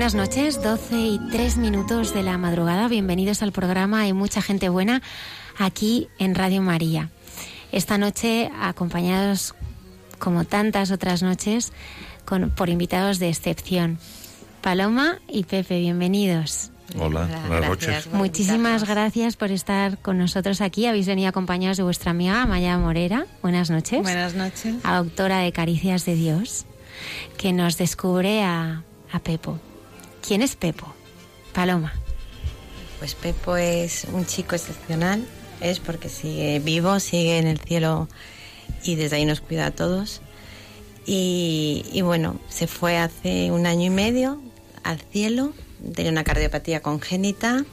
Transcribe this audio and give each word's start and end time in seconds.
Buenas 0.00 0.14
noches, 0.14 0.62
12 0.62 0.96
y 0.98 1.20
3 1.30 1.58
minutos 1.58 2.14
de 2.14 2.22
la 2.22 2.38
madrugada. 2.38 2.88
Bienvenidos 2.88 3.42
al 3.42 3.52
programa 3.52 4.00
Hay 4.00 4.14
mucha 4.14 4.40
gente 4.40 4.70
buena 4.70 5.02
aquí 5.58 6.08
en 6.18 6.34
Radio 6.34 6.62
María. 6.62 7.10
Esta 7.70 7.98
noche 7.98 8.50
acompañados, 8.62 9.54
como 10.18 10.46
tantas 10.46 10.90
otras 10.90 11.22
noches, 11.22 11.74
con, 12.24 12.48
por 12.48 12.70
invitados 12.70 13.18
de 13.18 13.28
excepción. 13.28 13.98
Paloma 14.62 15.18
y 15.28 15.44
Pepe, 15.44 15.80
bienvenidos. 15.80 16.70
Hola, 16.98 17.28
buenas 17.46 17.68
noches. 17.68 18.06
Muchísimas 18.10 18.88
gracias 18.88 19.36
por 19.36 19.50
estar 19.50 19.98
con 19.98 20.16
nosotros 20.16 20.62
aquí. 20.62 20.86
Habéis 20.86 21.08
venido 21.08 21.28
acompañados 21.28 21.76
de 21.76 21.82
vuestra 21.82 22.12
amiga 22.12 22.46
Maya 22.46 22.78
Morera. 22.78 23.26
Buenas 23.42 23.68
noches. 23.68 24.00
Buenas 24.00 24.32
noches. 24.32 24.76
Autora 24.82 25.40
de 25.40 25.52
Caricias 25.52 26.06
de 26.06 26.14
Dios, 26.14 26.64
que 27.36 27.52
nos 27.52 27.76
descubre 27.76 28.42
a, 28.42 28.82
a 29.12 29.18
Pepo. 29.18 29.60
¿Quién 30.30 30.42
es 30.42 30.54
Pepo? 30.54 30.86
Paloma. 31.52 31.92
Pues 33.00 33.16
Pepo 33.16 33.56
es 33.56 34.06
un 34.12 34.26
chico 34.26 34.54
excepcional, 34.54 35.26
es 35.60 35.80
porque 35.80 36.08
sigue 36.08 36.60
vivo, 36.60 37.00
sigue 37.00 37.38
en 37.38 37.48
el 37.48 37.58
cielo 37.58 38.06
y 38.84 38.94
desde 38.94 39.16
ahí 39.16 39.24
nos 39.24 39.40
cuida 39.40 39.66
a 39.66 39.70
todos. 39.72 40.20
Y, 41.04 42.00
bueno, 42.04 42.38
se 42.48 42.68
fue 42.68 42.96
hace 42.96 43.50
un 43.50 43.66
año 43.66 43.86
y 43.86 43.90
medio 43.90 44.40
al 44.84 45.00
cielo, 45.00 45.52
tenía 45.96 46.12
una 46.12 46.22
cardiopatía 46.22 46.80
congénita 46.80 47.64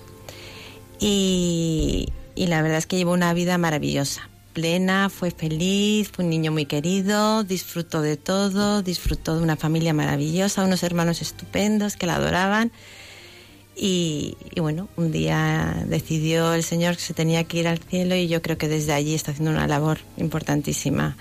y, 1.00 2.12
y 2.34 2.47
la 2.47 2.63
verdad 2.63 2.79
es 2.79 2.88
que 2.88 2.97
llevó 2.97 3.12
una 3.12 3.35
vida 3.35 3.59
maravillosa, 3.59 4.27
plena, 4.57 5.12
fue 5.12 5.29
feliz, 5.29 6.09
fue 6.12 6.25
un 6.25 6.31
niño 6.31 6.51
muy 6.51 6.66
querido, 6.66 7.44
disfrutó 7.44 8.01
de 8.01 8.18
todo, 8.18 8.81
disfrutó 8.81 9.38
de 9.38 9.44
una 9.44 9.56
familia 9.56 9.94
maravillosa, 9.94 10.63
unos 10.63 10.81
hermanos 10.81 11.22
estupendos 11.22 11.95
que 11.95 12.07
la 12.07 12.16
adoraban. 12.16 12.72
Y, 13.75 14.35
bueno, 14.59 14.90
un 14.96 15.12
día 15.12 15.84
decidió 15.85 16.56
el 16.56 16.63
Señor 16.63 16.96
que 16.96 17.03
se 17.03 17.13
tenía 17.13 17.44
que 17.44 17.59
ir 17.59 17.67
al 17.67 17.78
cielo 17.78 18.16
y 18.16 18.28
yo 18.28 18.41
creo 18.41 18.57
que 18.57 18.67
desde 18.67 18.94
allí 18.94 19.13
está 19.13 19.29
haciendo 19.29 19.51
una 19.51 19.67
labor 19.67 20.00
importantísima 20.17 21.16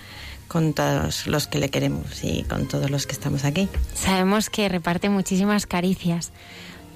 con 0.48 0.72
todos 0.72 1.26
los 1.26 1.46
que 1.46 1.58
le 1.58 1.68
queremos 1.68 2.24
y 2.24 2.42
con 2.44 2.66
todos 2.66 2.88
los 2.88 3.06
que 3.06 3.12
estamos 3.12 3.44
aquí. 3.44 3.68
Sabemos 3.92 4.48
que 4.48 4.66
reparte 4.70 5.10
muchísimas 5.10 5.66
caricias. 5.66 6.32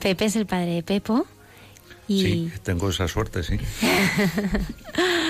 Pepe 0.00 0.24
es 0.24 0.36
el 0.36 0.46
padre 0.46 0.72
de 0.76 0.82
Pepo. 0.82 1.26
Y... 2.08 2.22
Sí, 2.22 2.52
tengo 2.62 2.88
esa 2.88 3.06
suerte, 3.08 3.42
sí. 3.42 3.58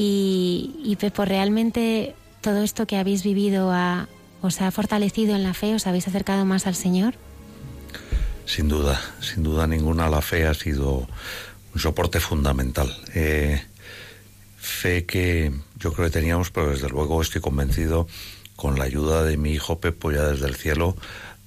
Y, 0.00 0.96
Pepo, 1.00 1.24
¿realmente 1.24 2.14
todo 2.40 2.62
esto 2.62 2.86
que 2.86 2.96
habéis 2.96 3.24
vivido 3.24 3.74
os 4.40 4.60
ha 4.60 4.70
fortalecido 4.70 5.34
en 5.34 5.42
la 5.42 5.54
fe? 5.54 5.74
¿Os 5.74 5.88
habéis 5.88 6.06
acercado 6.06 6.44
más 6.44 6.68
al 6.68 6.76
Señor? 6.76 7.14
Sin 8.46 8.68
duda, 8.68 9.00
sin 9.20 9.42
duda 9.42 9.66
ninguna, 9.66 10.08
la 10.08 10.22
fe 10.22 10.46
ha 10.46 10.54
sido 10.54 11.08
un 11.74 11.80
soporte 11.80 12.20
fundamental. 12.20 12.96
Eh, 13.16 13.60
fe 14.56 15.04
que 15.04 15.52
yo 15.80 15.92
creo 15.92 16.06
que 16.06 16.12
teníamos, 16.12 16.52
pero 16.52 16.70
desde 16.70 16.88
luego 16.88 17.20
estoy 17.20 17.40
convencido, 17.40 18.06
con 18.54 18.78
la 18.78 18.84
ayuda 18.84 19.24
de 19.24 19.36
mi 19.36 19.50
hijo 19.50 19.80
Pepo 19.80 20.12
ya 20.12 20.26
desde 20.26 20.46
el 20.46 20.54
cielo, 20.54 20.96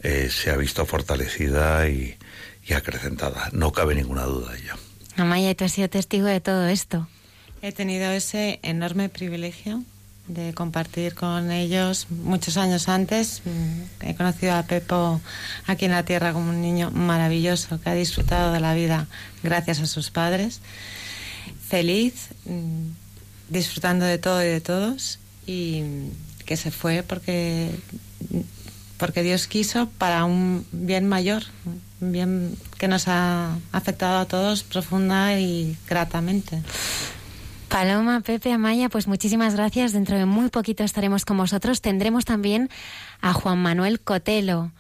eh, 0.02 0.30
se 0.30 0.52
ha 0.52 0.58
visto 0.58 0.86
fortalecida 0.86 1.88
y, 1.88 2.18
y 2.68 2.74
acrecentada. 2.74 3.50
No 3.54 3.72
cabe 3.72 3.96
ninguna 3.96 4.24
duda 4.24 4.52
de 4.52 4.60
ello. 4.60 4.74
Amaya, 5.16 5.56
tú 5.56 5.64
has 5.64 5.72
sido 5.72 5.90
testigo 5.90 6.26
de 6.26 6.42
todo 6.42 6.68
esto. 6.68 7.08
He 7.62 7.72
tenido 7.72 8.12
ese 8.12 8.60
enorme 8.64 9.10
privilegio 9.10 9.84
de 10.28 10.54
compartir 10.54 11.14
con 11.14 11.52
ellos 11.52 12.08
muchos 12.10 12.58
años 12.58 12.90
antes. 12.90 13.42
Mm, 13.46 14.08
he 14.08 14.16
conocido 14.16 14.54
a 14.54 14.64
Pepo 14.64 15.22
aquí 15.68 15.86
en 15.86 15.92
la 15.92 16.04
tierra 16.04 16.34
como 16.34 16.50
un 16.50 16.62
niño 16.62 16.90
maravilloso 16.92 17.80
que 17.80 17.90
ha 17.90 17.94
disfrutado 17.94 18.52
de 18.54 18.60
la 18.60 18.74
vida 18.74 19.08
gracias 19.44 19.80
a 19.80 19.86
sus 19.86 20.10
padres. 20.10 20.62
Feliz, 21.68 22.30
mm, 22.46 22.88
disfrutando 23.50 24.06
de 24.06 24.18
todo 24.18 24.42
y 24.44 24.48
de 24.48 24.62
todos 24.62 25.20
y 25.46 25.84
que 26.46 26.58
se 26.58 26.72
fue 26.72 27.04
porque 27.04 27.70
porque 28.98 29.24
Dios 29.24 29.48
quiso 29.48 29.90
para 29.98 30.26
un 30.26 30.66
bien 30.72 31.08
mayor, 31.08 31.44
un 32.02 32.12
bien 32.12 32.58
que 32.78 32.88
nos 32.88 33.08
ha 33.08 33.58
afectado 33.72 34.20
a 34.20 34.26
todos 34.26 34.64
profunda 34.64 35.40
y 35.40 35.76
gratamente. 35.88 36.62
Paloma, 37.72 38.20
Pepe, 38.20 38.52
Amaya, 38.52 38.90
pues 38.90 39.08
muchísimas 39.08 39.56
gracias. 39.56 39.94
Dentro 39.94 40.18
de 40.18 40.26
muy 40.26 40.50
poquito 40.50 40.84
estaremos 40.84 41.24
con 41.24 41.38
vosotros. 41.38 41.80
Tendremos 41.80 42.26
también 42.26 42.70
a 43.22 43.32
Juan 43.32 43.60
Manuel 43.60 44.02
Cotelo, 44.02 44.74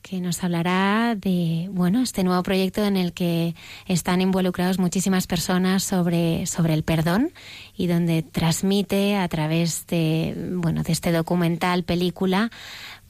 que 0.00 0.20
nos 0.20 0.44
hablará 0.44 1.16
de 1.16 1.66
bueno 1.72 2.02
este 2.02 2.22
nuevo 2.22 2.40
proyecto 2.44 2.84
en 2.84 2.96
el 2.96 3.12
que 3.12 3.56
están 3.86 4.20
involucrados 4.20 4.78
muchísimas 4.78 5.26
personas 5.26 5.82
sobre, 5.82 6.46
sobre 6.46 6.74
el 6.74 6.84
perdón 6.84 7.32
y 7.76 7.88
donde 7.88 8.22
transmite 8.22 9.16
a 9.16 9.26
través 9.26 9.84
de 9.88 10.32
bueno 10.52 10.84
de 10.84 10.92
este 10.92 11.10
documental 11.10 11.82
película 11.82 12.52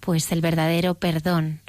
pues 0.00 0.32
el 0.32 0.40
verdadero 0.40 0.94
perdón 0.94 1.60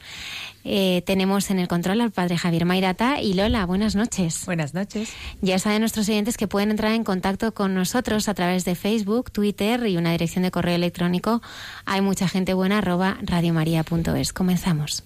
Eh, 0.69 1.02
tenemos 1.06 1.50
en 1.50 1.60
el 1.60 1.69
control 1.69 2.02
al 2.02 2.12
padre 2.12 2.38
Javier 2.38 2.66
Mairata 2.66 3.22
y 3.22 3.34
Lola, 3.34 3.66
buenas 3.66 3.96
noches. 3.96 4.46
Buenas 4.46 4.74
noches. 4.74 5.14
Ya 5.42 5.60
saben 5.60 5.80
nuestros 5.80 6.10
oyentes 6.10 6.36
que 6.36 6.50
pueden 6.50 6.72
entrar 6.72 6.92
en 6.92 7.06
contacto 7.06 7.54
con 7.54 7.74
nosotros 7.74 8.28
a 8.28 8.34
través 8.34 8.66
de 8.66 8.75
Facebook, 8.75 9.31
Twitter 9.31 9.88
y 9.88 9.96
una 9.96 10.12
dirección 10.12 10.44
de 10.44 10.52
correo 10.52 10.75
electrónico. 10.75 11.42
Hay 11.86 12.02
mucha 12.02 12.28
gente 12.28 12.54
buena 12.54 12.80
arroba 12.80 13.18
radiomaria.es. 13.22 14.34
Comenzamos. 14.34 15.06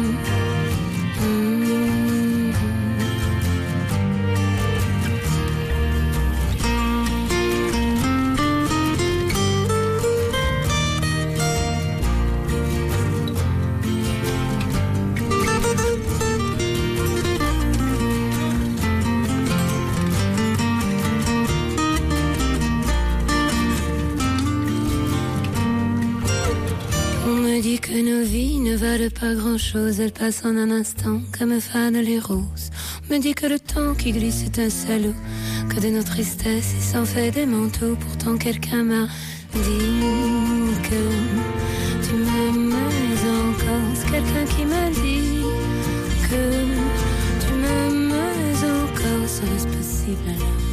pas 29.31 29.37
grand-chose, 29.37 29.99
elles 29.99 30.11
passent 30.11 30.43
en 30.45 30.57
un 30.57 30.71
instant 30.71 31.21
comme 31.37 31.59
fanent 31.61 32.01
les 32.01 32.19
roses. 32.19 32.69
Me 33.09 33.17
dit 33.17 33.33
que 33.33 33.45
le 33.45 33.59
temps 33.59 33.93
qui 33.93 34.11
glisse 34.11 34.43
est 34.43 34.59
un 34.59 34.69
salaud, 34.69 35.15
que 35.69 35.79
de 35.79 35.89
nos 35.89 36.03
tristesses 36.03 36.73
il 36.77 36.83
s'en 36.83 37.05
fait 37.05 37.31
des 37.31 37.45
manteaux. 37.45 37.95
Pourtant 37.99 38.37
quelqu'un 38.37 38.83
m'a 38.83 39.07
dit 39.53 40.73
que 40.87 41.01
tu 42.05 42.13
m'aimais 42.15 43.21
encore. 43.45 43.87
C'est 43.95 44.11
quelqu'un 44.11 44.45
qui 44.53 44.65
m'a 44.65 44.89
dit 44.89 45.43
que 46.27 46.43
tu 47.43 47.53
m'aimais 47.53 48.57
encore. 48.83 49.29
Serait-ce 49.29 49.67
possible 49.67 50.27
alors? 50.27 50.70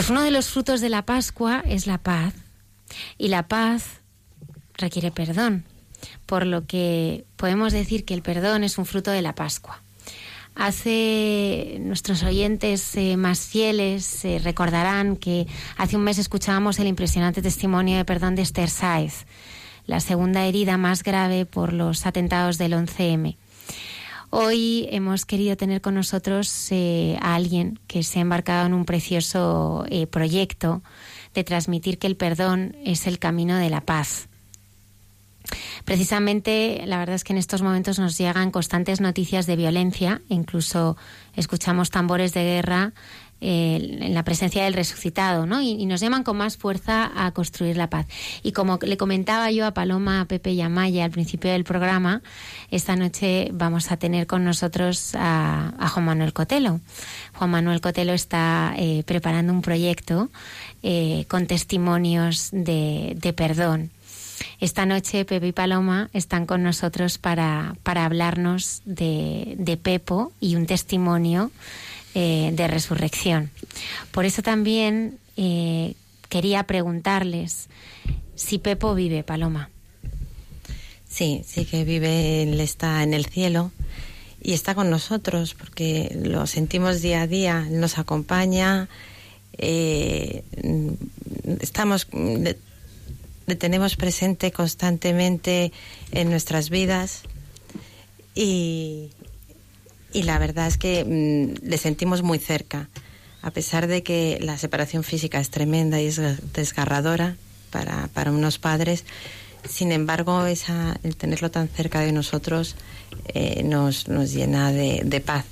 Pues 0.00 0.08
uno 0.08 0.22
de 0.22 0.30
los 0.30 0.48
frutos 0.48 0.80
de 0.80 0.88
la 0.88 1.04
Pascua 1.04 1.62
es 1.66 1.86
la 1.86 1.98
paz. 1.98 2.32
Y 3.18 3.28
la 3.28 3.48
paz 3.48 4.00
requiere 4.78 5.10
perdón. 5.10 5.66
Por 6.24 6.46
lo 6.46 6.66
que 6.66 7.26
podemos 7.36 7.74
decir 7.74 8.06
que 8.06 8.14
el 8.14 8.22
perdón 8.22 8.64
es 8.64 8.78
un 8.78 8.86
fruto 8.86 9.10
de 9.10 9.20
la 9.20 9.34
Pascua. 9.34 9.82
Hace 10.54 11.76
nuestros 11.80 12.22
oyentes 12.22 12.96
eh, 12.96 13.18
más 13.18 13.40
fieles 13.40 14.24
eh, 14.24 14.40
recordarán 14.42 15.16
que 15.16 15.46
hace 15.76 15.98
un 15.98 16.04
mes 16.04 16.16
escuchábamos 16.16 16.78
el 16.78 16.86
impresionante 16.86 17.42
testimonio 17.42 17.98
de 17.98 18.06
perdón 18.06 18.36
de 18.36 18.40
Esther 18.40 18.70
Sáez, 18.70 19.26
la 19.84 20.00
segunda 20.00 20.46
herida 20.46 20.78
más 20.78 21.02
grave 21.02 21.44
por 21.44 21.74
los 21.74 22.06
atentados 22.06 22.56
del 22.56 22.72
11M. 22.72 23.36
Hoy 24.32 24.86
hemos 24.92 25.26
querido 25.26 25.56
tener 25.56 25.80
con 25.80 25.94
nosotros 25.94 26.68
eh, 26.70 27.18
a 27.20 27.34
alguien 27.34 27.80
que 27.88 28.04
se 28.04 28.20
ha 28.20 28.22
embarcado 28.22 28.64
en 28.64 28.74
un 28.74 28.84
precioso 28.84 29.84
eh, 29.90 30.06
proyecto 30.06 30.82
de 31.34 31.42
transmitir 31.42 31.98
que 31.98 32.06
el 32.06 32.16
perdón 32.16 32.76
es 32.84 33.08
el 33.08 33.18
camino 33.18 33.56
de 33.56 33.70
la 33.70 33.80
paz. 33.80 34.28
Precisamente, 35.84 36.82
la 36.86 36.98
verdad 36.98 37.16
es 37.16 37.24
que 37.24 37.32
en 37.32 37.38
estos 37.40 37.62
momentos 37.62 37.98
nos 37.98 38.16
llegan 38.16 38.52
constantes 38.52 39.00
noticias 39.00 39.46
de 39.46 39.56
violencia, 39.56 40.22
incluso 40.28 40.96
escuchamos 41.34 41.90
tambores 41.90 42.32
de 42.32 42.44
guerra 42.44 42.92
en 43.40 44.14
la 44.14 44.22
presencia 44.22 44.64
del 44.64 44.74
resucitado, 44.74 45.46
¿no? 45.46 45.60
Y, 45.62 45.86
nos 45.86 46.00
llaman 46.00 46.22
con 46.22 46.36
más 46.36 46.56
fuerza 46.56 47.10
a 47.16 47.32
construir 47.32 47.76
la 47.76 47.90
paz. 47.90 48.06
Y 48.42 48.52
como 48.52 48.78
le 48.82 48.96
comentaba 48.96 49.50
yo 49.50 49.66
a 49.66 49.72
Paloma, 49.72 50.20
a 50.20 50.24
Pepe 50.26 50.52
y 50.52 50.60
a 50.60 50.68
Maya 50.68 51.04
al 51.04 51.10
principio 51.10 51.50
del 51.50 51.64
programa, 51.64 52.22
esta 52.70 52.96
noche 52.96 53.48
vamos 53.52 53.90
a 53.90 53.96
tener 53.96 54.26
con 54.26 54.44
nosotros 54.44 55.12
a, 55.14 55.72
Juan 55.92 56.04
Manuel 56.04 56.32
Cotelo. 56.32 56.80
Juan 57.34 57.50
Manuel 57.50 57.80
Cotelo 57.80 58.12
está 58.12 58.74
eh, 58.76 59.02
preparando 59.04 59.52
un 59.52 59.62
proyecto 59.62 60.28
eh, 60.82 61.24
con 61.28 61.46
testimonios 61.46 62.50
de, 62.52 63.16
de 63.20 63.32
perdón. 63.32 63.90
Esta 64.60 64.86
noche 64.86 65.24
Pepe 65.24 65.48
y 65.48 65.52
Paloma 65.52 66.10
están 66.12 66.46
con 66.46 66.62
nosotros 66.62 67.18
para, 67.18 67.74
para 67.82 68.04
hablarnos 68.04 68.82
de, 68.84 69.54
de 69.58 69.76
Pepo 69.76 70.32
y 70.40 70.56
un 70.56 70.66
testimonio 70.66 71.50
eh, 72.14 72.50
de 72.52 72.66
resurrección. 72.66 73.50
Por 74.10 74.24
eso 74.24 74.42
también 74.42 75.18
eh, 75.36 75.94
quería 76.28 76.64
preguntarles 76.64 77.68
si 78.34 78.58
Pepo 78.58 78.94
vive, 78.94 79.22
Paloma. 79.22 79.70
Sí, 81.08 81.42
sí 81.46 81.64
que 81.64 81.84
vive, 81.84 82.42
él 82.42 82.60
está 82.60 83.02
en 83.02 83.14
el 83.14 83.26
cielo 83.26 83.70
y 84.42 84.54
está 84.54 84.74
con 84.74 84.90
nosotros 84.90 85.54
porque 85.54 86.16
lo 86.20 86.46
sentimos 86.46 87.00
día 87.02 87.22
a 87.22 87.26
día, 87.26 87.66
nos 87.70 87.98
acompaña, 87.98 88.88
eh, 89.58 90.42
estamos, 91.60 92.08
le, 92.12 92.56
le, 93.46 93.54
tenemos 93.56 93.96
presente 93.96 94.50
constantemente 94.50 95.72
en 96.10 96.30
nuestras 96.30 96.70
vidas 96.70 97.22
y, 98.34 99.10
y 100.12 100.22
la 100.24 100.38
verdad 100.38 100.66
es 100.66 100.76
que 100.76 101.04
mmm, 101.04 101.66
le 101.66 101.78
sentimos 101.78 102.22
muy 102.22 102.38
cerca, 102.38 102.88
a 103.42 103.50
pesar 103.50 103.86
de 103.86 104.02
que 104.02 104.38
la 104.40 104.58
separación 104.58 105.04
física 105.04 105.40
es 105.40 105.50
tremenda 105.50 106.00
y 106.00 106.06
es 106.06 106.20
desgarradora 106.52 107.36
para, 107.70 108.08
para 108.08 108.32
unos 108.32 108.58
padres. 108.58 109.04
Sin 109.68 109.92
embargo, 109.92 110.46
esa, 110.46 110.98
el 111.02 111.16
tenerlo 111.16 111.50
tan 111.50 111.68
cerca 111.68 112.00
de 112.00 112.12
nosotros 112.12 112.76
eh, 113.28 113.62
nos, 113.62 114.08
nos, 114.08 114.32
llena 114.32 114.72
de, 114.72 115.02
de 115.04 115.20
paz 115.20 115.44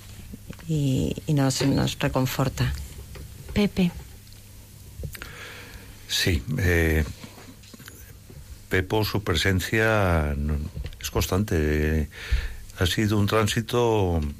y, 0.66 1.14
y 1.26 1.34
nos, 1.34 1.62
nos, 1.66 1.98
reconforta. 1.98 2.72
Pepe. 3.52 3.90
Sí, 6.08 6.42
eh, 6.58 7.04
Pepo, 8.68 9.04
su 9.04 9.22
presencia 9.22 10.34
es 11.00 11.10
constante. 11.10 12.08
Ha 12.78 12.86
sido 12.86 13.18
un 13.18 13.26
tránsito 13.26 14.20
mm, 14.22 14.37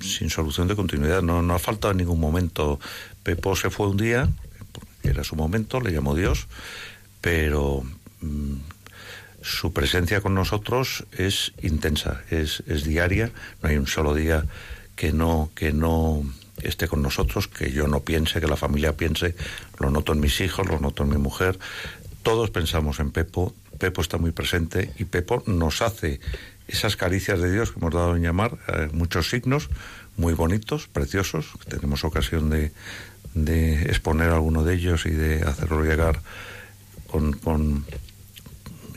sin 0.00 0.30
solución 0.30 0.68
de 0.68 0.76
continuidad. 0.76 1.22
No, 1.22 1.42
no 1.42 1.54
ha 1.54 1.58
faltado 1.58 1.92
en 1.92 1.98
ningún 1.98 2.20
momento. 2.20 2.78
Pepo 3.22 3.56
se 3.56 3.70
fue 3.70 3.88
un 3.88 3.96
día, 3.96 4.28
era 5.02 5.24
su 5.24 5.36
momento, 5.36 5.80
le 5.80 5.92
llamó 5.92 6.14
Dios, 6.14 6.46
pero 7.20 7.84
mm, 8.20 8.54
su 9.42 9.72
presencia 9.72 10.20
con 10.20 10.34
nosotros 10.34 11.06
es 11.12 11.52
intensa, 11.62 12.22
es, 12.30 12.62
es 12.66 12.84
diaria. 12.84 13.30
No 13.62 13.68
hay 13.68 13.76
un 13.76 13.86
solo 13.86 14.14
día 14.14 14.44
que 14.94 15.12
no, 15.12 15.50
que 15.54 15.72
no 15.72 16.24
esté 16.62 16.88
con 16.88 17.02
nosotros, 17.02 17.48
que 17.48 17.70
yo 17.70 17.86
no 17.86 18.00
piense, 18.00 18.40
que 18.40 18.46
la 18.46 18.56
familia 18.56 18.96
piense, 18.96 19.34
lo 19.78 19.90
noto 19.90 20.12
en 20.12 20.20
mis 20.20 20.40
hijos, 20.40 20.66
lo 20.66 20.80
noto 20.80 21.02
en 21.02 21.10
mi 21.10 21.18
mujer, 21.18 21.58
todos 22.22 22.50
pensamos 22.50 22.98
en 22.98 23.10
Pepo, 23.10 23.54
Pepo 23.78 24.00
está 24.00 24.18
muy 24.18 24.32
presente 24.32 24.92
y 24.98 25.04
Pepo 25.04 25.42
nos 25.46 25.82
hace 25.82 26.18
esas 26.68 26.96
caricias 26.96 27.40
de 27.40 27.52
Dios 27.52 27.72
que 27.72 27.78
hemos 27.78 27.94
dado 27.94 28.16
en 28.16 28.22
llamar, 28.22 28.58
eh, 28.68 28.88
muchos 28.92 29.30
signos 29.30 29.68
muy 30.16 30.34
bonitos, 30.34 30.88
preciosos, 30.88 31.46
tenemos 31.68 32.04
ocasión 32.04 32.50
de, 32.50 32.72
de 33.34 33.82
exponer 33.82 34.30
alguno 34.30 34.64
de 34.64 34.74
ellos 34.74 35.06
y 35.06 35.10
de 35.10 35.42
hacerlo 35.42 35.84
llegar 35.84 36.20
con, 37.06 37.34
con, 37.34 37.84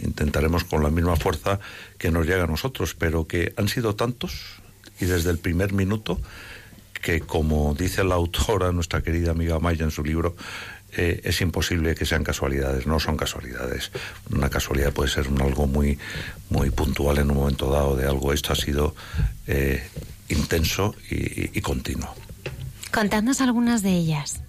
intentaremos 0.01 0.63
con 0.63 0.81
la 0.81 0.89
misma 0.89 1.15
fuerza 1.15 1.59
que 1.97 2.11
nos 2.11 2.25
llega 2.25 2.45
a 2.45 2.47
nosotros, 2.47 2.95
pero 2.95 3.27
que 3.27 3.53
han 3.57 3.67
sido 3.67 3.95
tantos 3.95 4.61
y 4.99 5.05
desde 5.05 5.29
el 5.29 5.39
primer 5.39 5.73
minuto 5.73 6.19
que 7.01 7.21
como 7.21 7.75
dice 7.75 8.03
la 8.03 8.15
autora, 8.15 8.71
nuestra 8.71 9.01
querida 9.01 9.31
amiga 9.31 9.59
Maya 9.59 9.85
en 9.85 9.91
su 9.91 10.03
libro, 10.03 10.35
eh, 10.95 11.21
es 11.23 11.41
imposible 11.41 11.95
que 11.95 12.05
sean 12.05 12.23
casualidades, 12.23 12.87
no 12.87 12.99
son 12.99 13.17
casualidades. 13.17 13.91
Una 14.31 14.49
casualidad 14.49 14.93
puede 14.93 15.09
ser 15.09 15.27
un 15.27 15.41
algo 15.41 15.67
muy, 15.67 15.97
muy 16.49 16.71
puntual 16.71 17.19
en 17.19 17.29
un 17.31 17.37
momento 17.37 17.71
dado 17.71 17.95
de 17.95 18.07
algo. 18.07 18.33
Esto 18.33 18.53
ha 18.53 18.55
sido 18.55 18.95
eh, 19.47 19.83
intenso 20.29 20.95
y, 21.09 21.57
y 21.57 21.61
continuo. 21.61 22.13
Contadnos 22.91 23.41
algunas 23.41 23.83
de 23.83 23.91
ellas. 23.91 24.41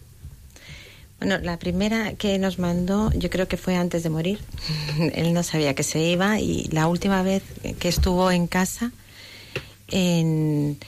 Bueno, 1.21 1.39
la 1.39 1.59
primera 1.59 2.15
que 2.15 2.39
nos 2.39 2.59
mandó, 2.59 3.13
yo 3.13 3.29
creo 3.29 3.47
que 3.47 3.59
fue 3.59 3.77
antes 3.77 4.03
de 4.03 4.09
morir. 4.09 4.41
Él 5.15 5.35
no 5.35 5.43
sabía 5.43 5.75
que 5.75 5.83
se 5.83 6.01
iba 6.01 6.41
y 6.41 6.65
la 6.73 6.87
última 6.87 7.23
vez 7.23 7.43
que 7.79 7.89
estuvo 7.89 8.31
en 8.31 8.47
casa, 8.47 8.93
en, 9.89 10.79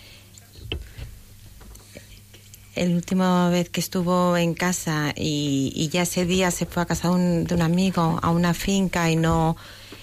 el 2.74 2.94
última 2.94 3.50
vez 3.50 3.68
que 3.68 3.80
estuvo 3.80 4.36
en 4.36 4.54
casa 4.54 5.12
y, 5.16 5.72
y, 5.74 5.88
ya 5.88 6.02
ese 6.02 6.24
día 6.24 6.50
se 6.50 6.66
fue 6.66 6.82
a 6.82 6.86
casa 6.86 7.10
un, 7.10 7.44
de 7.44 7.54
un 7.54 7.62
amigo 7.62 8.18
a 8.22 8.30
una 8.30 8.54
finca 8.54 9.10
y 9.10 9.16
no 9.16 9.56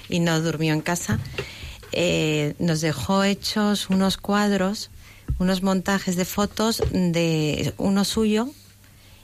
y 0.07 0.19
no 0.19 0.39
durmió 0.41 0.73
en 0.73 0.81
casa 0.81 1.19
eh, 1.91 2.55
nos 2.59 2.81
dejó 2.81 3.23
hechos 3.23 3.89
unos 3.89 4.17
cuadros 4.17 4.91
unos 5.39 5.63
montajes 5.63 6.15
de 6.15 6.25
fotos 6.25 6.83
de 6.91 7.73
uno 7.77 8.05
suyo 8.05 8.49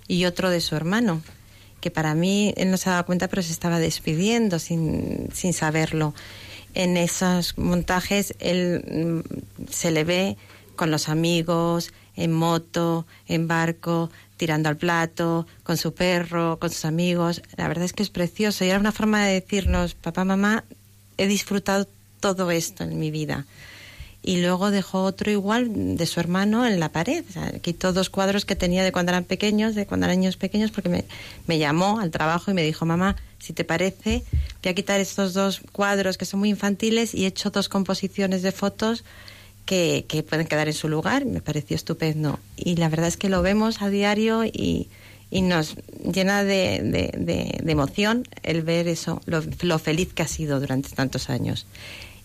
y 0.08 0.26
otro 0.26 0.50
de 0.50 0.62
su 0.62 0.76
hermano 0.76 1.22
que 1.86 1.92
para 1.92 2.16
mí 2.16 2.52
él 2.58 2.72
no 2.72 2.78
se 2.78 2.90
daba 2.90 3.04
cuenta 3.04 3.28
pero 3.28 3.44
se 3.44 3.52
estaba 3.52 3.78
despidiendo 3.78 4.58
sin, 4.58 5.30
sin 5.34 5.54
saberlo. 5.54 6.16
En 6.74 6.98
esos 6.98 7.60
montajes 7.60 8.34
él 8.40 9.22
mm, 9.24 9.70
se 9.70 9.92
le 9.92 10.04
ve 10.04 10.36
con 10.76 10.90
los 10.90 11.10
amigos 11.10 11.94
en 12.16 12.32
moto, 12.32 13.06
en 13.28 13.48
barco, 13.48 14.10
tirando 14.38 14.70
al 14.70 14.78
plato, 14.78 15.48
con 15.64 15.78
su 15.78 15.94
perro, 15.94 16.60
con 16.60 16.70
sus 16.70 16.86
amigos. 16.86 17.42
La 17.58 17.68
verdad 17.68 17.86
es 17.86 17.94
que 17.94 18.04
es 18.04 18.10
precioso 18.10 18.66
y 18.66 18.70
era 18.70 18.80
una 18.80 18.92
forma 18.92 19.26
de 19.26 19.34
decirnos, 19.34 19.94
papá, 19.94 20.26
mamá, 20.26 20.64
he 21.18 21.28
disfrutado 21.28 21.88
todo 22.20 22.52
esto 22.52 22.84
en 22.84 23.00
mi 23.00 23.12
vida. 23.12 23.46
Y 24.22 24.42
luego 24.42 24.72
dejó 24.72 25.04
otro 25.04 25.30
igual 25.30 25.98
de 25.98 26.06
su 26.08 26.20
hermano 26.20 26.66
en 26.66 26.80
la 26.80 26.90
pared. 26.90 27.24
O 27.30 27.32
sea, 27.32 27.52
quitó 27.60 27.94
dos 27.94 28.10
cuadros 28.10 28.44
que 28.44 28.56
tenía 28.56 28.84
de 28.84 28.92
cuando 28.92 29.12
eran 29.12 29.24
pequeños, 29.24 29.76
de 29.76 29.86
cuando 29.86 30.08
eran 30.08 30.20
niños 30.20 30.36
pequeños, 30.36 30.72
porque 30.72 30.90
me, 30.90 31.06
me 31.46 31.60
llamó 31.60 32.00
al 32.00 32.10
trabajo 32.10 32.50
y 32.50 32.56
me 32.56 32.64
dijo, 32.64 32.88
mamá, 32.88 33.18
si 33.38 33.54
te 33.54 33.64
parece, 33.64 34.24
voy 34.64 34.72
a 34.72 34.74
quitar 34.74 35.00
estos 35.00 35.36
dos 35.36 35.62
cuadros 35.72 36.18
que 36.18 36.26
son 36.26 36.40
muy 36.40 36.50
infantiles 36.50 37.14
y 37.14 37.26
he 37.26 37.28
hecho 37.28 37.52
dos 37.52 37.70
composiciones 37.70 38.42
de 38.42 38.52
fotos 38.52 39.04
que, 39.66 40.26
pueden 40.28 40.48
quedar 40.48 40.68
en 40.68 40.74
su 40.74 40.88
lugar. 40.88 41.26
Me 41.26 41.42
pareció 41.42 41.76
estupendo. 41.76 42.40
Y 42.56 42.76
la 42.76 42.90
verdad 42.90 43.08
es 43.08 43.18
que 43.18 43.30
lo 43.30 43.42
vemos 43.42 43.82
a 43.82 43.90
diario 43.90 44.46
y, 44.46 44.90
y 45.32 45.42
nos 45.42 45.76
llena 46.04 46.44
de, 46.44 47.60
emoción 47.66 48.28
el 48.44 48.62
ver 48.62 48.88
eso, 48.88 49.22
lo, 49.26 49.44
lo, 49.62 49.80
feliz 49.80 50.14
que 50.14 50.24
ha 50.24 50.28
sido 50.28 50.60
durante 50.60 50.90
tantos 50.90 51.30
años. 51.30 51.66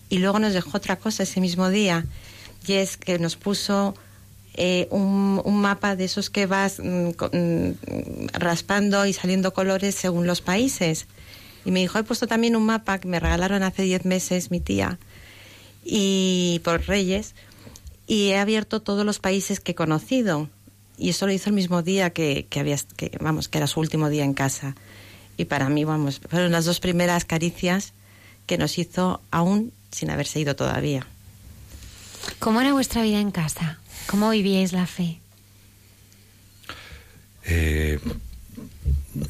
Y 0.09 0.18
luego 0.18 0.38
nos 0.38 0.52
dejó 0.52 0.76
otra 0.76 0.97
cosa 0.97 1.23
ese 1.23 1.40
mismo 1.40 1.70
día, 1.70 2.04
y 2.66 2.75
es 2.75 2.97
que 2.97 3.18
nos 3.18 3.37
puso 3.37 3.94
eh, 4.54 4.88
un, 4.90 5.40
mapa 5.61 5.97
de 5.97 6.04
esos 6.04 6.28
que 6.30 6.47
vas 6.47 6.80
mm, 6.80 7.11
mm, 7.11 8.26
raspando 8.32 9.06
y 9.06 9.12
saliendo 9.12 9.54
colores 9.54 9.94
según 9.94 10.26
los 10.26 10.40
países. 10.40 11.06
Y 11.64 11.70
me 11.70 11.80
dijo, 11.80 11.99
he 11.99 12.04
puesto 12.04 12.26
también 12.26 12.56
un 12.56 12.64
mapa 12.64 12.99
que 12.99 13.09
me 13.09 13.20
regalaron 13.20 13.62
hace 13.62 13.82
diez 13.82 14.04
meses 14.04 14.50
mi 14.50 14.61
tía, 14.61 14.99
y 15.85 16.61
por 16.65 16.87
Reyes 16.87 17.35
y 18.07 18.29
he 18.29 18.39
abierto 18.39 18.81
todos 18.81 19.05
los 19.05 19.19
países 19.19 19.61
que 19.61 19.73
he 19.73 19.75
conocido 19.75 20.49
y 20.99 21.11
eso 21.11 21.27
lo 21.27 21.33
hizo 21.33 21.49
el 21.49 21.55
mismo 21.55 21.83
día 21.83 22.11
que, 22.11 22.47
que 22.51 22.61
había 22.61 22.77
que 22.97 23.17
vamos 23.21 23.49
que 23.49 23.59
era 23.59 23.67
su 23.67 23.81
último 23.81 24.09
día 24.09 24.25
en 24.25 24.35
casa 24.35 24.75
y 25.37 25.47
para 25.47 25.69
mí 25.69 25.85
vamos 25.85 26.21
fueron 26.29 26.53
las 26.53 26.65
dos 26.65 26.81
primeras 26.81 27.25
caricias 27.25 27.93
que 28.47 28.59
nos 28.59 28.79
hizo 28.79 29.21
aún 29.31 29.73
sin 29.91 30.11
haberse 30.11 30.41
ido 30.41 30.57
todavía 30.57 31.07
¿Cómo 32.39 32.61
era 32.61 32.73
vuestra 32.73 33.03
vida 33.03 33.21
en 33.21 33.31
casa? 33.31 33.79
¿Cómo 34.07 34.31
vivíais 34.31 34.73
la 34.73 34.87
fe? 34.87 35.21
Eh, 37.45 37.99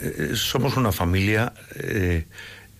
eh, 0.00 0.33
somos 0.35 0.76
una 0.76 0.92
familia 0.92 1.52
eh, 1.76 2.26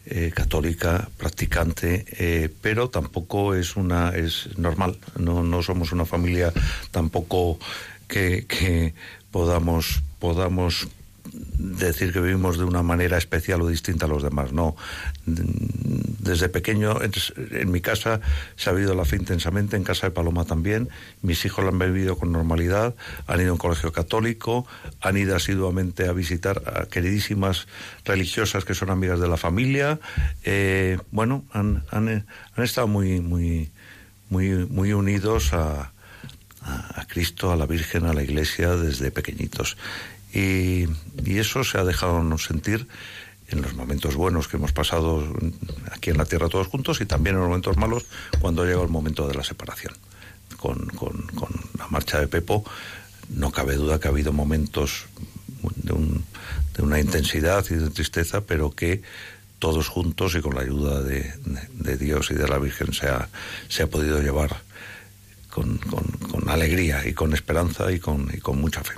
eh, 0.07 0.33
católica, 0.35 1.09
practicante, 1.17 2.05
eh, 2.19 2.49
pero 2.61 2.91
tampoco 2.91 3.55
es 3.55 3.77
una 3.77 4.11
es 4.11 4.57
normal. 4.59 4.99
No, 5.19 5.43
no 5.43 5.63
somos 5.63 5.93
una 5.93 6.05
familia 6.05 6.53
tampoco 6.91 7.59
que, 8.09 8.47
que 8.47 8.95
podamos 9.31 10.03
podamos 10.19 10.89
decir 11.33 12.13
que 12.13 12.21
vivimos 12.21 12.59
de 12.59 12.65
una 12.65 12.83
manera 12.83 13.19
especial 13.19 13.63
o 13.63 13.69
distinta 13.69 14.07
a 14.07 14.09
los 14.09 14.23
demás. 14.23 14.53
No. 14.53 14.77
Desde 15.27 16.49
pequeño, 16.49 16.99
en 17.03 17.71
mi 17.71 17.81
casa 17.81 18.21
se 18.57 18.71
ha 18.71 18.73
vivido 18.73 18.95
la 18.95 19.05
fe 19.05 19.17
intensamente, 19.17 19.77
en 19.77 19.85
casa 19.85 20.07
de 20.07 20.11
Paloma 20.11 20.45
también. 20.45 20.89
Mis 21.23 21.45
hijos 21.45 21.65
la 21.65 21.71
han 21.71 21.79
vivido 21.79 22.17
con 22.17 22.33
normalidad, 22.33 22.95
han 23.27 23.41
ido 23.41 23.51
a 23.51 23.53
un 23.53 23.59
colegio 23.59 23.93
católico, 23.93 24.67
han 25.01 25.17
ido 25.17 25.37
asiduamente 25.37 26.09
a 26.09 26.13
visitar 26.13 26.63
a 26.67 26.87
queridísimas 26.87 27.67
religiosas 28.05 28.65
que 28.65 28.75
son 28.75 28.91
amigas 28.91 29.21
de 29.21 29.29
la 29.29 29.37
familia. 29.37 30.01
Eh, 30.45 30.99
bueno, 31.11 31.45
han, 31.53 31.85
han, 31.91 32.09
han, 32.09 32.65
estado 32.65 32.87
muy, 32.87 33.21
muy, 33.21 33.71
muy, 34.29 34.67
muy 34.67 34.93
unidos 34.93 35.53
a, 35.53 35.93
a, 36.63 37.01
a 37.01 37.07
Cristo, 37.07 37.53
a 37.53 37.57
la 37.57 37.67
Virgen, 37.67 38.05
a 38.05 38.13
la 38.13 38.23
Iglesia 38.23 38.77
desde 38.77 39.11
pequeñitos. 39.11 39.77
Y, 40.33 40.87
eso 41.27 41.65
se 41.65 41.79
ha 41.79 41.85
dejado 41.85 42.37
sentir 42.39 42.87
en 43.49 43.63
los 43.63 43.75
momentos 43.75 44.15
buenos 44.15 44.49
que 44.49 44.57
hemos 44.57 44.73
pasado 44.73 45.25
aquí 45.91 46.11
en 46.11 46.19
la 46.19 46.25
Tierra 46.25 46.49
todos 46.49 46.67
juntos 46.67 47.01
y 47.01 47.07
también 47.07 47.37
en 47.37 47.41
los 47.41 47.49
momentos 47.49 47.77
malos 47.77 48.05
cuando 48.41 48.65
llega 48.65 48.83
el 48.83 48.89
momento 48.89 49.27
de 49.27 49.35
la 49.35 49.45
separación. 49.45 49.95
Con, 50.57 50.87
con, 50.89 51.23
con 51.29 51.49
la 51.79 51.87
marcha 51.89 52.21
de 52.21 52.27
Pepo 52.27 52.65
no 53.31 53.53
cabe 53.53 53.77
duda 53.77 53.99
que 53.99 54.09
ha 54.09 54.11
habido 54.11 54.33
momentos 54.33 55.07
de, 55.77 55.93
un, 55.93 56.25
de, 56.77 56.83
una 56.83 57.01
intensidad 57.01 57.65
y 57.71 57.75
de 57.75 57.91
tristeza, 57.91 58.43
pero 58.43 58.71
que 58.73 59.03
todos 59.59 59.89
juntos 59.89 60.35
y 60.35 60.41
con 60.41 60.55
la 60.55 60.63
ayuda 60.63 61.03
de, 61.03 61.33
Dios 61.97 62.31
y 62.31 62.35
de 62.35 62.49
la 62.49 62.59
Virgen 62.59 62.93
se 62.93 63.07
ha, 63.07 63.29
se 63.69 63.85
ha 63.85 63.87
podido 63.87 64.21
llevar 64.21 64.63
con, 65.49 65.79
con, 65.79 66.05
con 66.31 66.49
alegría 66.49 67.07
y 67.07 67.13
con 67.15 67.33
esperanza 67.35 67.93
y 67.93 68.01
con, 68.01 68.31
y 68.35 68.39
con 68.39 68.61
mucha 68.61 68.83
fe. 68.83 68.95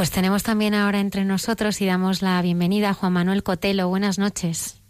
Pues 0.00 0.10
tenemos 0.10 0.42
también 0.42 0.72
ahora 0.72 0.98
entre 0.98 1.26
nosotros 1.26 1.82
y 1.82 1.84
damos 1.84 2.22
la 2.22 2.40
bienvenida 2.40 2.88
a 2.88 2.94
Juan 2.94 3.12
Manuel 3.12 3.42
Cotelo. 3.42 3.86
Buenas 3.90 4.18
noches. 4.18 4.80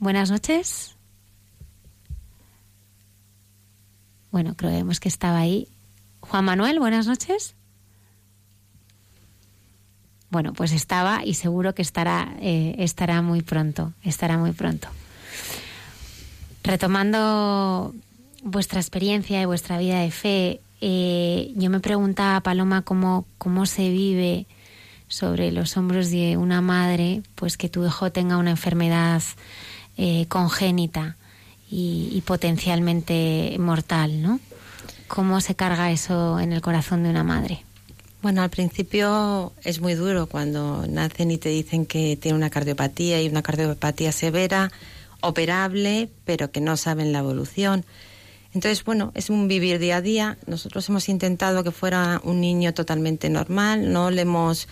Buenas 0.00 0.32
noches. 0.32 0.96
Bueno, 4.32 4.56
creemos 4.56 4.98
que 4.98 5.08
estaba 5.08 5.38
ahí. 5.38 5.68
Juan 6.22 6.44
Manuel, 6.44 6.80
buenas 6.80 7.06
noches. 7.06 7.54
Bueno, 10.30 10.52
pues 10.52 10.72
estaba 10.72 11.24
y 11.24 11.34
seguro 11.34 11.72
que 11.72 11.82
estará, 11.82 12.34
eh, 12.40 12.74
estará 12.78 13.22
muy 13.22 13.42
pronto, 13.42 13.92
estará 14.02 14.38
muy 14.38 14.50
pronto. 14.50 14.88
Retomando 16.64 17.94
vuestra 18.42 18.80
experiencia 18.80 19.40
y 19.40 19.44
vuestra 19.44 19.78
vida 19.78 20.00
de 20.00 20.10
fe, 20.10 20.60
eh, 20.86 21.50
yo 21.56 21.70
me 21.70 21.80
preguntaba, 21.80 22.42
Paloma, 22.42 22.82
cómo, 22.82 23.24
cómo 23.38 23.64
se 23.64 23.88
vive 23.88 24.46
sobre 25.08 25.50
los 25.50 25.78
hombros 25.78 26.10
de 26.10 26.36
una 26.36 26.60
madre, 26.60 27.22
pues 27.36 27.56
que 27.56 27.70
tu 27.70 27.86
hijo 27.86 28.12
tenga 28.12 28.36
una 28.36 28.50
enfermedad 28.50 29.22
eh, 29.96 30.26
congénita 30.28 31.16
y, 31.70 32.22
potencialmente 32.26 33.56
mortal, 33.58 34.20
¿no? 34.20 34.40
¿Cómo 35.08 35.40
se 35.40 35.54
carga 35.54 35.90
eso 35.90 36.38
en 36.38 36.52
el 36.52 36.60
corazón 36.60 37.02
de 37.02 37.08
una 37.08 37.24
madre? 37.24 37.64
Bueno, 38.20 38.42
al 38.42 38.50
principio 38.50 39.54
es 39.64 39.80
muy 39.80 39.94
duro 39.94 40.26
cuando 40.26 40.86
nacen 40.86 41.30
y 41.30 41.38
te 41.38 41.48
dicen 41.48 41.86
que 41.86 42.18
tiene 42.18 42.36
una 42.36 42.50
cardiopatía 42.50 43.22
y 43.22 43.28
una 43.28 43.40
cardiopatía 43.40 44.12
severa, 44.12 44.70
operable, 45.22 46.10
pero 46.26 46.50
que 46.50 46.60
no 46.60 46.76
saben 46.76 47.12
la 47.12 47.20
evolución. 47.20 47.86
Entonces, 48.54 48.84
bueno, 48.84 49.10
es 49.14 49.30
un 49.30 49.48
vivir 49.48 49.80
día 49.80 49.96
a 49.96 50.00
día. 50.00 50.38
Nosotros 50.46 50.88
hemos 50.88 51.08
intentado 51.08 51.64
que 51.64 51.72
fuera 51.72 52.20
un 52.22 52.40
niño 52.40 52.72
totalmente 52.72 53.28
normal, 53.28 53.92
no 53.92 54.10
le 54.10 54.22
hemos 54.22 54.68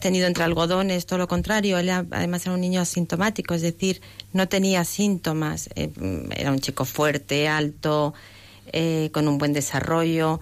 tenido 0.00 0.26
entre 0.26 0.42
algodones, 0.42 1.06
todo 1.06 1.20
lo 1.20 1.28
contrario. 1.28 1.78
Él 1.78 1.88
además 1.90 2.44
era 2.44 2.54
un 2.54 2.60
niño 2.60 2.80
asintomático, 2.80 3.54
es 3.54 3.62
decir, 3.62 4.00
no 4.32 4.48
tenía 4.48 4.84
síntomas. 4.84 5.70
Eh, 5.76 5.90
era 6.36 6.50
un 6.50 6.58
chico 6.58 6.84
fuerte, 6.84 7.46
alto, 7.46 8.12
eh, 8.72 9.10
con 9.12 9.28
un 9.28 9.38
buen 9.38 9.52
desarrollo. 9.52 10.40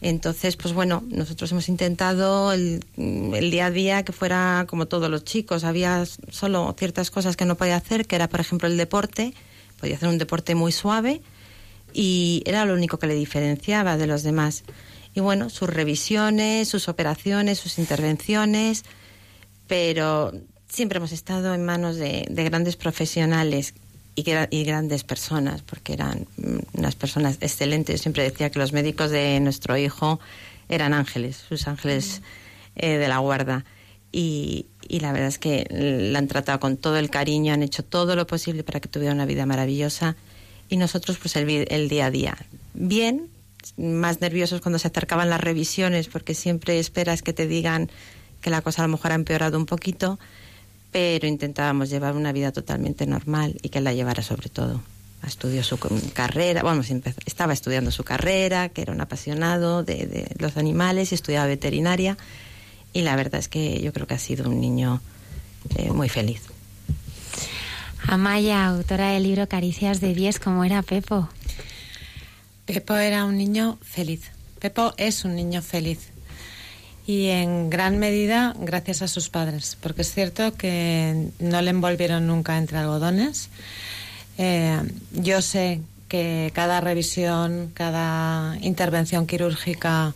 Entonces, 0.00 0.56
pues 0.56 0.72
bueno, 0.72 1.02
nosotros 1.08 1.50
hemos 1.50 1.68
intentado 1.68 2.52
el, 2.52 2.84
el, 2.96 3.50
día 3.50 3.66
a 3.66 3.70
día 3.72 4.04
que 4.04 4.12
fuera 4.12 4.66
como 4.68 4.86
todos 4.86 5.10
los 5.10 5.24
chicos. 5.24 5.64
Había 5.64 6.06
solo 6.30 6.72
ciertas 6.78 7.10
cosas 7.10 7.36
que 7.36 7.44
no 7.44 7.56
podía 7.56 7.74
hacer, 7.74 8.06
que 8.06 8.14
era, 8.14 8.28
por 8.28 8.38
ejemplo, 8.38 8.68
el 8.68 8.76
deporte. 8.76 9.34
Podía 9.80 9.96
hacer 9.96 10.08
un 10.08 10.18
deporte 10.18 10.54
muy 10.54 10.70
suave 10.70 11.20
y 11.92 12.42
era 12.46 12.64
lo 12.64 12.74
único 12.74 12.98
que 12.98 13.06
le 13.06 13.14
diferenciaba 13.14 13.96
de 13.96 14.06
los 14.06 14.22
demás. 14.22 14.64
Y 15.14 15.20
bueno, 15.20 15.50
sus 15.50 15.68
revisiones, 15.68 16.68
sus 16.68 16.88
operaciones, 16.88 17.58
sus 17.58 17.78
intervenciones, 17.78 18.84
pero 19.66 20.32
siempre 20.68 20.98
hemos 20.98 21.12
estado 21.12 21.54
en 21.54 21.64
manos 21.64 21.96
de, 21.96 22.26
grandes 22.28 22.76
profesionales 22.76 23.74
y, 24.14 24.24
y, 24.50 24.64
grandes 24.64 25.04
personas, 25.04 25.62
porque 25.62 25.94
eran 25.94 26.26
unas 26.72 26.94
personas 26.94 27.38
excelentes. 27.40 28.00
Yo 28.00 28.02
siempre 28.02 28.22
decía 28.22 28.50
que 28.50 28.58
los 28.58 28.72
médicos 28.72 29.10
de 29.10 29.40
nuestro 29.40 29.76
hijo 29.76 30.20
eran 30.68 30.94
ángeles, 30.94 31.44
sus 31.48 31.66
ángeles 31.66 32.22
eh, 32.76 32.98
de 32.98 33.08
la 33.08 33.18
guarda. 33.18 33.64
Y, 34.12 34.66
y, 34.88 35.00
la 35.00 35.12
verdad 35.12 35.28
es 35.28 35.38
que 35.38 35.66
la 35.70 36.18
han 36.18 36.28
tratado 36.28 36.58
con 36.60 36.76
todo 36.76 36.98
el 36.98 37.10
cariño, 37.10 37.52
han 37.52 37.62
hecho 37.62 37.84
todo 37.84 38.16
lo 38.16 38.26
posible 38.26 38.64
para 38.64 38.80
que 38.80 38.88
tuviera 38.88 39.14
una 39.14 39.26
vida 39.26 39.46
maravillosa 39.46 40.16
y 40.70 40.76
nosotros 40.76 41.18
pues 41.18 41.36
el, 41.36 41.66
el 41.68 41.88
día 41.88 42.06
a 42.06 42.10
día. 42.10 42.36
Bien, 42.72 43.28
más 43.76 44.20
nerviosos 44.20 44.60
cuando 44.60 44.78
se 44.78 44.88
acercaban 44.88 45.28
las 45.28 45.40
revisiones 45.40 46.08
porque 46.08 46.34
siempre 46.34 46.78
esperas 46.78 47.22
que 47.22 47.32
te 47.32 47.46
digan 47.46 47.90
que 48.40 48.48
la 48.48 48.62
cosa 48.62 48.82
a 48.82 48.86
lo 48.86 48.92
mejor 48.92 49.12
ha 49.12 49.16
empeorado 49.16 49.58
un 49.58 49.66
poquito, 49.66 50.18
pero 50.92 51.26
intentábamos 51.26 51.90
llevar 51.90 52.16
una 52.16 52.32
vida 52.32 52.52
totalmente 52.52 53.06
normal 53.06 53.58
y 53.62 53.68
que 53.68 53.80
la 53.80 53.92
llevara 53.92 54.22
sobre 54.22 54.48
todo. 54.48 54.80
Estudió 55.26 55.62
su 55.62 55.78
carrera, 56.14 56.62
bueno, 56.62 56.82
estaba 57.26 57.52
estudiando 57.52 57.90
su 57.90 58.04
carrera, 58.04 58.70
que 58.70 58.80
era 58.80 58.94
un 58.94 59.02
apasionado 59.02 59.82
de, 59.82 60.06
de 60.06 60.34
los 60.38 60.56
animales 60.56 61.12
y 61.12 61.14
estudiaba 61.14 61.46
veterinaria 61.46 62.16
y 62.92 63.02
la 63.02 63.16
verdad 63.16 63.40
es 63.40 63.48
que 63.48 63.80
yo 63.80 63.92
creo 63.92 64.06
que 64.06 64.14
ha 64.14 64.18
sido 64.18 64.48
un 64.48 64.60
niño 64.60 65.00
eh, 65.76 65.90
muy 65.90 66.08
feliz. 66.08 66.42
Amaya, 68.08 68.66
autora 68.66 69.10
del 69.10 69.22
libro 69.22 69.48
Caricias 69.48 70.00
de 70.00 70.14
10, 70.14 70.40
¿cómo 70.40 70.64
era 70.64 70.82
Pepo? 70.82 71.28
Pepo 72.66 72.94
era 72.94 73.24
un 73.24 73.36
niño 73.36 73.78
feliz. 73.82 74.30
Pepo 74.58 74.94
es 74.96 75.24
un 75.24 75.36
niño 75.36 75.62
feliz. 75.62 76.10
Y 77.06 77.28
en 77.28 77.70
gran 77.70 77.98
medida 77.98 78.54
gracias 78.58 79.02
a 79.02 79.08
sus 79.08 79.28
padres, 79.28 79.76
porque 79.80 80.02
es 80.02 80.12
cierto 80.12 80.54
que 80.54 81.28
no 81.38 81.62
le 81.62 81.70
envolvieron 81.70 82.26
nunca 82.26 82.58
entre 82.58 82.78
algodones. 82.78 83.48
Eh, 84.38 84.80
yo 85.12 85.42
sé 85.42 85.80
que 86.08 86.50
cada 86.54 86.80
revisión, 86.80 87.70
cada 87.74 88.56
intervención 88.60 89.26
quirúrgica 89.26 90.14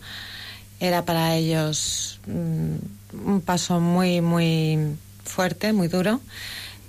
era 0.79 1.05
para 1.05 1.35
ellos 1.35 2.19
mm, 2.27 3.27
un 3.27 3.41
paso 3.41 3.79
muy, 3.79 4.21
muy 4.21 4.97
fuerte, 5.23 5.71
muy 5.71 5.87
duro 5.87 6.19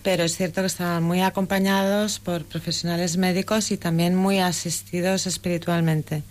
pero 0.07 0.23
es 0.23 0.37
cierto 0.37 0.61
que 0.61 0.69
estaban 0.69 1.03
muy 1.03 1.21
acompañados 1.21 2.21
por 2.21 2.45
profesionales 2.45 3.16
médicos 3.16 3.73
y 3.73 3.77
también 3.77 4.14
muy 4.14 4.38
asistidos 4.38 5.27
espiritualmente, 5.27 6.23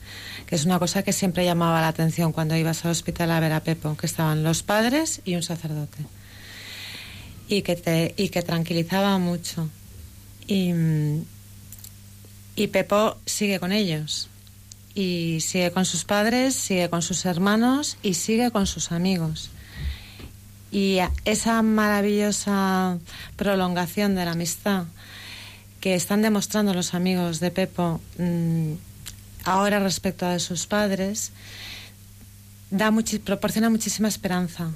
que 0.45 0.55
es 0.55 0.63
una 0.63 0.79
cosa 0.79 1.03
que 1.03 1.11
siempre 1.11 1.43
llamaba 1.43 1.81
la 1.81 1.89
atención 1.89 2.31
cuando 2.31 2.55
ibas 2.55 2.85
al 2.85 2.91
hospital 2.91 3.31
a 3.31 3.41
ver 3.41 3.51
a 3.51 3.63
Pepo, 3.63 3.97
que 3.97 4.05
estaban 4.05 4.43
los 4.43 4.63
padres 4.63 5.19
y 5.25 5.35
un 5.35 5.43
sacerdote. 5.43 6.05
Y 7.49 7.63
que, 7.63 7.75
te, 7.75 8.13
y 8.15 8.29
que 8.29 8.43
tranquilizaba 8.43 9.17
mucho. 9.17 9.67
Y, 10.47 10.71
y 12.55 12.67
Pepo 12.67 13.17
sigue 13.25 13.59
con 13.59 13.73
ellos. 13.73 14.29
Y 14.93 15.39
sigue 15.41 15.71
con 15.71 15.83
sus 15.83 16.05
padres, 16.05 16.55
sigue 16.55 16.89
con 16.89 17.01
sus 17.01 17.25
hermanos 17.25 17.97
y 18.01 18.13
sigue 18.13 18.51
con 18.51 18.67
sus 18.67 18.93
amigos. 18.93 19.49
Y 20.75 20.99
esa 21.23 21.61
maravillosa 21.61 22.97
prolongación 23.37 24.13
de 24.13 24.25
la 24.25 24.31
amistad 24.31 24.83
que 25.79 25.95
están 25.95 26.21
demostrando 26.21 26.73
los 26.73 26.93
amigos 26.93 27.39
de 27.39 27.49
Pepo 27.49 28.01
mm, 28.17 28.73
ahora 29.45 29.79
respecto 29.79 30.25
a 30.25 30.37
sus 30.37 30.67
padres, 30.67 31.31
da 32.71 32.91
proporciona 33.23 33.69
muchísima 33.69 34.09
esperanza. 34.09 34.69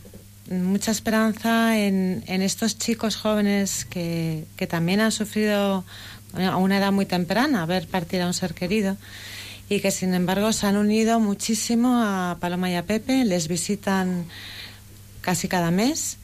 Mucha 0.50 0.92
esperanza 0.92 1.78
en, 1.78 2.24
estos 2.28 2.78
chicos 2.78 3.18
jóvenes 3.18 3.84
que, 3.84 4.46
que, 4.56 4.68
también 4.68 5.02
han 5.02 5.12
sufrido 5.12 5.84
a 6.34 6.56
una 6.56 6.78
edad 6.78 6.94
muy 6.94 7.08
temprana 7.08 7.66
ver 7.66 7.90
partir 7.90 8.22
a 8.22 8.28
un 8.28 8.34
ser 8.34 8.54
querido 8.54 8.96
y 9.68 9.82
que 9.82 9.92
sin 9.92 10.14
embargo 10.14 10.54
se 10.54 10.66
han 10.66 10.78
unido 10.78 11.20
muchísimo 11.20 12.02
a 12.02 12.38
Paloma 12.40 12.72
y 12.72 12.76
a 12.76 12.86
Pepe, 12.86 13.26
les 13.26 13.50
visitan 13.50 14.28
casi 15.30 15.48
cada 15.48 15.70
mes. 15.70 16.18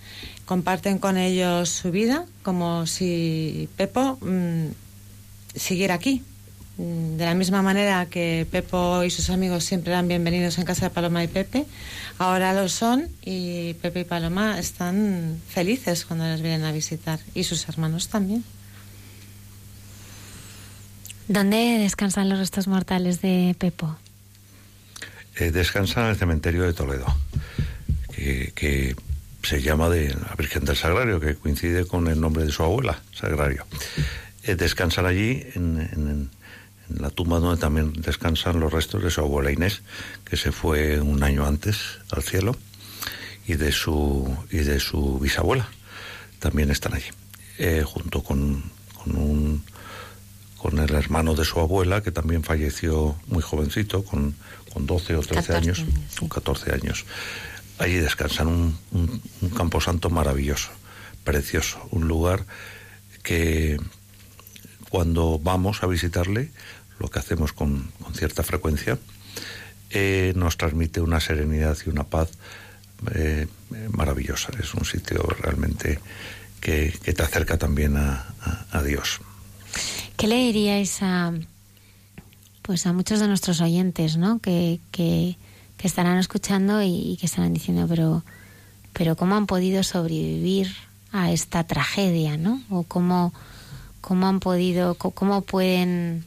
Comparten 0.46 0.98
con 0.98 1.16
ellos 1.20 1.70
su 1.70 1.92
vida 1.92 2.26
como 2.42 2.88
si 2.88 3.70
Pepo 3.78 4.18
mm, 4.20 4.70
siguiera 5.54 5.94
aquí. 5.94 6.24
Mm, 6.80 7.18
de 7.18 7.26
la 7.26 7.36
misma 7.36 7.62
manera 7.62 8.08
que 8.08 8.48
Pepo 8.50 9.04
y 9.04 9.12
sus 9.12 9.30
amigos 9.30 9.64
siempre 9.64 9.94
eran 9.94 10.08
bienvenidos 10.08 10.58
en 10.58 10.66
casa 10.66 10.86
de 10.86 10.90
Paloma 10.90 11.24
y 11.24 11.28
Pepe, 11.28 11.68
ahora 12.18 12.52
lo 12.54 12.68
son 12.68 13.08
y 13.22 13.76
Pepe 13.76 14.00
y 14.00 14.04
Paloma 14.06 14.58
están 14.58 15.40
felices 15.48 16.04
cuando 16.06 16.26
les 16.26 16.42
vienen 16.42 16.64
a 16.66 16.72
visitar 16.72 17.20
y 17.36 17.44
sus 17.44 17.70
hermanos 17.70 18.08
también. 18.08 18.44
¿Dónde 21.28 21.78
descansan 21.78 22.28
los 22.28 22.40
restos 22.40 22.68
mortales 22.68 23.22
de 23.22 23.56
Pepo? 23.60 23.98
Eh, 25.36 25.52
descansan 25.52 26.06
en 26.06 26.10
el 26.10 26.16
cementerio 26.16 26.64
de 26.64 26.74
Toledo 26.74 27.06
que, 28.16 28.96
se 29.44 29.62
llama 29.62 29.90
de 29.90 30.10
la 30.10 30.34
Virgen 30.38 30.66
del 30.66 30.76
Sagrario, 30.76 31.20
que 31.20 31.36
coincide 31.36 31.86
con 31.86 32.08
el 32.08 32.20
nombre 32.20 32.46
de 32.46 32.52
su 32.52 32.64
abuela, 32.64 33.00
Sagrario. 33.14 33.66
Eh, 34.44 34.56
descansan 34.56 35.06
allí 35.06 35.44
en, 35.54 36.32
la 36.90 37.10
tumba 37.10 37.40
donde 37.40 37.60
también 37.60 37.94
descansan 37.94 38.60
los 38.60 38.72
restos 38.72 39.04
de 39.04 39.12
su 39.12 39.22
abuela 39.22 39.52
Inés, 39.52 39.82
que 40.24 40.38
se 40.38 40.52
fue 40.52 41.00
un 41.00 41.24
año 41.24 41.46
antes 41.46 42.00
al 42.12 42.24
cielo, 42.24 42.56
y 43.48 43.56
de 43.56 43.72
su, 43.72 44.36
y 44.52 44.58
de 44.58 44.80
su 44.80 45.20
bisabuela. 45.20 45.68
También 46.40 46.72
están 46.72 46.94
allí, 46.96 47.10
eh, 47.60 47.84
junto 47.86 48.24
con, 48.24 48.64
con, 48.96 49.16
un, 49.16 49.64
con 50.58 50.80
el 50.80 50.94
hermano 50.94 51.36
de 51.36 51.46
su 51.46 51.60
abuela, 51.60 52.02
que 52.02 52.12
también 52.12 52.44
falleció 52.44 53.16
muy 53.28 53.44
jovencito, 53.44 54.04
con, 54.04 54.36
con 54.74 54.86
12 54.86 55.16
o 55.18 55.22
13 55.22 55.56
años, 55.56 55.86
con 56.20 56.30
14 56.30 56.74
años 56.74 57.06
allí 57.78 57.96
descansan 57.96 58.48
un, 58.48 58.78
un, 58.92 59.50
camposanto 59.50 60.10
maravilloso, 60.10 60.70
precioso, 61.24 61.88
un 61.92 62.08
lugar 62.08 62.46
que 63.24 63.80
cuando 64.90 65.40
vamos 65.40 65.84
a 65.84 65.88
visitarle, 65.88 66.52
lo 67.00 67.10
que 67.10 67.20
hacemos 67.20 67.54
con, 67.54 67.92
cierta 68.14 68.44
frecuencia, 68.44 68.98
eh, 69.90 70.34
nos 70.36 70.58
transmite 70.58 71.02
una 71.02 71.20
serenidad 71.20 71.78
y 71.86 71.90
una 71.90 72.06
paz 72.06 72.32
eh, 73.14 73.48
maravillosa. 73.92 74.52
Es 74.60 74.74
un 74.74 74.86
sitio 74.86 75.24
realmente 75.40 76.00
que, 76.62 76.98
te 77.04 77.22
acerca 77.22 77.58
también 77.58 77.98
a, 77.98 78.84
Dios. 78.86 79.20
¿Qué 80.18 80.28
le 80.28 80.36
diríais 80.36 81.02
a, 81.02 81.34
pues 82.62 82.86
a 82.86 82.94
muchos 82.94 83.20
de 83.20 83.28
nuestros 83.28 83.62
oyentes, 83.62 84.18
¿no? 84.18 84.40
que, 84.40 84.80
que 84.92 85.38
que 85.78 85.88
estarán 85.88 86.18
escuchando 86.18 86.82
y, 86.82 87.18
que 87.20 87.26
estarán 87.26 87.54
diciendo, 87.54 87.86
pero, 87.88 88.24
pero 88.94 89.16
¿cómo 89.16 89.36
han 89.36 89.46
podido 89.46 89.84
sobrevivir 89.84 90.72
a 91.12 91.32
esta 91.32 91.64
tragedia, 91.66 92.38
¿no? 92.38 92.62
O 92.70 92.84
cómo, 92.84 93.34
cómo 94.02 94.28
han 94.28 94.40
podido, 94.40 94.96
cómo 94.96 95.42
pueden 95.42 96.26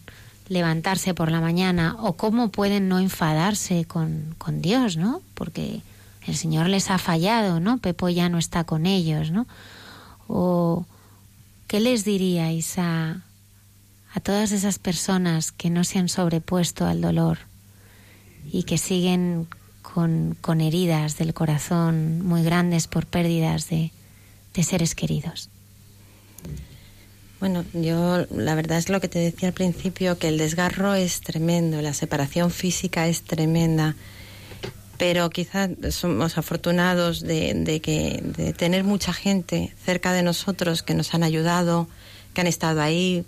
levantarse 0.48 1.14
por 1.14 1.30
la 1.30 1.40
mañana 1.40 1.96
o 2.00 2.14
cómo 2.14 2.50
pueden 2.50 2.88
no 2.88 2.98
enfadarse 2.98 3.84
con, 3.84 4.34
con 4.38 4.62
Dios, 4.62 4.96
¿no? 4.96 5.22
Porque 5.34 5.82
el 6.26 6.36
Señor 6.36 6.68
les 6.68 6.90
ha 6.90 6.98
fallado, 6.98 7.60
¿no? 7.60 7.78
Pepo 7.78 8.08
ya 8.08 8.28
no 8.28 8.38
está 8.38 8.64
con 8.64 8.86
ellos, 8.86 9.30
¿no? 9.30 9.46
O, 10.26 10.86
¿qué 11.66 11.80
les 11.80 12.04
diríais 12.04 12.78
a, 12.78 13.22
a 14.12 14.20
todas 14.20 14.52
esas 14.52 14.78
personas 14.78 15.52
que 15.52 15.70
no 15.70 15.84
se 15.84 15.98
han 15.98 16.08
sobrepuesto 16.08 16.86
al 16.86 17.00
dolor 17.00 17.47
y 18.50 18.64
que 18.64 18.78
siguen 18.78 19.46
con, 19.82 20.36
con 20.40 20.60
heridas 20.60 21.18
del 21.18 21.34
corazón 21.34 22.24
muy 22.24 22.42
grandes 22.42 22.86
por 22.86 23.06
pérdidas 23.06 23.68
de, 23.68 23.90
de 24.54 24.62
seres 24.62 24.94
queridos? 24.94 25.50
Bueno, 27.40 27.64
yo 27.72 28.26
la 28.34 28.54
verdad 28.56 28.78
es 28.78 28.88
lo 28.88 29.00
que 29.00 29.08
te 29.08 29.20
decía 29.20 29.48
al 29.48 29.54
principio, 29.54 30.18
que 30.18 30.28
el 30.28 30.38
desgarro 30.38 30.94
es 30.94 31.20
tremendo, 31.20 31.80
la 31.80 31.94
separación 31.94 32.50
física 32.50 33.06
es 33.06 33.22
tremenda, 33.22 33.94
pero 34.98 35.30
quizás 35.30 35.70
somos 35.90 36.36
afortunados 36.36 37.20
de, 37.20 37.54
de, 37.54 37.80
que, 37.80 38.20
de 38.36 38.52
tener 38.52 38.82
mucha 38.82 39.12
gente 39.12 39.72
cerca 39.84 40.12
de 40.12 40.24
nosotros 40.24 40.82
que 40.82 40.94
nos 40.94 41.14
han 41.14 41.22
ayudado, 41.22 41.86
que 42.38 42.42
han 42.42 42.46
estado 42.46 42.82
ahí. 42.82 43.24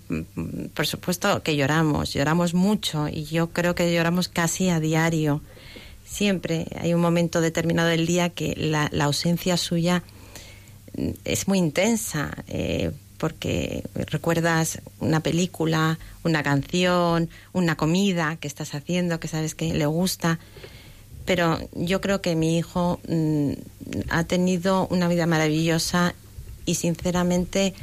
Por 0.73 0.87
supuesto 0.87 1.43
que 1.43 1.57
lloramos, 1.57 2.13
lloramos 2.13 2.55
mucho 2.55 3.09
y 3.09 3.25
yo 3.25 3.51
creo 3.51 3.75
que 3.75 3.93
lloramos 3.93 4.29
casi 4.29 4.69
a 4.69 4.79
diario. 4.79 5.41
Siempre 6.05 6.69
hay 6.81 6.95
un 6.95 7.01
momento 7.01 7.41
determinado 7.41 7.89
del 7.89 8.07
día 8.07 8.29
que 8.29 8.55
la, 8.57 8.89
ausencia 9.03 9.57
suya 9.57 10.05
es 11.25 11.49
muy 11.49 11.59
intensa. 11.59 12.31
Eh, 12.47 12.93
porque 13.19 13.83
recuerdas 13.95 14.81
una 15.01 15.19
película, 15.19 15.99
una 16.23 16.45
canción, 16.45 17.29
una 17.53 17.75
comida 17.75 18.37
que 18.37 18.47
estás 18.47 18.77
haciendo, 18.77 19.19
que 19.19 19.27
sabes 19.27 19.57
que 19.57 19.75
le 19.75 19.87
gusta. 19.87 20.39
Pero 21.25 21.59
yo 21.75 22.01
creo 22.01 22.23
que 22.23 22.37
mi 22.37 22.59
hijo 22.59 23.01
mmm, 23.09 23.55
ha 24.09 24.23
tenido 24.23 24.87
una 24.87 25.09
vida 25.09 25.27
maravillosa 25.27 26.15
y 26.65 26.77
sinceramente 26.77 27.75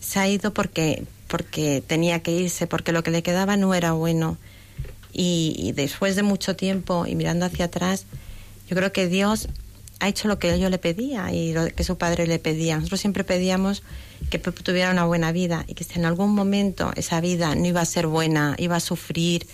se 0.00 0.18
ha 0.18 0.28
ido 0.28 0.52
porque, 0.52 1.04
porque 1.26 1.82
tenía 1.86 2.20
que 2.20 2.32
irse, 2.32 2.66
porque 2.66 2.92
lo 2.92 3.02
que 3.02 3.10
le 3.10 3.22
quedaba 3.22 3.56
no 3.56 3.74
era 3.74 3.92
bueno. 3.92 4.36
Y, 5.12 5.54
y 5.58 5.72
después 5.72 6.16
de 6.16 6.22
mucho 6.22 6.54
tiempo 6.54 7.06
y 7.06 7.14
mirando 7.14 7.46
hacia 7.46 7.66
atrás, 7.66 8.06
yo 8.68 8.76
creo 8.76 8.92
que 8.92 9.08
Dios 9.08 9.48
ha 10.00 10.08
hecho 10.08 10.28
lo 10.28 10.38
que 10.38 10.58
yo 10.58 10.70
le 10.70 10.78
pedía 10.78 11.32
y 11.32 11.52
lo 11.52 11.66
que 11.66 11.84
su 11.84 11.98
padre 11.98 12.26
le 12.26 12.38
pedía. 12.38 12.76
Nosotros 12.76 13.00
siempre 13.00 13.24
pedíamos 13.24 13.82
que 14.30 14.38
tuviera 14.38 14.90
una 14.90 15.04
buena 15.04 15.32
vida 15.32 15.64
y 15.66 15.74
que 15.74 15.84
si 15.84 15.98
en 15.98 16.04
algún 16.04 16.34
momento 16.34 16.92
esa 16.96 17.20
vida 17.20 17.54
no 17.54 17.66
iba 17.66 17.80
a 17.80 17.84
ser 17.86 18.06
buena, 18.06 18.54
iba 18.58 18.76
a 18.76 18.80
sufrir, 18.80 19.46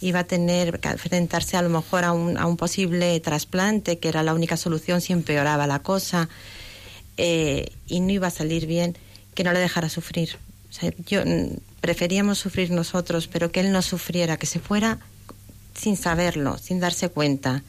iba 0.00 0.20
a 0.20 0.24
tener 0.24 0.78
que 0.80 0.88
enfrentarse 0.88 1.56
a 1.56 1.62
lo 1.62 1.68
mejor 1.68 2.04
a 2.04 2.12
un, 2.12 2.38
a 2.38 2.46
un 2.46 2.56
posible 2.56 3.18
trasplante, 3.20 3.98
que 3.98 4.08
era 4.08 4.22
la 4.22 4.34
única 4.34 4.56
solución 4.56 5.00
si 5.00 5.12
empeoraba 5.12 5.66
la 5.66 5.80
cosa, 5.80 6.28
eh, 7.16 7.72
y 7.88 8.00
no 8.00 8.12
iba 8.12 8.28
a 8.28 8.30
salir 8.30 8.66
bien, 8.66 8.96
que 9.38 9.44
no 9.44 9.52
le 9.52 9.60
dejara 9.60 9.88
sufrir. 9.88 10.30
Yo 11.06 11.22
preferíamos 11.80 12.40
sufrir 12.40 12.72
nosotros, 12.72 13.28
pero 13.28 13.52
que 13.52 13.60
él 13.60 13.70
no 13.70 13.82
sufriera, 13.82 14.36
que 14.36 14.46
se 14.46 14.58
fuera 14.58 14.98
sin 15.76 15.96
saberlo, 15.96 16.58
sin 16.58 16.80
darse 16.80 17.08
cuenta 17.08 17.62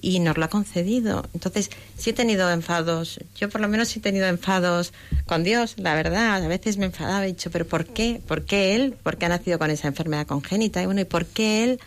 y 0.00 0.18
nos 0.18 0.36
lo 0.36 0.46
ha 0.46 0.48
concedido. 0.48 1.24
Entonces, 1.34 1.70
sí 1.96 2.10
he 2.10 2.12
tenido 2.14 2.50
enfados, 2.50 3.20
yo 3.36 3.48
por 3.48 3.60
lo 3.60 3.68
menos 3.68 3.86
sí 3.86 4.00
he 4.00 4.02
tenido 4.02 4.26
enfados 4.26 4.92
con 5.24 5.44
Dios, 5.44 5.76
la 5.76 5.94
verdad, 5.94 6.42
a 6.42 6.48
veces 6.48 6.78
me 6.78 6.86
enfadaba 6.86 7.28
y 7.28 7.30
he 7.30 7.32
dicho, 7.34 7.52
pero 7.52 7.64
¿por 7.64 7.86
qué? 7.86 8.20
¿Por 8.26 8.44
qué 8.44 8.74
él? 8.74 8.96
¿Por 9.00 9.18
qué 9.18 9.26
ha 9.26 9.28
nacido 9.28 9.60
con 9.60 9.70
esa 9.70 9.86
enfermedad 9.86 10.26
congénita? 10.26 10.82
Y 10.82 10.86
bueno, 10.86 11.02
¿y 11.02 11.04
por 11.04 11.26
qué 11.26 11.62
él? 11.62 11.80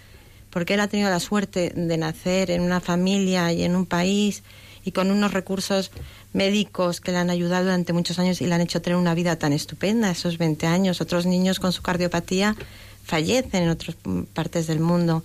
Porque 0.51 0.75
él 0.75 0.79
ha 0.79 0.87
tenido 0.87 1.09
la 1.09 1.19
suerte 1.19 1.73
de 1.75 1.97
nacer 1.97 2.49
en 2.49 2.61
una 2.61 2.79
familia 2.79 3.51
y 3.51 3.63
en 3.63 3.75
un 3.75 3.85
país 3.85 4.41
y 4.83 4.91
con 4.91 5.11
unos 5.11 5.33
recursos 5.33 5.91
médicos 6.33 7.01
que 7.01 7.11
le 7.11 7.17
han 7.17 7.29
ayudado 7.29 7.65
durante 7.65 7.93
muchos 7.93 8.19
años 8.19 8.41
y 8.41 8.47
le 8.47 8.55
han 8.55 8.61
hecho 8.61 8.81
tener 8.81 8.97
una 8.97 9.13
vida 9.13 9.35
tan 9.35 9.53
estupenda, 9.53 10.11
esos 10.11 10.37
20 10.37 10.67
años. 10.67 11.01
Otros 11.01 11.25
niños 11.25 11.59
con 11.59 11.71
su 11.71 11.81
cardiopatía 11.81 12.55
fallecen 13.03 13.63
en 13.63 13.69
otras 13.69 13.95
partes 14.33 14.67
del 14.67 14.79
mundo. 14.79 15.23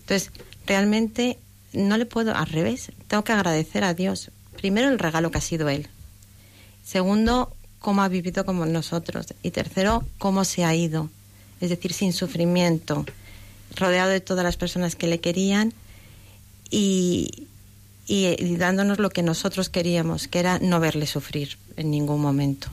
Entonces, 0.00 0.30
realmente 0.66 1.38
no 1.72 1.96
le 1.96 2.06
puedo, 2.06 2.34
al 2.34 2.46
revés, 2.46 2.92
tengo 3.06 3.24
que 3.24 3.32
agradecer 3.32 3.84
a 3.84 3.94
Dios. 3.94 4.30
Primero, 4.56 4.88
el 4.88 4.98
regalo 4.98 5.30
que 5.30 5.38
ha 5.38 5.42
sido 5.42 5.68
Él. 5.68 5.88
Segundo, 6.84 7.52
cómo 7.78 8.02
ha 8.02 8.08
vivido 8.08 8.44
como 8.44 8.66
nosotros. 8.66 9.34
Y 9.42 9.50
tercero, 9.50 10.04
cómo 10.18 10.44
se 10.44 10.64
ha 10.64 10.74
ido. 10.74 11.10
Es 11.60 11.70
decir, 11.70 11.92
sin 11.92 12.12
sufrimiento, 12.12 13.04
rodeado 13.76 14.10
de 14.10 14.20
todas 14.20 14.44
las 14.44 14.56
personas 14.56 14.96
que 14.96 15.06
le 15.06 15.20
querían 15.20 15.72
y, 16.70 17.46
y, 18.08 18.34
y 18.42 18.56
dándonos 18.56 18.98
lo 18.98 19.10
que 19.10 19.22
nosotros 19.22 19.68
queríamos, 19.68 20.26
que 20.26 20.40
era 20.40 20.58
no 20.58 20.80
verle 20.80 21.06
sufrir 21.06 21.58
en 21.76 21.90
ningún 21.90 22.20
momento. 22.20 22.68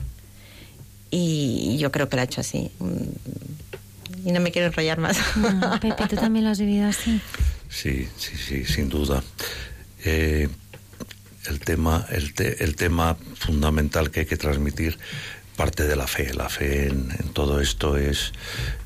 Y 1.10 1.76
yo 1.78 1.92
creo 1.92 2.08
que 2.08 2.16
lo 2.16 2.22
ha 2.22 2.24
hecho 2.24 2.40
así. 2.40 2.70
Y 4.24 4.32
no 4.32 4.40
me 4.40 4.50
quiero 4.50 4.68
enrollar 4.68 4.98
más. 4.98 5.18
No, 5.36 5.78
Pepe, 5.78 6.08
¿tú 6.08 6.16
también 6.16 6.44
lo 6.44 6.50
has 6.50 6.58
vivido 6.58 6.88
así? 6.88 7.20
Sí, 7.68 8.08
sí, 8.16 8.36
sí, 8.36 8.64
sin 8.64 8.88
duda. 8.88 9.22
Eh, 10.04 10.48
el 11.48 11.60
tema, 11.60 12.06
el, 12.10 12.34
te, 12.34 12.64
el, 12.64 12.74
tema 12.74 13.16
fundamental 13.34 14.10
que 14.10 14.20
hay 14.20 14.26
que 14.26 14.36
transmitir 14.36 14.98
parte 15.54 15.84
de 15.84 15.96
la 15.96 16.06
fe. 16.06 16.34
La 16.34 16.48
fe 16.48 16.88
en, 16.88 17.10
en 17.18 17.28
todo 17.32 17.60
esto 17.60 17.96
es, 17.96 18.32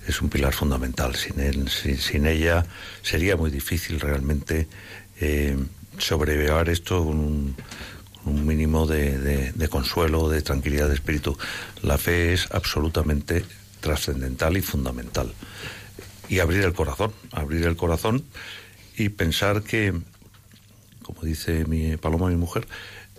es, 0.07 0.21
un 0.21 0.29
pilar 0.29 0.53
fundamental. 0.53 1.15
Sin, 1.15 1.41
él, 1.41 1.71
sin, 1.71 1.97
sin 1.97 2.27
ella 2.27 2.67
sería 3.03 3.37
muy 3.37 3.51
difícil 3.51 4.01
realmente 4.01 4.69
eh, 5.21 5.57
sobrellevar 6.01 6.69
esto 6.69 7.05
con 7.05 7.19
un, 7.19 7.57
mínimo 8.47 8.87
de, 8.87 9.69
consuelo, 9.71 10.29
de 10.29 10.43
tranquilidad 10.43 10.89
de 10.89 10.95
espíritu. 10.95 11.37
La 11.83 11.99
fe 11.99 12.33
es 12.33 12.49
absolutamente 12.51 13.45
trascendental 13.81 14.57
y 14.57 14.63
fundamental. 14.63 15.33
Y 16.29 16.39
abrir 16.39 16.65
el 16.65 16.75
corazón, 16.75 17.13
abrir 17.33 17.67
el 17.67 17.77
corazón 17.77 18.25
y 18.97 19.09
pensar 19.09 19.63
que, 19.63 19.95
como 21.03 21.23
dice 21.23 21.65
mi 21.65 21.97
Paloma, 21.97 22.29
mi 22.29 22.37
mujer, 22.37 22.69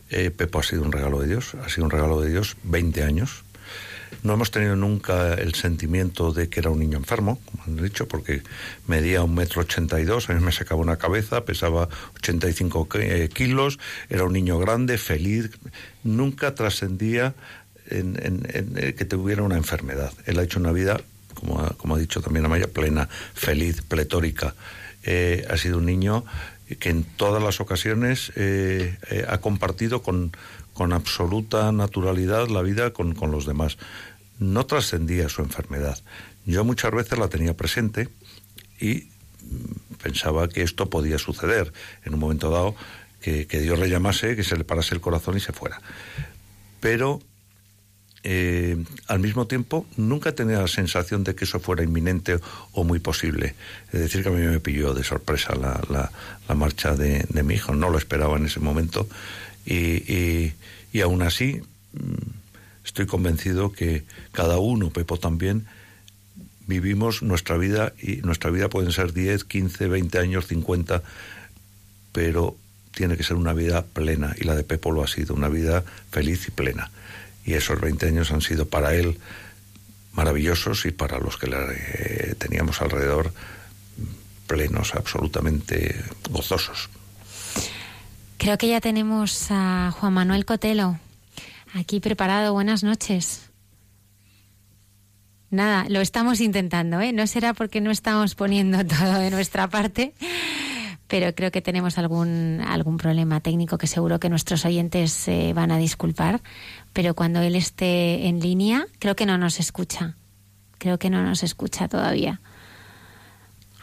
eh, 0.10 0.30
Pepo 0.30 0.60
ha 0.60 0.63
sido 0.63 0.84
un 0.84 0.91
regalo 0.91 1.20
de 1.20 1.28
Dios, 1.28 1.56
ha 1.56 1.70
sido 1.70 1.86
un 1.86 1.91
regalo 1.91 2.22
de 2.22 2.30
Dios 2.30 2.56
20 2.63 3.04
años. 3.04 3.44
No 4.24 4.34
hemos 4.34 4.52
tenido 4.52 4.76
nunca 4.76 5.34
el 5.34 5.56
sentimiento 5.56 6.32
de 6.32 6.50
que 6.50 6.60
era 6.60 6.69
un 6.69 6.80
niño 6.80 6.97
enfermo, 6.97 7.39
como 7.45 7.63
han 7.63 7.84
dicho, 7.84 8.08
porque 8.08 8.43
medía 8.88 9.24
un 9.24 9.34
metro 9.34 9.62
ochenta 9.62 10.00
y 10.00 10.06
dos, 10.06 10.30
a 10.30 10.34
mí 10.34 10.43
me 10.43 10.52
sacaba 10.52 10.82
una 10.82 10.97
cabeza, 10.97 11.43
pesaba 11.45 11.89
85 12.17 12.88
kilos, 13.34 13.80
era 14.10 14.24
un 14.24 14.34
niño 14.34 14.60
grande, 14.60 14.97
feliz, 14.97 15.50
nunca 16.04 16.54
trascendía 16.56 17.34
en, 17.89 18.19
en, 18.21 18.93
que 18.93 19.06
tuviera 19.06 19.43
una 19.43 19.58
enfermedad. 19.58 20.13
Él 20.26 20.39
ha 20.39 20.43
hecho 20.43 20.60
una 20.60 20.71
vida, 20.71 21.02
como 21.34 21.60
ha, 21.60 21.69
como 21.78 21.95
ha 21.95 22.00
dicho 22.00 22.21
también 22.21 22.45
Amaya, 22.45 22.67
plena, 22.67 23.10
feliz, 23.34 23.82
pletórica. 23.82 24.56
Eh, 25.04 25.47
ha 25.50 25.58
sido 25.58 25.80
un 25.80 25.86
niño 25.88 26.26
que 26.80 26.89
en 26.89 27.04
todas 27.04 27.41
las 27.41 27.60
ocasiones 27.60 28.32
eh, 28.36 28.97
eh, 29.10 29.26
ha 29.28 29.39
compartido 29.39 30.02
con, 30.02 30.32
con, 30.82 30.94
absoluta 30.94 31.72
naturalidad 31.72 32.48
la 32.48 32.62
vida 32.63 32.91
con, 32.91 33.13
con 33.13 33.32
los 33.32 33.46
demás. 33.46 33.78
No 34.39 34.65
trascendía 34.65 35.30
su 35.30 35.41
enfermedad. 35.41 36.00
Yo 36.46 36.63
muchas 36.65 36.91
veces 36.91 37.20
la 37.20 37.28
tenía 37.28 37.56
presente 37.56 38.10
y 38.80 39.10
pensaba 40.02 40.48
que 40.50 40.63
esto 40.63 40.89
podía 40.89 41.20
suceder 41.20 41.72
en 42.04 42.15
un 42.15 42.20
momento 42.20 42.50
dado, 42.50 42.76
que, 43.22 43.46
que 43.46 43.60
Dios 43.60 43.78
le 43.78 43.89
llamase, 43.89 44.36
que 44.36 44.44
se 44.44 44.58
le 44.58 44.63
parase 44.63 44.96
el 44.96 45.02
corazón 45.02 45.38
y 45.38 45.39
se 45.39 45.54
fuera. 45.54 45.80
Pero 46.80 47.22
eh, 48.24 48.84
al 49.08 49.20
mismo 49.20 49.48
tiempo 49.48 49.86
nunca 49.98 50.34
tenía 50.34 50.60
la 50.60 50.67
sensación 50.67 51.24
de 51.24 51.36
que 51.36 51.46
eso 51.46 51.60
fuera 51.60 51.84
inminente 51.84 52.39
o 52.72 52.84
muy 52.84 53.00
posible. 53.00 53.56
Es 53.91 54.00
decir, 54.00 54.24
que 54.24 54.30
a 54.30 54.32
mí 54.32 54.41
me 54.41 54.60
pilló 54.60 54.94
de 54.94 55.04
sorpresa 55.04 55.56
la, 55.56 55.80
la, 55.89 56.12
la 56.48 56.56
marcha 56.56 56.96
de, 56.96 57.26
de, 57.30 57.44
mi 57.44 57.56
hijo, 57.56 57.76
no 57.76 57.89
lo 57.89 57.98
esperaba 57.98 58.38
en 58.38 58.46
ese 58.46 58.60
momento 58.60 59.08
y, 59.65 60.54
y, 60.93 61.02
aún 61.02 61.21
así 61.21 61.62
mm, 61.93 62.86
estoy 62.86 63.06
convencido 63.06 63.71
que 63.71 64.04
cada 64.32 64.58
uno, 64.60 64.89
Pepo 64.89 65.17
también, 65.17 65.67
vivimos 66.67 67.21
nuestra 67.21 67.58
vida 67.58 67.93
y 68.02 68.17
nuestra 68.17 68.50
vida 68.50 68.69
pueden 68.69 68.91
ser 68.91 69.13
10, 69.13 69.43
15, 69.43 69.88
20 69.88 70.19
años, 70.19 70.47
50, 70.47 71.04
pero 72.12 72.58
tiene 72.93 73.17
que 73.17 73.24
ser 73.24 73.38
una 73.38 73.54
vida 73.54 73.86
plena 73.86 74.36
y 74.38 74.43
la 74.43 74.56
de 74.56 74.63
Pepo 74.63 74.91
lo 74.91 75.04
ha 75.04 75.08
sido, 75.08 75.34
una 75.34 75.50
vida 75.50 75.84
feliz 76.12 76.47
y 76.47 76.52
plena 76.52 76.91
y 77.45 77.54
esos 77.54 77.80
20 77.80 78.08
años 78.08 78.32
han 78.32 78.41
sido 78.41 78.67
para 78.67 78.93
él 78.93 79.17
maravillosos 80.13 80.86
y 80.86 80.91
para 80.91 81.19
los 81.19 81.38
que 81.38 81.47
le 81.47 81.58
eh, 81.58 82.36
teníamos 82.38 82.82
alrededor 82.82 83.34
plenos, 84.47 84.93
absolutamente 84.95 85.95
gozosos. 86.30 86.89
Creo 88.41 88.58
que 88.58 88.69
ya 88.69 88.82
tenemos 88.82 89.51
a 89.51 89.91
Juan 89.91 90.13
Manuel 90.13 90.45
Cotelo 90.45 90.97
aquí 91.75 91.99
preparado. 91.99 92.54
Buenas 92.54 92.84
noches. 92.84 93.51
Nada, 95.51 95.86
lo 95.89 96.01
estamos 96.01 96.41
intentando, 96.41 96.99
¿eh? 97.01 97.13
No 97.13 97.27
será 97.27 97.54
porque 97.54 97.82
no 97.82 97.91
estamos 97.91 98.34
poniendo 98.34 98.84
todo 98.88 99.19
de 99.19 99.30
nuestra 99.30 99.69
parte, 99.69 100.15
pero 101.08 101.36
creo 101.36 101.51
que 101.51 101.62
tenemos 101.62 101.99
algún, 101.99 102.62
algún 102.65 102.97
problema 102.97 103.41
técnico 103.41 103.77
que 103.77 103.86
seguro 103.86 104.19
que 104.19 104.30
nuestros 104.30 104.65
oyentes 104.65 105.12
se 105.12 105.54
van 105.54 105.71
a 105.71 105.77
disculpar. 105.77 106.41
Pero 106.93 107.13
cuando 107.13 107.41
él 107.41 107.56
esté 107.56 108.25
en 108.25 108.39
línea, 108.39 108.88
creo 108.97 109.15
que 109.15 109.27
no 109.27 109.38
nos 109.38 109.60
escucha. 109.60 110.17
Creo 110.80 110.97
que 110.97 111.12
no 111.12 111.23
nos 111.23 111.43
escucha 111.43 111.88
todavía. 111.88 112.41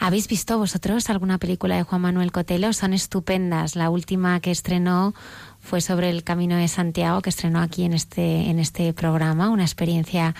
¿Habéis 0.00 0.28
visto 0.28 0.58
vosotros 0.58 1.10
alguna 1.10 1.38
película 1.38 1.76
de 1.76 1.82
Juan 1.82 2.00
Manuel 2.00 2.30
Cotelo? 2.30 2.72
Son 2.72 2.92
estupendas. 2.94 3.74
La 3.74 3.90
última 3.90 4.38
que 4.38 4.52
estrenó 4.52 5.12
fue 5.60 5.80
sobre 5.80 6.08
el 6.08 6.22
Camino 6.22 6.56
de 6.56 6.68
Santiago, 6.68 7.20
que 7.20 7.30
estrenó 7.30 7.60
aquí 7.60 7.82
en 7.82 7.92
este, 7.94 8.48
en 8.48 8.60
este 8.60 8.92
programa, 8.92 9.50
una 9.50 9.64
experiencia 9.64 10.36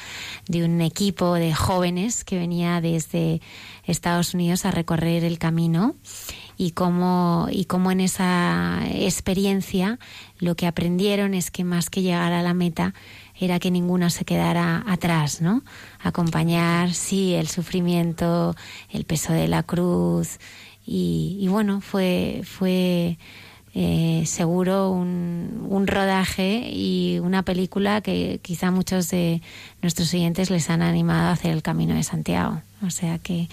de 0.46 0.64
un 0.64 0.80
equipo 0.80 1.34
de 1.34 1.52
jóvenes 1.54 2.24
que 2.24 2.38
venía 2.38 2.80
desde 2.80 3.40
Estados 3.84 4.32
Unidos 4.32 4.64
a 4.64 4.70
recorrer 4.70 5.24
el 5.24 5.38
camino 5.38 5.96
y 6.56 6.70
cómo, 6.70 7.48
y 7.50 7.64
cómo 7.64 7.90
en 7.90 8.00
esa 8.00 8.80
experiencia 8.92 9.98
lo 10.38 10.54
que 10.54 10.66
aprendieron 10.66 11.34
es 11.34 11.50
que 11.50 11.64
más 11.64 11.90
que 11.90 12.02
llegar 12.02 12.32
a 12.32 12.42
la 12.42 12.54
meta 12.54 12.94
era 13.40 13.58
que 13.58 13.70
ninguno 13.70 14.10
se 14.10 14.24
quedara 14.24 14.84
atrás, 14.86 15.40
¿no? 15.40 15.62
Acompañar, 16.00 16.92
sí, 16.92 17.34
el 17.34 17.48
sufrimiento, 17.48 18.54
el 18.90 19.04
peso 19.04 19.32
de 19.32 19.48
la 19.48 19.62
cruz 19.62 20.38
y, 20.86 21.36
y 21.40 21.48
bueno, 21.48 21.80
fue, 21.80 22.40
fue 22.44 23.18
eh, 23.74 24.24
seguro 24.26 24.90
un, 24.90 25.66
un, 25.68 25.86
rodaje 25.86 26.68
y 26.72 27.20
una 27.22 27.42
película 27.42 28.00
que 28.00 28.40
quizá 28.42 28.70
muchos 28.70 29.10
de 29.10 29.42
nuestros 29.82 30.12
oyentes 30.14 30.50
les 30.50 30.70
han 30.70 30.80
animado 30.80 31.28
a 31.28 31.32
hacer 31.32 31.52
el 31.52 31.62
Camino 31.62 31.94
de 31.94 32.02
Santiago. 32.02 32.62
O 32.84 32.90
sea 32.90 33.18
que, 33.18 33.48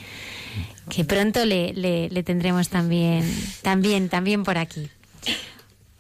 que 0.90 1.04
pronto 1.04 1.46
le, 1.46 1.74
le, 1.74 2.10
le 2.10 2.24
tendremos 2.24 2.70
también, 2.70 3.30
también, 3.62 4.08
también 4.08 4.44
por 4.44 4.58
aquí. 4.58 4.90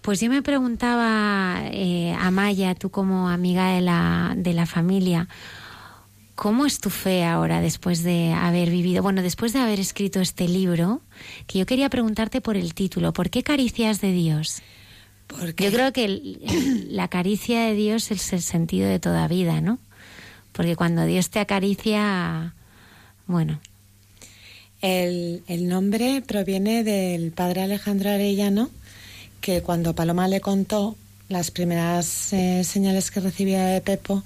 Pues 0.06 0.20
yo 0.22 0.30
me 0.30 0.44
preguntaba, 0.44 1.64
eh, 1.72 2.14
Amaya, 2.20 2.76
tú 2.76 2.92
como 2.92 3.28
amiga 3.28 3.74
de 3.74 3.82
la, 3.82 4.36
de 4.38 4.54
la 4.54 4.68
familia, 4.68 5.28
¿cómo 6.36 6.68
es 6.68 6.80
tu 6.80 6.92
fe 6.92 7.24
ahora 7.24 7.60
después 7.60 8.04
de 8.04 8.32
haber 8.32 8.70
vivido, 8.70 9.02
bueno, 9.02 9.24
después 9.24 9.52
de 9.54 9.60
haber 9.62 9.80
escrito 9.80 10.22
este 10.22 10.48
libro? 10.48 11.02
Que 11.48 11.58
yo 11.58 11.66
quería 11.66 11.90
preguntarte 11.90 12.40
por 12.40 12.56
el 12.56 12.76
título, 12.76 13.14
¿por 13.14 13.32
qué 13.32 13.42
caricias 13.42 14.00
de 14.00 14.12
Dios? 14.12 14.62
Porque 15.26 15.64
Yo 15.66 15.72
creo 15.72 15.92
que 15.92 16.06
el- 16.06 16.88
la 16.96 17.08
caricia 17.08 17.62
de 17.66 17.74
Dios 17.74 18.12
es 18.12 18.32
el 18.32 18.44
sentido 18.44 18.88
de 18.88 19.00
toda 19.00 19.28
vida, 19.28 19.60
¿no? 19.60 19.80
Porque 20.52 20.76
cuando 20.76 21.04
Dios 21.06 21.32
te 21.32 21.40
acaricia, 21.40 22.54
bueno, 23.26 23.60
El, 24.82 25.42
el 25.48 25.68
nombre 25.68 26.22
proviene 26.22 26.84
del 26.84 27.32
padre 27.32 27.64
Alejandro 27.64 28.12
Arellano, 28.12 28.70
que 29.46 29.62
cuando 29.62 29.94
Paloma 29.94 30.28
le 30.28 30.42
contó 30.42 30.96
las 31.30 31.52
primeras 31.52 32.34
eh, 32.34 32.64
señales 32.64 33.12
que 33.12 33.20
recibía 33.20 33.64
de 33.68 33.80
Pepo, 33.80 34.24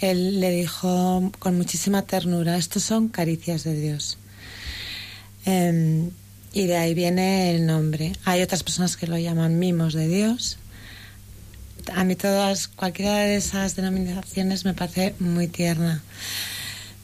él 0.00 0.40
le 0.40 0.48
dijo 0.52 1.30
con 1.38 1.58
muchísima 1.58 2.00
ternura, 2.00 2.56
estos 2.56 2.82
son 2.82 3.08
caricias 3.08 3.62
de 3.64 3.78
Dios. 3.78 4.16
Em, 5.44 6.10
y 6.54 6.66
de 6.66 6.78
ahí 6.78 6.94
viene 6.94 7.54
el 7.54 7.66
nombre. 7.66 8.14
Hay 8.24 8.40
otras 8.40 8.62
personas 8.62 8.96
que 8.96 9.06
lo 9.06 9.18
llaman 9.18 9.58
mimos 9.58 9.92
de 9.92 10.08
Dios. 10.08 10.56
A 11.94 12.04
mí 12.04 12.16
todas, 12.16 12.68
cualquiera 12.68 13.18
de 13.18 13.36
esas 13.36 13.76
denominaciones 13.76 14.64
me 14.64 14.72
parece 14.72 15.14
muy 15.18 15.46
tierna. 15.46 16.02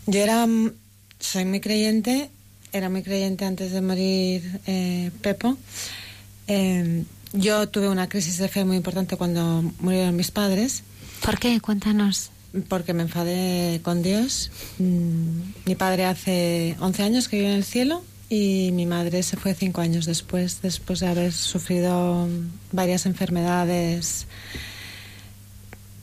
Yo 0.06 0.20
era, 0.20 0.46
mm, 0.46 0.72
soy 1.18 1.44
muy 1.44 1.60
creyente, 1.60 2.30
era 2.72 2.88
muy 2.88 3.02
creyente 3.02 3.44
antes 3.44 3.70
de 3.72 3.82
morir 3.82 4.60
eh, 4.66 5.10
Pepo. 5.20 5.58
Yo 7.32 7.68
tuve 7.68 7.88
una 7.88 8.08
crisis 8.08 8.38
de 8.38 8.48
fe 8.48 8.64
muy 8.64 8.76
importante 8.76 9.16
cuando 9.16 9.62
murieron 9.80 10.16
mis 10.16 10.30
padres, 10.30 10.82
¿por 11.24 11.38
qué? 11.38 11.60
Cuéntanos. 11.60 12.30
porque 12.68 12.92
me 12.94 13.02
enfadé 13.02 13.80
con 13.82 14.02
Dios. 14.02 14.50
Mm, 14.78 15.40
Mi 15.66 15.74
padre 15.76 16.06
hace 16.06 16.76
11 16.80 17.02
años 17.04 17.28
que 17.28 17.36
vive 17.36 17.50
en 17.50 17.56
el 17.56 17.64
cielo 17.64 18.02
y 18.28 18.70
mi 18.72 18.86
madre 18.86 19.22
se 19.22 19.36
fue 19.36 19.54
cinco 19.54 19.80
años 19.80 20.06
después, 20.06 20.60
después 20.62 21.00
de 21.00 21.06
haber 21.08 21.32
sufrido 21.32 22.28
varias 22.72 23.06
enfermedades 23.06 24.26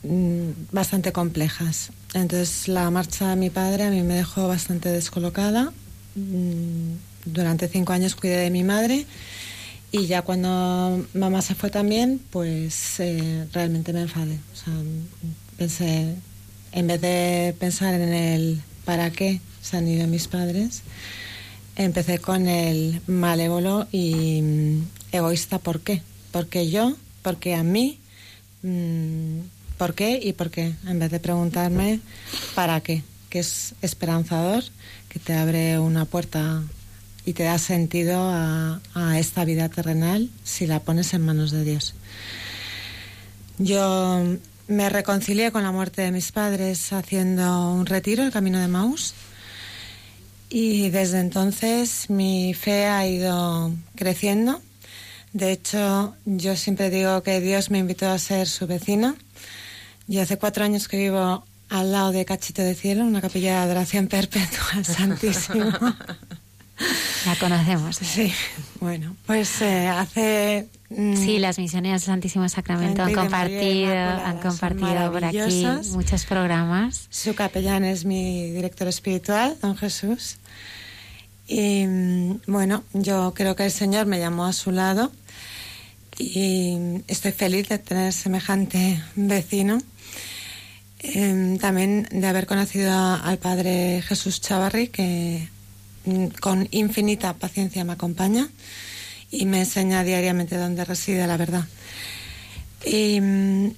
mm, 0.02 0.50
bastante 0.72 1.12
complejas. 1.12 1.90
Entonces 2.14 2.68
la 2.68 2.90
marcha 2.90 3.28
de 3.28 3.36
mi 3.36 3.50
padre 3.50 3.84
a 3.84 3.90
mí 3.90 4.02
me 4.02 4.14
dejó 4.14 4.48
bastante 4.48 4.88
descolocada. 4.90 5.72
Mm, 6.14 6.94
Durante 7.24 7.68
cinco 7.68 7.92
años 7.92 8.14
cuidé 8.14 8.38
de 8.38 8.50
mi 8.50 8.64
madre 8.64 9.04
y 9.90 10.06
ya 10.06 10.22
cuando 10.22 11.06
mamá 11.14 11.40
se 11.40 11.54
fue 11.54 11.70
también, 11.70 12.20
pues 12.30 13.00
eh, 13.00 13.46
realmente 13.52 13.92
me 13.92 14.02
enfadé. 14.02 14.38
O 14.52 14.56
sea, 14.56 14.74
pensé, 15.56 16.14
en 16.72 16.86
vez 16.86 17.00
de 17.00 17.54
pensar 17.58 17.94
en 17.94 18.12
el 18.12 18.62
para 18.84 19.10
qué 19.10 19.40
se 19.62 19.78
han 19.78 19.88
ido 19.88 20.06
mis 20.06 20.28
padres, 20.28 20.82
empecé 21.76 22.18
con 22.18 22.48
el 22.48 23.00
malévolo 23.06 23.86
y 23.90 24.42
mm, 24.42 24.82
egoísta 25.12 25.58
por 25.58 25.80
qué. 25.80 26.02
Porque 26.32 26.70
yo, 26.70 26.94
porque 27.22 27.54
a 27.54 27.62
mí, 27.62 27.98
mm, 28.62 29.40
por 29.78 29.94
qué 29.94 30.20
y 30.22 30.34
por 30.34 30.50
qué. 30.50 30.74
En 30.86 30.98
vez 30.98 31.10
de 31.10 31.20
preguntarme 31.20 32.00
para 32.54 32.82
qué, 32.82 33.02
que 33.30 33.38
es 33.38 33.74
esperanzador, 33.80 34.64
que 35.08 35.18
te 35.18 35.32
abre 35.32 35.78
una 35.78 36.04
puerta 36.04 36.62
y 37.28 37.34
te 37.34 37.42
da 37.42 37.58
sentido 37.58 38.22
a, 38.22 38.80
a 38.94 39.18
esta 39.18 39.44
vida 39.44 39.68
terrenal 39.68 40.30
si 40.44 40.66
la 40.66 40.80
pones 40.80 41.12
en 41.12 41.26
manos 41.26 41.50
de 41.50 41.62
Dios. 41.62 41.94
Yo 43.58 44.24
me 44.66 44.88
reconcilié 44.88 45.52
con 45.52 45.62
la 45.62 45.70
muerte 45.70 46.00
de 46.00 46.10
mis 46.10 46.32
padres 46.32 46.90
haciendo 46.90 47.70
un 47.70 47.84
retiro, 47.84 48.22
el 48.22 48.32
camino 48.32 48.58
de 48.58 48.68
Maús. 48.68 49.12
Y 50.48 50.88
desde 50.88 51.20
entonces 51.20 52.08
mi 52.08 52.54
fe 52.54 52.86
ha 52.86 53.06
ido 53.06 53.74
creciendo. 53.94 54.62
De 55.34 55.52
hecho, 55.52 56.16
yo 56.24 56.56
siempre 56.56 56.88
digo 56.88 57.22
que 57.22 57.42
Dios 57.42 57.70
me 57.70 57.76
invitó 57.76 58.08
a 58.08 58.18
ser 58.18 58.48
su 58.48 58.66
vecina. 58.66 59.16
Yo 60.06 60.22
hace 60.22 60.38
cuatro 60.38 60.64
años 60.64 60.88
que 60.88 60.96
vivo 60.96 61.44
al 61.68 61.92
lado 61.92 62.10
de 62.10 62.24
Cachito 62.24 62.62
de 62.62 62.74
Cielo, 62.74 63.04
una 63.04 63.20
capilla 63.20 63.50
de 63.50 63.58
adoración 63.58 64.06
perpetua 64.08 64.64
al 64.76 64.86
Santísimo. 64.86 65.66
La 67.26 67.34
conocemos. 67.36 67.96
Sí, 67.96 68.32
bueno, 68.80 69.16
pues 69.26 69.60
eh, 69.62 69.88
hace... 69.88 70.68
mm, 70.90 71.16
Sí, 71.16 71.38
las 71.38 71.58
misioneras 71.58 72.02
del 72.02 72.14
Santísimo 72.14 72.48
Sacramento 72.48 73.02
han 73.02 73.12
compartido, 73.12 73.92
han 73.92 74.38
compartido 74.38 75.12
por 75.12 75.24
aquí 75.24 75.66
muchos 75.92 76.24
programas. 76.24 77.08
Su 77.10 77.34
capellán 77.34 77.84
es 77.84 78.04
mi 78.04 78.50
director 78.52 78.86
espiritual, 78.88 79.56
don 79.60 79.76
Jesús. 79.76 80.36
Y 81.48 81.84
mm, 81.86 82.40
bueno, 82.46 82.84
yo 82.92 83.32
creo 83.34 83.56
que 83.56 83.64
el 83.64 83.72
Señor 83.72 84.06
me 84.06 84.18
llamó 84.18 84.46
a 84.46 84.52
su 84.52 84.70
lado 84.70 85.10
y 86.18 87.02
estoy 87.08 87.32
feliz 87.32 87.68
de 87.68 87.78
tener 87.78 88.12
semejante 88.12 89.02
vecino. 89.16 89.80
Em, 91.00 91.58
también 91.58 92.08
de 92.10 92.26
haber 92.26 92.46
conocido 92.46 92.92
al 92.92 93.38
padre 93.38 94.02
Jesús 94.02 94.40
Chavarri, 94.40 94.88
que 94.88 95.48
con 96.40 96.68
infinita 96.70 97.34
paciencia 97.34 97.84
me 97.84 97.92
acompaña 97.92 98.48
y 99.30 99.46
me 99.46 99.60
enseña 99.60 100.04
diariamente 100.04 100.56
dónde 100.56 100.84
reside 100.84 101.26
la 101.26 101.36
verdad. 101.36 101.64
Y 102.84 103.20
mm, 103.20 103.70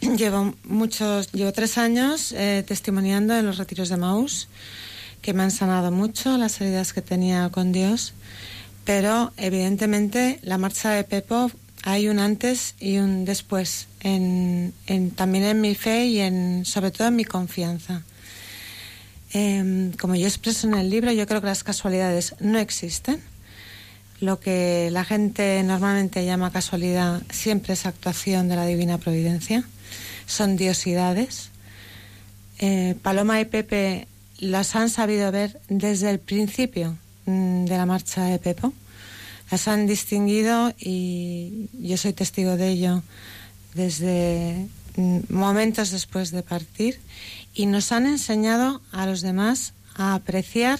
llevo 0.16 0.54
muchos, 0.64 1.32
llevo 1.32 1.52
tres 1.52 1.78
años 1.78 2.32
eh, 2.32 2.64
testimoniando 2.66 3.36
en 3.36 3.46
los 3.46 3.58
retiros 3.58 3.88
de 3.88 3.96
Maús, 3.96 4.48
que 5.22 5.32
me 5.32 5.42
han 5.42 5.50
sanado 5.50 5.90
mucho 5.90 6.38
las 6.38 6.60
heridas 6.60 6.92
que 6.92 7.02
tenía 7.02 7.48
con 7.50 7.72
Dios, 7.72 8.14
pero 8.84 9.32
evidentemente 9.36 10.38
la 10.42 10.58
marcha 10.58 10.90
de 10.90 11.04
Pepo 11.04 11.50
hay 11.84 12.08
un 12.08 12.18
antes 12.18 12.74
y 12.80 12.98
un 12.98 13.24
después, 13.24 13.86
también 14.00 15.44
en 15.44 15.60
mi 15.60 15.74
fe 15.74 16.06
y 16.06 16.64
sobre 16.64 16.90
todo 16.90 17.08
en 17.08 17.16
mi 17.16 17.24
confianza. 17.24 18.02
Em, 19.32 19.92
como 19.92 20.14
yo 20.14 20.26
expreso 20.26 20.66
en 20.66 20.74
el 20.74 20.88
libro, 20.88 21.12
yo 21.12 21.26
creo 21.26 21.40
que 21.40 21.46
las 21.46 21.64
casualidades 21.64 22.34
no 22.40 22.58
existen. 22.58 23.20
Lo 24.20 24.40
que 24.40 24.88
la 24.90 25.04
gente 25.04 25.62
normalmente 25.62 26.24
llama 26.24 26.50
casualidad 26.50 27.22
siempre 27.30 27.74
es 27.74 27.86
actuación 27.86 28.48
de 28.48 28.56
la 28.56 28.66
divina 28.66 28.98
providencia. 28.98 29.64
Son 30.26 30.56
diosidades. 30.56 31.50
Eh, 32.58 32.96
Paloma 33.02 33.40
y 33.40 33.44
Pepe 33.44 34.08
las 34.38 34.74
han 34.74 34.90
sabido 34.90 35.30
ver 35.30 35.60
desde 35.68 36.10
el 36.10 36.18
principio 36.18 36.96
mm, 37.26 37.66
de 37.66 37.76
la 37.76 37.86
marcha 37.86 38.24
de 38.24 38.38
Pepo. 38.38 38.72
Las 39.50 39.68
han 39.68 39.86
distinguido 39.86 40.74
y 40.78 41.68
yo 41.72 41.96
soy 41.96 42.12
testigo 42.12 42.56
de 42.56 42.68
ello 42.68 43.02
desde 43.74 44.66
mm, 44.96 45.18
momentos 45.30 45.90
después 45.90 46.30
de 46.30 46.42
partir 46.42 46.98
y 47.58 47.66
nos 47.66 47.90
han 47.90 48.06
enseñado 48.06 48.80
a 48.92 49.04
los 49.04 49.20
demás 49.20 49.72
a 49.96 50.14
apreciar 50.14 50.78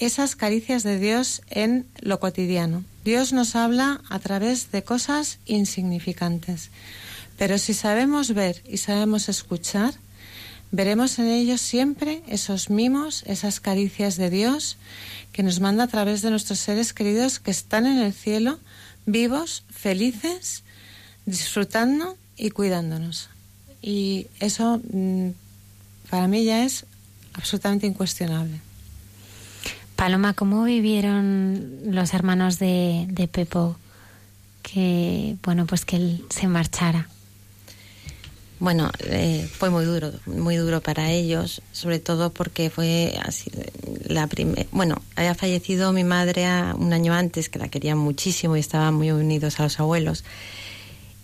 esas 0.00 0.34
caricias 0.34 0.82
de 0.82 0.98
Dios 0.98 1.42
en 1.48 1.86
lo 2.00 2.18
cotidiano, 2.18 2.84
Dios 3.04 3.32
nos 3.32 3.54
habla 3.54 4.00
a 4.08 4.18
través 4.18 4.72
de 4.72 4.82
cosas 4.82 5.38
insignificantes. 5.46 6.70
Pero 7.38 7.56
si 7.56 7.72
sabemos 7.72 8.34
ver 8.34 8.64
y 8.68 8.78
sabemos 8.78 9.28
escuchar, 9.28 9.94
veremos 10.72 11.20
en 11.20 11.28
ellos 11.28 11.60
siempre 11.60 12.24
esos 12.26 12.68
mimos, 12.68 13.22
esas 13.28 13.60
caricias 13.60 14.16
de 14.16 14.28
Dios 14.28 14.78
que 15.32 15.44
nos 15.44 15.60
manda 15.60 15.84
a 15.84 15.88
través 15.88 16.20
de 16.20 16.30
nuestros 16.30 16.58
seres 16.58 16.92
queridos 16.92 17.38
que 17.38 17.52
están 17.52 17.86
en 17.86 17.98
el 17.98 18.12
cielo, 18.12 18.58
vivos, 19.06 19.62
felices, 19.70 20.64
disfrutando 21.26 22.16
y 22.36 22.50
cuidándonos. 22.50 23.28
Y 23.82 24.26
eso 24.40 24.80
mm, 24.92 25.30
para 26.12 26.28
mí 26.28 26.44
ya 26.44 26.62
es 26.62 26.84
absolutamente 27.32 27.86
incuestionable. 27.86 28.60
Paloma, 29.96 30.34
¿cómo 30.34 30.62
vivieron 30.64 31.78
los 31.86 32.12
hermanos 32.12 32.58
de, 32.58 33.06
de 33.08 33.28
Pepo 33.28 33.76
que, 34.62 35.36
bueno, 35.42 35.64
pues 35.64 35.86
que 35.86 35.96
él 35.96 36.22
se 36.28 36.48
marchara? 36.48 37.08
Bueno, 38.58 38.90
eh, 39.06 39.48
fue 39.50 39.70
muy 39.70 39.86
duro, 39.86 40.12
muy 40.26 40.56
duro 40.56 40.82
para 40.82 41.10
ellos, 41.10 41.62
sobre 41.72 41.98
todo 41.98 42.30
porque 42.30 42.68
fue 42.68 43.18
así, 43.24 43.50
la 44.04 44.26
primera. 44.26 44.66
Bueno, 44.70 45.00
había 45.16 45.34
fallecido 45.34 45.94
mi 45.94 46.04
madre 46.04 46.46
un 46.74 46.92
año 46.92 47.14
antes, 47.14 47.48
que 47.48 47.58
la 47.58 47.68
querían 47.68 47.96
muchísimo 47.96 48.54
y 48.58 48.60
estaban 48.60 48.92
muy 48.92 49.12
unidos 49.12 49.58
a 49.60 49.62
los 49.62 49.80
abuelos. 49.80 50.24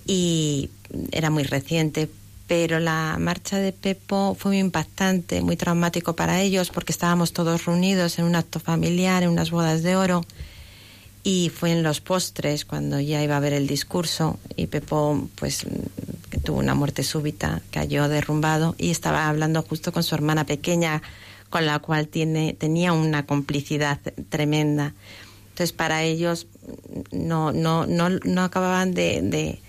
Y 0.07 0.71
era 1.13 1.29
muy 1.29 1.43
reciente, 1.43 2.09
pero 2.49 2.81
la 2.81 3.17
marcha 3.21 3.59
de 3.59 3.73
Pepo 3.73 4.35
fue 4.35 4.53
muy 4.53 4.59
impactante, 4.59 5.43
muy 5.43 5.57
traumático 5.57 6.17
para 6.17 6.41
ellos, 6.41 6.71
porque 6.71 6.93
estábamos 6.93 7.33
todos 7.33 7.67
reunidos 7.67 8.19
en 8.19 8.25
un 8.25 8.35
acto 8.35 8.59
familiar, 8.59 9.23
en 9.23 9.29
unas 9.29 9.51
bodas 9.51 9.83
de 9.83 9.95
oro 9.95 10.25
y 11.23 11.51
fue 11.55 11.73
en 11.73 11.83
los 11.83 12.01
postres 12.01 12.65
cuando 12.65 12.99
ya 13.01 13.23
iba 13.23 13.37
a 13.37 13.41
ver 13.41 13.53
el 13.53 13.67
discurso 13.67 14.39
y 14.57 14.67
Pepo 14.67 15.29
pues 15.35 15.67
tuvo 16.43 16.59
una 16.59 16.75
muerte 16.75 17.03
súbita, 17.03 17.61
cayó 17.71 18.09
derrumbado 18.09 18.75
y 18.79 18.91
estaba 18.91 19.29
hablando 19.29 19.61
justo 19.61 19.93
con 19.93 20.03
su 20.03 20.15
hermana 20.15 20.45
pequeña 20.45 21.03
con 21.51 21.67
la 21.67 21.81
cual 21.81 22.09
tiene, 22.09 22.55
tenía 22.55 22.95
una 22.95 23.27
complicidad 23.27 24.01
tremenda. 24.31 24.95
Entonces 25.51 25.73
para 25.73 26.03
ellos 26.03 26.47
no, 27.13 27.53
no, 27.53 27.85
no, 27.85 28.09
no 28.09 28.43
acababan 28.43 28.95
de, 28.95 29.21
de, 29.23 29.61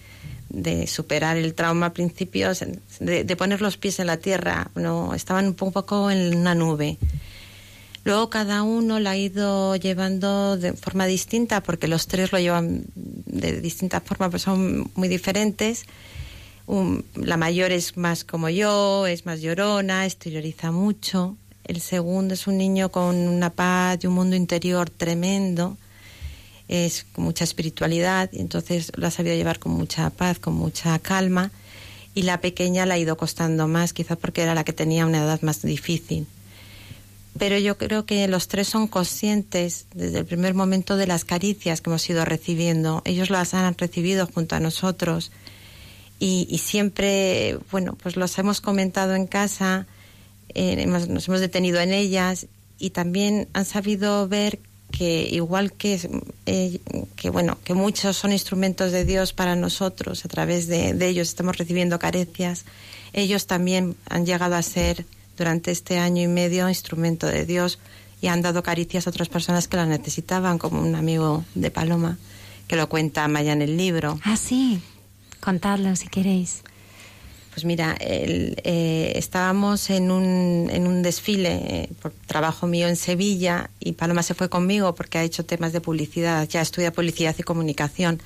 superar 0.88 1.38
el 1.38 1.54
trauma 1.54 1.88
a 1.88 1.94
principios, 1.94 2.64
de, 3.00 3.24
de, 3.24 3.36
poner 3.36 3.62
los 3.62 3.78
pies 3.78 4.00
en 4.00 4.08
la 4.08 4.18
tierra, 4.18 4.72
no 4.76 5.14
estaban 5.14 5.48
un 5.48 5.54
poco 5.54 6.10
en 6.12 6.36
una 6.36 6.56
nube. 6.56 6.98
Luego 8.04 8.30
cada 8.30 8.64
uno 8.64 9.00
lo 9.00 9.10
ha 9.10 9.18
ido 9.18 9.76
llevando 9.76 10.58
de 10.58 10.74
forma 10.74 11.06
distinta, 11.06 11.62
porque 11.62 11.88
los 11.88 12.08
tres 12.08 12.32
lo 12.32 12.40
llevan 12.40 12.86
de 12.96 13.62
distintas 13.62 14.02
formas, 14.04 14.30
pues 14.32 14.42
son 14.42 14.90
muy 14.96 15.08
diferentes. 15.08 15.86
la 17.16 17.38
mayor 17.38 17.72
es 17.72 17.98
más 17.98 18.24
como 18.24 18.50
yo, 18.50 19.06
es 19.06 19.26
más 19.26 19.42
llorona, 19.42 20.06
exterioriza 20.06 20.72
mucho. 20.72 21.36
El 21.66 21.82
segundo 21.82 22.34
es 22.34 22.48
un 22.48 22.58
niño 22.58 22.90
con 22.90 23.16
una 23.16 23.52
paz 23.52 24.00
y 24.02 24.08
un 24.08 24.14
mundo 24.14 24.36
interior 24.36 24.90
tremendo, 24.90 25.78
es 26.70 27.06
con 27.12 27.26
mucha 27.26 27.44
espiritualidad, 27.44 28.30
y 28.32 28.40
entonces 28.40 28.92
lo 28.96 29.08
ha 29.08 29.12
sabido 29.12 29.36
llevar 29.36 29.60
con 29.60 29.74
mucha 29.74 30.10
paz, 30.10 30.40
con 30.40 30.54
mucha 30.54 30.98
calma. 31.00 31.52
Y 32.16 32.22
la 32.24 32.40
pequeña 32.40 32.86
la 32.86 32.94
ha 32.94 32.98
ido 32.98 33.18
costando 33.18 33.68
más, 33.68 33.92
quizás 33.92 34.18
porque 34.18 34.42
era 34.42 34.56
la 34.56 34.64
que 34.64 34.74
tenía 34.74 35.06
una 35.06 35.20
edad 35.20 35.42
más 35.42 35.62
difícil 35.62 36.26
pero 37.40 37.58
yo 37.58 37.78
creo 37.78 38.06
que 38.06 38.28
los 38.28 38.48
tres 38.48 38.68
son 38.68 38.88
conscientes 38.88 39.88
desde 39.94 40.20
el 40.20 40.26
primer 40.26 40.54
momento 40.54 40.98
de 40.98 41.08
las 41.08 41.24
caricias 41.24 41.80
que 41.80 41.90
hemos 41.90 42.08
ido 42.10 42.26
recibiendo. 42.26 43.02
Ellos 43.06 43.30
las 43.30 43.54
han 43.54 43.78
recibido 43.78 44.28
junto 44.28 44.56
a 44.56 44.60
nosotros 44.60 45.32
y, 46.20 46.60
siempre, 46.62 47.58
bueno, 47.72 47.98
pues 48.02 48.18
los 48.18 48.38
hemos 48.38 48.60
comentado 48.60 49.16
en 49.16 49.26
casa, 49.26 49.88
eh, 50.54 50.86
nos 50.86 51.28
hemos 51.30 51.40
detenido 51.40 51.80
en 51.80 51.94
ellas 51.94 52.48
y 52.78 52.90
también 52.90 53.48
han 53.54 53.64
sabido 53.64 54.28
ver 54.28 54.60
que 54.92 55.28
igual 55.32 55.74
que, 55.74 56.00
eh, 56.46 56.80
que 57.16 57.30
bueno 57.30 57.58
que 57.64 57.74
muchos 57.74 58.18
son 58.18 58.32
instrumentos 58.32 58.92
de 58.92 59.06
Dios 59.06 59.34
para 59.34 59.56
nosotros 59.56 60.26
a 60.26 60.28
través 60.28 60.68
de, 60.68 60.90
ellos 61.08 61.30
estamos 61.30 61.58
recibiendo 61.58 62.00
caricias 62.00 62.66
ellos 63.14 63.48
también 63.48 63.96
han 64.10 64.26
llegado 64.26 64.56
a 64.56 64.62
ser 64.62 65.06
durante 65.38 65.72
este 65.72 65.98
año 65.98 66.22
y 66.22 66.28
medio 66.28 66.70
instrumento 66.70 67.28
de 67.28 67.46
Dios 67.46 67.80
y 68.22 68.28
han 68.28 68.42
dado 68.42 68.64
caricias 68.64 69.08
a 69.08 69.10
otras 69.10 69.30
personas 69.30 69.68
que 69.68 69.78
la 69.78 69.86
necesitaban, 69.86 70.58
como 70.58 70.82
un 70.82 70.96
amigo 70.96 71.46
de 71.56 71.72
Paloma, 71.72 72.18
que 72.68 72.76
lo 72.76 72.90
cuenta 72.90 73.28
Maya 73.28 73.54
en 73.54 73.62
el 73.62 73.78
libro. 73.78 74.20
Ah, 74.24 74.36
sí, 74.36 74.82
contadlo 75.40 75.96
si 75.96 76.08
queréis. 76.08 76.64
Pues 77.60 77.66
mira, 77.66 77.98
eh, 78.00 79.12
estábamos 79.18 79.90
en 79.90 80.12
un, 80.12 80.70
en 80.72 80.88
un 80.88 81.02
desfile 81.02 81.56
eh, 81.56 81.90
por 82.02 82.14
trabajo 82.26 82.68
mío 82.68 82.88
en 82.88 82.96
Sevilla 82.96 83.70
y 83.82 83.92
Paloma 83.92 84.24
se 84.24 84.34
fue 84.34 84.48
conmigo 84.48 84.96
porque 84.96 85.18
ha 85.18 85.24
hecho 85.26 85.44
temas 85.44 85.74
de 85.74 85.82
publicidad, 85.82 86.48
ya 86.48 86.62
estudia 86.62 86.94
publicidad 86.94 87.36
y 87.38 87.44
comunicación 87.44 88.22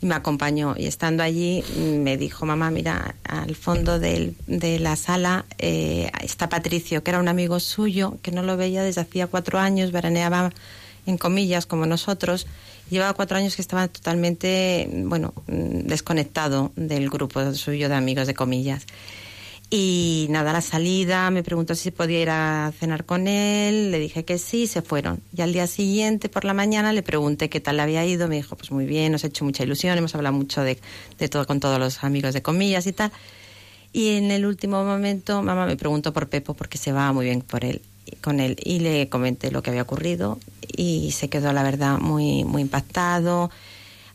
y 0.00 0.06
me 0.06 0.14
acompañó. 0.14 0.76
Y 0.78 0.86
estando 0.86 1.24
allí 1.24 1.64
me 1.76 2.16
dijo, 2.16 2.46
mamá, 2.46 2.70
mira, 2.70 3.16
al 3.24 3.56
fondo 3.56 3.98
de 3.98 4.36
la 4.78 4.94
sala 4.94 5.46
eh, 5.58 6.08
está 6.22 6.48
Patricio, 6.48 7.02
que 7.02 7.10
era 7.10 7.18
un 7.18 7.26
amigo 7.26 7.58
suyo, 7.58 8.18
que 8.22 8.30
no 8.30 8.42
lo 8.42 8.56
veía 8.56 8.84
desde 8.84 9.00
hacía 9.00 9.26
cuatro 9.26 9.58
años, 9.58 9.90
veraneaba 9.90 10.52
en 11.06 11.18
comillas 11.18 11.66
como 11.66 11.86
nosotros. 11.86 12.46
Llevaba 12.90 13.14
cuatro 13.14 13.36
años 13.36 13.56
que 13.56 13.62
estaba 13.62 13.88
totalmente, 13.88 14.88
bueno, 15.04 15.34
desconectado 15.46 16.72
del 16.76 17.10
grupo 17.10 17.54
suyo 17.54 17.88
de 17.88 17.94
amigos 17.94 18.26
de 18.26 18.34
comillas. 18.34 18.86
Y 19.68 20.28
nada, 20.30 20.52
la 20.52 20.60
salida 20.60 21.28
me 21.32 21.42
preguntó 21.42 21.74
si 21.74 21.90
podía 21.90 22.20
ir 22.20 22.30
a 22.30 22.72
cenar 22.78 23.04
con 23.04 23.26
él, 23.26 23.90
le 23.90 23.98
dije 23.98 24.24
que 24.24 24.38
sí, 24.38 24.68
se 24.68 24.80
fueron. 24.80 25.20
Y 25.36 25.42
al 25.42 25.52
día 25.52 25.66
siguiente, 25.66 26.28
por 26.28 26.44
la 26.44 26.54
mañana, 26.54 26.92
le 26.92 27.02
pregunté 27.02 27.48
qué 27.48 27.58
tal 27.60 27.78
le 27.78 27.82
había 27.82 28.06
ido, 28.06 28.28
me 28.28 28.36
dijo, 28.36 28.54
pues 28.54 28.70
muy 28.70 28.86
bien, 28.86 29.10
nos 29.10 29.24
ha 29.24 29.26
hecho 29.26 29.44
mucha 29.44 29.64
ilusión, 29.64 29.98
hemos 29.98 30.14
hablado 30.14 30.36
mucho 30.36 30.62
de, 30.62 30.78
de 31.18 31.28
todo 31.28 31.46
con 31.48 31.58
todos 31.58 31.80
los 31.80 32.04
amigos 32.04 32.32
de 32.32 32.42
comillas 32.42 32.86
y 32.86 32.92
tal. 32.92 33.10
Y 33.92 34.10
en 34.16 34.30
el 34.30 34.46
último 34.46 34.84
momento, 34.84 35.42
mamá 35.42 35.66
me 35.66 35.76
preguntó 35.76 36.12
por 36.12 36.28
Pepo 36.28 36.54
porque 36.54 36.78
se 36.78 36.92
va 36.92 37.12
muy 37.12 37.24
bien 37.24 37.40
por 37.40 37.64
él, 37.64 37.82
con 38.20 38.40
él. 38.40 38.56
Y 38.64 38.80
le 38.80 39.08
comenté 39.08 39.50
lo 39.50 39.62
que 39.62 39.70
había 39.70 39.82
ocurrido 39.82 40.38
y 40.76 41.12
se 41.12 41.28
quedó, 41.28 41.52
la 41.52 41.62
verdad, 41.62 41.98
muy, 41.98 42.44
muy 42.44 42.62
impactado 42.62 43.50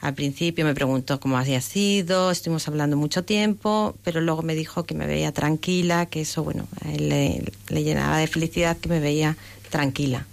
al 0.02 0.16
principio 0.16 0.66
me 0.66 0.74
preguntó 0.74 1.20
cómo 1.20 1.38
había 1.38 1.62
sido, 1.62 2.32
estuvimos 2.32 2.68
hablando 2.68 2.98
mucho 2.98 3.24
tiempo, 3.24 3.96
pero 4.04 4.20
luego 4.20 4.42
me 4.42 4.56
dijo 4.56 4.84
que 4.84 4.96
me 4.96 5.06
veía 5.06 5.32
tranquila, 5.32 6.08
que 6.08 6.22
eso, 6.22 6.44
bueno, 6.44 6.68
él 6.92 7.10
le, 7.10 7.84
llenaba 7.84 8.18
de 8.18 8.26
felicidad 8.26 8.78
que 8.78 8.90
me 8.90 9.00
veía 9.00 9.38
tranquila. 9.70 10.26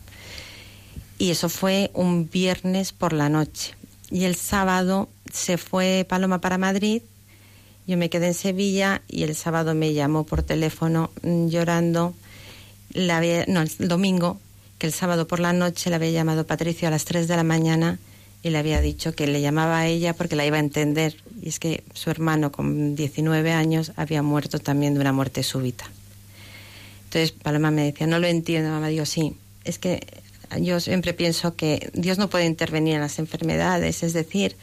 Y 1.19 1.31
eso 1.31 1.51
fue 1.51 1.91
un 1.93 2.31
viernes 2.31 2.93
por 2.93 3.13
la 3.13 3.29
noche. 3.29 3.75
Y 4.11 4.25
el 4.25 4.37
sábado 4.37 5.11
se 5.31 5.59
fue 5.59 6.07
Paloma 6.09 6.41
para 6.41 6.57
Madrid, 6.57 7.03
yo 7.87 7.99
me 7.99 8.09
quedé 8.09 8.29
en 8.29 8.35
Sevilla 8.35 9.03
y 9.07 9.25
el 9.25 9.35
sábado 9.35 9.75
me 9.75 9.93
llamó 9.93 10.25
por 10.25 10.43
teléfono 10.43 11.11
llorando. 11.23 12.15
La 12.93 13.21
no, 13.47 13.63
el 13.63 13.89
domingo, 13.89 14.41
que 14.79 14.87
el 14.87 14.93
sábado 14.93 15.27
por 15.27 15.41
la 15.41 15.53
noche 15.53 15.91
le 15.91 15.97
había 15.97 16.11
llamado 16.11 16.47
Patricio 16.47 16.89
a 16.89 16.91
las 16.91 17.05
3 17.05 17.29
de 17.29 17.37
la 17.37 17.45
mañana 17.45 17.99
y 18.43 18.51
le 18.51 18.59
había 18.59 18.81
dicho 18.81 19.15
que 19.15 19.27
le 19.27 19.41
llamaba 19.41 19.81
a 19.81 19.87
ella 19.87 20.15
porque 20.15 20.37
la 20.37 20.47
iba 20.47 20.57
a 20.57 20.61
entender. 20.61 21.17
Y 21.43 21.49
es 21.49 21.59
que 21.59 21.85
su 21.93 22.11
hermano 22.11 22.53
con 22.53 22.95
19 22.95 23.53
años 23.53 23.93
había 23.97 24.23
muerto 24.23 24.59
también 24.59 24.95
de 24.95 25.01
una 25.01 25.13
muerte 25.13 25.43
súbita. 25.43 25.91
Entonces 27.05 27.33
Paloma 27.33 27.71
me 27.71 27.85
decía, 27.85 28.07
no 28.07 28.19
lo 28.19 28.27
entiendo, 28.27 28.71
mamá. 28.71 28.89
Digo, 28.89 29.07
sí, 29.07 29.35
es 29.65 29.79
que 29.79 30.07
yo 30.61 30.81
siempre 30.81 31.15
pienso 31.15 31.57
que 31.57 31.91
Dios 31.95 32.19
no 32.19 32.29
puede 32.31 32.47
intervenir 32.47 32.95
en 32.95 33.01
las 33.01 33.19
enfermedades, 33.19 34.03
es 34.03 34.13
decir, 34.13 34.57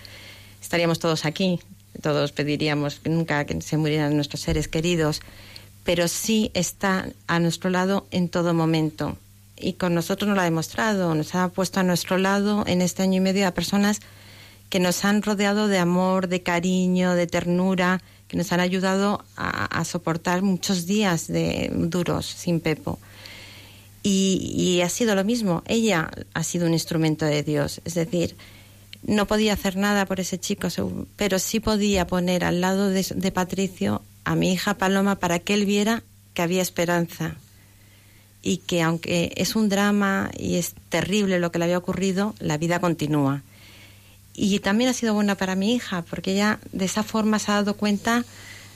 estaríamos 0.61 0.99
todos 0.99 1.25
aquí, 1.25 1.59
todos 2.01 2.31
pediríamos 2.31 2.95
que 2.95 3.09
nunca 3.09 3.45
se 3.59 3.77
murieran 3.77 4.15
nuestros 4.15 4.41
seres 4.41 4.67
queridos, 4.67 5.21
pero 5.85 6.07
sí 6.07 6.51
está 6.55 7.07
a 7.27 7.39
nuestro 7.39 7.69
lado 7.69 8.07
en 8.11 8.27
todo 8.27 8.53
momento. 8.53 9.17
Y 9.55 9.73
con 9.73 9.93
nosotros 9.93 10.27
nos 10.27 10.35
lo 10.35 10.41
ha 10.41 10.45
demostrado, 10.45 11.13
nos 11.15 11.35
ha 11.35 11.47
puesto 11.49 11.79
a 11.79 11.83
nuestro 11.83 12.17
lado 12.17 12.65
en 12.67 12.81
este 12.81 13.03
año 13.03 13.17
y 13.17 13.19
medio 13.21 13.47
a 13.47 13.51
personas 13.51 14.01
que 14.69 14.79
nos 14.79 15.05
han 15.05 15.21
rodeado 15.21 15.67
de 15.67 15.77
amor, 15.77 16.27
de 16.27 16.41
cariño, 16.41 17.13
de 17.13 17.27
ternura, 17.27 18.01
que 18.27 18.35
nos 18.35 18.51
han 18.51 18.59
ayudado 18.59 19.23
a, 19.37 19.85
soportar 19.85 20.41
muchos 20.41 20.87
días 20.87 21.27
de 21.27 21.71
duros 21.71 22.25
sin 22.25 22.59
Pepo. 22.59 22.99
Y, 24.01 24.81
ha 24.83 24.89
sido 24.89 25.15
lo 25.15 25.23
mismo, 25.23 25.63
ella 25.67 26.09
ha 26.33 26.43
sido 26.43 26.65
un 26.65 26.73
instrumento 26.73 27.25
de 27.25 27.43
Dios, 27.43 27.81
es 27.85 27.93
decir, 27.93 28.35
no 29.03 29.27
podía 29.27 29.53
hacer 29.53 29.77
nada 29.77 30.05
por 30.05 30.19
ese 30.19 30.39
chico, 30.39 30.67
pero 31.15 31.37
sí 31.37 31.59
podía 31.59 32.07
poner 32.07 32.43
al 32.43 32.59
lado 32.61 32.89
de 32.89 33.31
Patricio 33.31 34.01
a 34.25 34.35
mi 34.35 34.51
hija 34.51 34.77
Paloma 34.77 35.15
para 35.15 35.39
que 35.39 35.53
él 35.53 35.65
viera 35.65 36.03
que 36.33 36.41
había 36.41 36.61
esperanza, 36.61 37.35
y 38.41 38.57
que 38.57 38.83
aunque 38.83 39.33
es 39.37 39.55
un 39.55 39.69
drama 39.69 40.29
y 40.37 40.55
es 40.55 40.75
terrible 40.89 41.39
lo 41.39 41.51
que 41.51 41.57
le 41.57 41.65
había 41.65 41.79
ocurrido, 41.79 42.35
la 42.39 42.57
vida 42.57 42.79
continúa. 42.79 43.41
y 44.35 44.59
también 44.59 44.89
ha 44.89 44.93
sido 44.93 45.13
buena 45.13 45.35
para 45.35 45.55
mi 45.55 45.73
hija, 45.73 46.03
porque 46.03 46.33
ella 46.33 46.59
de 46.73 46.85
esa 46.85 47.03
forma 47.03 47.39
se 47.39 47.51
ha 47.51 47.55
dado 47.55 47.75
cuenta 47.75 48.25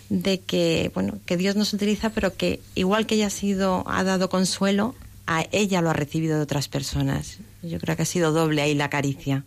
de 0.09 0.39
que, 0.39 0.89
bueno, 0.93 1.19
que 1.25 1.37
Dios 1.37 1.55
nos 1.55 1.73
utiliza, 1.73 2.09
pero 2.09 2.35
que 2.35 2.59
igual 2.75 3.05
que 3.05 3.15
ella 3.15 3.27
ha 3.27 3.29
sido, 3.29 3.83
ha 3.87 4.03
dado 4.03 4.29
consuelo, 4.29 4.95
a 5.27 5.45
ella 5.51 5.81
lo 5.81 5.89
ha 5.89 5.93
recibido 5.93 6.37
de 6.37 6.43
otras 6.43 6.67
personas. 6.67 7.37
Yo 7.61 7.77
creo 7.79 7.95
que 7.95 8.03
ha 8.03 8.05
sido 8.05 8.31
doble 8.31 8.61
ahí 8.61 8.73
la 8.73 8.89
caricia. 8.89 9.43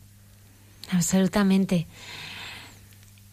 Absolutamente. 0.91 1.87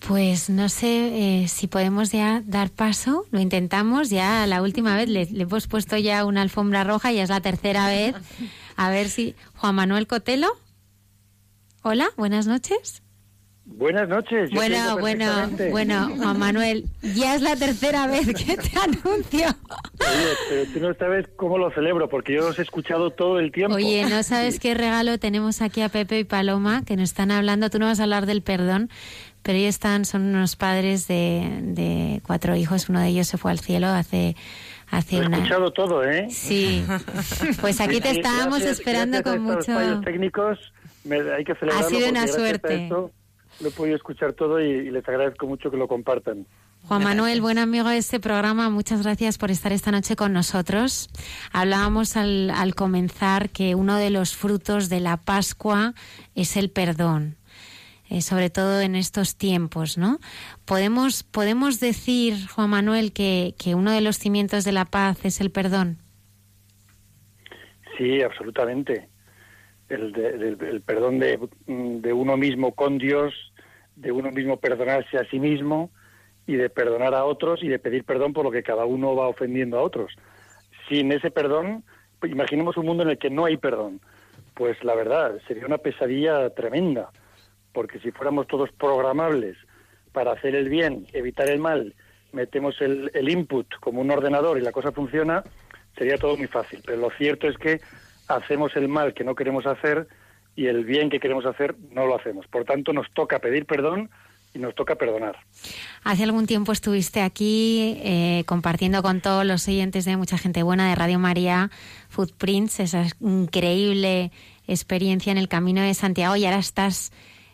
Pues 0.08 0.50
no 0.50 0.70
sé 0.70 1.44
eh, 1.44 1.48
si 1.48 1.68
podemos 1.68 2.12
ya 2.12 2.42
dar 2.46 2.70
paso, 2.70 3.26
lo 3.32 3.40
intentamos, 3.40 4.10
ya 4.10 4.48
la 4.48 4.62
última 4.62 4.96
vez 4.96 5.10
le, 5.10 5.26
le, 5.26 5.44
hemos 5.44 5.68
puesto 5.68 5.98
ya 5.98 6.26
una 6.26 6.42
alfombra 6.42 6.84
roja, 6.84 7.12
ya 7.12 7.24
es 7.24 7.30
la 7.30 7.42
tercera 7.42 7.88
vez. 7.88 8.16
A 8.78 8.90
ver 8.90 9.10
si 9.10 9.36
Juan 9.56 9.76
Manuel 9.76 10.08
Cotelo. 10.08 10.48
Hola, 11.84 12.10
buenas 12.16 12.48
noches. 12.48 13.04
Buenas 13.78 14.10
noches. 14.10 14.50
Bueno, 14.52 14.98
bueno, 14.98 15.26
bueno, 15.72 16.10
Juan 16.18 16.40
Manuel, 16.40 16.86
ya 17.02 17.36
es 17.36 17.42
la 17.42 17.56
tercera 17.56 18.08
vez 18.08 18.28
que 18.28 18.58
te 18.58 18.72
anuncio. 18.78 19.46
Oye, 19.46 20.34
pero 20.50 20.66
tú 20.74 20.80
no 20.80 20.94
sabes 20.96 21.28
cómo 21.36 21.58
lo 21.58 21.70
celebro, 21.72 22.10
porque 22.10 22.34
yo 22.34 22.42
los 22.42 22.58
he 22.58 22.64
escuchado 22.64 23.12
todo 23.12 23.40
el 23.40 23.52
tiempo. 23.52 23.76
Oye, 23.76 24.06
no 24.10 24.24
sabes 24.24 24.60
qué 24.60 24.74
regalo 24.74 25.20
tenemos 25.20 25.62
aquí 25.62 25.82
a 25.82 25.90
Pepe 25.90 26.20
y 26.20 26.24
Paloma, 26.24 26.84
que 26.84 26.98
nos 26.98 27.10
están 27.10 27.32
hablando, 27.32 27.70
tú 27.70 27.80
no 27.80 27.86
vas 27.86 28.00
a 28.00 28.04
hablar 28.04 28.26
del 28.26 28.42
perdón, 28.42 28.90
pero 29.44 29.58
ellos 29.58 29.70
están, 29.70 30.06
son 30.06 30.24
unos 30.24 30.56
padres 30.56 31.08
de, 31.08 31.60
de 31.62 32.22
cuatro 32.26 32.56
hijos, 32.56 32.90
uno 32.90 33.00
de 33.00 33.08
ellos 33.08 33.28
se 33.28 33.38
fue 33.38 33.52
al 33.52 33.60
cielo 33.60 33.88
hace 33.88 34.36
hace 34.92 35.18
Lo 35.18 35.24
he 35.24 35.28
una... 35.28 35.38
escuchado 35.38 35.72
todo, 35.72 36.04
¿eh? 36.04 36.28
Sí, 36.32 36.84
pues 37.62 37.80
aquí 37.80 38.02
te 38.02 38.12
Sí, 38.12 38.18
estábamos 38.18 38.60
gracias- 38.60 38.80
esperando 38.80 39.18
gracias 39.20 39.36
con 39.36 39.44
mucho... 39.44 39.74
fallos 39.74 40.02
técnicos, 40.04 40.58
me- 41.04 41.20
hay 41.32 41.44
que 41.44 41.54
celebrarlo. 41.56 41.88
Ha 41.88 41.90
sido 41.90 42.10
una 42.10 42.28
suerte. 42.28 42.84
esto 42.84 43.12
lo 43.62 43.68
he 43.68 43.72
podido 43.72 43.96
escuchar 43.96 44.34
todo 44.34 44.60
y, 44.62 44.66
y 44.70 44.90
les 44.92 45.08
agradezco 45.08 45.46
mucho 45.46 45.70
que 45.70 45.78
lo 45.78 45.88
compartan. 45.88 46.46
Juan 46.88 47.04
Manuel, 47.04 47.42
buen 47.42 47.58
amigo 47.58 47.90
de 47.90 47.98
este 47.98 48.20
programa, 48.22 48.70
muchas 48.70 49.04
gracias 49.04 49.38
por 49.38 49.52
estar 49.52 49.74
esta 49.74 49.92
noche 49.92 50.16
con 50.16 50.32
nosotros. 50.32 51.10
Hablábamos 51.52 52.16
al, 52.16 52.50
al 52.52 52.74
comenzar 52.74 53.50
que 53.50 53.76
uno 53.76 53.98
de 53.98 54.10
los 54.10 54.34
frutos 54.36 54.88
de 54.88 55.02
la 55.02 55.18
Pascua 55.18 55.94
es 56.36 56.56
el 56.56 56.72
perdón, 56.72 57.36
eh, 58.10 58.22
sobre 58.22 58.50
todo 58.50 58.82
en 58.82 58.96
estos 58.96 59.36
tiempos, 59.38 59.98
¿no? 59.98 60.20
Podemos, 60.66 61.24
podemos 61.24 61.80
decir, 61.80 62.36
Juan 62.48 62.70
Manuel, 62.72 63.14
que, 63.14 63.54
que 63.58 63.76
uno 63.76 63.92
de 63.92 64.02
los 64.02 64.18
cimientos 64.18 64.64
de 64.66 64.72
la 64.72 64.86
paz 64.86 65.24
es 65.26 65.42
el 65.42 65.52
perdón. 65.52 65.98
Sí, 67.98 68.22
absolutamente. 68.22 69.10
El, 69.90 70.12
de- 70.14 70.70
el 70.70 70.82
perdón 70.82 71.20
de, 71.20 71.40
de 71.68 72.14
uno 72.14 72.38
mismo 72.38 72.74
con 72.76 72.98
Dios, 72.98 73.34
de 73.96 74.12
uno 74.12 74.32
mismo 74.32 74.58
perdonarse 74.58 75.18
a 75.18 75.26
sí 75.30 75.40
mismo 75.40 75.90
y 76.48 76.56
de 76.56 76.70
perdonar 76.70 77.14
a 77.14 77.26
otros 77.26 77.62
y 77.64 77.68
de 77.68 77.80
pedir 77.80 78.04
perdón 78.06 78.34
por 78.34 78.46
lo 78.46 78.52
que 78.52 78.64
cada 78.64 78.86
uno 78.86 79.16
va 79.16 79.28
ofendiendo 79.28 79.78
a 79.78 79.82
otros. 79.84 80.14
Sin 80.88 81.12
ese 81.12 81.30
perdón, 81.32 81.84
pues 82.20 82.32
imaginemos 82.32 82.78
un 82.78 82.86
mundo 82.86 83.04
en 83.04 83.10
el 83.10 83.18
que 83.18 83.30
no 83.30 83.46
hay 83.46 83.58
perdón. 83.58 84.00
Pues 84.54 84.82
la 84.84 84.96
verdad, 84.96 85.40
sería 85.48 85.66
una 85.66 85.78
pesadilla 85.78 86.50
tremenda, 86.52 87.10
porque 87.74 88.00
si 88.00 88.12
fuéramos 88.12 88.48
todos 88.48 88.72
programables 88.72 89.58
para 90.12 90.32
hacer 90.32 90.56
el 90.56 90.70
bien, 90.70 91.06
evitar 91.14 91.50
el 91.50 91.60
mal, 91.60 91.94
metemos 92.32 92.80
el, 92.82 93.12
el 93.14 93.30
input 93.30 93.68
como 93.80 94.02
un 94.02 94.12
ordenador 94.12 94.58
y 94.58 94.62
la 94.62 94.72
cosa 94.72 94.92
funciona, 94.92 95.44
sería 95.98 96.18
todo 96.18 96.38
muy 96.38 96.48
fácil. 96.48 96.82
Pero 96.86 96.98
lo 96.98 97.10
cierto 97.12 97.48
es 97.48 97.58
que 97.58 97.82
hacemos 98.28 98.76
el 98.76 98.88
mal 98.88 99.14
que 99.14 99.24
no 99.24 99.36
queremos 99.36 99.66
hacer 99.66 100.08
y 100.56 100.68
el 100.68 100.86
bien 100.86 101.10
que 101.10 101.20
queremos 101.20 101.46
hacer 101.46 101.76
no 101.92 102.06
lo 102.06 102.16
hacemos. 102.16 102.48
Por 102.48 102.66
tanto, 102.66 102.94
nos 102.94 103.12
toca 103.14 103.40
pedir 103.40 103.66
perdón 103.66 104.10
y 104.54 104.60
nos 104.60 104.74
toca 104.76 104.96
perdonar. 104.96 105.38
Hace 106.04 106.24
algún 106.24 106.48
tiempo 106.48 106.72
estuviste 106.72 107.22
aquí 107.22 108.00
eh, 108.04 108.44
compartiendo 108.46 109.02
con 109.04 109.22
todos 109.22 109.46
los 109.46 109.68
oyentes 109.68 110.06
de 110.06 110.18
Mucha 110.18 110.38
Gente 110.38 110.64
Buena 110.64 110.90
de 110.90 110.96
Radio 110.96 111.20
María 111.20 111.70
Footprints, 112.10 112.80
esa 112.80 113.06
increíble 113.20 114.32
experiencia 114.68 115.32
en 115.32 115.38
el 115.38 115.48
Camino 115.48 115.82
de 115.82 115.94
Santiago 115.94 116.36
y 116.36 116.46
ahora 116.46 116.60
estás 116.60 117.12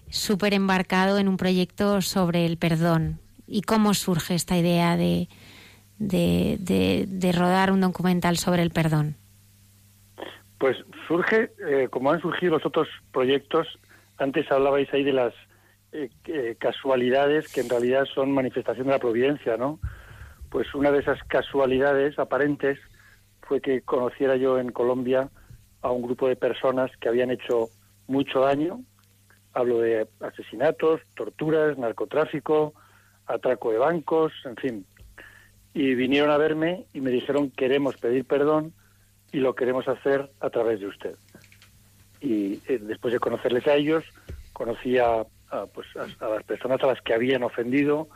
súper 0.09 0.53
embarcado 0.53 1.17
en 1.17 1.27
un 1.27 1.37
proyecto 1.37 2.01
sobre 2.01 2.45
el 2.45 2.57
perdón. 2.57 3.19
¿Y 3.47 3.61
cómo 3.61 3.93
surge 3.93 4.35
esta 4.35 4.57
idea 4.57 4.97
de, 4.97 5.27
de, 5.97 7.31
rodar 7.31 7.71
un 7.71 7.81
documental 7.81 8.37
sobre 8.37 8.63
el 8.63 8.71
perdón? 8.71 9.15
Pues 10.57 10.77
surge, 11.07 11.51
eh, 11.67 11.87
como 11.89 12.11
han 12.11 12.21
surgido 12.21 12.53
los 12.53 12.65
otros 12.65 12.87
proyectos, 13.11 13.67
antes 14.17 14.49
hablabais 14.51 14.91
ahí 14.93 15.03
de 15.03 15.13
las 15.13 15.33
eh, 15.91 16.09
eh, 16.25 16.55
casualidades 16.57 17.51
que 17.53 17.61
en 17.61 17.69
realidad 17.69 18.05
son 18.13 18.31
manifestación 18.31 18.87
de 18.87 18.93
la 18.93 18.99
providencia, 18.99 19.57
¿no? 19.57 19.79
Pues 20.49 20.73
una 20.73 20.91
de 20.91 20.99
esas 20.99 21.21
casualidades 21.23 22.17
aparentes 22.17 22.79
fue 23.41 23.61
que 23.61 23.81
conociera 23.81 24.35
yo 24.37 24.57
en 24.57 24.71
Colombia 24.71 25.29
a 25.81 25.91
un 25.91 26.01
grupo 26.01 26.27
de 26.27 26.35
personas 26.35 26.91
que 26.99 27.09
habían 27.09 27.31
hecho 27.31 27.69
mucho 28.07 28.41
daño. 28.41 28.81
Hablo 29.55 29.79
de 29.79 30.07
asesinatos, 30.19 31.01
torturas, 31.15 31.77
narcotráfico, 31.77 32.73
atraco 33.25 33.71
de 33.71 33.77
bancos, 33.77 34.33
en 34.43 34.55
fin. 34.57 34.85
Y 35.73 35.95
vinieron 35.95 36.29
a 36.29 36.37
verme 36.37 36.85
y 36.93 37.01
me 37.01 37.09
dijeron 37.09 37.51
queremos 37.51 37.97
pedir 37.97 38.25
perdón 38.25 38.73
y 39.31 39.37
lo 39.39 39.55
queremos 39.55 39.87
hacer 39.87 40.29
a 40.41 40.49
través 40.49 40.79
de 40.81 40.87
usted. 40.87 41.15
Y 42.19 42.61
eh, 42.67 42.79
después 42.81 43.13
de 43.13 43.19
conocerles 43.19 43.65
a 43.67 43.75
ellos, 43.75 44.03
conocí 44.53 44.97
a, 44.97 45.25
pues, 45.73 45.87
a, 45.95 46.25
a 46.25 46.29
las 46.29 46.43
personas 46.43 46.83
a 46.83 46.87
las 46.87 47.01
que 47.01 47.13
habían 47.13 47.43
ofendido, 47.43 48.09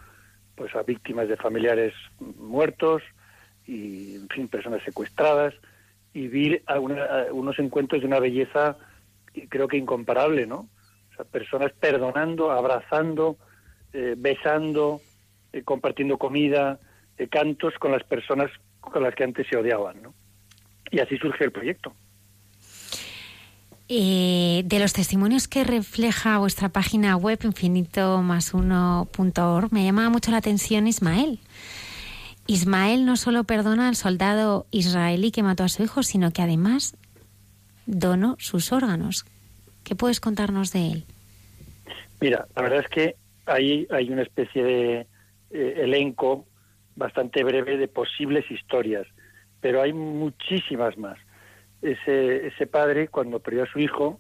pues 0.56 0.76
a 0.76 0.84
víctimas 0.84 1.28
de 1.30 1.38
familiares 1.38 1.94
muertos 2.20 3.02
y, 3.66 4.16
en 4.16 4.28
fin, 4.30 4.48
personas 4.50 4.84
secuestradas, 4.84 5.54
y 6.14 6.28
vi 6.28 6.62
a 6.66 6.80
una- 6.80 7.06
a 7.06 7.34
unos 7.34 7.60
encuentros 7.60 8.02
de 8.02 8.08
una 8.08 8.20
belleza 8.20 8.78
y 9.34 9.48
creo 9.48 9.68
que 9.68 9.78
incomparable, 9.78 10.46
¿no? 10.48 10.68
Personas 11.24 11.72
perdonando, 11.80 12.52
abrazando, 12.52 13.38
eh, 13.94 14.16
besando, 14.18 15.02
eh, 15.52 15.64
compartiendo 15.64 16.18
comida, 16.18 16.80
eh, 17.18 17.28
cantos 17.28 17.74
con 17.80 17.92
las 17.92 18.04
personas 18.04 18.52
con 18.80 19.04
las 19.04 19.16
que 19.16 19.24
antes 19.24 19.48
se 19.48 19.58
odiaban, 19.58 20.02
¿no? 20.02 20.14
Y 20.92 21.00
así 21.00 21.18
surge 21.18 21.44
el 21.44 21.52
proyecto. 21.52 21.94
De 23.88 24.78
los 24.80 24.94
testimonios 24.94 25.48
que 25.48 25.64
refleja 25.64 26.38
vuestra 26.38 26.70
página 26.70 27.18
web 27.18 27.40
infinito 27.44 28.22
más 28.22 28.54
uno.org, 28.54 29.74
me 29.74 29.84
llamaba 29.84 30.10
mucho 30.10 30.30
la 30.30 30.38
atención 30.38 30.86
Ismael. 30.86 31.40
Ismael 32.46 33.06
no 33.06 33.16
solo 33.16 33.44
perdona 33.46 33.90
al 33.90 33.96
soldado 33.96 34.68
israelí 34.70 35.32
que 35.32 35.42
mató 35.42 35.64
a 35.64 35.70
su 35.70 35.84
hijo, 35.84 36.04
sino 36.04 36.32
que 36.32 36.44
además 36.44 36.96
donó 37.88 38.36
sus 38.40 38.72
órganos. 38.72 39.26
¿Qué 39.90 39.96
puedes 39.96 40.20
contarnos 40.20 40.72
de 40.72 40.92
él? 40.92 41.04
Mira, 42.22 42.46
la 42.56 42.62
verdad 42.62 42.82
es 42.82 42.88
que 42.90 43.16
ahí 43.48 43.88
hay 43.90 44.12
una 44.12 44.22
especie 44.22 44.64
de 44.64 45.08
eh, 45.50 45.74
elenco 45.78 46.46
bastante 46.96 47.44
breve 47.44 47.76
de 47.76 47.88
posibles 47.88 48.46
historias, 48.52 49.08
pero 49.60 49.82
hay 49.82 49.92
muchísimas 49.92 50.96
más. 51.00 51.18
Ese, 51.82 52.46
ese 52.46 52.68
padre, 52.68 53.08
cuando 53.08 53.40
perdió 53.40 53.64
a 53.64 53.66
su 53.66 53.80
hijo, 53.80 54.20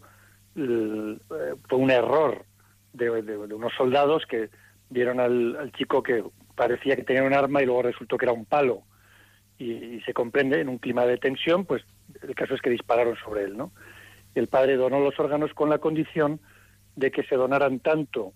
eh, 0.55 1.19
fue 1.67 1.77
un 1.77 1.91
error 1.91 2.45
de 2.93 3.11
unos 3.11 3.71
soldados 3.77 4.25
que 4.25 4.49
vieron 4.89 5.19
al, 5.19 5.55
al 5.55 5.71
chico 5.73 6.01
que 6.01 6.23
parecía 6.55 6.95
que 6.95 7.03
tenía 7.03 7.21
un 7.21 7.35
arma 7.35 7.61
y 7.61 7.67
luego 7.67 7.83
resultó 7.83 8.17
que 8.17 8.25
era 8.25 8.33
un 8.33 8.45
palo. 8.45 8.81
Y, 9.59 9.71
y 9.71 10.01
se 10.01 10.15
comprende, 10.15 10.61
en 10.61 10.69
un 10.69 10.79
clima 10.79 11.05
de 11.05 11.17
tensión, 11.17 11.63
pues 11.65 11.83
el 12.23 12.33
caso 12.33 12.55
es 12.55 12.61
que 12.63 12.71
dispararon 12.71 13.15
sobre 13.17 13.43
él, 13.43 13.55
¿no? 13.55 13.71
El 14.35 14.47
padre 14.47 14.75
donó 14.77 14.99
los 14.99 15.19
órganos 15.19 15.53
con 15.53 15.69
la 15.69 15.79
condición 15.79 16.39
de 16.95 17.11
que 17.11 17.23
se 17.23 17.35
donaran 17.35 17.79
tanto 17.79 18.33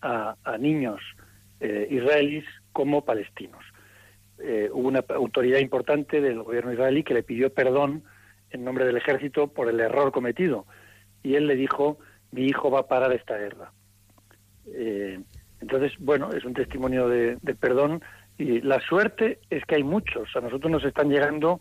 a, 0.00 0.36
niños 0.58 1.00
eh, 1.60 1.88
israelíes 1.90 2.44
como 2.72 3.04
palestinos. 3.04 3.64
Eh, 4.38 4.68
hubo 4.72 4.88
una 4.88 5.04
autoridad 5.14 5.60
importante 5.60 6.20
del 6.20 6.42
gobierno 6.42 6.72
israelí 6.72 7.02
que 7.02 7.14
le 7.14 7.22
pidió 7.22 7.52
perdón 7.52 8.04
en 8.50 8.64
nombre 8.64 8.84
del 8.84 8.96
ejército 8.96 9.48
por 9.48 9.68
el 9.68 9.80
error 9.80 10.12
cometido 10.12 10.66
y 11.22 11.36
él 11.36 11.46
le 11.46 11.56
dijo 11.56 11.98
mi 12.32 12.46
hijo 12.46 12.70
va 12.70 12.80
a 12.80 12.86
parar 12.88 13.12
esta 13.12 13.38
guerra. 13.38 13.72
Eh, 14.66 15.20
entonces, 15.60 15.92
bueno, 15.98 16.30
es 16.32 16.44
un 16.44 16.52
testimonio 16.52 17.08
de, 17.08 17.38
de 17.40 17.54
perdón 17.54 18.02
y 18.36 18.60
la 18.60 18.80
suerte 18.80 19.38
es 19.50 19.64
que 19.64 19.76
hay 19.76 19.84
muchos. 19.84 20.28
A 20.36 20.40
nosotros 20.40 20.70
nos 20.70 20.84
están 20.84 21.08
llegando, 21.08 21.60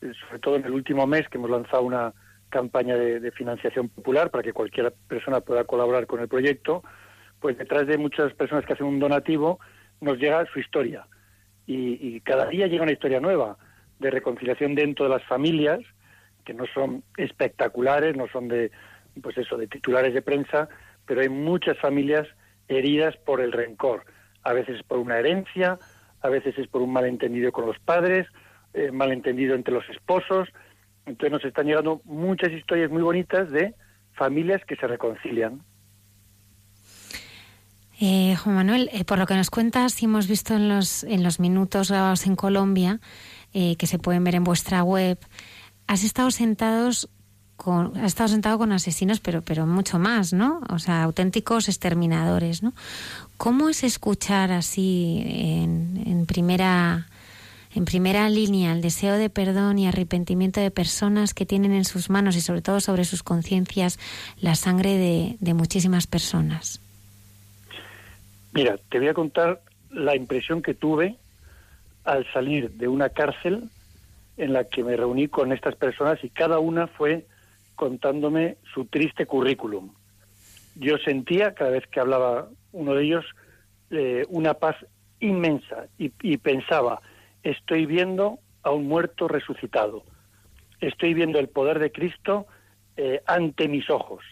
sobre 0.00 0.38
todo 0.40 0.56
en 0.56 0.64
el 0.64 0.72
último 0.72 1.06
mes 1.06 1.28
que 1.28 1.38
hemos 1.38 1.50
lanzado 1.50 1.82
una 1.82 2.14
campaña 2.52 2.96
de, 2.96 3.18
de 3.18 3.30
financiación 3.32 3.88
popular 3.88 4.30
para 4.30 4.44
que 4.44 4.52
cualquier 4.52 4.92
persona 5.08 5.40
pueda 5.40 5.64
colaborar 5.64 6.06
con 6.06 6.20
el 6.20 6.28
proyecto, 6.28 6.84
pues 7.40 7.56
detrás 7.56 7.86
de 7.86 7.96
muchas 7.96 8.34
personas 8.34 8.64
que 8.66 8.74
hacen 8.74 8.86
un 8.86 9.00
donativo 9.00 9.58
nos 10.00 10.18
llega 10.18 10.46
su 10.52 10.60
historia. 10.60 11.06
Y, 11.66 11.98
y 12.00 12.20
cada 12.20 12.46
día 12.46 12.66
llega 12.66 12.82
una 12.82 12.92
historia 12.92 13.20
nueva 13.20 13.56
de 13.98 14.10
reconciliación 14.10 14.74
dentro 14.74 15.06
de 15.06 15.10
las 15.10 15.24
familias, 15.24 15.80
que 16.44 16.52
no 16.54 16.64
son 16.74 17.02
espectaculares, 17.16 18.16
no 18.16 18.28
son 18.28 18.48
de, 18.48 18.70
pues 19.22 19.38
eso, 19.38 19.56
de 19.56 19.66
titulares 19.66 20.12
de 20.12 20.22
prensa, 20.22 20.68
pero 21.06 21.22
hay 21.22 21.28
muchas 21.30 21.78
familias 21.78 22.28
heridas 22.68 23.16
por 23.16 23.40
el 23.40 23.52
rencor. 23.52 24.04
A 24.42 24.52
veces 24.52 24.82
por 24.82 24.98
una 24.98 25.18
herencia, 25.18 25.78
a 26.20 26.28
veces 26.28 26.58
es 26.58 26.66
por 26.68 26.82
un 26.82 26.92
malentendido 26.92 27.50
con 27.52 27.66
los 27.66 27.78
padres, 27.78 28.26
eh, 28.74 28.90
malentendido 28.90 29.54
entre 29.54 29.74
los 29.74 29.88
esposos. 29.88 30.48
Entonces 31.06 31.32
nos 31.32 31.44
están 31.44 31.66
llegando 31.66 32.00
muchas 32.04 32.52
historias 32.52 32.90
muy 32.90 33.02
bonitas 33.02 33.50
de 33.50 33.74
familias 34.14 34.62
que 34.64 34.76
se 34.76 34.86
reconcilian. 34.86 35.60
Eh, 38.00 38.34
Juan 38.36 38.56
Manuel, 38.56 38.90
eh, 38.92 39.04
por 39.04 39.18
lo 39.18 39.26
que 39.26 39.34
nos 39.34 39.50
cuentas 39.50 40.02
y 40.02 40.06
hemos 40.06 40.26
visto 40.26 40.54
en 40.54 40.68
los, 40.68 41.04
en 41.04 41.22
los 41.22 41.38
minutos 41.38 41.90
grabados 41.90 42.26
en 42.26 42.34
Colombia, 42.34 43.00
eh, 43.52 43.76
que 43.76 43.86
se 43.86 43.98
pueden 43.98 44.24
ver 44.24 44.34
en 44.34 44.44
vuestra 44.44 44.82
web, 44.82 45.18
has 45.86 46.02
estado 46.02 46.30
sentados 46.32 47.08
con, 47.56 47.96
has 47.98 48.06
estado 48.06 48.28
sentado 48.28 48.58
con 48.58 48.72
asesinos, 48.72 49.20
pero, 49.20 49.42
pero 49.42 49.66
mucho 49.66 50.00
más, 50.00 50.32
¿no? 50.32 50.62
O 50.68 50.80
sea, 50.80 51.04
auténticos 51.04 51.68
exterminadores, 51.68 52.64
¿no? 52.64 52.72
¿Cómo 53.36 53.68
es 53.68 53.84
escuchar 53.84 54.50
así 54.50 55.22
en, 55.24 56.02
en 56.04 56.26
primera 56.26 57.06
en 57.74 57.84
primera 57.84 58.28
línea 58.28 58.72
el 58.72 58.82
deseo 58.82 59.16
de 59.16 59.30
perdón 59.30 59.78
y 59.78 59.86
arrepentimiento 59.86 60.60
de 60.60 60.70
personas 60.70 61.34
que 61.34 61.46
tienen 61.46 61.72
en 61.72 61.84
sus 61.84 62.10
manos 62.10 62.36
y 62.36 62.40
sobre 62.40 62.62
todo 62.62 62.80
sobre 62.80 63.04
sus 63.04 63.22
conciencias 63.22 63.98
la 64.40 64.54
sangre 64.54 64.96
de, 65.40 65.54
muchísimas 65.54 66.06
personas? 66.06 66.80
Mira, 68.52 68.76
te 68.90 68.98
voy 68.98 69.08
a 69.08 69.14
contar 69.14 69.60
la 69.90 70.16
impresión 70.16 70.62
que 70.62 70.74
tuve 70.74 71.16
al 72.04 72.26
salir 72.32 72.70
de 72.72 72.88
una 72.88 73.10
cárcel 73.10 73.68
en 74.36 74.52
la 74.52 74.64
que 74.64 74.82
me 74.82 74.96
reuní 74.96 75.28
con 75.28 75.52
estas 75.52 75.76
personas 75.76 76.22
y 76.24 76.30
cada 76.30 76.58
una 76.58 76.86
fue 76.86 77.26
contándome 77.76 78.56
su 78.74 78.86
triste 78.86 79.26
currículum. 79.26 79.90
Yo 80.74 80.96
sentía, 80.98 81.54
cada 81.54 81.70
vez 81.70 81.86
que 81.86 82.00
hablaba 82.00 82.48
uno 82.72 82.94
de 82.94 83.04
ellos, 83.04 83.24
eh, 83.90 84.24
una 84.28 84.54
paz 84.54 84.76
inmensa 85.20 85.86
y 85.98 86.36
pensaba, 86.38 87.00
estoy 87.42 87.86
viendo 87.86 88.38
a 88.62 88.70
un 88.70 88.86
muerto 88.86 89.28
resucitado, 89.28 90.04
estoy 90.80 91.14
viendo 91.14 91.38
el 91.38 91.48
poder 91.48 91.78
de 91.78 91.92
Cristo 91.92 92.46
eh, 92.96 93.22
ante 93.26 93.68
mis 93.68 93.88
ojos, 93.90 94.24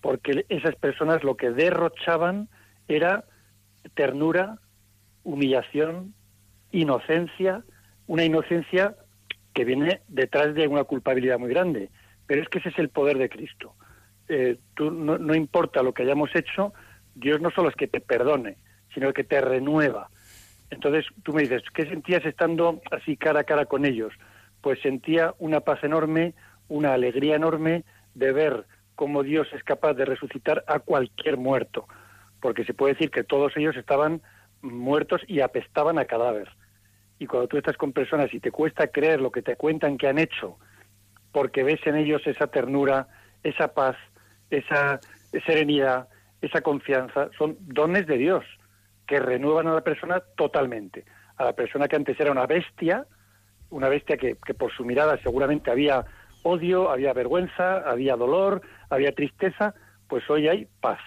porque 0.00 0.44
esas 0.48 0.74
personas 0.76 1.24
lo 1.24 1.36
que 1.36 1.50
derrochaban 1.50 2.48
era 2.88 3.24
ternura, 3.94 4.58
humillación, 5.24 6.14
inocencia, 6.70 7.62
una 8.06 8.24
inocencia 8.24 8.94
que 9.52 9.64
viene 9.64 10.00
detrás 10.08 10.54
de 10.54 10.68
una 10.68 10.84
culpabilidad 10.84 11.38
muy 11.38 11.50
grande. 11.50 11.90
Pero 12.26 12.42
es 12.42 12.48
que 12.48 12.58
ese 12.58 12.68
es 12.70 12.78
el 12.78 12.88
poder 12.88 13.18
de 13.18 13.28
Cristo. 13.28 13.74
Eh, 14.28 14.58
tú, 14.74 14.90
no, 14.90 15.18
no, 15.18 15.34
importa 15.34 15.82
lo 15.82 15.94
que 15.94 16.02
hayamos 16.02 16.34
hecho, 16.34 16.72
Dios 17.14 17.40
no 17.40 17.50
solo 17.50 17.68
es 17.68 17.76
que 17.76 17.86
te 17.86 18.00
perdone, 18.00 18.58
sino 18.92 19.12
que 19.12 19.24
te 19.24 19.40
renueva. 19.40 20.10
Entonces 20.70 21.06
tú 21.22 21.32
me 21.32 21.42
dices, 21.42 21.62
¿qué 21.74 21.86
sentías 21.86 22.24
estando 22.24 22.80
así 22.90 23.16
cara 23.16 23.40
a 23.40 23.44
cara 23.44 23.66
con 23.66 23.84
ellos? 23.84 24.12
Pues 24.60 24.80
sentía 24.80 25.34
una 25.38 25.60
paz 25.60 25.82
enorme, 25.84 26.34
una 26.68 26.92
alegría 26.92 27.36
enorme 27.36 27.84
de 28.14 28.32
ver 28.32 28.66
cómo 28.94 29.22
Dios 29.22 29.46
es 29.52 29.62
capaz 29.62 29.94
de 29.94 30.04
resucitar 30.04 30.64
a 30.66 30.80
cualquier 30.80 31.36
muerto 31.36 31.86
porque 32.40 32.64
se 32.64 32.74
puede 32.74 32.94
decir 32.94 33.10
que 33.10 33.24
todos 33.24 33.56
ellos 33.56 33.76
estaban 33.76 34.22
muertos 34.62 35.20
y 35.26 35.40
apestaban 35.40 35.98
a 35.98 36.04
cadáver. 36.04 36.48
Y 37.18 37.26
cuando 37.26 37.48
tú 37.48 37.56
estás 37.56 37.76
con 37.76 37.92
personas 37.92 38.32
y 38.32 38.40
te 38.40 38.50
cuesta 38.50 38.88
creer 38.88 39.20
lo 39.20 39.32
que 39.32 39.42
te 39.42 39.56
cuentan 39.56 39.98
que 39.98 40.08
han 40.08 40.18
hecho, 40.18 40.56
porque 41.32 41.62
ves 41.62 41.80
en 41.86 41.96
ellos 41.96 42.22
esa 42.26 42.46
ternura, 42.46 43.08
esa 43.42 43.74
paz, 43.74 43.96
esa 44.50 45.00
serenidad, 45.44 46.08
esa 46.40 46.60
confianza, 46.60 47.30
son 47.36 47.56
dones 47.60 48.06
de 48.06 48.18
Dios 48.18 48.44
que 49.06 49.18
renuevan 49.18 49.66
a 49.68 49.74
la 49.74 49.80
persona 49.82 50.20
totalmente. 50.36 51.04
A 51.36 51.44
la 51.44 51.52
persona 51.52 51.88
que 51.88 51.96
antes 51.96 52.18
era 52.18 52.32
una 52.32 52.46
bestia, 52.46 53.06
una 53.70 53.88
bestia 53.88 54.16
que, 54.16 54.36
que 54.44 54.54
por 54.54 54.72
su 54.72 54.84
mirada 54.84 55.18
seguramente 55.22 55.70
había 55.70 56.04
odio, 56.42 56.90
había 56.90 57.12
vergüenza, 57.12 57.78
había 57.88 58.16
dolor, 58.16 58.62
había 58.90 59.12
tristeza, 59.12 59.74
pues 60.08 60.28
hoy 60.30 60.48
hay 60.48 60.68
paz 60.80 61.00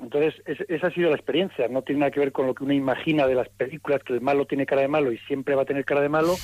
entonces, 0.00 0.34
esa 0.68 0.88
ha 0.88 0.90
sido 0.90 1.10
la 1.10 1.16
experiencia. 1.16 1.68
No 1.68 1.82
tiene 1.82 2.00
nada 2.00 2.10
que 2.10 2.20
ver 2.20 2.32
con 2.32 2.46
lo 2.46 2.54
que 2.54 2.64
uno 2.64 2.72
imagina 2.72 3.26
de 3.26 3.34
las 3.34 3.48
películas, 3.48 4.02
que 4.04 4.12
el 4.12 4.20
malo 4.20 4.46
tiene 4.46 4.66
cara 4.66 4.82
de 4.82 4.88
malo 4.88 5.12
y 5.12 5.18
siempre 5.18 5.54
va 5.54 5.62
a 5.62 5.64
tener 5.64 5.84
cara 5.84 6.00
de 6.00 6.08
malo. 6.08 6.34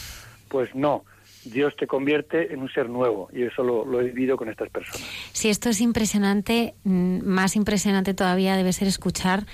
Pues 0.49 0.75
no. 0.75 1.05
Dios 1.45 1.75
te 1.77 1.87
convierte 1.87 2.53
en 2.53 2.61
un 2.61 2.71
ser 2.71 2.91
nuevo 2.91 3.29
y 3.33 3.45
eso 3.45 3.63
lo, 3.63 3.85
lo 3.85 4.01
he 4.01 4.05
vivido 4.05 4.37
con 4.37 4.51
estas 4.51 4.69
personas. 4.69 5.01
Si 5.33 5.49
esto 5.49 5.71
es 5.71 5.81
impresionante, 5.81 6.75
mm, 6.85 7.21
más 7.25 7.57
impresionante 7.57 8.13
todavía 8.13 8.57
debe 8.57 8.73
ser 8.73 8.89
escuchar 8.89 9.45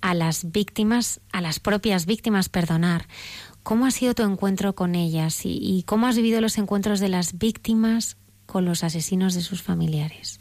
a 0.00 0.14
las 0.14 0.52
víctimas, 0.52 1.20
a 1.32 1.40
las 1.40 1.60
propias 1.60 2.06
víctimas, 2.06 2.48
perdonar. 2.48 3.06
¿Cómo 3.62 3.86
ha 3.86 3.90
sido 3.90 4.14
tu 4.14 4.22
encuentro 4.22 4.74
con 4.74 4.94
ellas 4.94 5.44
y, 5.44 5.58
y 5.60 5.82
cómo 5.82 6.06
has 6.06 6.16
vivido 6.16 6.40
los 6.40 6.58
encuentros 6.58 7.00
de 7.00 7.08
las 7.08 7.38
víctimas 7.38 8.16
con 8.46 8.64
los 8.64 8.84
asesinos 8.84 9.34
de 9.34 9.42
sus 9.42 9.62
familiares? 9.62 10.40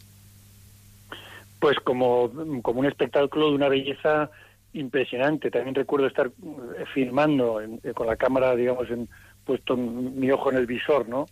pues 1.60 1.80
como, 1.80 2.32
como 2.62 2.80
un 2.80 2.86
espectáculo 2.86 3.50
de 3.50 3.56
una 3.56 3.70
belleza 3.70 4.30
impresionante. 4.74 5.50
También 5.50 5.76
recuerdo 5.76 6.08
estar 6.08 6.28
eh, 6.28 6.86
filmando 6.94 7.62
eh, 7.62 7.94
con 7.94 8.08
la 8.08 8.16
cámara, 8.16 8.56
digamos, 8.56 8.90
en, 8.90 9.10
puesto 9.44 9.76
mi 9.76 10.30
ojo 10.32 10.52
en 10.52 10.58
el 10.58 10.68
visor, 10.68 11.08
¿no? 11.08 11.26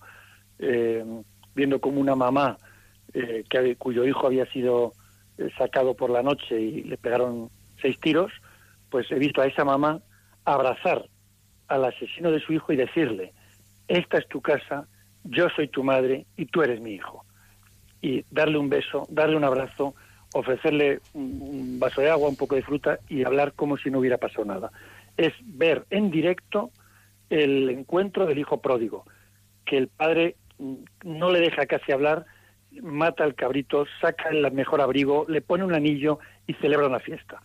Eh, 0.57 1.03
viendo 1.53 1.79
como 1.79 1.99
una 1.99 2.15
mamá 2.15 2.57
que, 3.13 3.75
cuyo 3.77 4.03
hijo 4.05 4.27
había 4.27 4.45
sido 4.47 4.91
sacado 5.57 5.93
por 5.93 6.09
la 6.09 6.21
noche 6.21 6.59
y 6.59 6.83
le 6.83 6.97
pegaron 6.97 7.49
seis 7.81 7.99
tiros, 7.99 8.31
pues 8.89 9.11
he 9.11 9.15
visto 9.15 9.41
a 9.41 9.47
esa 9.47 9.65
mamá 9.65 10.01
abrazar 10.45 11.05
al 11.67 11.85
asesino 11.85 12.31
de 12.31 12.39
su 12.39 12.53
hijo 12.53 12.71
y 12.71 12.75
decirle, 12.75 13.33
esta 13.87 14.17
es 14.17 14.27
tu 14.27 14.41
casa, 14.41 14.87
yo 15.23 15.49
soy 15.49 15.67
tu 15.67 15.83
madre 15.83 16.25
y 16.37 16.45
tú 16.45 16.61
eres 16.61 16.79
mi 16.79 16.93
hijo. 16.93 17.25
Y 18.01 18.23
darle 18.31 18.57
un 18.57 18.69
beso, 18.69 19.07
darle 19.09 19.35
un 19.35 19.43
abrazo, 19.43 19.95
ofrecerle 20.33 20.99
un 21.13 21.79
vaso 21.79 22.01
de 22.01 22.09
agua, 22.09 22.29
un 22.29 22.35
poco 22.35 22.55
de 22.55 22.61
fruta 22.61 22.99
y 23.09 23.23
hablar 23.23 23.53
como 23.53 23.77
si 23.77 23.89
no 23.89 23.99
hubiera 23.99 24.17
pasado 24.17 24.45
nada. 24.45 24.71
Es 25.17 25.33
ver 25.41 25.85
en 25.89 26.11
directo 26.11 26.71
el 27.29 27.69
encuentro 27.69 28.25
del 28.25 28.37
hijo 28.37 28.61
pródigo, 28.61 29.05
que 29.65 29.77
el 29.77 29.87
padre 29.87 30.35
no 31.03 31.31
le 31.31 31.39
deja 31.39 31.65
casi 31.65 31.91
hablar, 31.91 32.25
mata 32.81 33.23
al 33.23 33.35
cabrito, 33.35 33.85
saca 34.01 34.29
el 34.29 34.51
mejor 34.51 34.81
abrigo, 34.81 35.25
le 35.27 35.41
pone 35.41 35.63
un 35.63 35.73
anillo 35.73 36.19
y 36.47 36.53
celebra 36.55 36.87
una 36.87 36.99
fiesta. 36.99 37.41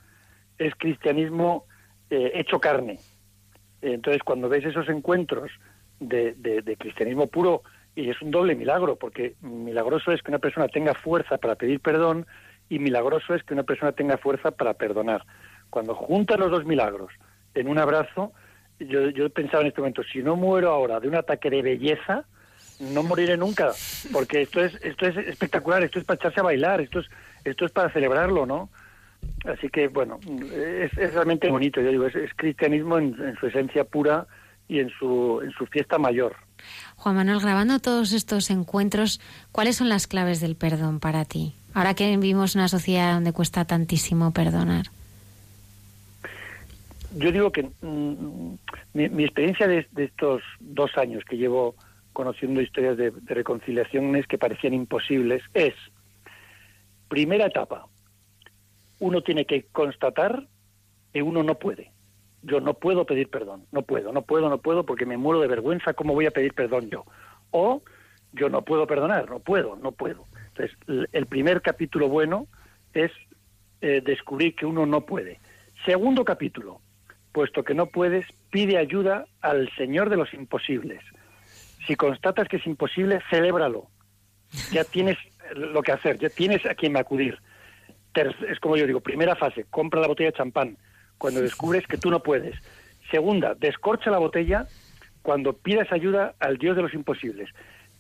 Es 0.60 0.74
cristianismo 0.76 1.64
eh, 2.10 2.32
hecho 2.34 2.60
carne. 2.60 2.98
Entonces, 3.82 4.22
cuando 4.22 4.48
ves 4.48 4.64
esos 4.64 4.88
encuentros 4.88 5.50
de, 6.00 6.34
de, 6.34 6.76
cristianismo 6.76 7.26
puro, 7.26 7.62
y 7.94 8.10
es 8.10 8.20
un 8.20 8.30
doble 8.30 8.54
milagro, 8.54 8.96
porque 8.96 9.34
milagroso 9.40 10.12
es 10.12 10.22
que 10.22 10.30
una 10.30 10.38
persona 10.38 10.68
tenga 10.68 10.94
fuerza 10.94 11.38
para 11.38 11.54
pedir 11.54 11.80
perdón, 11.80 12.26
y 12.68 12.78
milagroso 12.78 13.34
es 13.34 13.42
que 13.42 13.54
una 13.54 13.62
persona 13.62 13.92
tenga 13.92 14.18
fuerza 14.18 14.50
para 14.50 14.74
perdonar. 14.74 15.24
Cuando 15.70 15.94
juntas 15.94 16.38
los 16.38 16.50
dos 16.50 16.64
milagros 16.64 17.12
en 17.54 17.68
un 17.68 17.78
abrazo, 17.78 18.32
yo, 18.78 19.08
yo 19.10 19.30
pensaba 19.30 19.62
en 19.62 19.68
este 19.68 19.80
momento, 19.80 20.02
si 20.04 20.22
no 20.22 20.36
muero 20.36 20.70
ahora 20.70 21.00
de 21.00 21.08
un 21.08 21.14
ataque 21.14 21.50
de 21.50 21.62
belleza, 21.62 22.24
no 22.80 23.02
moriré 23.02 23.36
nunca, 23.36 23.72
porque 24.12 24.42
esto 24.42 24.62
es 24.62 24.74
esto 24.82 25.06
es 25.06 25.16
espectacular, 25.16 25.82
esto 25.82 25.98
es 25.98 26.04
para 26.04 26.16
echarse 26.16 26.40
a 26.40 26.44
bailar, 26.44 26.80
esto 26.80 27.00
es 27.00 27.06
esto 27.44 27.66
es 27.66 27.72
para 27.72 27.92
celebrarlo, 27.92 28.46
¿no? 28.46 28.70
Así 29.44 29.68
que 29.70 29.88
bueno, 29.88 30.20
es, 30.54 30.96
es 30.98 31.14
realmente 31.14 31.48
bonito, 31.48 31.80
yo 31.80 31.90
digo, 31.90 32.06
es, 32.06 32.14
es 32.14 32.30
cristianismo 32.36 32.98
en, 32.98 33.16
en, 33.22 33.36
su 33.36 33.46
esencia 33.46 33.84
pura 33.84 34.26
y 34.68 34.80
en 34.80 34.90
su 34.90 35.40
en 35.42 35.50
su 35.52 35.66
fiesta 35.66 35.98
mayor. 35.98 36.36
Juan 36.96 37.16
Manuel, 37.16 37.40
grabando 37.40 37.78
todos 37.78 38.12
estos 38.12 38.50
encuentros, 38.50 39.20
¿cuáles 39.50 39.76
son 39.76 39.88
las 39.88 40.06
claves 40.06 40.40
del 40.40 40.56
perdón 40.56 41.00
para 41.00 41.24
ti? 41.24 41.54
Ahora 41.72 41.94
que 41.94 42.08
vivimos 42.16 42.54
una 42.54 42.68
sociedad 42.68 43.14
donde 43.14 43.32
cuesta 43.32 43.64
tantísimo 43.64 44.32
perdonar. 44.32 44.86
Yo 47.16 47.32
digo 47.32 47.50
que 47.50 47.62
mmm, 47.80 48.54
mi, 48.92 49.08
mi, 49.08 49.24
experiencia 49.24 49.66
de, 49.66 49.86
de, 49.92 50.04
estos 50.04 50.42
dos 50.60 50.96
años 50.96 51.24
que 51.24 51.36
llevo 51.36 51.74
conociendo 52.12 52.60
historias 52.60 52.96
de, 52.96 53.10
de 53.10 53.34
reconciliaciones 53.34 54.26
que 54.26 54.38
parecían 54.38 54.74
imposibles 54.74 55.42
es, 55.54 55.74
primera 57.08 57.46
etapa, 57.46 57.86
uno 59.00 59.22
tiene 59.22 59.44
que 59.44 59.64
constatar 59.72 60.46
que 61.12 61.22
uno 61.22 61.42
no 61.42 61.56
puede. 61.56 61.90
Yo 62.42 62.60
no 62.60 62.74
puedo 62.74 63.04
pedir 63.04 63.28
perdón, 63.28 63.66
no 63.72 63.82
puedo, 63.82 64.12
no 64.12 64.22
puedo, 64.22 64.48
no 64.48 64.58
puedo 64.58 64.86
porque 64.86 65.04
me 65.04 65.18
muero 65.18 65.40
de 65.40 65.48
vergüenza, 65.48 65.92
¿cómo 65.92 66.14
voy 66.14 66.26
a 66.26 66.30
pedir 66.30 66.54
perdón 66.54 66.88
yo? 66.88 67.04
O 67.50 67.82
yo 68.32 68.48
no 68.48 68.62
puedo 68.62 68.86
perdonar, 68.86 69.28
no 69.28 69.40
puedo, 69.40 69.76
no 69.76 69.92
puedo. 69.92 70.24
Entonces, 70.48 70.76
el 71.12 71.26
primer 71.26 71.60
capítulo 71.62 72.08
bueno 72.08 72.46
es 72.94 73.10
eh, 73.80 74.00
descubrir 74.04 74.54
que 74.54 74.66
uno 74.66 74.86
no 74.86 75.02
puede. 75.02 75.40
Segundo 75.84 76.24
capítulo, 76.24 76.80
puesto 77.32 77.64
que 77.64 77.74
no 77.74 77.86
puedes, 77.86 78.26
pide 78.50 78.78
ayuda 78.78 79.26
al 79.40 79.70
Señor 79.76 80.10
de 80.10 80.16
los 80.16 80.32
imposibles. 80.34 81.02
Si 81.86 81.96
constatas 81.96 82.48
que 82.48 82.56
es 82.56 82.66
imposible, 82.66 83.20
celébralo. 83.30 83.88
Ya 84.72 84.84
tienes 84.84 85.16
lo 85.54 85.82
que 85.82 85.92
hacer, 85.92 86.18
ya 86.18 86.28
tienes 86.28 86.64
a 86.66 86.74
quien 86.74 86.96
acudir. 86.96 87.38
Es 88.14 88.60
como 88.60 88.76
yo 88.76 88.86
digo, 88.86 89.00
primera 89.00 89.36
fase, 89.36 89.66
compra 89.70 90.00
la 90.00 90.08
botella 90.08 90.30
de 90.30 90.36
champán 90.36 90.76
cuando 91.18 91.40
descubres 91.40 91.86
que 91.86 91.98
tú 91.98 92.10
no 92.10 92.22
puedes. 92.22 92.56
Segunda, 93.10 93.54
descorcha 93.54 94.10
la 94.10 94.18
botella 94.18 94.66
cuando 95.22 95.52
pidas 95.52 95.92
ayuda 95.92 96.34
al 96.40 96.56
Dios 96.56 96.76
de 96.76 96.82
los 96.82 96.94
imposibles. 96.94 97.50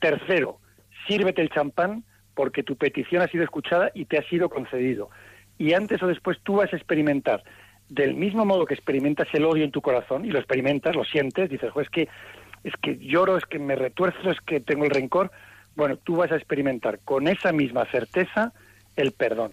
Tercero, 0.00 0.58
sírvete 1.06 1.42
el 1.42 1.50
champán 1.50 2.04
porque 2.34 2.62
tu 2.62 2.76
petición 2.76 3.22
ha 3.22 3.28
sido 3.28 3.44
escuchada 3.44 3.90
y 3.94 4.06
te 4.06 4.18
ha 4.18 4.28
sido 4.28 4.48
concedido. 4.48 5.10
Y 5.58 5.74
antes 5.74 6.02
o 6.02 6.06
después 6.06 6.38
tú 6.42 6.56
vas 6.56 6.72
a 6.72 6.76
experimentar, 6.76 7.44
del 7.88 8.14
mismo 8.14 8.46
modo 8.46 8.64
que 8.64 8.74
experimentas 8.74 9.28
el 9.34 9.44
odio 9.44 9.64
en 9.64 9.72
tu 9.72 9.82
corazón, 9.82 10.24
y 10.24 10.30
lo 10.30 10.38
experimentas, 10.38 10.96
lo 10.96 11.04
sientes, 11.04 11.50
dices, 11.50 11.70
es 11.76 11.90
que, 11.90 12.08
es 12.64 12.72
que 12.80 12.96
lloro, 12.96 13.36
es 13.36 13.44
que 13.44 13.58
me 13.58 13.76
retuerzo, 13.76 14.30
es 14.30 14.40
que 14.40 14.60
tengo 14.60 14.84
el 14.84 14.90
rencor, 14.90 15.30
bueno, 15.76 15.96
tú 15.96 16.16
vas 16.16 16.32
a 16.32 16.36
experimentar 16.36 17.00
con 17.00 17.28
esa 17.28 17.52
misma 17.52 17.84
certeza 17.86 18.52
el 18.96 19.12
perdón, 19.12 19.52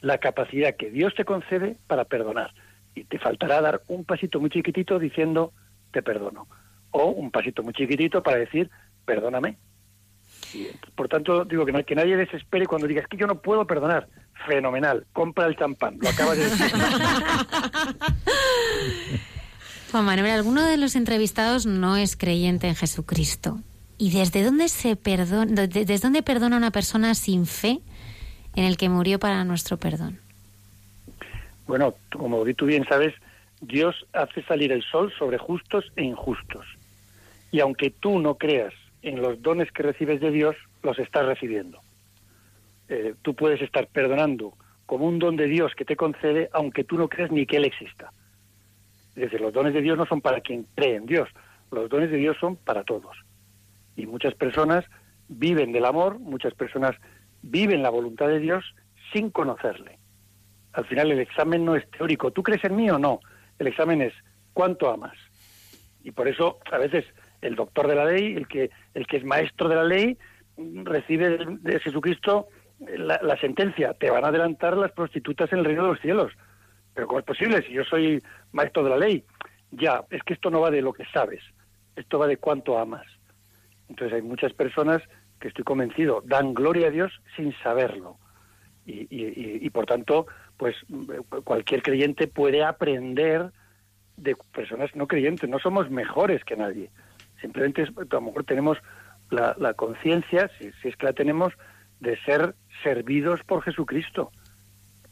la 0.00 0.18
capacidad 0.18 0.76
que 0.76 0.90
Dios 0.90 1.14
te 1.14 1.24
concede 1.24 1.76
para 1.86 2.04
perdonar. 2.04 2.52
Y 2.94 3.04
te 3.04 3.18
faltará 3.18 3.60
dar 3.60 3.82
un 3.88 4.04
pasito 4.04 4.40
muy 4.40 4.50
chiquitito 4.50 4.98
diciendo, 4.98 5.52
te 5.92 6.02
perdono. 6.02 6.48
O 6.90 7.06
un 7.06 7.30
pasito 7.30 7.62
muy 7.62 7.72
chiquitito 7.72 8.22
para 8.22 8.38
decir, 8.38 8.70
perdóname, 9.04 9.56
por 10.94 11.08
tanto, 11.08 11.44
digo 11.44 11.64
que, 11.64 11.84
que 11.84 11.94
nadie 11.94 12.16
desespere 12.16 12.66
cuando 12.66 12.88
digas 12.88 13.06
que 13.08 13.16
yo 13.16 13.26
no 13.26 13.40
puedo 13.40 13.66
perdonar. 13.66 14.08
Fenomenal, 14.46 15.06
compra 15.12 15.46
el 15.46 15.56
champán, 15.56 15.98
lo 16.00 16.08
acabas 16.08 16.38
de 16.38 16.44
decir. 16.44 16.72
Juan 19.90 20.04
Manuel, 20.04 20.32
alguno 20.32 20.64
de 20.64 20.76
los 20.76 20.96
entrevistados 20.96 21.66
no 21.66 21.96
es 21.96 22.16
creyente 22.16 22.68
en 22.68 22.76
Jesucristo. 22.76 23.60
¿Y 23.98 24.12
desde 24.12 24.42
dónde 24.42 24.68
se 24.68 24.96
perdona, 24.96 25.66
desde 25.66 25.98
dónde 25.98 26.22
perdona 26.22 26.56
una 26.56 26.70
persona 26.70 27.14
sin 27.14 27.46
fe 27.46 27.80
en 28.54 28.64
el 28.64 28.76
que 28.76 28.88
murió 28.88 29.18
para 29.18 29.44
nuestro 29.44 29.76
perdón? 29.76 30.18
Bueno, 31.66 31.94
como 32.12 32.44
tú 32.54 32.66
bien 32.66 32.84
sabes, 32.88 33.14
Dios 33.60 34.06
hace 34.12 34.42
salir 34.42 34.72
el 34.72 34.82
sol 34.82 35.12
sobre 35.18 35.38
justos 35.38 35.92
e 35.96 36.02
injustos. 36.02 36.66
Y 37.52 37.60
aunque 37.60 37.90
tú 37.90 38.18
no 38.18 38.36
creas 38.36 38.74
en 39.02 39.20
los 39.20 39.40
dones 39.42 39.70
que 39.72 39.82
recibes 39.82 40.20
de 40.20 40.30
Dios, 40.30 40.56
los 40.82 40.98
estás 40.98 41.26
recibiendo. 41.26 41.80
Eh, 42.88 43.14
tú 43.22 43.34
puedes 43.34 43.60
estar 43.62 43.86
perdonando 43.86 44.54
como 44.86 45.06
un 45.06 45.18
don 45.18 45.36
de 45.36 45.46
Dios 45.46 45.72
que 45.76 45.84
te 45.84 45.96
concede, 45.96 46.50
aunque 46.52 46.82
tú 46.82 46.98
no 46.98 47.08
creas 47.08 47.30
ni 47.30 47.46
que 47.46 47.58
Él 47.58 47.64
exista. 47.64 48.12
Es 49.14 49.22
decir, 49.22 49.40
los 49.40 49.52
dones 49.52 49.74
de 49.74 49.82
Dios 49.82 49.96
no 49.96 50.06
son 50.06 50.20
para 50.20 50.40
quien 50.40 50.66
cree 50.74 50.96
en 50.96 51.06
Dios, 51.06 51.28
los 51.70 51.88
dones 51.88 52.10
de 52.10 52.16
Dios 52.16 52.36
son 52.40 52.56
para 52.56 52.82
todos. 52.82 53.16
Y 53.96 54.06
muchas 54.06 54.34
personas 54.34 54.84
viven 55.28 55.72
del 55.72 55.84
amor, 55.84 56.18
muchas 56.18 56.54
personas 56.54 56.96
viven 57.42 57.82
la 57.82 57.90
voluntad 57.90 58.28
de 58.28 58.40
Dios 58.40 58.64
sin 59.12 59.30
conocerle. 59.30 59.98
Al 60.72 60.86
final 60.86 61.10
el 61.10 61.20
examen 61.20 61.64
no 61.64 61.74
es 61.74 61.88
teórico. 61.90 62.30
¿Tú 62.30 62.42
crees 62.42 62.62
en 62.64 62.76
mí 62.76 62.88
o 62.90 62.98
no? 62.98 63.20
El 63.58 63.66
examen 63.66 64.02
es 64.02 64.12
¿cuánto 64.52 64.90
amas? 64.90 65.16
Y 66.02 66.12
por 66.12 66.28
eso 66.28 66.58
a 66.70 66.78
veces 66.78 67.04
el 67.42 67.56
doctor 67.56 67.88
de 67.88 67.94
la 67.94 68.04
ley, 68.04 68.34
el 68.34 68.46
que, 68.46 68.70
el 68.94 69.06
que 69.06 69.16
es 69.18 69.24
maestro 69.24 69.68
de 69.68 69.76
la 69.76 69.84
ley, 69.84 70.18
recibe 70.56 71.38
de 71.60 71.80
Jesucristo 71.80 72.48
la, 72.80 73.36
sentencia, 73.38 73.94
te 73.94 74.10
van 74.10 74.24
a 74.24 74.28
adelantar 74.28 74.76
las 74.76 74.92
prostitutas 74.92 75.52
en 75.52 75.60
el 75.60 75.64
reino 75.64 75.82
de 75.82 75.90
los 75.90 76.00
cielos. 76.00 76.32
Pero 76.94 77.06
¿cómo 77.06 77.20
es 77.20 77.26
posible 77.26 77.62
si 77.62 77.72
yo 77.72 77.84
soy 77.84 78.22
maestro 78.52 78.82
de 78.82 78.90
la 78.90 78.98
ley? 78.98 79.24
Ya, 79.70 80.04
es 80.10 80.22
que 80.22 80.34
esto 80.34 80.50
no 80.50 80.60
va 80.60 80.70
de 80.70 80.82
lo 80.82 80.92
que 80.92 81.04
sabes, 81.12 81.42
esto 81.96 82.18
va 82.18 82.26
de 82.26 82.38
cuánto 82.38 82.78
amas. 82.78 83.06
Entonces 83.88 84.16
hay 84.16 84.22
muchas 84.22 84.52
personas 84.52 85.02
que 85.40 85.48
estoy 85.48 85.64
convencido 85.64 86.22
dan 86.24 86.54
gloria 86.54 86.88
a 86.88 86.90
Dios 86.90 87.20
sin 87.34 87.52
saberlo. 87.62 88.18
Y, 88.86 89.70
por 89.70 89.86
tanto, 89.86 90.26
pues 90.56 90.74
cualquier 91.44 91.82
creyente 91.82 92.26
puede 92.26 92.64
aprender 92.64 93.50
de 94.16 94.36
personas 94.52 94.94
no 94.96 95.06
creyentes. 95.06 95.48
No 95.48 95.58
somos 95.58 95.90
mejores 95.90 96.44
que 96.44 96.56
nadie. 96.56 96.90
Simplemente 97.40 97.82
a 97.82 98.14
lo 98.14 98.20
mejor 98.20 98.44
tenemos 98.44 98.78
la, 99.30 99.74
conciencia, 99.74 100.50
si, 100.58 100.72
es 100.88 100.96
que 100.96 101.06
la 101.06 101.12
tenemos, 101.12 101.52
de 102.00 102.18
ser 102.22 102.54
servidos 102.82 103.42
por 103.44 103.62
Jesucristo, 103.62 104.32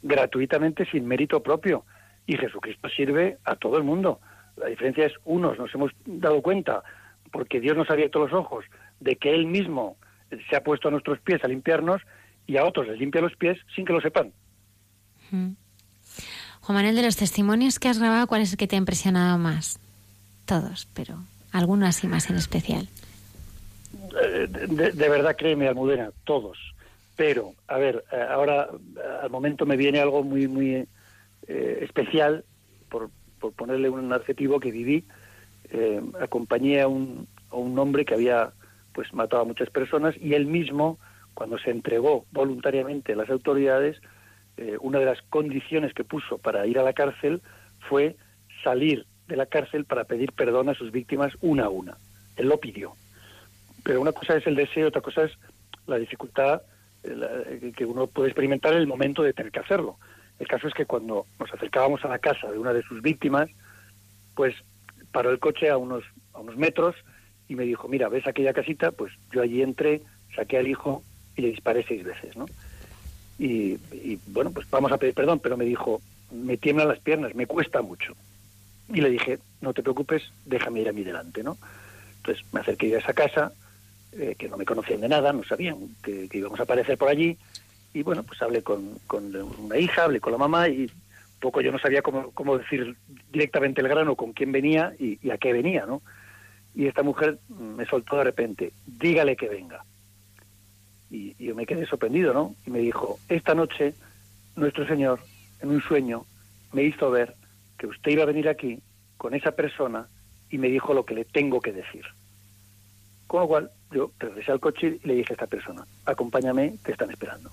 gratuitamente, 0.02 0.84
sin 0.86 1.06
mérito 1.06 1.42
propio. 1.42 1.84
Y 2.26 2.36
Jesucristo 2.36 2.88
sirve 2.88 3.38
a 3.44 3.54
todo 3.56 3.78
el 3.78 3.84
mundo. 3.84 4.20
La 4.56 4.66
diferencia 4.66 5.06
es, 5.06 5.12
unos 5.24 5.56
nos 5.56 5.72
hemos 5.74 5.92
dado 6.04 6.42
cuenta, 6.42 6.82
porque 7.30 7.60
Dios 7.60 7.76
nos 7.76 7.88
ha 7.90 7.92
abierto 7.92 8.18
los 8.18 8.32
ojos, 8.32 8.64
de 8.98 9.16
que 9.16 9.32
Él 9.34 9.46
mismo 9.46 9.96
se 10.30 10.56
ha 10.56 10.62
puesto 10.62 10.88
a 10.88 10.90
nuestros 10.90 11.20
pies 11.20 11.42
a 11.44 11.48
limpiarnos, 11.48 12.02
y 12.48 12.56
a 12.56 12.64
otros 12.64 12.88
les 12.88 12.98
limpia 12.98 13.20
los 13.20 13.36
pies 13.36 13.58
sin 13.76 13.84
que 13.84 13.92
lo 13.92 14.00
sepan. 14.00 14.32
Juan 15.30 15.56
Manuel, 16.66 16.96
de 16.96 17.02
los 17.02 17.16
testimonios 17.16 17.78
que 17.78 17.88
has 17.88 17.98
grabado, 17.98 18.26
¿cuál 18.26 18.40
es 18.40 18.52
el 18.52 18.58
que 18.58 18.66
te 18.66 18.74
ha 18.74 18.78
impresionado 18.78 19.38
más? 19.38 19.78
Todos, 20.46 20.88
pero 20.94 21.18
alguno 21.52 21.86
así 21.86 22.06
más 22.06 22.30
en 22.30 22.36
especial. 22.36 22.88
Eh, 24.22 24.46
de, 24.48 25.08
verdad, 25.08 25.36
créeme, 25.36 25.68
Almudena, 25.68 26.10
todos. 26.24 26.58
Pero, 27.16 27.52
a 27.66 27.76
ver, 27.76 28.04
eh, 28.12 28.26
ahora 28.30 28.68
al 29.22 29.30
momento 29.30 29.66
me 29.66 29.76
viene 29.76 30.00
algo 30.00 30.22
muy, 30.22 30.48
muy 30.48 30.86
eh, 31.46 31.78
especial, 31.82 32.44
por, 32.88 33.10
por, 33.38 33.52
ponerle 33.52 33.90
un 33.90 34.10
adjetivo 34.10 34.58
que 34.58 34.70
viví. 34.70 35.04
acompañé 36.18 36.80
a 36.80 36.88
un, 36.88 37.28
a 37.50 37.56
un 37.56 37.78
hombre 37.78 38.06
que 38.06 38.14
había 38.14 38.52
pues 38.92 39.12
matado 39.12 39.42
a 39.42 39.46
muchas 39.46 39.70
personas 39.70 40.16
y 40.20 40.34
él 40.34 40.46
mismo, 40.46 40.98
cuando 41.34 41.58
se 41.58 41.70
entregó 41.70 42.24
voluntariamente 42.32 43.12
a 43.12 43.16
las 43.16 43.30
autoridades, 43.30 44.00
una 44.80 44.98
de 44.98 45.04
las 45.04 45.22
condiciones 45.22 45.94
que 45.94 46.02
puso 46.02 46.38
para 46.38 46.66
ir 46.66 46.80
a 46.80 46.82
la 46.82 46.92
cárcel 46.92 47.42
fue 47.88 48.16
salir 48.64 49.06
de 49.28 49.36
la 49.36 49.46
cárcel 49.46 49.84
para 49.84 50.04
pedir 50.04 50.32
perdón 50.32 50.68
a 50.68 50.74
sus 50.74 50.90
víctimas 50.90 51.32
una 51.40 51.66
a 51.66 51.68
una. 51.68 51.96
Él 52.36 52.48
lo 52.48 52.58
pidió. 52.58 52.94
Pero 53.84 54.00
una 54.00 54.12
cosa 54.12 54.36
es 54.36 54.46
el 54.46 54.56
deseo, 54.56 54.88
otra 54.88 55.00
cosa 55.00 55.24
es 55.24 55.32
la 55.86 55.98
dificultad 55.98 56.62
eh, 57.04 57.72
que 57.76 57.84
uno 57.84 58.06
puede 58.06 58.28
experimentar 58.28 58.72
en 58.72 58.80
el 58.80 58.86
momento 58.86 59.22
de 59.22 59.32
tener 59.32 59.52
que 59.52 59.60
hacerlo. 59.60 59.98
El 60.38 60.46
caso 60.46 60.68
es 60.68 60.74
que 60.74 60.86
cuando 60.86 61.26
nos 61.38 61.52
acercábamos 61.52 62.04
a 62.04 62.08
la 62.08 62.18
casa 62.18 62.50
de 62.50 62.58
una 62.58 62.72
de 62.72 62.82
sus 62.82 63.02
víctimas, 63.02 63.50
pues 64.34 64.54
paró 65.12 65.30
el 65.30 65.38
coche 65.38 65.68
a 65.68 65.76
unos, 65.76 66.04
a 66.32 66.40
unos 66.40 66.56
metros 66.56 66.94
y 67.48 67.54
me 67.54 67.64
dijo, 67.64 67.88
mira, 67.88 68.08
¿ves 68.08 68.26
aquella 68.26 68.52
casita? 68.52 68.92
Pues 68.92 69.12
yo 69.32 69.42
allí 69.42 69.62
entré, 69.62 70.02
saqué 70.34 70.58
al 70.58 70.68
hijo 70.68 71.02
y 71.36 71.42
le 71.42 71.48
disparé 71.48 71.84
seis 71.86 72.04
veces, 72.04 72.36
¿no? 72.36 72.46
Y, 73.38 73.78
y 73.92 74.18
bueno, 74.26 74.50
pues 74.50 74.68
vamos 74.70 74.92
a 74.92 74.98
pedir 74.98 75.14
perdón, 75.14 75.40
pero 75.40 75.56
me 75.56 75.64
dijo, 75.64 76.00
me 76.30 76.56
tiemblan 76.56 76.88
las 76.88 76.98
piernas, 76.98 77.34
me 77.34 77.46
cuesta 77.46 77.82
mucho. 77.82 78.14
Y 78.92 79.00
le 79.00 79.10
dije, 79.10 79.38
no 79.60 79.72
te 79.72 79.82
preocupes, 79.82 80.22
déjame 80.44 80.80
ir 80.80 80.88
a 80.88 80.92
mí 80.92 81.04
delante, 81.04 81.42
¿no? 81.42 81.56
Entonces 82.18 82.44
me 82.52 82.60
acerqué 82.60 82.94
a 82.94 82.98
esa 82.98 83.12
casa, 83.12 83.52
eh, 84.12 84.34
que 84.38 84.48
no 84.48 84.56
me 84.56 84.64
conocían 84.64 85.00
de 85.00 85.08
nada, 85.08 85.32
no 85.32 85.44
sabían 85.44 85.76
que, 86.02 86.28
íbamos 86.32 86.58
a 86.60 86.64
aparecer 86.64 86.96
por 86.96 87.08
allí, 87.08 87.36
y 87.92 88.02
bueno, 88.02 88.22
pues 88.22 88.40
hablé 88.42 88.62
con, 88.62 88.98
con, 89.06 89.34
una 89.36 89.78
hija, 89.78 90.04
hablé 90.04 90.20
con 90.20 90.32
la 90.32 90.38
mamá, 90.38 90.68
y 90.68 90.90
poco 91.40 91.60
yo 91.60 91.70
no 91.72 91.78
sabía 91.78 92.02
cómo, 92.02 92.30
cómo 92.32 92.58
decir 92.58 92.96
directamente 93.30 93.80
el 93.80 93.88
grano, 93.88 94.16
con 94.16 94.32
quién 94.32 94.52
venía 94.52 94.94
y, 94.98 95.30
a 95.30 95.38
qué 95.38 95.52
venía, 95.52 95.86
¿no? 95.86 96.02
Y 96.74 96.86
esta 96.86 97.02
mujer 97.02 97.38
me 97.48 97.86
soltó 97.86 98.16
de 98.18 98.24
repente, 98.24 98.72
dígale 98.86 99.36
que 99.36 99.48
venga. 99.48 99.84
Y, 101.10 101.34
yo 101.42 101.54
me 101.54 101.66
quedé 101.66 101.86
sorprendido, 101.86 102.32
¿no? 102.34 102.54
Y 102.66 102.70
me 102.70 102.78
dijo, 102.80 103.18
esta 103.28 103.54
noche 103.54 103.94
nuestro 104.56 104.86
Señor, 104.86 105.20
en 105.60 105.70
un 105.70 105.80
sueño, 105.80 106.24
me 106.72 106.82
hizo 106.82 107.10
ver 107.10 107.34
que 107.78 107.86
usted 107.86 108.12
iba 108.12 108.24
a 108.24 108.26
venir 108.26 108.48
aquí 108.48 108.80
con 109.16 109.34
esa 109.34 109.52
persona 109.52 110.08
y 110.50 110.58
me 110.58 110.68
dijo 110.68 110.94
lo 110.94 111.04
que 111.04 111.14
le 111.14 111.24
tengo 111.24 111.60
que 111.60 111.72
decir. 111.72 112.04
Con 113.26 113.42
lo 113.42 113.48
cual, 113.48 113.70
yo 113.92 114.10
regresé 114.18 114.52
al 114.52 114.60
coche 114.60 114.98
y 115.02 115.06
le 115.06 115.14
dije 115.14 115.32
a 115.32 115.34
esta 115.34 115.46
persona, 115.46 115.86
acompáñame, 116.04 116.74
te 116.82 116.92
están 116.92 117.10
esperando. 117.10 117.50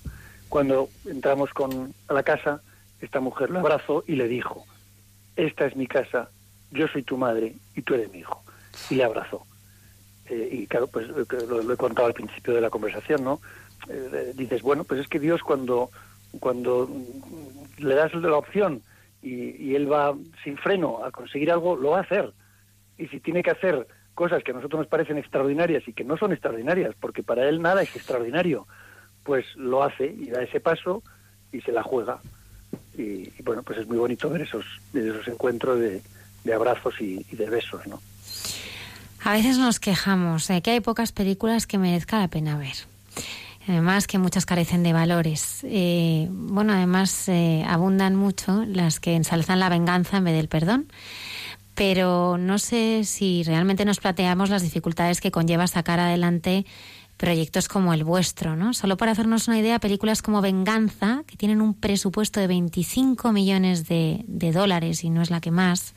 Cuando 0.49 0.89
entramos 1.05 1.51
con, 1.51 1.93
a 2.07 2.13
la 2.13 2.23
casa, 2.23 2.61
esta 3.01 3.19
mujer 3.19 3.49
lo 3.49 3.59
abrazó 3.59 4.03
y 4.07 4.15
le 4.15 4.27
dijo, 4.27 4.65
esta 5.35 5.65
es 5.65 5.75
mi 5.75 5.87
casa, 5.87 6.29
yo 6.71 6.87
soy 6.87 7.03
tu 7.03 7.17
madre 7.17 7.55
y 7.75 7.81
tú 7.81 7.93
eres 7.93 8.11
mi 8.11 8.19
hijo. 8.19 8.43
Y 8.89 8.95
le 8.95 9.03
abrazó. 9.03 9.45
Eh, 10.29 10.49
y 10.51 10.67
claro, 10.67 10.87
pues 10.87 11.07
lo, 11.07 11.73
he 11.73 11.77
contado 11.77 12.07
al 12.07 12.13
principio 12.13 12.53
de 12.53 12.61
la 12.61 12.69
conversación, 12.69 13.23
¿no? 13.23 13.41
Eh, 13.89 14.33
dices, 14.35 14.61
bueno, 14.61 14.83
pues 14.83 15.01
es 15.01 15.07
que 15.07 15.19
Dios 15.19 15.43
cuando, 15.43 15.91
cuando 16.39 16.89
le 17.77 17.95
das 17.95 18.13
la 18.15 18.37
opción 18.37 18.81
y, 19.21 19.75
él 19.75 19.91
va 19.91 20.15
sin 20.43 20.57
freno 20.57 21.03
a 21.03 21.11
conseguir 21.11 21.51
algo, 21.51 21.75
lo 21.75 21.91
va 21.91 21.99
a 21.99 22.01
hacer. 22.01 22.33
Y 22.97 23.07
si 23.07 23.19
tiene 23.19 23.43
que 23.43 23.51
hacer 23.51 23.87
cosas 24.13 24.43
que 24.43 24.51
a 24.51 24.53
nosotros 24.53 24.79
nos 24.79 24.87
parecen 24.87 25.17
extraordinarias 25.17 25.87
y 25.87 25.93
que 25.93 26.03
no 26.03 26.17
son 26.17 26.31
extraordinarias, 26.31 26.95
porque 26.99 27.23
para 27.23 27.47
él 27.49 27.61
nada 27.61 27.81
es 27.81 27.95
extraordinario, 27.95 28.67
pues 29.23 29.45
lo 29.55 29.83
hace 29.83 30.05
y 30.05 30.29
da 30.29 30.43
ese 30.43 30.59
paso 30.59 31.03
y 31.51 31.61
se 31.61 31.71
la 31.71 31.83
juega. 31.83 32.19
Y, 32.97 33.29
bueno, 33.41 33.63
pues 33.63 33.79
es 33.79 33.87
muy 33.87 33.97
bonito 33.97 34.29
ver 34.29 34.41
esos, 34.41 34.65
esos 34.93 35.27
encuentros 35.27 35.79
de, 35.79 36.01
abrazos 36.53 37.01
y, 37.01 37.23
de 37.35 37.49
besos, 37.49 37.85
¿no? 37.87 37.99
A 39.25 39.33
veces 39.33 39.57
nos 39.57 39.79
quejamos 39.79 40.47
de 40.47 40.61
que 40.61 40.69
hay 40.69 40.81
pocas 40.81 41.11
películas 41.11 41.65
que 41.65 41.79
merezca 41.79 42.19
la 42.19 42.27
pena 42.27 42.59
ver. 42.59 42.75
Además 43.67 44.05
que 44.05 44.19
muchas 44.19 44.45
carecen 44.45 44.83
de 44.83 44.93
valores. 44.93 45.61
Eh, 45.63 46.27
bueno, 46.29 46.73
además 46.73 47.27
eh, 47.27 47.65
abundan 47.67 48.15
mucho 48.15 48.63
las 48.67 48.99
que 48.99 49.15
ensalzan 49.15 49.59
la 49.59 49.69
venganza 49.69 50.17
en 50.17 50.25
vez 50.25 50.35
del 50.35 50.47
perdón. 50.47 50.91
Pero 51.73 52.37
no 52.37 52.59
sé 52.59 53.03
si 53.03 53.41
realmente 53.41 53.83
nos 53.83 53.99
planteamos 53.99 54.51
las 54.51 54.61
dificultades 54.61 55.21
que 55.21 55.31
conlleva 55.31 55.65
sacar 55.65 55.99
adelante 55.99 56.67
proyectos 57.17 57.67
como 57.67 57.95
el 57.95 58.03
vuestro, 58.03 58.55
¿no? 58.55 58.75
Solo 58.75 58.95
para 58.95 59.13
hacernos 59.13 59.47
una 59.47 59.57
idea, 59.57 59.79
películas 59.79 60.21
como 60.21 60.41
Venganza, 60.41 61.23
que 61.25 61.35
tienen 61.35 61.61
un 61.61 61.73
presupuesto 61.73 62.39
de 62.39 62.45
25 62.45 63.31
millones 63.31 63.87
de, 63.87 64.23
de 64.27 64.51
dólares 64.51 65.03
y 65.03 65.09
no 65.09 65.23
es 65.23 65.31
la 65.31 65.41
que 65.41 65.49
más. 65.49 65.95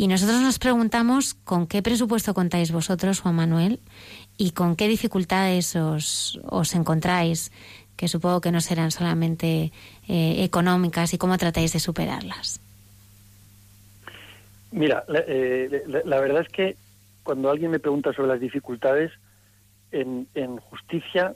Y 0.00 0.08
nosotros 0.08 0.40
nos 0.40 0.58
preguntamos 0.58 1.34
con 1.34 1.66
qué 1.66 1.82
presupuesto 1.82 2.32
contáis 2.32 2.72
vosotros, 2.72 3.20
Juan 3.20 3.34
Manuel, 3.34 3.80
y 4.38 4.52
con 4.52 4.74
qué 4.74 4.88
dificultades 4.88 5.76
os, 5.76 6.40
os 6.48 6.74
encontráis, 6.74 7.52
que 7.98 8.08
supongo 8.08 8.40
que 8.40 8.50
no 8.50 8.62
serán 8.62 8.92
solamente 8.92 9.72
eh, 10.08 10.42
económicas, 10.42 11.12
y 11.12 11.18
cómo 11.18 11.36
tratáis 11.36 11.74
de 11.74 11.80
superarlas. 11.80 12.62
Mira, 14.72 15.04
la, 15.06 15.22
eh, 15.28 15.82
la, 15.86 16.00
la, 16.06 16.20
verdad 16.22 16.46
es 16.46 16.48
que 16.48 16.76
cuando 17.22 17.50
alguien 17.50 17.70
me 17.70 17.78
pregunta 17.78 18.14
sobre 18.14 18.28
las 18.28 18.40
dificultades, 18.40 19.12
en, 19.92 20.26
en 20.34 20.56
justicia 20.60 21.34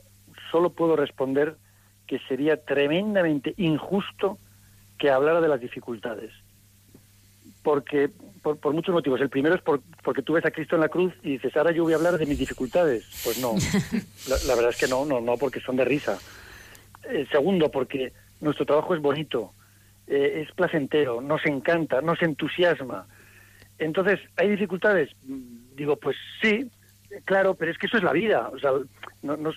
solo 0.50 0.70
puedo 0.70 0.96
responder 0.96 1.58
que 2.06 2.18
sería 2.28 2.56
tremendamente 2.56 3.52
injusto 3.58 4.38
que 4.96 5.10
hablara 5.10 5.42
de 5.42 5.48
las 5.48 5.60
dificultades. 5.60 6.32
Porque, 7.64 8.10
por, 8.42 8.58
por 8.58 8.72
muchos 8.74 8.94
motivos. 8.94 9.20
El 9.20 9.30
primero 9.30 9.56
es 9.56 9.62
por, 9.62 9.80
porque 10.04 10.22
tú 10.22 10.34
ves 10.34 10.44
a 10.44 10.52
Cristo 10.52 10.76
en 10.76 10.82
la 10.82 10.88
cruz 10.88 11.12
y 11.24 11.32
dices, 11.32 11.56
ahora 11.56 11.72
yo 11.72 11.82
voy 11.82 11.94
a 11.94 11.96
hablar 11.96 12.18
de 12.18 12.26
mis 12.26 12.38
dificultades. 12.38 13.04
Pues 13.24 13.40
no, 13.40 13.54
la, 14.28 14.36
la 14.46 14.54
verdad 14.54 14.70
es 14.70 14.78
que 14.78 14.86
no, 14.86 15.04
no, 15.04 15.20
no, 15.20 15.36
porque 15.36 15.60
son 15.60 15.76
de 15.76 15.84
risa. 15.84 16.16
Eh, 17.10 17.26
segundo, 17.30 17.70
porque 17.70 18.12
nuestro 18.40 18.64
trabajo 18.64 18.94
es 18.94 19.02
bonito, 19.02 19.52
eh, 20.06 20.42
es 20.42 20.54
placentero, 20.54 21.20
nos 21.20 21.44
encanta, 21.46 22.00
nos 22.00 22.22
entusiasma. 22.22 23.06
Entonces, 23.78 24.20
¿hay 24.36 24.50
dificultades? 24.50 25.10
Digo, 25.74 25.96
pues 25.96 26.16
sí, 26.40 26.70
claro, 27.24 27.54
pero 27.54 27.72
es 27.72 27.78
que 27.78 27.86
eso 27.86 27.96
es 27.96 28.02
la 28.02 28.12
vida. 28.12 28.50
O 28.52 28.58
sea, 28.58 28.70
no, 29.22 29.36
no, 29.36 29.52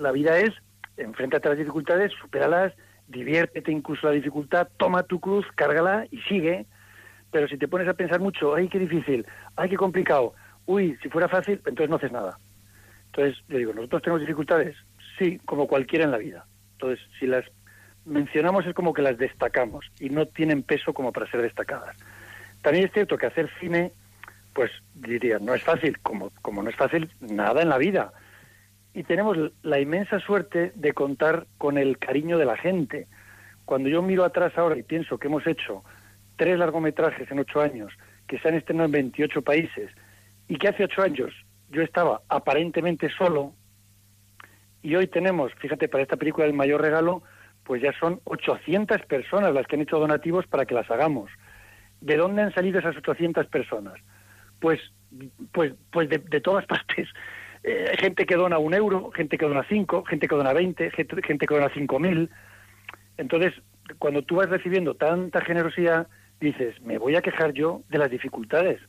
la 0.00 0.12
vida 0.12 0.38
es, 0.38 0.50
enfréntate 0.96 1.48
a 1.48 1.50
las 1.50 1.58
dificultades, 1.58 2.12
supéralas, 2.20 2.72
diviértete 3.08 3.70
incluso 3.70 4.06
la 4.06 4.12
dificultad, 4.12 4.68
toma 4.76 5.04
tu 5.04 5.20
cruz, 5.20 5.46
cárgala 5.54 6.06
y 6.10 6.18
sigue. 6.22 6.66
Pero 7.32 7.48
si 7.48 7.56
te 7.56 7.66
pones 7.66 7.88
a 7.88 7.94
pensar 7.94 8.20
mucho, 8.20 8.54
ay, 8.54 8.68
qué 8.68 8.78
difícil, 8.78 9.26
ay, 9.56 9.70
qué 9.70 9.76
complicado, 9.76 10.34
uy, 10.66 10.96
si 11.02 11.08
fuera 11.08 11.28
fácil, 11.28 11.60
entonces 11.64 11.88
no 11.90 11.96
haces 11.96 12.12
nada. 12.12 12.38
Entonces, 13.06 13.42
yo 13.48 13.58
digo, 13.58 13.72
¿nosotros 13.72 14.02
tenemos 14.02 14.20
dificultades? 14.20 14.76
Sí, 15.18 15.40
como 15.44 15.66
cualquiera 15.66 16.04
en 16.04 16.10
la 16.10 16.18
vida. 16.18 16.44
Entonces, 16.74 17.04
si 17.18 17.26
las 17.26 17.44
mencionamos 18.04 18.66
es 18.66 18.74
como 18.74 18.92
que 18.92 19.02
las 19.02 19.18
destacamos 19.18 19.84
y 19.98 20.10
no 20.10 20.26
tienen 20.26 20.62
peso 20.62 20.92
como 20.92 21.12
para 21.12 21.30
ser 21.30 21.42
destacadas. 21.42 21.96
También 22.62 22.86
es 22.86 22.92
cierto 22.92 23.16
que 23.16 23.26
hacer 23.26 23.50
cine, 23.60 23.92
pues 24.52 24.70
diría, 24.94 25.38
no 25.38 25.54
es 25.54 25.62
fácil, 25.62 25.98
como, 26.00 26.30
como 26.42 26.62
no 26.62 26.70
es 26.70 26.76
fácil 26.76 27.10
nada 27.20 27.62
en 27.62 27.68
la 27.68 27.78
vida. 27.78 28.12
Y 28.94 29.04
tenemos 29.04 29.38
la 29.62 29.80
inmensa 29.80 30.20
suerte 30.20 30.72
de 30.74 30.92
contar 30.92 31.46
con 31.56 31.78
el 31.78 31.98
cariño 31.98 32.36
de 32.36 32.44
la 32.44 32.56
gente. 32.56 33.06
Cuando 33.64 33.88
yo 33.88 34.02
miro 34.02 34.24
atrás 34.24 34.52
ahora 34.58 34.76
y 34.76 34.82
pienso 34.82 35.18
que 35.18 35.28
hemos 35.28 35.46
hecho 35.46 35.82
tres 36.42 36.58
largometrajes 36.58 37.30
en 37.30 37.38
ocho 37.38 37.60
años, 37.60 37.92
que 38.26 38.36
se 38.40 38.48
han 38.48 38.56
estrenado 38.56 38.86
en 38.86 38.90
28 38.90 39.42
países, 39.42 39.92
y 40.48 40.56
que 40.56 40.66
hace 40.66 40.82
ocho 40.82 41.00
años 41.00 41.32
yo 41.70 41.82
estaba 41.82 42.22
aparentemente 42.28 43.08
solo, 43.16 43.52
y 44.82 44.96
hoy 44.96 45.06
tenemos, 45.06 45.54
fíjate, 45.60 45.86
para 45.86 46.02
esta 46.02 46.16
película 46.16 46.44
El 46.44 46.52
Mayor 46.52 46.82
Regalo, 46.82 47.22
pues 47.62 47.80
ya 47.80 47.92
son 48.00 48.20
800 48.24 49.02
personas 49.02 49.54
las 49.54 49.68
que 49.68 49.76
han 49.76 49.82
hecho 49.82 50.00
donativos 50.00 50.44
para 50.48 50.66
que 50.66 50.74
las 50.74 50.90
hagamos. 50.90 51.30
¿De 52.00 52.16
dónde 52.16 52.42
han 52.42 52.52
salido 52.52 52.80
esas 52.80 52.96
800 52.96 53.46
personas? 53.46 53.94
Pues, 54.58 54.80
pues, 55.52 55.74
pues 55.92 56.08
de, 56.08 56.18
de 56.18 56.40
todas 56.40 56.66
partes. 56.74 57.08
Eh, 57.62 57.92
gente 58.00 58.26
que 58.26 58.34
dona 58.34 58.58
un 58.58 58.74
euro, 58.74 59.12
gente 59.12 59.38
que 59.38 59.46
dona 59.46 59.64
cinco, 59.68 60.02
gente 60.02 60.26
que 60.26 60.34
dona 60.34 60.52
veinte, 60.52 60.90
gente, 60.90 61.22
gente 61.22 61.46
que 61.46 61.54
dona 61.54 61.70
cinco 61.72 62.00
mil. 62.00 62.30
Entonces, 63.16 63.54
cuando 64.00 64.22
tú 64.22 64.34
vas 64.34 64.50
recibiendo 64.50 64.96
tanta 64.96 65.40
generosidad, 65.42 66.08
dices, 66.46 66.80
me 66.82 66.98
voy 66.98 67.16
a 67.16 67.22
quejar 67.22 67.52
yo 67.52 67.82
de 67.88 67.98
las 67.98 68.10
dificultades. 68.10 68.80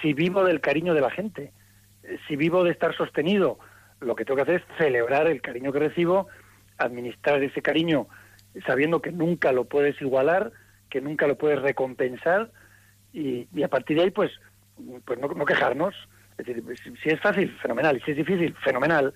Si 0.00 0.12
vivo 0.12 0.44
del 0.44 0.60
cariño 0.60 0.94
de 0.94 1.00
la 1.00 1.10
gente, 1.10 1.52
si 2.28 2.36
vivo 2.36 2.64
de 2.64 2.70
estar 2.70 2.96
sostenido, 2.96 3.58
lo 4.00 4.14
que 4.14 4.24
tengo 4.24 4.36
que 4.36 4.42
hacer 4.42 4.54
es 4.56 4.76
celebrar 4.78 5.26
el 5.26 5.40
cariño 5.40 5.72
que 5.72 5.78
recibo, 5.78 6.28
administrar 6.78 7.42
ese 7.42 7.62
cariño 7.62 8.08
sabiendo 8.66 9.02
que 9.02 9.12
nunca 9.12 9.52
lo 9.52 9.64
puedes 9.64 10.00
igualar, 10.00 10.52
que 10.90 11.00
nunca 11.00 11.26
lo 11.26 11.36
puedes 11.36 11.60
recompensar 11.60 12.50
y, 13.12 13.48
y 13.54 13.62
a 13.62 13.68
partir 13.68 13.96
de 13.96 14.04
ahí 14.04 14.10
pues, 14.10 14.30
pues 15.04 15.18
no, 15.18 15.28
no, 15.28 15.44
quejarnos. 15.44 15.94
Es 16.38 16.46
decir, 16.46 16.64
si 17.02 17.08
es 17.10 17.20
fácil, 17.20 17.50
fenomenal, 17.62 17.96
y 17.96 18.00
si 18.00 18.10
es 18.12 18.16
difícil, 18.16 18.54
fenomenal. 18.64 19.14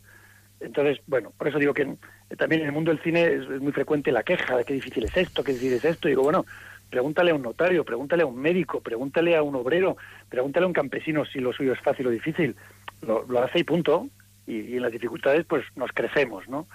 Entonces, 0.61 0.99
bueno, 1.07 1.33
por 1.37 1.49
eso 1.49 1.59
digo 1.59 1.74
que 1.74 1.97
también 2.37 2.62
en 2.62 2.68
el 2.68 2.72
mundo 2.72 2.93
del 2.93 3.03
cine 3.03 3.24
es, 3.24 3.49
es 3.49 3.61
muy 3.61 3.72
frecuente 3.72 4.12
la 4.12 4.22
queja 4.22 4.57
de 4.57 4.64
qué 4.64 4.74
difícil 4.74 5.05
es 5.05 5.16
esto, 5.16 5.43
qué 5.43 5.53
difícil 5.53 5.74
es 5.74 5.85
esto. 5.85 6.09
Y 6.09 6.12
digo, 6.12 6.22
bueno, 6.22 6.45
pregúntale 6.91 7.30
a 7.30 7.34
un 7.34 7.43
notario, 7.43 7.84
pregúntale 7.84 8.22
a 8.22 8.26
un 8.26 8.36
médico, 8.36 8.80
pregúntale 8.80 9.36
a 9.36 9.43
un 9.43 9.55
obrero, 9.57 9.97
pregúntale 10.28 10.64
a 10.64 10.68
un 10.68 10.72
campesino 10.72 11.24
si 11.24 11.41
lo 11.41 11.53
suyo 11.53 11.72
es 11.72 11.80
fácil 11.80 12.07
o 12.07 12.11
difícil. 12.11 12.57
Lo, 13.03 13.24
hace 13.43 13.61
y 13.61 13.64
punto. 13.64 14.09
Y, 14.47 14.61
y 14.61 14.76
en 14.76 14.82
las 14.82 14.93
dificultades 14.93 15.45
pues 15.45 15.64
nos 15.76 15.93
crecemos, 15.93 16.49
¿no? 16.49 16.66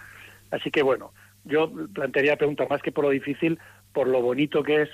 Así 0.51 0.69
que 0.69 0.83
bueno, 0.83 1.11
yo 1.43 1.71
plantearía 1.93 2.33
la 2.33 2.37
pregunta 2.37 2.67
más 2.69 2.81
que 2.81 2.91
por 2.91 3.05
lo 3.05 3.09
difícil, 3.09 3.59
por 3.91 4.07
lo 4.07 4.21
bonito 4.21 4.63
que 4.63 4.83
es 4.83 4.89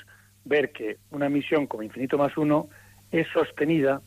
ver 0.46 0.72
que 0.72 0.98
una 1.12 1.30
misión 1.30 1.68
como 1.68 1.84
Infinito 1.84 2.18
más 2.18 2.38
Uno 2.38 2.70
es 3.12 3.28
sostenida 3.28 4.02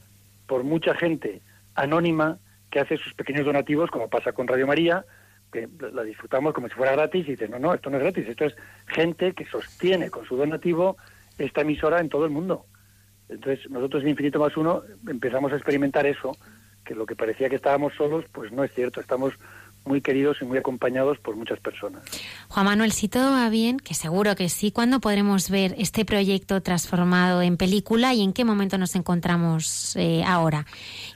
por 0.46 0.64
mucha 0.64 0.94
gente 0.94 1.40
anónima 1.74 2.38
que 2.70 2.80
hace 2.80 2.96
sus 2.96 3.14
pequeños 3.14 3.44
donativos, 3.44 3.90
como 3.90 4.08
pasa 4.08 4.32
con 4.32 4.48
Radio 4.48 4.66
María, 4.66 5.04
que 5.52 5.68
la 5.92 6.02
disfrutamos 6.02 6.54
como 6.54 6.68
si 6.68 6.74
fuera 6.74 6.92
gratis 6.92 7.26
y 7.28 7.32
dice, 7.32 7.48
no, 7.48 7.58
no, 7.58 7.74
esto 7.74 7.90
no 7.90 7.98
es 7.98 8.02
gratis, 8.02 8.26
esto 8.26 8.46
es 8.46 8.56
gente 8.86 9.34
que 9.34 9.44
sostiene 9.46 10.10
con 10.10 10.24
su 10.24 10.36
donativo 10.36 10.96
esta 11.38 11.60
emisora 11.60 12.00
en 12.00 12.08
todo 12.08 12.24
el 12.24 12.30
mundo. 12.30 12.64
Entonces, 13.28 13.70
nosotros 13.70 14.02
en 14.02 14.10
Infinito 14.10 14.40
más 14.40 14.56
Uno 14.56 14.82
empezamos 15.06 15.52
a 15.52 15.56
experimentar 15.56 16.06
eso, 16.06 16.32
que 16.84 16.94
lo 16.94 17.06
que 17.06 17.16
parecía 17.16 17.48
que 17.48 17.56
estábamos 17.56 17.94
solos, 17.94 18.24
pues 18.32 18.50
no 18.50 18.64
es 18.64 18.72
cierto, 18.72 19.00
estamos 19.00 19.34
muy 19.84 20.00
queridos 20.00 20.38
y 20.40 20.44
muy 20.44 20.58
acompañados 20.58 21.18
por 21.18 21.36
muchas 21.36 21.58
personas. 21.60 22.02
Juan 22.48 22.66
Manuel, 22.66 22.92
si 22.92 23.08
todo 23.08 23.32
va 23.32 23.48
bien, 23.48 23.78
que 23.78 23.94
seguro 23.94 24.36
que 24.36 24.48
sí, 24.48 24.70
¿cuándo 24.70 25.00
podremos 25.00 25.50
ver 25.50 25.74
este 25.78 26.04
proyecto 26.04 26.60
transformado 26.62 27.42
en 27.42 27.56
película 27.56 28.14
y 28.14 28.22
en 28.22 28.32
qué 28.32 28.44
momento 28.44 28.78
nos 28.78 28.94
encontramos 28.94 29.96
eh, 29.96 30.22
ahora? 30.24 30.66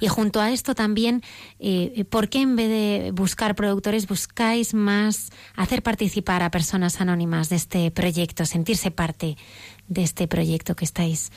Y 0.00 0.08
junto 0.08 0.40
a 0.40 0.50
esto 0.50 0.74
también, 0.74 1.22
eh, 1.60 2.04
¿por 2.10 2.28
qué 2.28 2.40
en 2.42 2.56
vez 2.56 2.68
de 2.68 3.10
buscar 3.12 3.54
productores 3.54 4.08
buscáis 4.08 4.74
más 4.74 5.30
hacer 5.54 5.82
participar 5.82 6.42
a 6.42 6.50
personas 6.50 7.00
anónimas 7.00 7.48
de 7.48 7.56
este 7.56 7.90
proyecto, 7.90 8.44
sentirse 8.44 8.90
parte 8.90 9.36
de 9.88 10.02
este 10.02 10.26
proyecto 10.26 10.74
que 10.74 10.84
estáis, 10.84 11.30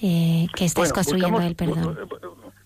eh, 0.00 0.46
que 0.54 0.64
estáis 0.64 0.88
bueno, 0.88 0.94
construyendo 0.94 1.40
buscamos, 1.40 1.50
el 1.50 1.56
perdón? 1.56 1.98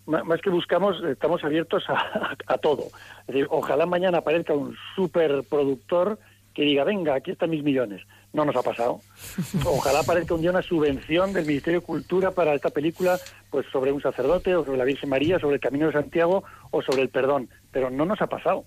Más 0.06 0.40
que 0.42 0.50
buscamos, 0.50 1.02
estamos 1.04 1.42
abiertos 1.44 1.84
a, 1.88 2.36
a, 2.46 2.58
todo. 2.58 2.84
Es 3.20 3.26
decir, 3.28 3.46
ojalá 3.50 3.86
mañana 3.86 4.18
aparezca 4.18 4.54
un 4.54 4.76
superproductor 4.94 6.18
que 6.54 6.62
diga, 6.62 6.84
venga, 6.84 7.14
aquí 7.14 7.32
están 7.32 7.50
mis 7.50 7.64
millones. 7.64 8.02
No 8.32 8.44
nos 8.44 8.54
ha 8.54 8.62
pasado. 8.62 9.00
Ojalá 9.66 10.00
aparezca 10.00 10.34
un 10.34 10.40
día 10.40 10.50
una 10.50 10.62
subvención 10.62 11.32
del 11.32 11.46
Ministerio 11.46 11.80
de 11.80 11.86
Cultura 11.86 12.30
para 12.30 12.54
esta 12.54 12.70
película, 12.70 13.18
pues 13.50 13.66
sobre 13.72 13.90
un 13.90 14.00
sacerdote, 14.00 14.54
o 14.54 14.64
sobre 14.64 14.78
la 14.78 14.84
Virgen 14.84 15.10
María, 15.10 15.40
sobre 15.40 15.56
el 15.56 15.60
Camino 15.60 15.86
de 15.86 15.92
Santiago, 15.92 16.44
o 16.70 16.80
sobre 16.80 17.02
el 17.02 17.08
perdón. 17.08 17.48
Pero 17.72 17.90
no 17.90 18.04
nos 18.04 18.22
ha 18.22 18.28
pasado. 18.28 18.64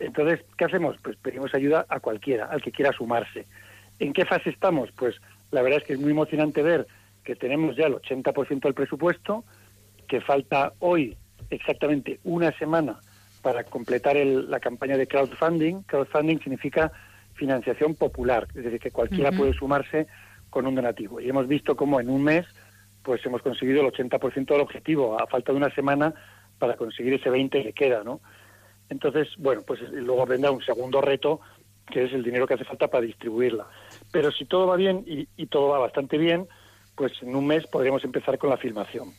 Entonces, 0.00 0.44
¿qué 0.58 0.64
hacemos? 0.64 0.96
Pues 1.02 1.16
pedimos 1.16 1.54
ayuda 1.54 1.86
a 1.88 2.00
cualquiera, 2.00 2.46
al 2.46 2.62
que 2.62 2.72
quiera 2.72 2.92
sumarse. 2.92 3.46
¿En 4.00 4.12
qué 4.12 4.24
fase 4.24 4.50
estamos? 4.50 4.90
Pues 4.92 5.16
la 5.52 5.62
verdad 5.62 5.78
es 5.80 5.86
que 5.86 5.92
es 5.92 6.00
muy 6.00 6.10
emocionante 6.10 6.62
ver 6.62 6.86
que 7.22 7.36
tenemos 7.36 7.76
ya 7.76 7.86
el 7.86 7.94
80% 7.94 8.60
del 8.60 8.74
presupuesto, 8.74 9.44
que 10.06 10.20
falta 10.20 10.72
hoy 10.80 11.16
exactamente 11.50 12.20
una 12.24 12.52
semana 12.58 13.00
para 13.42 13.64
completar 13.64 14.16
el, 14.16 14.50
la 14.50 14.60
campaña 14.60 14.96
de 14.96 15.06
crowdfunding. 15.06 15.82
Crowdfunding 15.82 16.38
significa 16.40 16.90
financiación 17.34 17.94
popular, 17.94 18.46
es 18.54 18.64
decir, 18.64 18.80
que 18.80 18.90
cualquiera 18.90 19.30
uh 19.30 19.32
-huh. 19.32 19.38
puede 19.38 19.52
sumarse 19.54 20.06
con 20.50 20.66
un 20.66 20.74
donativo. 20.74 21.20
Y 21.20 21.28
hemos 21.28 21.46
visto 21.48 21.76
cómo 21.76 22.00
en 22.00 22.08
un 22.08 22.22
mes 22.22 22.46
pues 23.02 23.24
hemos 23.26 23.42
conseguido 23.42 23.82
el 23.82 23.92
80% 23.92 24.46
del 24.46 24.62
objetivo, 24.62 25.20
a 25.20 25.26
falta 25.26 25.52
de 25.52 25.58
una 25.58 25.74
semana 25.74 26.14
para 26.58 26.74
conseguir 26.76 27.12
ese 27.12 27.28
20 27.28 27.62
que 27.62 27.72
queda, 27.74 28.02
¿no? 28.02 28.20
Entonces, 28.88 29.28
bueno, 29.36 29.60
pues 29.66 29.80
luego 29.92 30.24
vendrá 30.24 30.50
un 30.50 30.62
segundo 30.62 31.02
reto, 31.02 31.40
que 31.90 32.04
es 32.04 32.12
el 32.14 32.22
dinero 32.22 32.46
que 32.46 32.54
hace 32.54 32.64
falta 32.64 32.88
para 32.88 33.04
distribuirla. 33.04 33.66
Pero 34.10 34.32
si 34.32 34.46
todo 34.46 34.66
va 34.68 34.76
bien 34.76 35.04
y, 35.06 35.28
y 35.36 35.46
todo 35.46 35.68
va 35.68 35.78
bastante 35.78 36.16
bien, 36.16 36.48
pues 36.96 37.12
en 37.22 37.36
un 37.36 37.46
mes 37.46 37.66
podríamos 37.66 38.04
empezar 38.04 38.38
con 38.38 38.48
la 38.48 38.56
filmación. 38.56 39.12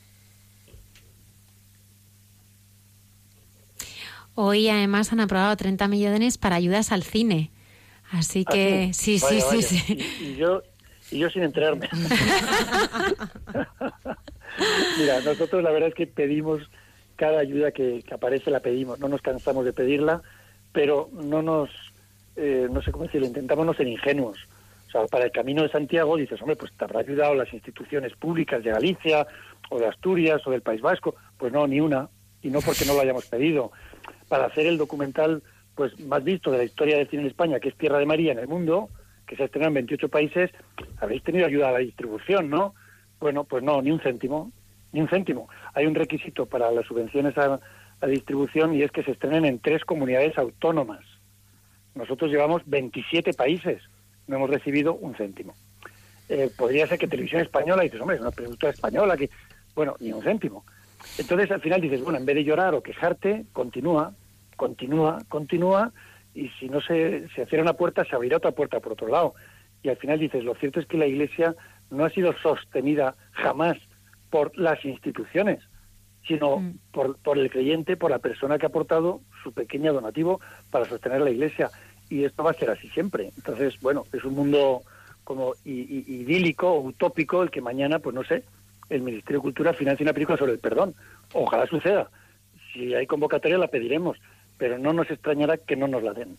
Hoy 4.35 4.67
además 4.67 5.13
han 5.13 5.21
aprobado 5.21 5.55
30 5.55 5.87
millones 5.87 6.37
para 6.37 6.57
ayudas 6.57 6.91
al 6.91 7.03
cine. 7.03 7.51
Así 8.11 8.43
¿Ah, 8.45 8.51
que 8.51 8.93
sí, 8.93 9.17
sí, 9.17 9.39
sí, 9.39 9.61
sí. 9.61 9.97
Y, 10.21 10.35
yo, 10.35 10.61
y 11.09 11.19
yo 11.19 11.29
sin 11.29 11.43
enterarme. 11.43 11.89
Mira, 14.99 15.21
nosotros 15.21 15.63
la 15.63 15.71
verdad 15.71 15.87
es 15.89 15.95
que 15.95 16.05
pedimos 16.05 16.69
cada 17.15 17.39
ayuda 17.39 17.71
que, 17.71 18.03
aparece, 18.11 18.51
la 18.51 18.59
pedimos. 18.59 18.99
No 18.99 19.07
nos 19.07 19.21
cansamos 19.21 19.63
de 19.63 19.71
pedirla, 19.71 20.21
pero 20.73 21.09
no 21.13 21.41
nos, 21.41 21.69
eh, 22.35 22.67
no 22.69 22.81
sé 22.81 22.91
cómo 22.91 23.05
decirlo, 23.05 23.27
intentamos 23.27 23.65
no 23.65 23.73
ser 23.73 23.87
ingenuos. 23.87 24.37
O 24.89 24.91
sea, 24.91 25.05
para 25.07 25.23
el 25.25 25.31
Camino 25.31 25.63
de 25.63 25.69
Santiago 25.69 26.17
dices, 26.17 26.41
hombre, 26.41 26.57
pues 26.57 26.73
te 26.73 26.83
habrá 26.83 26.99
ayudado 26.99 27.35
las 27.35 27.53
instituciones 27.53 28.13
públicas 28.15 28.61
de 28.63 28.71
Galicia 28.71 29.25
o 29.69 29.79
de 29.79 29.87
Asturias 29.87 30.45
o 30.45 30.51
del 30.51 30.61
País 30.61 30.81
Vasco. 30.81 31.15
Pues 31.37 31.53
no, 31.53 31.65
ni 31.67 31.79
una. 31.79 32.09
Y 32.41 32.49
no 32.49 32.59
porque 32.61 32.85
no 32.85 32.93
lo 32.93 33.01
hayamos 33.01 33.25
pedido 33.25 33.71
para 34.27 34.45
hacer 34.45 34.65
el 34.65 34.77
documental 34.77 35.43
pues 35.75 35.99
más 35.99 36.23
visto 36.23 36.51
de 36.51 36.59
la 36.59 36.63
historia 36.63 36.97
del 36.97 37.09
cine 37.09 37.23
en 37.23 37.27
España, 37.27 37.59
que 37.59 37.69
es 37.69 37.75
Tierra 37.75 37.99
de 37.99 38.05
María 38.05 38.31
en 38.31 38.39
el 38.39 38.47
mundo, 38.47 38.89
que 39.27 39.35
se 39.35 39.43
estrena 39.43 39.67
en 39.67 39.73
28 39.75 40.09
países, 40.09 40.51
habéis 40.99 41.23
tenido 41.23 41.45
ayuda 41.45 41.69
a 41.69 41.73
la 41.73 41.79
distribución, 41.79 42.49
¿no? 42.49 42.73
Bueno, 43.19 43.43
pues 43.43 43.63
no, 43.63 43.81
ni 43.81 43.91
un 43.91 43.99
céntimo, 43.99 44.51
ni 44.91 45.01
un 45.01 45.09
céntimo. 45.09 45.49
Hay 45.73 45.85
un 45.85 45.95
requisito 45.95 46.45
para 46.45 46.71
las 46.71 46.85
subvenciones 46.85 47.37
a 47.37 47.59
la 48.01 48.07
distribución 48.07 48.73
y 48.73 48.83
es 48.83 48.91
que 48.91 49.03
se 49.03 49.11
estrenen 49.11 49.45
en 49.45 49.59
tres 49.59 49.83
comunidades 49.83 50.37
autónomas. 50.37 51.01
Nosotros 51.93 52.29
llevamos 52.29 52.61
27 52.65 53.33
países, 53.33 53.81
no 54.27 54.37
hemos 54.37 54.49
recibido 54.49 54.93
un 54.93 55.15
céntimo. 55.15 55.55
Eh, 56.27 56.49
podría 56.57 56.87
ser 56.87 56.97
que 56.97 57.07
Televisión 57.07 57.41
Española, 57.41 57.83
dices, 57.83 58.01
hombre, 58.01 58.15
es 58.15 58.21
una 58.21 58.31
productora 58.31 58.73
española, 58.73 59.15
que, 59.15 59.29
bueno, 59.75 59.95
ni 59.99 60.11
un 60.11 60.23
céntimo. 60.23 60.65
Entonces 61.17 61.51
al 61.51 61.61
final 61.61 61.81
dices, 61.81 62.03
bueno, 62.03 62.17
en 62.17 62.25
vez 62.25 62.35
de 62.35 62.43
llorar 62.43 62.73
o 62.75 62.83
quejarte, 62.83 63.45
continúa, 63.53 64.13
continúa, 64.55 65.19
continúa, 65.29 65.91
y 66.33 66.49
si 66.59 66.67
no 66.67 66.81
se, 66.81 67.29
se 67.29 67.45
cierra 67.45 67.63
una 67.63 67.73
puerta, 67.73 68.03
se 68.03 68.15
abrirá 68.15 68.37
otra 68.37 68.51
puerta 68.51 68.79
por 68.79 68.93
otro 68.93 69.07
lado. 69.07 69.33
Y 69.81 69.89
al 69.89 69.97
final 69.97 70.19
dices, 70.19 70.43
lo 70.43 70.55
cierto 70.55 70.79
es 70.79 70.85
que 70.85 70.97
la 70.97 71.05
Iglesia 71.05 71.55
no 71.89 72.05
ha 72.05 72.09
sido 72.09 72.33
sostenida 72.41 73.15
jamás 73.31 73.77
por 74.29 74.57
las 74.57 74.83
instituciones, 74.83 75.59
sino 76.27 76.57
mm. 76.57 76.79
por, 76.91 77.17
por 77.17 77.37
el 77.37 77.49
creyente, 77.49 77.95
por 77.95 78.11
la 78.11 78.19
persona 78.19 78.57
que 78.57 78.65
ha 78.65 78.69
aportado 78.69 79.21
su 79.43 79.53
pequeño 79.53 79.93
donativo 79.93 80.41
para 80.71 80.85
sostener 80.85 81.21
la 81.21 81.29
Iglesia. 81.29 81.69
Y 82.09 82.25
esto 82.25 82.43
va 82.43 82.51
a 82.51 82.55
ser 82.55 82.69
así 82.69 82.89
siempre. 82.89 83.31
Entonces, 83.37 83.79
bueno, 83.79 84.03
es 84.11 84.23
un 84.25 84.33
mundo 84.33 84.81
como 85.23 85.53
idílico, 85.63 86.77
utópico, 86.79 87.41
el 87.41 87.49
que 87.49 87.61
mañana, 87.61 87.99
pues 87.99 88.13
no 88.13 88.23
sé, 88.23 88.43
el 88.89 89.01
Ministerio 89.01 89.39
de 89.39 89.43
Cultura 89.43 89.73
financia 89.73 90.03
una 90.03 90.13
película 90.13 90.37
sobre 90.37 90.53
el 90.53 90.59
perdón. 90.59 90.95
Ojalá 91.33 91.65
suceda. 91.67 92.09
Si 92.73 92.93
hay 92.93 93.07
convocatoria 93.07 93.57
la 93.57 93.67
pediremos, 93.67 94.17
pero 94.57 94.77
no 94.77 94.93
nos 94.93 95.09
extrañará 95.09 95.57
que 95.57 95.75
no 95.75 95.87
nos 95.87 96.03
la 96.03 96.13
den. 96.13 96.37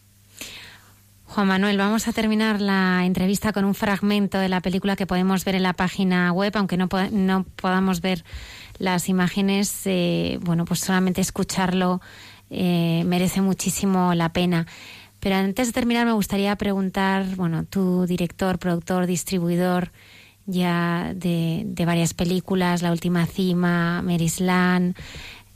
Juan 1.25 1.49
Manuel, 1.49 1.77
vamos 1.77 2.07
a 2.09 2.13
terminar 2.13 2.61
la 2.61 3.05
entrevista 3.05 3.53
con 3.53 3.65
un 3.65 3.75
fragmento 3.75 4.39
de 4.39 4.49
la 4.49 4.61
película 4.61 4.97
que 4.97 5.07
podemos 5.07 5.45
ver 5.45 5.57
en 5.57 5.65
la 5.65 5.73
página 5.73 6.33
web, 6.33 6.53
aunque 6.57 6.77
no, 6.77 6.89
no 7.11 7.45
podamos 7.57 8.01
ver 8.01 8.25
las 8.79 9.09
imágenes, 9.09 9.83
eh, 9.87 10.39
bueno, 10.43 10.65
pues 10.65 10.81
solamente 10.81 11.21
escucharlo 11.21 12.01
eh, 12.49 13.03
merece 13.07 13.41
muchísimo 13.41 14.15
la 14.15 14.33
pena. 14.33 14.67
Pero 15.21 15.37
antes 15.37 15.67
de 15.67 15.73
terminar 15.73 16.07
me 16.07 16.13
gustaría 16.13 16.55
preguntar, 16.57 17.25
bueno, 17.37 17.65
tu 17.65 18.07
director, 18.07 18.59
productor, 18.59 19.07
distribuidor, 19.07 19.91
ya 20.47 21.13
de, 21.15 21.67
varias 21.85 22.15
películas, 22.15 22.83
La 22.83 22.93
Última 22.93 23.27
Cima, 23.27 24.01
Merislan, 24.03 24.95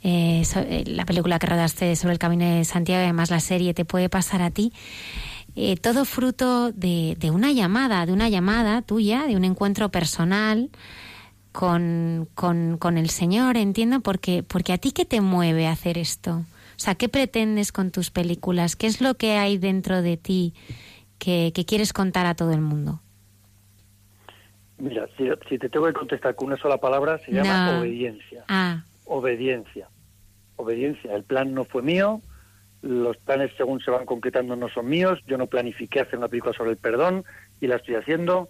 eh, 0.03 0.43
eh, 0.55 0.83
la 0.87 1.05
película 1.05 1.39
que 1.39 1.47
rodaste 1.47 1.95
sobre 1.95 2.13
el 2.13 2.19
Camino 2.19 2.45
de 2.45 2.65
Santiago, 2.65 3.03
además 3.03 3.29
la 3.29 3.39
serie 3.39 3.73
Te 3.73 3.85
puede 3.85 4.09
pasar 4.09 4.41
a 4.41 4.51
ti. 4.51 4.73
Eh, 5.55 5.75
todo 5.75 6.05
fruto 6.05 6.71
de, 6.71 7.17
una 7.31 7.51
llamada, 7.51 8.05
de 8.05 8.13
una 8.13 8.29
llamada 8.29 8.81
tuya, 8.81 9.25
de 9.27 9.35
un 9.35 9.43
encuentro 9.43 9.89
personal 9.89 10.69
con, 11.51 12.29
con, 12.35 12.97
el 12.97 13.09
Señor, 13.09 13.57
entiendo, 13.57 13.99
porque, 13.99 14.43
porque 14.43 14.73
a 14.73 14.77
ti 14.77 14.91
qué 14.91 15.05
te 15.05 15.19
mueve 15.19 15.67
hacer 15.67 15.97
esto. 15.97 16.45
O 16.77 16.83
sea, 16.83 16.95
¿qué 16.95 17.09
pretendes 17.09 17.71
con 17.71 17.91
tus 17.91 18.11
películas? 18.11 18.75
¿Qué 18.75 18.87
es 18.87 19.01
lo 19.01 19.15
que 19.15 19.33
hay 19.37 19.57
dentro 19.57 20.01
de 20.01 20.17
ti 20.17 20.53
que 21.19 21.51
quieres 21.67 21.93
contar 21.93 22.25
a 22.25 22.33
todo 22.33 22.53
el 22.53 22.61
mundo? 22.61 23.01
Mira, 24.81 25.07
si, 25.15 25.59
te 25.59 25.69
tengo 25.69 25.85
que 25.85 25.93
contestar 25.93 26.33
con 26.33 26.47
una 26.47 26.57
sola 26.57 26.77
palabra, 26.77 27.19
se 27.19 27.31
llama 27.31 27.79
obediencia. 27.79 28.43
Ah. 28.47 28.83
Obediencia. 29.05 29.87
Obediencia. 30.55 31.15
El 31.15 31.23
plan 31.23 31.53
no 31.53 31.65
fue 31.65 31.83
mío, 31.83 32.19
los 32.81 33.15
planes 33.17 33.51
según 33.57 33.79
se 33.79 33.91
van 33.91 34.07
concretando 34.07 34.55
no 34.55 34.69
son 34.69 34.89
míos, 34.89 35.19
yo 35.27 35.37
no 35.37 35.45
planifiqué 35.45 35.99
hacer 35.99 36.17
una 36.17 36.29
película 36.29 36.53
sobre 36.53 36.71
el 36.71 36.77
perdón 36.77 37.23
y 37.59 37.67
la 37.67 37.75
estoy 37.75 37.93
haciendo. 37.93 38.49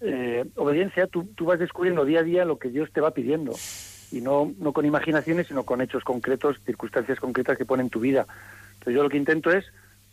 Eh, 0.00 0.44
obediencia, 0.56 1.06
tú, 1.06 1.26
tú 1.36 1.44
vas 1.44 1.60
descubriendo 1.60 2.04
día 2.04 2.20
a 2.20 2.24
día 2.24 2.44
lo 2.44 2.58
que 2.58 2.70
Dios 2.70 2.90
te 2.92 3.00
va 3.00 3.12
pidiendo 3.12 3.52
y 4.10 4.20
no, 4.20 4.52
no 4.58 4.72
con 4.72 4.84
imaginaciones, 4.84 5.46
sino 5.46 5.62
con 5.62 5.80
hechos 5.80 6.02
concretos, 6.02 6.58
circunstancias 6.66 7.20
concretas 7.20 7.56
que 7.56 7.64
ponen 7.64 7.88
tu 7.88 8.00
vida. 8.00 8.26
Entonces 8.72 8.94
yo 8.94 9.04
lo 9.04 9.08
que 9.08 9.16
intento 9.16 9.52
es 9.52 9.64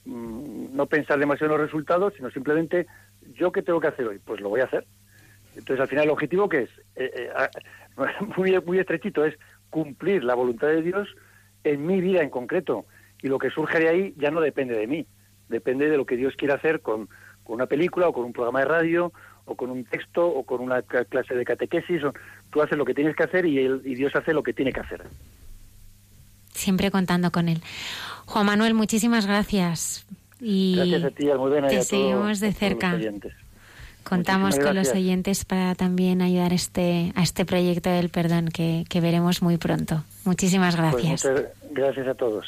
mm, 0.06 0.76
no 0.76 0.86
pensar 0.86 1.18
demasiado 1.18 1.56
en 1.56 1.60
los 1.60 1.68
resultados, 1.68 2.14
sino 2.16 2.30
simplemente 2.30 2.86
yo 3.34 3.52
qué 3.52 3.64
tengo 3.64 3.80
que 3.80 3.88
hacer 3.88 4.06
hoy, 4.06 4.20
pues 4.24 4.42
lo 4.42 4.50
voy 4.50 4.62
a 4.62 4.66
hacer. 4.66 4.86
Entonces, 5.60 5.82
al 5.82 5.88
final, 5.88 6.06
el 6.06 6.10
objetivo 6.12 6.50
que 6.50 6.64
es, 6.64 6.70
eh, 6.96 7.12
eh, 7.16 7.30
muy, 8.38 8.60
muy 8.66 8.80
estrechito, 8.80 9.24
es 9.26 9.36
cumplir 9.70 10.24
la 10.24 10.34
voluntad 10.34 10.68
de 10.68 10.82
Dios 10.82 11.08
en 11.64 11.86
mi 11.86 12.02
vida 12.02 12.22
en 12.22 12.30
concreto. 12.30 12.86
Y 13.22 13.28
lo 13.28 13.38
que 13.38 13.50
surge 13.50 13.80
de 13.80 13.90
ahí 13.90 14.14
ya 14.18 14.32
no 14.32 14.42
depende 14.42 14.76
de 14.76 14.88
mí, 14.88 15.06
depende 15.50 15.90
de 15.90 15.98
lo 15.98 16.06
que 16.06 16.16
Dios 16.16 16.36
quiera 16.36 16.56
hacer 16.56 16.82
con, 16.82 17.10
una 17.46 17.66
película 17.66 18.08
o 18.08 18.14
con 18.14 18.26
un 18.26 18.34
programa 18.34 18.60
de 18.60 18.66
radio 18.66 19.12
o 19.46 19.56
con 19.56 19.72
un 19.72 19.84
texto 19.84 20.26
o 20.28 20.44
con 20.44 20.62
una 20.62 20.84
clase 20.84 21.34
de 21.34 21.44
catequesis. 21.44 22.04
tú 22.52 22.62
haces 22.62 22.78
lo 22.78 22.86
que 22.86 22.94
tienes 22.94 23.16
que 23.16 23.24
hacer 23.24 23.46
y, 23.46 23.60
y 23.60 23.96
Dios 23.96 24.16
hace 24.16 24.34
lo 24.34 24.44
que 24.44 24.54
tiene 24.54 24.72
que 24.72 24.82
hacer. 24.82 25.04
Siempre 26.54 26.92
contando 26.92 27.32
con 27.32 27.50
Él. 27.50 27.62
Juan 28.28 28.46
Manuel, 28.46 28.76
muchísimas 28.76 29.26
gracias. 29.26 30.06
Y 30.40 30.76
gracias 30.76 31.04
a 31.04 31.10
ti, 31.10 31.30
Almudena, 31.30 31.68
te 31.68 31.82
seguimos 31.82 32.40
de 32.40 32.54
cerca. 32.54 32.98
Contamos 34.04 34.58
con 34.58 34.76
los 34.76 34.90
oyentes 34.90 35.46
para 35.46 35.76
también 35.76 36.22
ayudar 36.22 36.52
este, 36.52 37.12
a 37.16 37.22
este 37.22 37.46
proyecto 37.46 37.90
del 37.90 38.10
perdón 38.10 38.50
que, 38.50 38.86
veremos 39.02 39.42
muy 39.42 39.58
pronto. 39.58 40.04
Muchísimas 40.26 40.76
pues 40.76 40.92
gracias. 40.92 41.26
muchas 41.26 41.46
gracias 41.72 42.08
a 42.08 42.14
todos. 42.16 42.46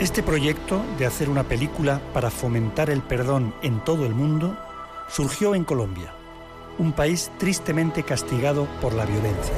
Este 0.00 0.22
proyecto 0.22 0.84
de 0.98 1.06
hacer 1.06 1.28
una 1.28 1.42
película 1.42 2.00
para 2.12 2.30
fomentar 2.30 2.90
el 2.90 3.02
perdón 3.02 3.54
en 3.62 3.82
todo 3.82 4.06
el 4.06 4.14
mundo 4.14 4.56
surgió 5.08 5.54
en 5.54 5.64
Colombia, 5.64 6.12
un 6.78 6.92
país 6.92 7.30
tristemente 7.38 8.02
castigado 8.02 8.66
por 8.80 8.94
la 8.94 9.04
violencia. 9.04 9.54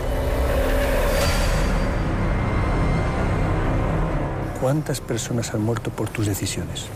¿Cuántas 4.69 5.01
personas 5.01 5.55
han 5.55 5.63
muerto 5.63 5.91
por 5.91 6.11
tus 6.11 6.27
decisiones? 6.27 6.89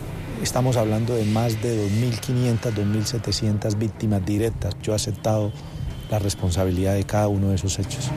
Estamos 0.43 0.77
hablando 0.77 1.15
de 1.15 1.25
más 1.25 1.59
de 1.63 1.89
2.500, 1.89 2.71
2.700 2.71 3.79
víctimas 3.79 4.23
directas. 4.23 4.75
Yo 4.83 4.93
he 4.93 4.95
aceptado 4.95 5.51
la 6.11 6.19
responsabilidad 6.19 6.93
de 6.93 7.03
cada 7.03 7.29
uno 7.29 7.49
de 7.49 7.55
esos 7.55 7.79
hechos. 7.79 8.11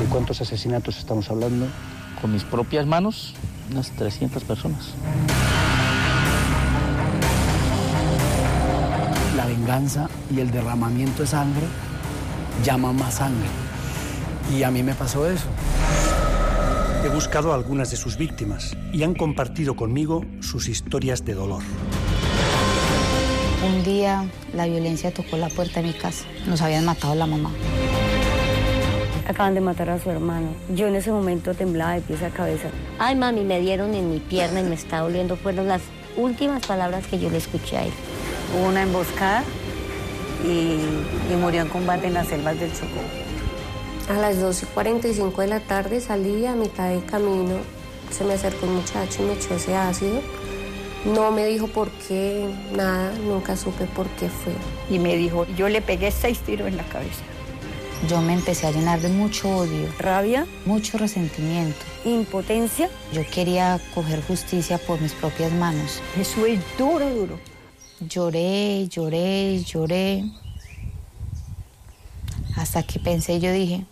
¿De 0.00 0.06
cuántos 0.06 0.40
asesinatos 0.40 0.96
estamos 0.96 1.28
hablando? 1.28 1.66
Con 2.22 2.32
mis 2.32 2.44
propias 2.44 2.86
manos, 2.86 3.34
unas 3.70 3.90
300 3.90 4.42
personas. 4.44 4.94
La 9.36 9.44
venganza 9.44 10.08
y 10.34 10.40
el 10.40 10.50
derramamiento 10.50 11.24
de 11.24 11.28
sangre 11.28 11.66
llaman 12.64 12.96
más 12.96 13.16
sangre. 13.16 13.48
Y 14.50 14.62
a 14.62 14.70
mí 14.70 14.82
me 14.82 14.94
pasó 14.94 15.28
eso. 15.28 15.48
He 17.06 17.08
buscado 17.08 17.52
a 17.52 17.54
algunas 17.54 17.92
de 17.92 17.96
sus 17.96 18.16
víctimas 18.16 18.76
y 18.92 19.04
han 19.04 19.14
compartido 19.14 19.76
conmigo 19.76 20.24
sus 20.40 20.66
historias 20.66 21.24
de 21.24 21.34
dolor. 21.34 21.62
Un 23.64 23.84
día 23.84 24.28
la 24.52 24.66
violencia 24.66 25.14
tocó 25.14 25.36
la 25.36 25.48
puerta 25.48 25.80
de 25.80 25.86
mi 25.86 25.92
casa. 25.92 26.24
Nos 26.48 26.62
habían 26.62 26.84
matado 26.84 27.12
a 27.12 27.14
la 27.16 27.26
mamá. 27.26 27.52
Acaban 29.24 29.54
de 29.54 29.60
matar 29.60 29.88
a 29.90 30.00
su 30.00 30.10
hermano. 30.10 30.48
Yo 30.74 30.88
en 30.88 30.96
ese 30.96 31.12
momento 31.12 31.54
temblaba 31.54 31.92
de 31.92 32.00
pies 32.00 32.24
a 32.24 32.30
cabeza. 32.30 32.70
Ay, 32.98 33.14
mami, 33.14 33.44
me 33.44 33.60
dieron 33.60 33.94
en 33.94 34.10
mi 34.10 34.18
pierna 34.18 34.58
y 34.58 34.64
me 34.64 34.74
está 34.74 34.98
doliendo. 34.98 35.36
Fueron 35.36 35.68
las 35.68 35.82
últimas 36.16 36.66
palabras 36.66 37.06
que 37.06 37.20
yo 37.20 37.30
le 37.30 37.38
escuché 37.38 37.76
a 37.76 37.84
él. 37.84 37.92
Hubo 38.52 38.66
una 38.66 38.82
emboscada 38.82 39.44
y, 40.44 40.80
y 41.32 41.36
murió 41.40 41.62
en 41.62 41.68
combate 41.68 42.08
en 42.08 42.14
las 42.14 42.26
selvas 42.26 42.58
del 42.58 42.72
Chocó. 42.72 43.25
A 44.08 44.14
las 44.14 44.36
12.45 44.36 45.36
de 45.36 45.46
la 45.48 45.58
tarde 45.58 46.00
salí 46.00 46.46
a 46.46 46.54
mitad 46.54 46.88
de 46.90 47.04
camino, 47.04 47.56
se 48.10 48.22
me 48.22 48.34
acercó 48.34 48.66
un 48.66 48.76
muchacho 48.76 49.22
y 49.22 49.26
me 49.26 49.32
echó 49.32 49.54
ese 49.54 49.74
ácido. 49.74 50.20
No 51.04 51.32
me 51.32 51.44
dijo 51.46 51.66
por 51.66 51.90
qué, 51.90 52.48
nada, 52.72 53.12
nunca 53.18 53.56
supe 53.56 53.86
por 53.86 54.06
qué 54.10 54.28
fue. 54.28 54.52
Y 54.88 55.00
me 55.00 55.16
dijo, 55.16 55.44
yo 55.56 55.68
le 55.68 55.82
pegué 55.82 56.12
seis 56.12 56.38
tiros 56.38 56.68
en 56.68 56.76
la 56.76 56.84
cabeza. 56.84 57.22
Yo 58.08 58.20
me 58.20 58.34
empecé 58.34 58.68
a 58.68 58.70
llenar 58.70 59.00
de 59.00 59.08
mucho 59.08 59.48
odio, 59.48 59.88
Rabia, 59.98 60.46
mucho 60.66 60.98
resentimiento. 60.98 61.78
impotencia. 62.04 62.88
Yo 63.12 63.22
quería 63.28 63.80
coger 63.92 64.22
justicia 64.22 64.78
por 64.78 65.00
mis 65.00 65.14
propias 65.14 65.50
manos. 65.52 66.00
Eso 66.16 66.46
es 66.46 66.60
duro, 66.78 67.10
duro. 67.10 67.40
Lloré, 68.00 68.86
lloré, 68.88 69.64
lloré. 69.64 70.24
Hasta 72.56 72.82
que 72.84 73.00
pensé, 73.00 73.40
yo 73.40 73.52
dije, 73.52 73.84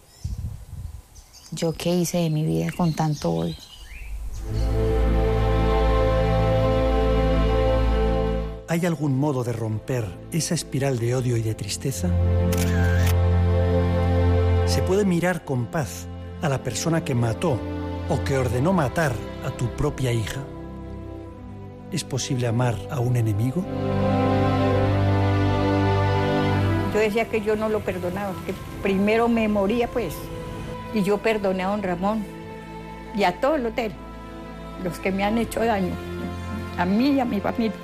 ¿yo 1.54 1.72
qué 1.72 1.94
hice 1.94 2.18
de 2.18 2.30
mi 2.30 2.44
vida 2.44 2.70
con 2.76 2.92
tanto 2.92 3.30
odio? 3.30 3.54
¿Hay 8.68 8.84
algún 8.86 9.18
modo 9.18 9.44
de 9.44 9.52
romper 9.52 10.04
esa 10.32 10.54
espiral 10.54 10.98
de 10.98 11.14
odio 11.14 11.36
y 11.36 11.42
de 11.42 11.54
tristeza? 11.54 12.10
¿Se 14.66 14.82
puede 14.82 15.04
mirar 15.04 15.44
con 15.44 15.66
paz 15.66 16.06
a 16.42 16.48
la 16.48 16.62
persona 16.62 17.04
que 17.04 17.14
mató 17.14 17.58
o 18.08 18.24
que 18.24 18.36
ordenó 18.36 18.72
matar 18.72 19.12
a 19.46 19.50
tu 19.50 19.68
propia 19.76 20.12
hija? 20.12 20.40
¿Es 21.92 22.02
posible 22.02 22.48
amar 22.48 22.76
a 22.90 22.98
un 22.98 23.16
enemigo? 23.16 23.64
Yo 26.92 27.00
decía 27.00 27.28
que 27.28 27.40
yo 27.40 27.54
no 27.54 27.68
lo 27.68 27.80
perdonaba, 27.80 28.32
que 28.46 28.54
primero 28.82 29.28
me 29.28 29.46
moría 29.48 29.88
pues. 29.88 30.14
Y 30.94 31.02
yo 31.02 31.18
perdoné 31.18 31.64
a 31.64 31.68
don 31.68 31.82
Ramón 31.82 32.24
y 33.16 33.24
a 33.24 33.40
todo 33.40 33.56
el 33.56 33.66
hotel, 33.66 33.92
los 34.82 34.98
que 35.00 35.10
me 35.10 35.24
han 35.24 35.38
hecho 35.38 35.64
daño, 35.64 35.92
a 36.78 36.84
mí 36.84 37.10
y 37.10 37.20
a 37.20 37.24
mi 37.24 37.40
familia. 37.40 37.74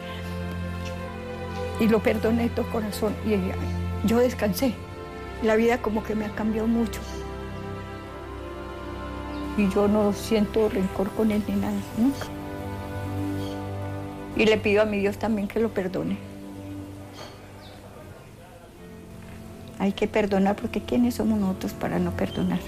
Y 1.80 1.88
lo 1.88 2.00
perdoné 2.00 2.44
de 2.44 2.48
todo 2.50 2.70
corazón 2.70 3.14
y 3.26 4.06
yo 4.06 4.18
descansé. 4.18 4.74
La 5.42 5.56
vida 5.56 5.78
como 5.78 6.02
que 6.02 6.14
me 6.14 6.26
ha 6.26 6.30
cambiado 6.30 6.68
mucho. 6.68 7.00
Y 9.56 9.68
yo 9.70 9.88
no 9.88 10.12
siento 10.12 10.68
rencor 10.68 11.10
con 11.10 11.30
él 11.30 11.42
ni 11.48 11.54
nada, 11.54 11.78
nunca. 11.96 12.26
Y 14.36 14.44
le 14.44 14.58
pido 14.58 14.82
a 14.82 14.84
mi 14.84 14.98
Dios 14.98 15.18
también 15.18 15.48
que 15.48 15.58
lo 15.58 15.70
perdone. 15.70 16.18
Hay 19.78 19.92
que 19.92 20.06
perdonar 20.06 20.56
porque 20.56 20.82
¿quiénes 20.82 21.14
somos 21.14 21.38
nosotros 21.38 21.72
para 21.72 21.98
no 21.98 22.10
perdonar? 22.12 22.60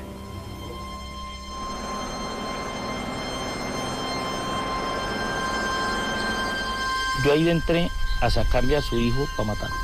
Yo 7.25 7.33
ahí 7.33 7.49
entré 7.49 7.89
a 8.21 8.31
sacarle 8.31 8.77
a 8.77 8.83
su 8.83 8.99
hijo 8.99 9.29
para 9.37 9.49
matarlo. 9.49 9.77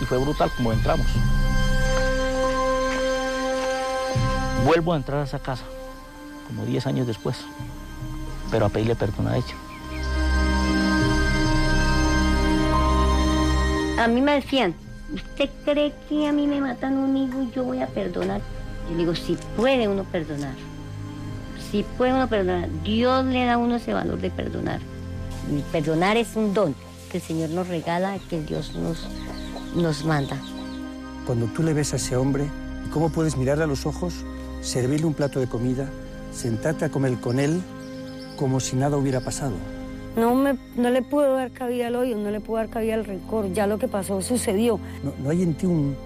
Y 0.00 0.04
fue 0.04 0.18
brutal 0.18 0.50
como 0.56 0.72
entramos. 0.72 1.06
Vuelvo 4.64 4.92
a 4.92 4.96
entrar 4.96 5.20
a 5.20 5.24
esa 5.24 5.38
casa, 5.38 5.64
como 6.46 6.66
10 6.66 6.86
años 6.86 7.06
después, 7.06 7.36
pero 8.50 8.66
a 8.66 8.68
pedirle 8.68 8.94
perdón 8.94 9.28
a 9.28 9.36
ella. 9.36 9.54
A 13.98 14.08
mí 14.08 14.20
me 14.20 14.34
decían, 14.34 14.74
¿usted 15.14 15.48
cree 15.64 15.94
que 16.08 16.28
a 16.28 16.32
mí 16.32 16.46
me 16.46 16.60
matan 16.60 16.98
un 16.98 17.16
hijo 17.16 17.42
y 17.42 17.50
yo 17.50 17.64
voy 17.64 17.80
a 17.80 17.86
perdonar? 17.86 18.40
Yo 18.90 18.96
digo, 18.96 19.14
si 19.14 19.38
puede 19.56 19.88
uno 19.88 20.04
perdonar. 20.04 20.54
Si 21.70 21.82
puede 21.82 22.12
uno 22.12 22.28
perdonar. 22.28 22.68
Dios 22.82 23.24
le 23.24 23.44
da 23.44 23.54
a 23.54 23.58
uno 23.58 23.76
ese 23.76 23.94
valor 23.94 24.20
de 24.20 24.30
perdonar. 24.30 24.80
Y 25.50 25.60
perdonar 25.72 26.16
es 26.16 26.36
un 26.36 26.54
don 26.54 26.74
que 27.10 27.18
el 27.18 27.22
Señor 27.22 27.50
nos 27.50 27.68
regala, 27.68 28.18
que 28.30 28.40
Dios 28.42 28.74
nos, 28.74 29.06
nos 29.74 30.04
manda. 30.04 30.36
Cuando 31.26 31.46
tú 31.46 31.62
le 31.62 31.72
ves 31.74 31.92
a 31.92 31.96
ese 31.96 32.16
hombre, 32.16 32.46
¿cómo 32.92 33.10
puedes 33.10 33.36
mirarle 33.36 33.64
a 33.64 33.66
los 33.66 33.86
ojos, 33.86 34.14
servirle 34.60 35.06
un 35.06 35.14
plato 35.14 35.40
de 35.40 35.46
comida, 35.48 35.88
sentarte 36.32 36.84
a 36.84 36.88
comer 36.90 37.18
con 37.20 37.38
él 37.38 37.60
como 38.36 38.60
si 38.60 38.76
nada 38.76 38.96
hubiera 38.96 39.20
pasado? 39.20 39.52
No, 40.16 40.34
me, 40.34 40.58
no 40.76 40.90
le 40.90 41.02
puedo 41.02 41.36
dar 41.36 41.52
cabida 41.52 41.86
al 41.86 41.96
odio, 41.96 42.16
no 42.18 42.30
le 42.30 42.40
puedo 42.40 42.58
dar 42.62 42.68
cabida 42.70 42.94
al 42.94 43.04
rencor. 43.04 43.50
Ya 43.52 43.66
lo 43.66 43.78
que 43.78 43.88
pasó 43.88 44.20
sucedió. 44.20 44.78
¿No, 45.02 45.12
no 45.22 45.30
hay 45.30 45.42
en 45.42 45.54
ti 45.54 45.64
un- 45.66 45.96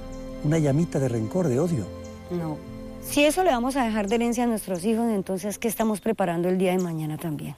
una 0.45 0.59
llamita 0.59 0.99
de 1.01 1.09
rencor, 1.09 1.49
de 1.49 1.59
odio? 1.59 1.87
No. 2.31 2.57
Si 3.03 3.25
eso 3.25 3.43
le 3.45 3.51
vamos 3.51 3.77
a 3.77 3.85
dejar 3.85 4.09
de 4.09 4.17
herencia 4.17 4.45
a 4.45 4.47
nuestros 4.47 4.85
hijos, 4.85 5.07
entonces, 5.13 5.59
¿qué 5.59 5.67
estamos 5.69 6.01
preparando 6.01 6.49
el 6.49 6.59
día 6.59 6.73
de 6.73 6.79
mañana 6.79 7.17
también? 7.17 7.55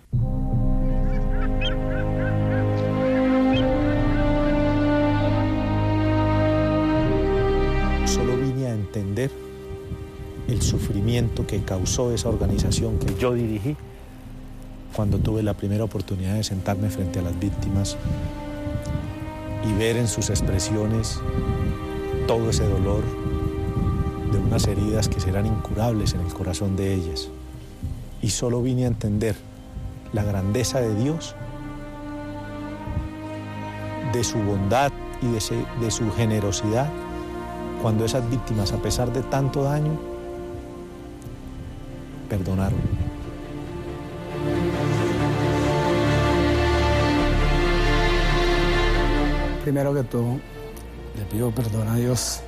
El 10.49 10.63
sufrimiento 10.63 11.47
que 11.47 11.61
causó 11.61 12.13
esa 12.13 12.29
organización 12.29 12.99
que 12.99 13.15
yo 13.19 13.35
dirigí 13.35 13.77
cuando 14.95 15.19
tuve 15.19 15.43
la 15.43 15.55
primera 15.55 15.85
oportunidad 15.85 16.35
de 16.35 16.45
sentarme 16.45 16.89
frente 16.89 17.19
a 17.19 17.23
las 17.23 17.39
víctimas 17.39 17.97
y 19.69 19.73
ver 19.79 19.97
en 19.97 20.09
sus 20.09 20.31
expresiones 20.31 21.21
todo 22.27 22.51
ese 22.51 22.67
dolor 22.69 23.03
de 24.33 24.39
unas 24.39 24.67
heridas 24.67 25.09
que 25.09 25.21
serán 25.21 25.47
incurables 25.47 26.15
en 26.15 26.21
el 26.21 26.33
corazón 26.33 26.77
de 26.77 26.95
ellas. 26.95 27.29
Y 28.23 28.31
solo 28.31 28.63
vine 28.63 28.85
a 28.85 28.89
entender 28.89 29.37
la 30.13 30.25
grandeza 30.25 30.81
de 30.81 30.95
Dios, 30.95 31.35
de 34.13 34.25
su 34.25 34.39
bondad 34.39 34.93
y 35.23 35.27
de 35.83 35.91
su 35.91 36.11
generosidad 36.13 36.91
cuando 37.83 38.05
esas 38.05 38.29
víctimas, 38.29 38.73
a 38.73 38.83
pesar 38.83 39.13
de 39.13 39.23
tanto 39.23 39.63
daño, 39.63 39.99
perdonaron. 42.29 42.79
Primero 49.63 49.95
que 49.95 50.03
todo, 50.03 50.39
le 51.17 51.25
pido 51.31 51.51
perdón 51.51 51.89
a 51.89 51.97
Dios 51.97 52.41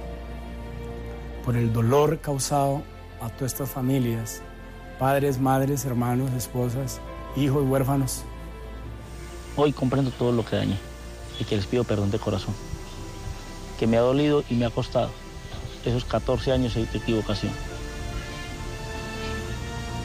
por 1.44 1.56
el 1.56 1.72
dolor 1.72 2.18
causado 2.18 2.82
a 3.20 3.28
todas 3.28 3.52
estas 3.52 3.70
familias, 3.70 4.42
padres, 4.98 5.38
madres, 5.38 5.84
hermanos, 5.84 6.32
esposas, 6.32 7.00
hijos 7.36 7.64
huérfanos. 7.68 8.22
Hoy 9.56 9.72
comprendo 9.72 10.10
todo 10.10 10.32
lo 10.32 10.44
que 10.44 10.56
dañé 10.56 10.78
y 11.38 11.44
que 11.44 11.56
les 11.56 11.66
pido 11.66 11.84
perdón 11.84 12.10
de 12.10 12.18
corazón. 12.18 12.54
Que 13.80 13.86
me 13.86 13.96
ha 13.96 14.00
dolido 14.00 14.44
y 14.50 14.54
me 14.54 14.66
ha 14.66 14.70
costado 14.70 15.10
esos 15.86 16.04
14 16.04 16.52
años 16.52 16.74
de 16.74 16.82
equivocación. 16.82 17.50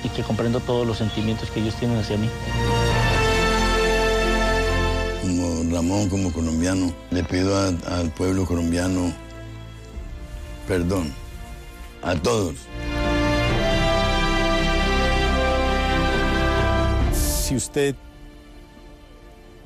Y 0.02 0.08
que 0.10 0.24
comprendo 0.24 0.62
todos 0.62 0.88
los 0.88 0.98
sentimientos 0.98 1.52
que 1.52 1.60
ellos 1.60 1.76
tienen 1.76 1.98
hacia 1.98 2.18
mí. 2.18 2.30
Como 5.22 5.70
Ramón, 5.74 6.08
como 6.10 6.32
colombiano, 6.32 6.94
le 7.12 7.24
pido 7.26 7.58
a- 7.58 7.68
al 8.00 8.12
pueblo 8.12 8.46
colombiano 8.46 9.12
perdón. 10.68 11.14
A 12.02 12.16
todos. 12.16 12.56
Si 17.14 17.56
usted 17.56 17.94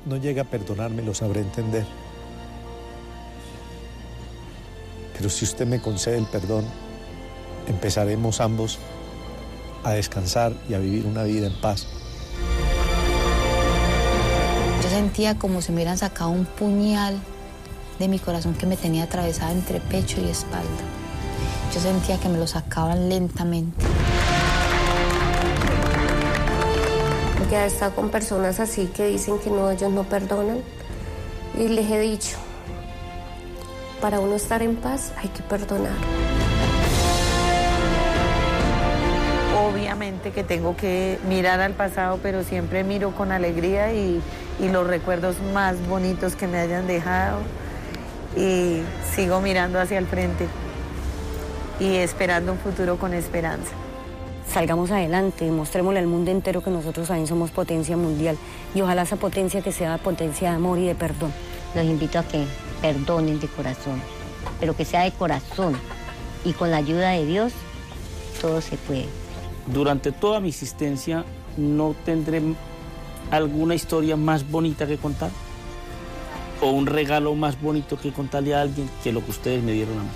no 0.04 0.16
llega 0.16 0.42
a 0.42 0.44
perdonarme, 0.46 1.02
lo 1.02 1.14
sabré 1.14 1.40
entender. 1.42 1.84
Pero 5.20 5.28
si 5.28 5.44
usted 5.44 5.66
me 5.66 5.82
concede 5.82 6.16
el 6.16 6.24
perdón, 6.24 6.64
empezaremos 7.68 8.40
ambos 8.40 8.78
a 9.84 9.90
descansar 9.90 10.54
y 10.66 10.72
a 10.72 10.78
vivir 10.78 11.04
una 11.04 11.24
vida 11.24 11.46
en 11.46 11.60
paz. 11.60 11.86
Yo 14.82 14.88
sentía 14.88 15.38
como 15.38 15.60
si 15.60 15.72
me 15.72 15.76
hubieran 15.76 15.98
sacado 15.98 16.30
un 16.30 16.46
puñal 16.46 17.20
de 17.98 18.08
mi 18.08 18.18
corazón 18.18 18.54
que 18.54 18.64
me 18.64 18.78
tenía 18.78 19.02
atravesada 19.04 19.52
entre 19.52 19.78
pecho 19.78 20.22
y 20.22 20.30
espalda. 20.30 20.64
Yo 21.74 21.80
sentía 21.82 22.18
que 22.18 22.30
me 22.30 22.38
lo 22.38 22.46
sacaban 22.46 23.10
lentamente. 23.10 23.84
Porque 27.36 27.56
he 27.56 27.66
estado 27.66 27.94
con 27.94 28.08
personas 28.08 28.58
así 28.58 28.86
que 28.86 29.08
dicen 29.08 29.38
que 29.38 29.50
no, 29.50 29.70
ellos 29.70 29.92
no 29.92 30.04
perdonan. 30.04 30.62
Y 31.58 31.68
les 31.68 31.90
he 31.90 32.00
dicho, 32.00 32.38
para 34.00 34.20
uno 34.20 34.36
estar 34.36 34.62
en 34.62 34.76
paz 34.76 35.12
hay 35.16 35.28
que 35.28 35.42
perdonar. 35.42 35.92
Obviamente 39.56 40.32
que 40.32 40.42
tengo 40.42 40.76
que 40.76 41.18
mirar 41.28 41.60
al 41.60 41.72
pasado, 41.72 42.18
pero 42.22 42.42
siempre 42.42 42.82
miro 42.82 43.12
con 43.12 43.30
alegría 43.30 43.92
y, 43.92 44.20
y 44.58 44.68
los 44.68 44.86
recuerdos 44.86 45.36
más 45.52 45.76
bonitos 45.88 46.34
que 46.34 46.46
me 46.46 46.58
hayan 46.58 46.86
dejado. 46.86 47.38
Y 48.36 48.82
sigo 49.14 49.40
mirando 49.40 49.80
hacia 49.80 49.98
el 49.98 50.06
frente 50.06 50.46
y 51.80 51.96
esperando 51.96 52.52
un 52.52 52.58
futuro 52.58 52.96
con 52.98 53.14
esperanza. 53.14 53.72
salgamos 54.52 54.90
adelante, 54.90 55.50
mostrémosle 55.50 56.00
al 56.00 56.06
mundo 56.06 56.30
entero 56.30 56.62
que 56.62 56.70
nosotros 56.70 57.08
también 57.08 57.26
somos 57.26 57.50
potencia 57.50 57.96
mundial 57.96 58.36
y 58.74 58.80
ojalá 58.80 59.02
esa 59.02 59.16
potencia 59.16 59.62
que 59.62 59.72
sea 59.72 59.98
potencia 59.98 60.50
de 60.50 60.56
amor 60.56 60.78
y 60.78 60.86
de 60.86 60.94
perdón. 60.94 61.32
Los 61.74 61.84
invito 61.84 62.18
a 62.18 62.22
que 62.24 62.44
perdonen 62.80 63.40
de 63.40 63.48
corazón, 63.48 64.00
pero 64.58 64.76
que 64.76 64.84
sea 64.84 65.04
de 65.04 65.12
corazón 65.12 65.76
y 66.44 66.52
con 66.52 66.70
la 66.70 66.78
ayuda 66.78 67.10
de 67.10 67.26
Dios 67.26 67.52
todo 68.40 68.60
se 68.60 68.76
puede. 68.76 69.06
Durante 69.66 70.12
toda 70.12 70.40
mi 70.40 70.48
existencia 70.48 71.24
no 71.56 71.94
tendré 72.04 72.42
alguna 73.30 73.74
historia 73.74 74.16
más 74.16 74.48
bonita 74.48 74.86
que 74.86 74.96
contar 74.98 75.30
o 76.60 76.70
un 76.70 76.86
regalo 76.86 77.34
más 77.34 77.60
bonito 77.60 77.98
que 77.98 78.12
contarle 78.12 78.54
a 78.54 78.62
alguien 78.62 78.90
que 79.02 79.12
lo 79.12 79.24
que 79.24 79.30
ustedes 79.30 79.62
me 79.62 79.72
dieron 79.72 79.98
a 79.98 80.02
mí. 80.02 80.08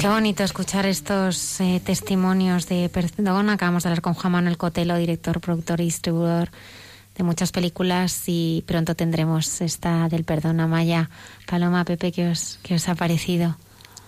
Qué 0.00 0.08
bonito 0.08 0.42
escuchar 0.42 0.86
estos 0.86 1.60
eh, 1.60 1.80
testimonios 1.84 2.66
de 2.66 2.88
perdón. 2.88 3.50
Acabamos 3.50 3.82
de 3.82 3.90
hablar 3.90 4.00
con 4.00 4.14
Juan 4.14 4.32
Manuel 4.32 4.56
Cotelo, 4.56 4.96
director, 4.96 5.40
productor 5.40 5.80
y 5.80 5.84
distribuidor 5.84 6.48
de 7.16 7.22
muchas 7.22 7.52
películas 7.52 8.22
y 8.26 8.64
pronto 8.66 8.94
tendremos 8.94 9.60
esta 9.60 10.08
del 10.08 10.24
perdón 10.24 10.60
a 10.60 10.66
Maya. 10.66 11.10
Paloma, 11.46 11.84
Pepe, 11.84 12.12
¿qué 12.12 12.28
os, 12.28 12.58
qué 12.62 12.76
os 12.76 12.88
ha 12.88 12.94
parecido? 12.94 13.58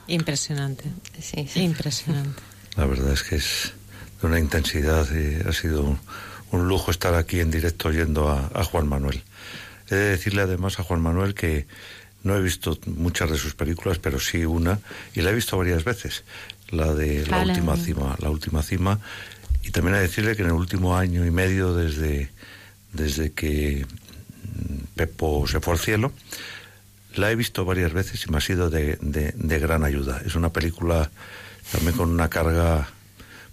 Impresionante, 0.07 0.84
sí, 1.20 1.47
impresionante. 1.57 2.40
La 2.76 2.86
verdad 2.86 3.12
es 3.12 3.22
que 3.22 3.36
es 3.36 3.74
de 4.22 4.26
una 4.26 4.38
intensidad 4.38 5.07
y 5.12 5.47
ha 5.47 5.53
sido 5.53 5.82
un, 5.82 5.99
un 6.53 6.68
lujo 6.68 6.90
estar 6.90 7.14
aquí 7.14 7.40
en 7.40 7.51
directo 7.51 7.88
oyendo 7.88 8.30
a, 8.30 8.51
a 8.55 8.64
Juan 8.64 8.88
Manuel. 8.88 9.22
He 9.90 9.95
de 9.95 10.11
decirle 10.11 10.40
además 10.40 10.80
a 10.80 10.84
Juan 10.84 11.03
Manuel 11.03 11.34
que 11.34 11.66
no 12.25 12.37
he 12.37 12.41
visto 12.43 12.79
muchas 12.87 13.31
de 13.31 13.37
sus 13.39 13.55
películas, 13.55 13.99
pero 13.99 14.18
sí 14.20 14.45
una, 14.45 14.79
y 15.14 15.20
la 15.23 15.31
he 15.31 15.35
visto 15.35 15.57
varias 15.59 15.85
veces, 15.85 16.25
la 16.70 16.95
de 16.95 17.27
La. 17.27 17.39
Última 17.43 17.77
Cima, 17.77 18.16
La 18.20 18.31
Última 18.31 18.62
Cima, 18.62 18.99
y 19.62 19.70
también 19.70 19.95
de 19.95 20.01
decirle 20.03 20.35
que 20.37 20.43
en 20.43 20.49
el 20.49 20.55
último 20.55 20.97
año 20.97 21.25
y 21.27 21.31
medio 21.31 21.75
desde, 21.75 22.31
desde 22.93 23.33
que 23.33 23.87
mm, 23.87 24.77
Pepo 24.97 25.47
se 25.47 25.61
fue 25.61 25.75
al 25.75 25.79
cielo, 25.79 26.12
la 27.14 27.31
he 27.31 27.37
visto 27.37 27.64
varias 27.64 27.93
veces 27.93 28.25
y 28.27 28.31
me 28.31 28.39
ha 28.39 28.41
sido 28.41 28.70
de, 28.70 28.97
de- 29.01 29.33
de 29.37 29.59
gran 29.59 29.85
ayuda. 29.85 30.23
Es 30.25 30.35
una 30.35 30.51
película 30.53 31.11
también 31.70 31.95
con 31.97 32.09
una 32.11 32.29
carga 32.31 32.89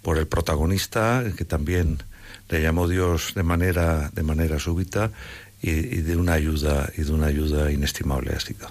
por 0.02 0.16
el 0.16 0.26
protagonista, 0.26 1.24
que 1.36 1.44
también 1.44 1.98
le 2.48 2.62
llamó 2.62 2.88
Dios 2.88 3.34
de 3.34 3.42
manera, 3.42 4.10
de 4.14 4.22
manera 4.22 4.58
súbita 4.58 5.10
y, 5.62 5.70
y 5.70 6.00
de 6.02 6.16
una 6.16 6.34
ayuda 6.34 6.88
y 6.96 7.02
de 7.02 7.12
una 7.12 7.26
ayuda 7.26 7.70
inestimable 7.70 8.32
ha 8.34 8.40
sido. 8.40 8.70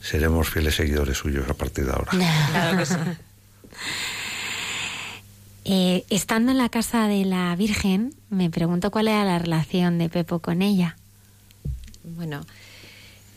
Seremos 0.00 0.48
fieles 0.50 0.74
seguidores 0.76 1.18
suyos 1.18 1.48
a 1.48 1.54
partir 1.54 1.86
de 1.86 1.92
ahora. 1.92 2.10
Claro 2.50 2.78
que 2.78 2.86
sí. 2.86 2.94
Eh, 5.66 6.04
estando 6.10 6.52
en 6.52 6.58
la 6.58 6.68
casa 6.68 7.08
de 7.08 7.24
la 7.24 7.54
Virgen, 7.56 8.14
me 8.28 8.50
pregunto 8.50 8.90
cuál 8.90 9.08
era 9.08 9.24
la 9.24 9.38
relación 9.38 9.98
de 9.98 10.10
Pepo 10.10 10.38
con 10.40 10.60
ella. 10.60 10.96
Bueno, 12.02 12.44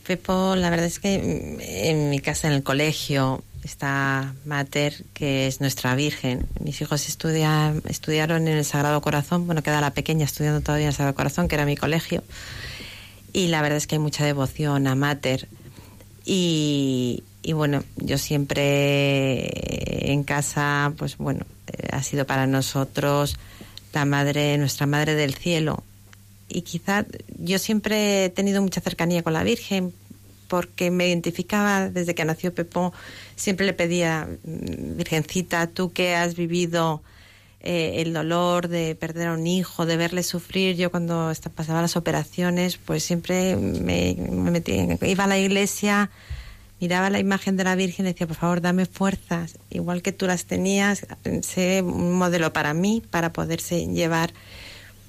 Pepo, 0.06 0.54
la 0.54 0.68
verdad 0.68 0.84
es 0.86 0.98
que 0.98 1.18
mm, 1.18 1.60
en 1.62 2.10
mi 2.10 2.20
casa, 2.20 2.48
en 2.48 2.52
el 2.54 2.62
colegio, 2.62 3.42
está 3.64 4.34
Mater, 4.44 5.04
que 5.14 5.46
es 5.46 5.62
nuestra 5.62 5.94
Virgen. 5.94 6.46
Mis 6.60 6.78
hijos 6.82 7.08
estudia- 7.08 7.74
estudiaron 7.88 8.46
en 8.46 8.58
el 8.58 8.64
Sagrado 8.66 9.00
Corazón, 9.00 9.46
bueno, 9.46 9.62
queda 9.62 9.80
la 9.80 9.94
pequeña 9.94 10.26
estudiando 10.26 10.60
todavía 10.60 10.84
en 10.84 10.88
el 10.90 10.94
Sagrado 10.94 11.14
Corazón, 11.16 11.48
que 11.48 11.54
era 11.54 11.64
mi 11.64 11.76
colegio. 11.78 12.22
Y 13.38 13.46
la 13.46 13.62
verdad 13.62 13.78
es 13.78 13.86
que 13.86 13.94
hay 13.94 14.00
mucha 14.00 14.24
devoción 14.24 14.88
a 14.88 14.96
Mater. 14.96 15.46
Y, 16.24 17.22
y 17.40 17.52
bueno, 17.52 17.84
yo 17.94 18.18
siempre 18.18 20.10
en 20.10 20.24
casa, 20.24 20.92
pues 20.98 21.18
bueno, 21.18 21.46
eh, 21.68 21.86
ha 21.92 22.02
sido 22.02 22.26
para 22.26 22.48
nosotros 22.48 23.38
la 23.92 24.04
madre, 24.04 24.58
nuestra 24.58 24.86
madre 24.86 25.14
del 25.14 25.36
cielo. 25.36 25.84
Y 26.48 26.62
quizá 26.62 27.06
yo 27.38 27.60
siempre 27.60 28.24
he 28.24 28.30
tenido 28.30 28.60
mucha 28.60 28.80
cercanía 28.80 29.22
con 29.22 29.34
la 29.34 29.44
Virgen 29.44 29.92
porque 30.48 30.90
me 30.90 31.06
identificaba 31.06 31.90
desde 31.90 32.16
que 32.16 32.24
nació 32.24 32.52
Pepo, 32.52 32.92
siempre 33.36 33.66
le 33.66 33.72
pedía, 33.72 34.28
"Mm, 34.42 34.96
Virgencita, 34.96 35.68
tú 35.68 35.92
que 35.92 36.16
has 36.16 36.34
vivido 36.34 37.02
eh, 37.60 37.94
el 38.02 38.12
dolor 38.12 38.68
de 38.68 38.94
perder 38.94 39.28
a 39.28 39.32
un 39.34 39.46
hijo, 39.46 39.84
de 39.86 39.96
verle 39.96 40.22
sufrir. 40.22 40.76
Yo 40.76 40.90
cuando 40.90 41.32
pasaba 41.54 41.82
las 41.82 41.96
operaciones, 41.96 42.76
pues 42.78 43.02
siempre 43.02 43.56
me, 43.56 44.14
me 44.30 44.50
metía, 44.50 44.86
iba 45.02 45.24
a 45.24 45.26
la 45.26 45.38
iglesia, 45.38 46.10
miraba 46.80 47.10
la 47.10 47.18
imagen 47.18 47.56
de 47.56 47.64
la 47.64 47.74
Virgen 47.74 48.06
y 48.06 48.12
decía, 48.12 48.26
por 48.28 48.36
favor, 48.36 48.60
dame 48.60 48.86
fuerzas, 48.86 49.58
igual 49.70 50.02
que 50.02 50.12
tú 50.12 50.26
las 50.26 50.44
tenías, 50.44 51.06
sé 51.42 51.82
un 51.82 52.12
modelo 52.14 52.52
para 52.52 52.74
mí, 52.74 53.02
para 53.10 53.32
poderse 53.32 53.86
llevar 53.86 54.32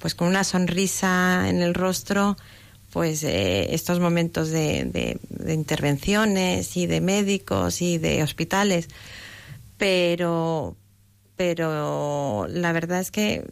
pues 0.00 0.14
con 0.14 0.28
una 0.28 0.44
sonrisa 0.44 1.48
en 1.48 1.60
el 1.62 1.74
rostro 1.74 2.36
pues 2.90 3.22
eh, 3.22 3.72
estos 3.74 4.00
momentos 4.00 4.48
de- 4.48 5.18
de 5.28 5.54
intervenciones 5.54 6.76
y 6.76 6.86
de 6.86 7.00
médicos 7.00 7.82
y 7.82 7.98
de 7.98 8.22
hospitales 8.22 8.88
pero 9.76 10.76
pero 11.40 12.46
la 12.50 12.70
verdad 12.72 13.00
es 13.00 13.10
que 13.10 13.46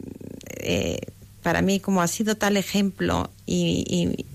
eh, 0.59 0.99
para 1.43 1.63
mí 1.63 1.81
como 1.81 2.03
ha 2.03 2.07
sido 2.07 2.35
tal 2.35 2.59
ejemplo 2.59 3.31
y, 3.47 4.27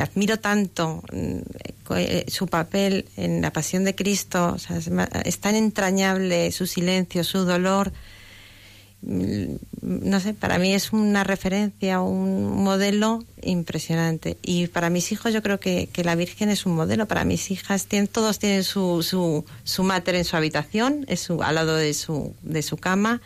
admiro 0.00 0.38
tanto 0.38 1.02
mm, 1.12 1.36
co- 1.84 1.96
eh, 1.98 2.24
su 2.28 2.46
papel 2.46 3.04
en 3.18 3.42
la 3.42 3.52
pasión 3.52 3.84
de 3.84 3.94
Cristo 3.94 4.56
es, 5.26 5.38
tan 5.40 5.56
entrañable 5.56 6.50
su 6.52 6.66
silencio 6.66 7.22
su 7.22 7.44
dolor 7.44 7.92
no 9.02 10.20
sé, 10.20 10.34
para 10.34 10.58
mí 10.58 10.74
es 10.74 10.92
una 10.92 11.22
referencia, 11.22 12.00
un 12.00 12.64
modelo 12.64 13.24
impresionante. 13.42 14.36
Y 14.42 14.66
para 14.66 14.90
mis 14.90 15.12
hijos 15.12 15.32
yo 15.32 15.42
creo 15.42 15.60
que, 15.60 15.88
que 15.92 16.02
la 16.02 16.14
Virgen 16.14 16.48
es 16.48 16.66
un 16.66 16.74
modelo. 16.74 17.06
Para 17.06 17.24
mis 17.24 17.50
hijas 17.50 17.86
tienen, 17.86 18.08
todos 18.08 18.38
tienen 18.38 18.64
su, 18.64 19.02
su, 19.02 19.44
su 19.64 19.82
máter 19.84 20.16
en 20.16 20.24
su 20.24 20.36
habitación, 20.36 21.04
es 21.08 21.20
su, 21.20 21.42
al 21.42 21.54
lado 21.54 21.76
de 21.76 21.94
su, 21.94 22.34
de 22.42 22.62
su 22.62 22.78
cama. 22.78 23.20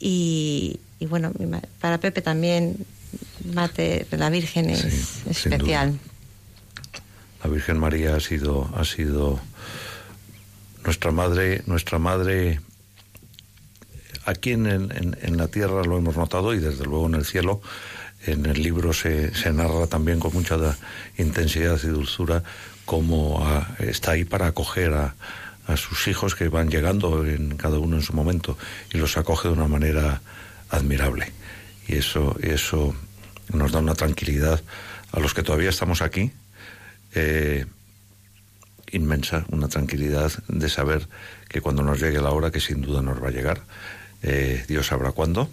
Y, 0.00 0.80
y 0.98 1.06
bueno, 1.06 1.32
para 1.80 1.98
Pepe 1.98 2.22
también 2.22 2.76
la 3.54 4.30
Virgen 4.30 4.70
es 4.70 4.80
Sí, 4.80 5.30
especial. 5.30 5.98
La 7.44 7.50
Virgen 7.50 7.78
María 7.78 8.16
ha 8.16 8.20
sido, 8.20 8.68
ha 8.74 8.84
sido 8.84 9.38
nuestra 10.84 11.12
madre, 11.12 11.62
nuestra 11.66 11.98
madre 11.98 12.60
aquí 14.26 14.52
en, 14.52 14.66
en- 14.66 15.16
en 15.22 15.36
la 15.36 15.48
tierra 15.48 15.82
lo 15.84 15.96
hemos 15.98 16.16
notado 16.16 16.52
y 16.54 16.58
desde 16.58 16.84
luego 16.84 17.06
en 17.06 17.14
el 17.14 17.24
cielo. 17.24 17.60
En 18.26 18.44
el 18.46 18.60
libro 18.62 18.92
se, 18.92 19.34
se 19.34 19.52
narra 19.52 19.86
también 19.86 20.18
con 20.18 20.32
mucha 20.32 20.56
da- 20.56 20.76
intensidad 21.16 21.78
y 21.84 21.88
dulzura 21.88 22.42
cómo 22.84 23.44
ah, 23.46 23.68
está 23.78 24.12
ahí 24.12 24.24
para 24.24 24.48
acoger 24.48 24.92
a, 24.94 25.14
a 25.66 25.76
sus 25.76 26.08
hijos 26.08 26.34
que 26.34 26.48
van 26.48 26.68
llegando 26.70 27.24
en 27.26 27.56
cada 27.56 27.78
uno 27.78 27.96
en 27.96 28.02
su 28.02 28.12
momento 28.14 28.56
y 28.92 28.98
los 28.98 29.16
acoge 29.16 29.48
de 29.48 29.54
una 29.54 29.68
manera 29.68 30.22
admirable. 30.70 31.32
Y 31.86 31.96
eso, 31.96 32.36
eso 32.42 32.94
nos 33.52 33.70
da 33.72 33.78
una 33.78 33.94
tranquilidad 33.94 34.60
a 35.12 35.20
los 35.20 35.32
que 35.34 35.42
todavía 35.44 35.70
estamos 35.70 36.02
aquí, 36.02 36.32
eh, 37.14 37.64
inmensa, 38.92 39.44
una 39.50 39.68
tranquilidad 39.68 40.32
de 40.48 40.68
saber 40.68 41.08
que 41.48 41.60
cuando 41.60 41.82
nos 41.82 42.00
llegue 42.00 42.20
la 42.20 42.30
hora, 42.30 42.50
que 42.50 42.60
sin 42.60 42.80
duda 42.82 43.02
nos 43.02 43.22
va 43.22 43.28
a 43.28 43.32
llegar, 43.32 43.62
eh, 44.22 44.64
Dios 44.68 44.86
sabrá 44.86 45.12
cuándo, 45.12 45.50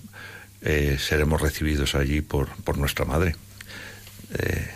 eh, 0.61 0.98
seremos 0.99 1.41
recibidos 1.41 1.95
allí 1.95 2.22
por, 2.22 2.49
por 2.64 2.77
nuestra 2.77 3.06
madre. 3.06 3.35
Eh, 4.40 4.68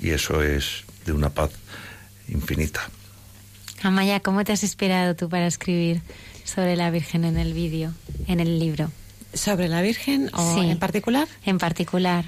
y 0.00 0.10
eso 0.10 0.42
es 0.42 0.84
de 1.06 1.12
una 1.12 1.30
paz 1.30 1.50
infinita. 2.28 2.88
Amaya, 3.82 4.20
¿cómo 4.20 4.44
te 4.44 4.52
has 4.52 4.62
inspirado 4.62 5.14
tú 5.16 5.28
para 5.28 5.46
escribir 5.46 6.02
sobre 6.44 6.76
la 6.76 6.90
Virgen 6.90 7.24
en 7.24 7.38
el 7.38 7.52
vídeo, 7.52 7.92
en 8.26 8.40
el 8.40 8.58
libro? 8.58 8.90
¿Sobre 9.34 9.68
la 9.68 9.82
Virgen 9.82 10.30
o 10.34 10.54
Sí. 10.60 10.68
en 10.70 10.78
particular? 10.78 11.28
En 11.44 11.58
particular. 11.58 12.24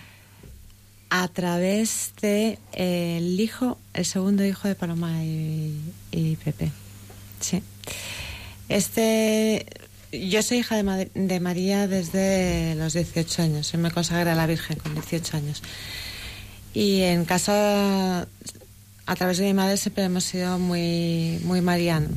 A 1.11 1.27
través 1.29 2.13
de 2.23 2.59
eh, 2.73 3.17
el 3.19 3.41
hijo, 3.41 3.79
el 3.95 4.05
segundo 4.05 4.45
hijo 4.45 4.69
de 4.69 4.77
Paloma 4.77 5.25
y, 5.25 5.77
y 6.13 6.37
Pepe. 6.37 6.71
Sí. 7.41 7.63
Este, 8.69 9.67
yo 10.13 10.43
soy 10.43 10.59
hija 10.59 10.77
de, 10.77 10.83
Ma- 10.83 10.97
de 10.97 11.41
María 11.41 11.87
desde 11.87 12.75
los 12.77 12.93
18 12.95 13.43
años. 13.43 13.73
Yo 13.73 13.79
me 13.79 13.91
consagré 13.91 14.31
a 14.31 14.35
la 14.35 14.47
Virgen 14.47 14.79
con 14.79 14.95
18 14.95 15.37
años. 15.37 15.63
Y 16.75 17.03
en 17.03 17.25
casa, 17.25 18.23
a 19.07 19.17
través 19.17 19.39
de 19.39 19.45
mi 19.47 19.55
madre, 19.55 19.77
siempre 19.77 20.05
hemos 20.05 20.25
sido 20.25 20.59
muy, 20.59 21.41
muy, 21.45 21.61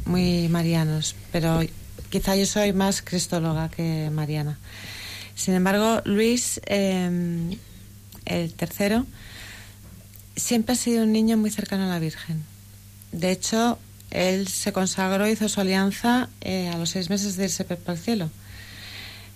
muy 0.05 0.47
marianos. 0.49 1.15
Pero 1.31 1.61
quizá 2.09 2.35
yo 2.35 2.45
soy 2.45 2.73
más 2.73 3.01
cristóloga 3.01 3.69
que 3.69 4.09
mariana. 4.11 4.59
Sin 5.35 5.53
embargo, 5.55 6.01
Luis, 6.05 6.61
eh, 6.67 7.57
el 8.25 8.53
tercero, 8.53 9.05
siempre 10.35 10.73
ha 10.73 10.75
sido 10.75 11.03
un 11.03 11.11
niño 11.11 11.37
muy 11.37 11.49
cercano 11.49 11.85
a 11.85 11.87
la 11.87 11.99
Virgen. 11.99 12.43
De 13.11 13.31
hecho, 13.31 13.79
él 14.14 14.48
se 14.48 14.72
consagró, 14.72 15.27
hizo 15.27 15.49
su 15.49 15.60
alianza 15.60 16.30
eh, 16.41 16.69
a 16.69 16.77
los 16.77 16.91
seis 16.91 17.10
meses 17.10 17.35
de 17.35 17.45
irse 17.45 17.65
al 17.88 17.98
cielo. 17.98 18.30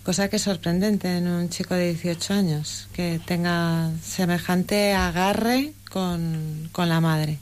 Cosa 0.04 0.28
que 0.30 0.36
es 0.36 0.42
sorprendente 0.42 1.16
en 1.16 1.26
un 1.26 1.50
chico 1.50 1.74
de 1.74 1.92
18 1.92 2.32
años, 2.32 2.88
que 2.92 3.20
tenga 3.26 3.90
semejante 4.02 4.94
agarre 4.94 5.72
con, 5.90 6.68
con 6.70 6.88
la 6.88 7.00
madre. 7.00 7.38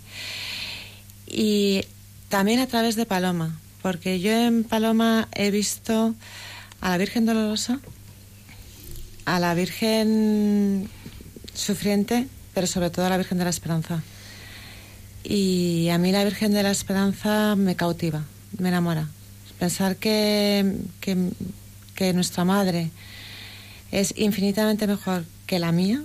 Y 1.27 1.85
también 2.31 2.59
a 2.59 2.67
través 2.67 2.97
de 2.97 3.05
Paloma, 3.05 3.61
porque 3.83 4.19
yo 4.19 4.33
en 4.33 4.65
Paloma 4.65 5.29
he 5.33 5.51
visto 5.51 6.15
a 6.81 6.91
la 6.91 6.97
Virgen 6.97 7.27
Dolorosa, 7.27 7.81
a 9.27 9.39
la 9.39 9.53
Virgen 9.53 10.89
Sufriente, 11.53 12.29
pero 12.55 12.67
sobre 12.67 12.89
todo 12.89 13.05
a 13.05 13.11
la 13.11 13.19
Virgen 13.19 13.37
de 13.37 13.45
la 13.45 13.51
Esperanza. 13.51 14.03
Y 15.29 15.89
a 15.89 15.99
mí 15.99 16.13
la 16.13 16.23
Virgen 16.23 16.53
de 16.53 16.63
la 16.63 16.71
Esperanza 16.71 17.57
me 17.57 17.75
cautiva, 17.75 18.23
me 18.59 18.69
enamora. 18.69 19.09
Pensar 19.59 19.97
que, 19.97 20.77
que, 21.01 22.13
nuestra 22.13 22.45
madre 22.45 22.93
es 23.91 24.15
infinitamente 24.17 24.87
mejor 24.87 25.25
que 25.47 25.59
la 25.59 25.73
mía, 25.73 26.01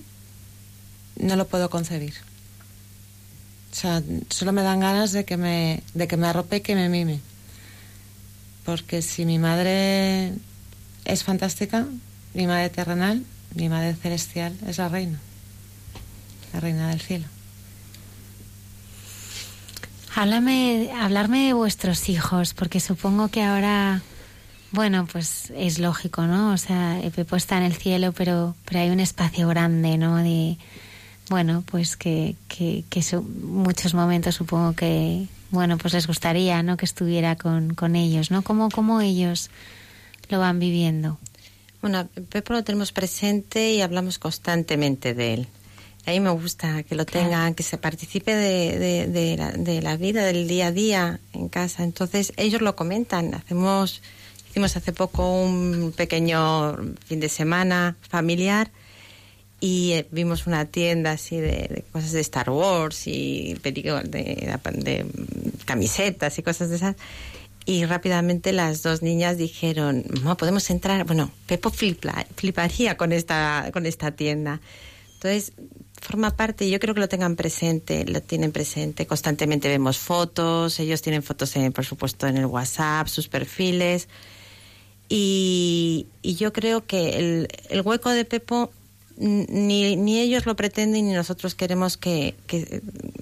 no 1.18 1.35
lo 1.35 1.48
puedo 1.48 1.69
concebir. 1.69 2.15
O 3.72 3.76
sea, 3.76 4.02
solo 4.30 4.53
me 4.53 4.64
dan 4.64 4.80
ganas 4.80 5.11
de 5.11 5.23
que 5.23 5.38
me, 5.38 5.84
de 5.93 6.07
que 6.07 6.18
me 6.18 6.26
arrope 6.26 6.57
y 6.57 6.61
que 6.61 6.73
me 6.73 6.89
mime. 6.89 7.19
Porque 8.65 9.03
si 9.03 9.26
mi 9.26 9.38
madre 9.38 10.34
es 11.06 11.23
fantástica, 11.23 11.85
mi 12.34 12.48
madre 12.48 12.72
terrenal, 12.72 13.23
mi 13.53 13.69
madre 13.69 13.93
celestial 13.93 14.57
es 14.65 14.80
la 14.80 14.89
reina, 14.89 15.19
la 16.53 16.60
reina 16.60 16.89
del 16.89 17.02
cielo. 17.02 17.27
Háblame, 20.13 20.91
hablarme 20.93 21.47
de 21.47 21.53
vuestros 21.53 22.09
hijos, 22.09 22.53
porque 22.53 22.81
supongo 22.81 23.29
que 23.29 23.43
ahora, 23.43 24.01
bueno, 24.71 25.07
pues 25.09 25.51
es 25.55 25.79
lógico, 25.79 26.23
¿no? 26.23 26.51
O 26.51 26.57
sea, 26.57 26.99
Pepo 27.15 27.38
está 27.38 27.57
en 27.57 27.63
el 27.63 27.73
cielo, 27.73 28.11
pero, 28.11 28.55
pero 28.65 28.81
hay 28.81 28.89
un 28.89 28.99
espacio 28.99 29.47
grande, 29.47 29.97
¿no? 29.97 30.17
De, 30.17 30.57
bueno, 31.29 31.63
pues 31.65 31.95
que, 31.95 32.35
que, 32.49 32.83
que 32.89 33.01
muchos 33.19 33.93
momentos 33.93 34.35
supongo 34.35 34.73
que, 34.73 35.27
bueno, 35.49 35.77
pues 35.77 35.93
les 35.93 36.07
gustaría, 36.07 36.61
¿no? 36.61 36.75
Que 36.75 36.85
estuviera 36.85 37.38
con, 37.38 37.73
con 37.73 37.95
ellos, 37.95 38.31
¿no? 38.31 38.41
¿Cómo, 38.41 38.69
¿Cómo 38.69 38.99
ellos 38.99 39.49
lo 40.27 40.39
van 40.39 40.59
viviendo? 40.59 41.19
Bueno, 41.81 42.09
Pepo 42.29 42.51
lo 42.51 42.65
tenemos 42.65 42.91
presente 42.91 43.73
y 43.73 43.81
hablamos 43.81 44.19
constantemente 44.19 45.13
de 45.13 45.33
él. 45.35 45.47
A 46.06 46.11
mí 46.11 46.19
me 46.19 46.32
gusta 46.32 46.84
que 46.84 46.95
lo 46.95 47.06
tengan, 47.06 47.53
que 47.53 47.64
se 47.64 47.78
participe 47.78 48.36
de, 48.36 49.07
de, 49.07 49.38
la, 49.38 49.52
de, 49.52 49.82
la, 49.82 49.98
vida, 49.98 50.26
del 50.26 50.48
día 50.48 50.68
a 50.68 50.72
día 50.72 51.19
en 51.34 51.48
casa. 51.48 51.84
Entonces, 51.84 52.34
ellos 52.38 52.61
lo 52.61 52.76
comentan. 52.76 53.36
Hacemos, 53.36 54.02
hicimos 54.49 54.76
hace 54.76 54.94
poco 54.94 55.44
un 55.44 55.94
pequeño 55.95 56.76
fin 57.06 57.19
de 57.19 57.30
semana 57.30 57.95
familiar 58.10 58.72
y 59.64 59.91
eh, 59.91 60.07
vimos 60.10 60.48
una 60.48 60.65
tienda 60.65 61.11
así 61.11 61.38
de, 61.38 61.86
cosas 61.91 62.11
de 62.14 62.22
Star 62.22 62.49
Wars 62.49 63.06
y 63.06 63.53
de, 63.53 63.72
de, 63.72 65.06
camisetas 65.65 66.40
y 66.40 66.44
cosas 66.44 66.69
de 66.72 66.78
esas. 66.78 66.95
Y 67.65 67.86
rápidamente 67.86 68.53
las 68.53 68.82
dos 68.82 69.03
niñas 69.03 69.38
dijeron, 69.38 70.03
no, 70.23 70.36
podemos 70.36 70.68
entrar. 70.72 71.06
Bueno, 71.06 71.32
Pepo 71.45 71.69
fliparía 71.69 72.98
con 72.98 73.11
esta, 73.11 73.69
con 73.72 73.86
esta 73.86 74.11
tienda. 74.11 74.60
Entonces, 75.14 75.53
forma 76.02 76.36
parte, 76.36 76.69
yo 76.69 76.80
creo 76.80 76.94
que 76.94 76.99
lo 76.99 77.07
tengan 77.07 77.36
presente, 77.36 78.06
lo 78.06 78.22
tienen 78.22 78.52
presente, 78.52 79.06
constantemente 79.07 79.69
vemos 79.69 79.98
fotos, 79.98 80.80
ellos 80.80 81.02
tienen 81.02 81.23
fotos, 81.23 81.53
por 81.73 81.86
supuesto, 81.86 82.28
en 82.28 82.38
el 82.38 82.45
WhatsApp, 82.48 83.07
sus 83.07 83.28
perfiles, 83.28 84.10
y, 85.07 86.07
yo 86.23 86.53
creo 86.53 86.86
que 86.86 87.19
el, 87.19 87.48
el, 87.69 87.82
hueco 87.82 88.10
de 88.10 88.23
Pepo 88.23 88.72
ni, 89.18 89.95
ni 89.98 90.19
ellos 90.19 90.45
lo 90.45 90.56
pretenden 90.56 91.06
ni 91.06 91.14
nosotros 91.14 91.53
queremos 91.53 91.98
que, 91.98 92.36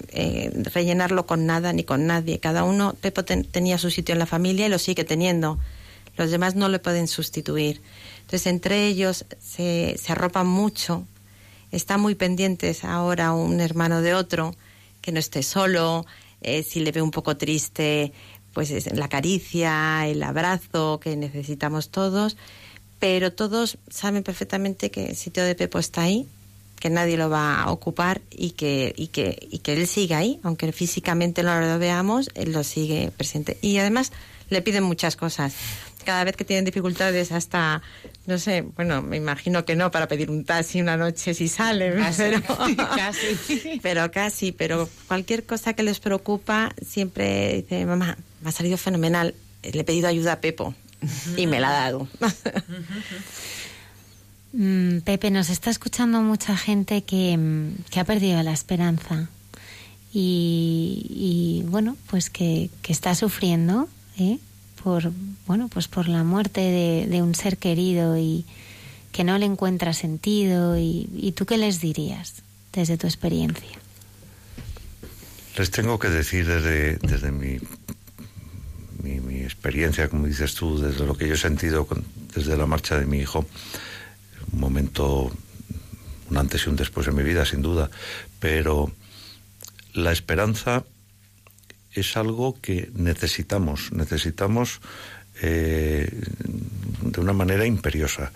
eh, 0.10 0.52
rellenarlo 0.74 1.26
con 1.26 1.46
nada 1.46 1.74
ni 1.74 1.84
con 1.84 2.06
nadie. 2.06 2.40
Cada 2.40 2.64
uno, 2.64 2.96
Pepo 3.02 3.26
tenía 3.26 3.78
su 3.78 3.90
sitio 3.90 4.14
en 4.14 4.20
la 4.20 4.26
familia 4.26 4.68
y 4.68 4.70
lo 4.70 4.80
sigue 4.80 5.04
teniendo. 5.04 5.58
Los 6.16 6.32
demás 6.32 6.56
no 6.56 6.70
le 6.70 6.80
pueden 6.80 7.08
sustituir. 7.08 7.82
Entonces, 8.22 8.48
entre 8.48 8.86
ellos 8.86 9.26
se, 9.40 9.98
se 9.98 10.12
arropan 10.12 10.48
mucho 10.48 11.06
están 11.72 12.02
muy 12.02 12.16
pendientes 12.16 12.84
ahora 12.84 13.34
un 13.34 13.60
hermano 13.60 14.02
de 14.02 14.14
otro, 14.14 14.56
que 15.02 15.12
no 15.12 15.20
esté 15.20 15.44
solo, 15.44 16.06
eh, 16.42 16.64
si 16.64 16.80
le 16.80 16.92
ve 16.92 17.02
un 17.02 17.12
poco 17.12 17.38
triste, 17.38 18.14
pues 18.54 18.72
es 18.72 18.92
la 18.96 19.08
caricia, 19.08 20.08
el 20.08 20.24
abrazo 20.24 21.00
que 21.00 21.16
necesitamos 21.16 21.90
todos, 21.90 22.38
pero 23.00 23.32
todos 23.32 23.78
saben 23.90 24.24
perfectamente 24.24 24.92
que 24.92 25.08
el 25.08 25.16
sitio 25.16 25.44
de 25.44 25.56
Pepo 25.56 25.80
está 25.80 26.04
ahí, 26.04 26.28
que 26.80 26.90
nadie 26.90 27.18
lo 27.18 27.30
va 27.30 27.62
a 27.62 27.72
ocupar 27.72 28.22
y 28.32 28.52
que, 28.52 28.94
y 28.96 29.08
que, 29.08 29.48
y 29.52 29.60
que 29.60 29.74
él 29.74 29.88
sigue 29.88 30.16
ahí, 30.16 30.40
aunque 30.44 30.72
físicamente 30.72 31.44
no 31.44 31.60
lo 31.60 31.80
veamos, 31.80 32.30
él 32.36 32.52
lo 32.52 32.64
sigue 32.64 33.12
presente. 33.16 33.58
Y 33.62 33.78
además 33.78 34.12
le 34.50 34.62
piden 34.62 34.84
muchas 34.84 35.16
cosas 35.16 35.54
cada 36.10 36.24
vez 36.24 36.36
que 36.36 36.44
tienen 36.44 36.66
dificultades 36.66 37.32
hasta, 37.32 37.84
no 38.26 38.40
sé, 38.40 38.64
bueno, 38.76 39.04
me 39.04 39.18
imagino 39.18 39.64
que 39.64 39.76
no 39.76 39.92
para 39.92 40.08
pedir 40.08 40.32
un 40.32 40.44
taxi 40.44 40.82
una 40.82 40.98
noche 40.98 41.36
si 41.36 41.48
salen, 41.48 42.04
pero 42.18 42.42
casi. 42.96 43.80
pero 43.84 44.10
casi, 44.10 44.52
pero 44.52 44.90
cualquier 45.08 45.46
cosa 45.46 45.74
que 45.74 45.84
les 45.84 46.00
preocupa 46.00 46.74
siempre 46.84 47.58
dice, 47.58 47.86
mamá, 47.86 48.18
me 48.42 48.50
ha 48.50 48.52
salido 48.52 48.76
fenomenal, 48.78 49.36
le 49.62 49.82
he 49.82 49.84
pedido 49.84 50.08
ayuda 50.08 50.34
a 50.34 50.42
Pepo 50.42 50.74
y 51.38 51.46
me 51.46 51.60
la 51.60 51.70
ha 51.70 51.84
dado. 51.84 52.08
Mm, 54.54 55.02
Pepe, 55.02 55.30
nos 55.30 55.52
está 55.52 55.70
escuchando 55.70 56.24
mucha 56.24 56.58
gente 56.58 57.04
que, 57.04 57.38
que 57.92 58.00
ha 58.00 58.04
perdido 58.04 58.42
la 58.42 58.52
esperanza 58.52 59.30
y, 60.12 61.06
y 61.08 61.70
bueno, 61.70 61.98
pues 62.08 62.32
que, 62.32 62.72
que 62.82 62.94
está 62.94 63.14
sufriendo, 63.14 63.88
¿eh? 64.18 64.40
Por 64.90 65.12
bueno 65.46 65.68
pues 65.68 65.88
por 65.88 66.08
la 66.08 66.24
muerte 66.24 66.62
de, 67.08 67.22
un 67.22 67.36
ser 67.36 67.58
querido 67.58 68.18
y 68.18 68.46
que 69.12 69.24
no 69.24 69.38
le 69.38 69.46
encuentra 69.46 69.94
sentido 69.94 70.78
y, 70.78 71.34
tú 71.36 71.46
qué 71.46 71.58
les 71.58 71.80
dirías 71.80 72.42
desde 72.74 72.98
tu 72.98 73.06
experiencia 73.06 73.78
les 75.58 75.70
tengo 75.70 76.00
que 76.00 76.10
decir 76.10 76.48
desde, 76.48 76.98
desde 76.98 77.32
mi, 77.32 77.60
mi, 79.04 79.42
experiencia 79.42 80.10
como 80.10 80.26
dices 80.26 80.56
tú 80.56 80.80
desde 80.80 81.06
lo 81.06 81.16
que 81.16 81.28
yo 81.28 81.36
he 81.36 81.38
sentido 81.38 81.88
desde 82.36 82.58
la 82.58 82.66
marcha 82.66 82.98
de 82.98 83.06
mi 83.06 83.20
hijo 83.20 83.46
un 84.52 84.60
momento 84.60 85.32
un 86.32 86.38
antes 86.38 86.66
y 86.66 86.70
un 86.70 86.76
después 86.76 87.08
en 87.08 87.16
mi 87.16 87.24
vida 87.24 87.46
sin 87.46 87.62
duda 87.62 87.92
pero 88.40 88.92
la 89.94 90.12
esperanza 90.12 90.84
es 92.00 92.18
algo 92.18 92.58
que 92.62 92.90
necesitamos, 92.96 93.92
necesitamos 93.92 94.82
eh, 95.42 96.10
de 97.02 97.22
una 97.22 97.34
manera 97.34 97.66
imperiosa. 97.66 98.32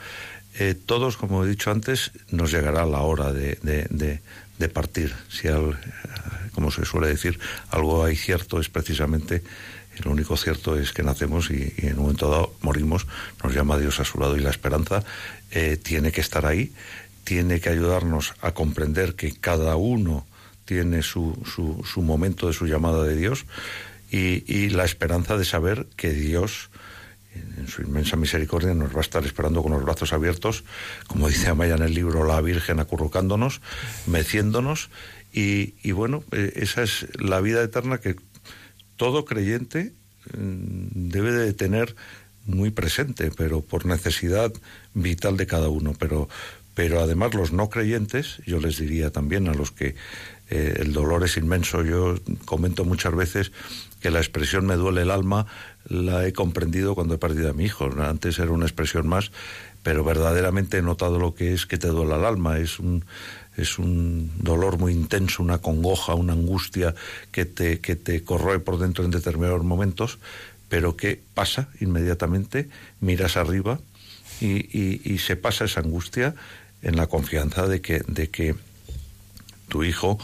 Eh, 0.59 0.75
todos, 0.75 1.17
como 1.17 1.43
he 1.43 1.47
dicho 1.47 1.71
antes, 1.71 2.11
nos 2.29 2.51
llegará 2.51 2.85
la 2.85 3.01
hora 3.01 3.33
de, 3.33 4.19
partir. 4.71 5.13
Si, 5.29 5.47
al, 5.47 5.77
como 6.53 6.71
se 6.71 6.85
suele 6.85 7.07
decir, 7.07 7.39
algo 7.69 8.05
hay 8.05 8.15
cierto 8.15 8.59
es 8.59 8.69
precisamente, 8.69 9.43
lo 10.03 10.11
único 10.11 10.37
cierto 10.37 10.77
es 10.77 10.93
que 10.93 11.03
nacemos 11.03 11.49
y, 11.49 11.73
en 11.77 11.97
un 11.97 12.03
momento 12.03 12.29
dado 12.29 12.55
morimos, 12.61 13.07
nos 13.43 13.53
llama 13.53 13.77
Dios 13.77 13.99
a 13.99 14.05
su 14.05 14.19
lado 14.19 14.37
y 14.37 14.41
la 14.41 14.51
esperanza 14.51 15.03
eh, 15.51 15.77
tiene 15.81 16.11
que 16.11 16.21
estar 16.21 16.45
ahí, 16.45 16.71
tiene 17.23 17.59
que 17.59 17.69
ayudarnos 17.69 18.33
a 18.41 18.51
comprender 18.51 19.15
que 19.15 19.33
cada 19.33 19.75
uno 19.75 20.25
tiene 20.65 21.01
su, 21.01 21.37
su, 21.45 22.01
momento 22.01 22.47
de 22.47 22.53
su 22.53 22.65
llamada 22.65 23.03
de 23.03 23.15
Dios 23.15 23.45
y, 24.11 24.43
y, 24.51 24.69
la 24.69 24.85
esperanza 24.85 25.37
de 25.37 25.45
saber 25.45 25.87
que 25.95 26.11
Dios, 26.11 26.69
en 27.57 27.67
su 27.67 27.81
inmensa 27.81 28.15
misericordia, 28.15 28.73
nos 28.73 28.93
va 28.93 28.99
a 28.99 29.01
estar 29.01 29.25
esperando 29.25 29.63
con 29.63 29.71
los 29.71 29.83
brazos 29.83 30.13
abiertos, 30.13 30.63
como 31.07 31.27
dice 31.27 31.49
Amaya 31.49 31.75
en 31.75 31.83
el 31.83 31.93
libro, 31.93 32.25
la 32.25 32.39
Virgen 32.41 32.79
acurrucándonos, 32.79 33.61
meciéndonos, 34.05 34.89
y, 35.33 35.73
y 35.81 35.91
bueno, 35.91 36.23
eh, 36.31 36.53
esa 36.57 36.83
es 36.83 37.07
la 37.19 37.41
vida 37.41 37.63
eterna 37.63 37.97
que 37.97 38.15
todo 38.97 39.25
creyente 39.25 39.93
mm, 40.37 41.09
debe 41.09 41.31
de 41.31 41.53
tener 41.53 41.95
muy 42.45 42.71
presente, 42.71 43.31
pero 43.35 43.61
por 43.61 43.85
necesidad 43.85 44.53
vital 44.93 45.37
de 45.37 45.47
cada 45.47 45.69
uno. 45.69 45.93
Pero, 45.97 46.29
pero 46.75 47.01
además 47.01 47.33
los 47.33 47.51
no 47.51 47.69
creyentes, 47.69 48.41
yo 48.45 48.59
les 48.59 48.77
diría 48.77 49.11
también 49.11 49.47
a 49.47 49.53
los 49.53 49.71
que 49.71 49.95
eh, 50.53 50.81
el 50.81 50.93
dolor 50.93 51.23
es 51.23 51.35
inmenso. 51.37 51.83
Yo 51.83 52.15
comento 52.45 52.85
muchas 52.85 53.15
veces 53.15 53.51
que 54.01 54.11
la 54.11 54.19
expresión 54.19 54.67
me 54.67 54.75
duele 54.75 55.01
el 55.01 55.09
alma 55.09 55.47
la 55.89 56.27
he 56.27 56.31
comprendido 56.31 56.93
cuando 56.93 57.15
he 57.15 57.17
perdido 57.17 57.49
a 57.49 57.53
mi 57.53 57.65
hijo. 57.65 57.89
Antes 57.99 58.37
era 58.37 58.51
una 58.51 58.65
expresión 58.65 59.07
más, 59.07 59.31
pero 59.81 60.03
verdaderamente 60.03 60.77
he 60.77 60.81
notado 60.83 61.17
lo 61.17 61.33
que 61.33 61.53
es 61.53 61.65
que 61.65 61.79
te 61.79 61.87
duele 61.87 62.13
el 62.15 62.23
alma. 62.23 62.59
Es 62.59 62.77
un, 62.77 63.03
es 63.57 63.79
un 63.79 64.31
dolor 64.37 64.77
muy 64.77 64.93
intenso, 64.93 65.41
una 65.41 65.57
congoja, 65.57 66.13
una 66.13 66.33
angustia 66.33 66.93
que 67.31 67.45
te, 67.45 67.79
que 67.79 67.95
te 67.95 68.23
corroe 68.23 68.59
por 68.59 68.77
dentro 68.77 69.03
en 69.03 69.09
determinados 69.11 69.63
momentos, 69.63 70.19
pero 70.69 70.95
que 70.95 71.19
pasa 71.33 71.69
inmediatamente, 71.79 72.69
miras 72.99 73.37
arriba 73.37 73.79
y, 74.39 75.09
y, 75.09 75.17
se 75.17 75.35
pasa 75.35 75.65
esa 75.65 75.79
angustia 75.79 76.35
en 76.83 76.95
la 76.95 77.07
confianza 77.07 77.67
de 77.67 77.81
que, 77.81 78.03
de 78.07 78.29
que 78.29 78.55
tu 79.67 79.83
hijo 79.83 80.19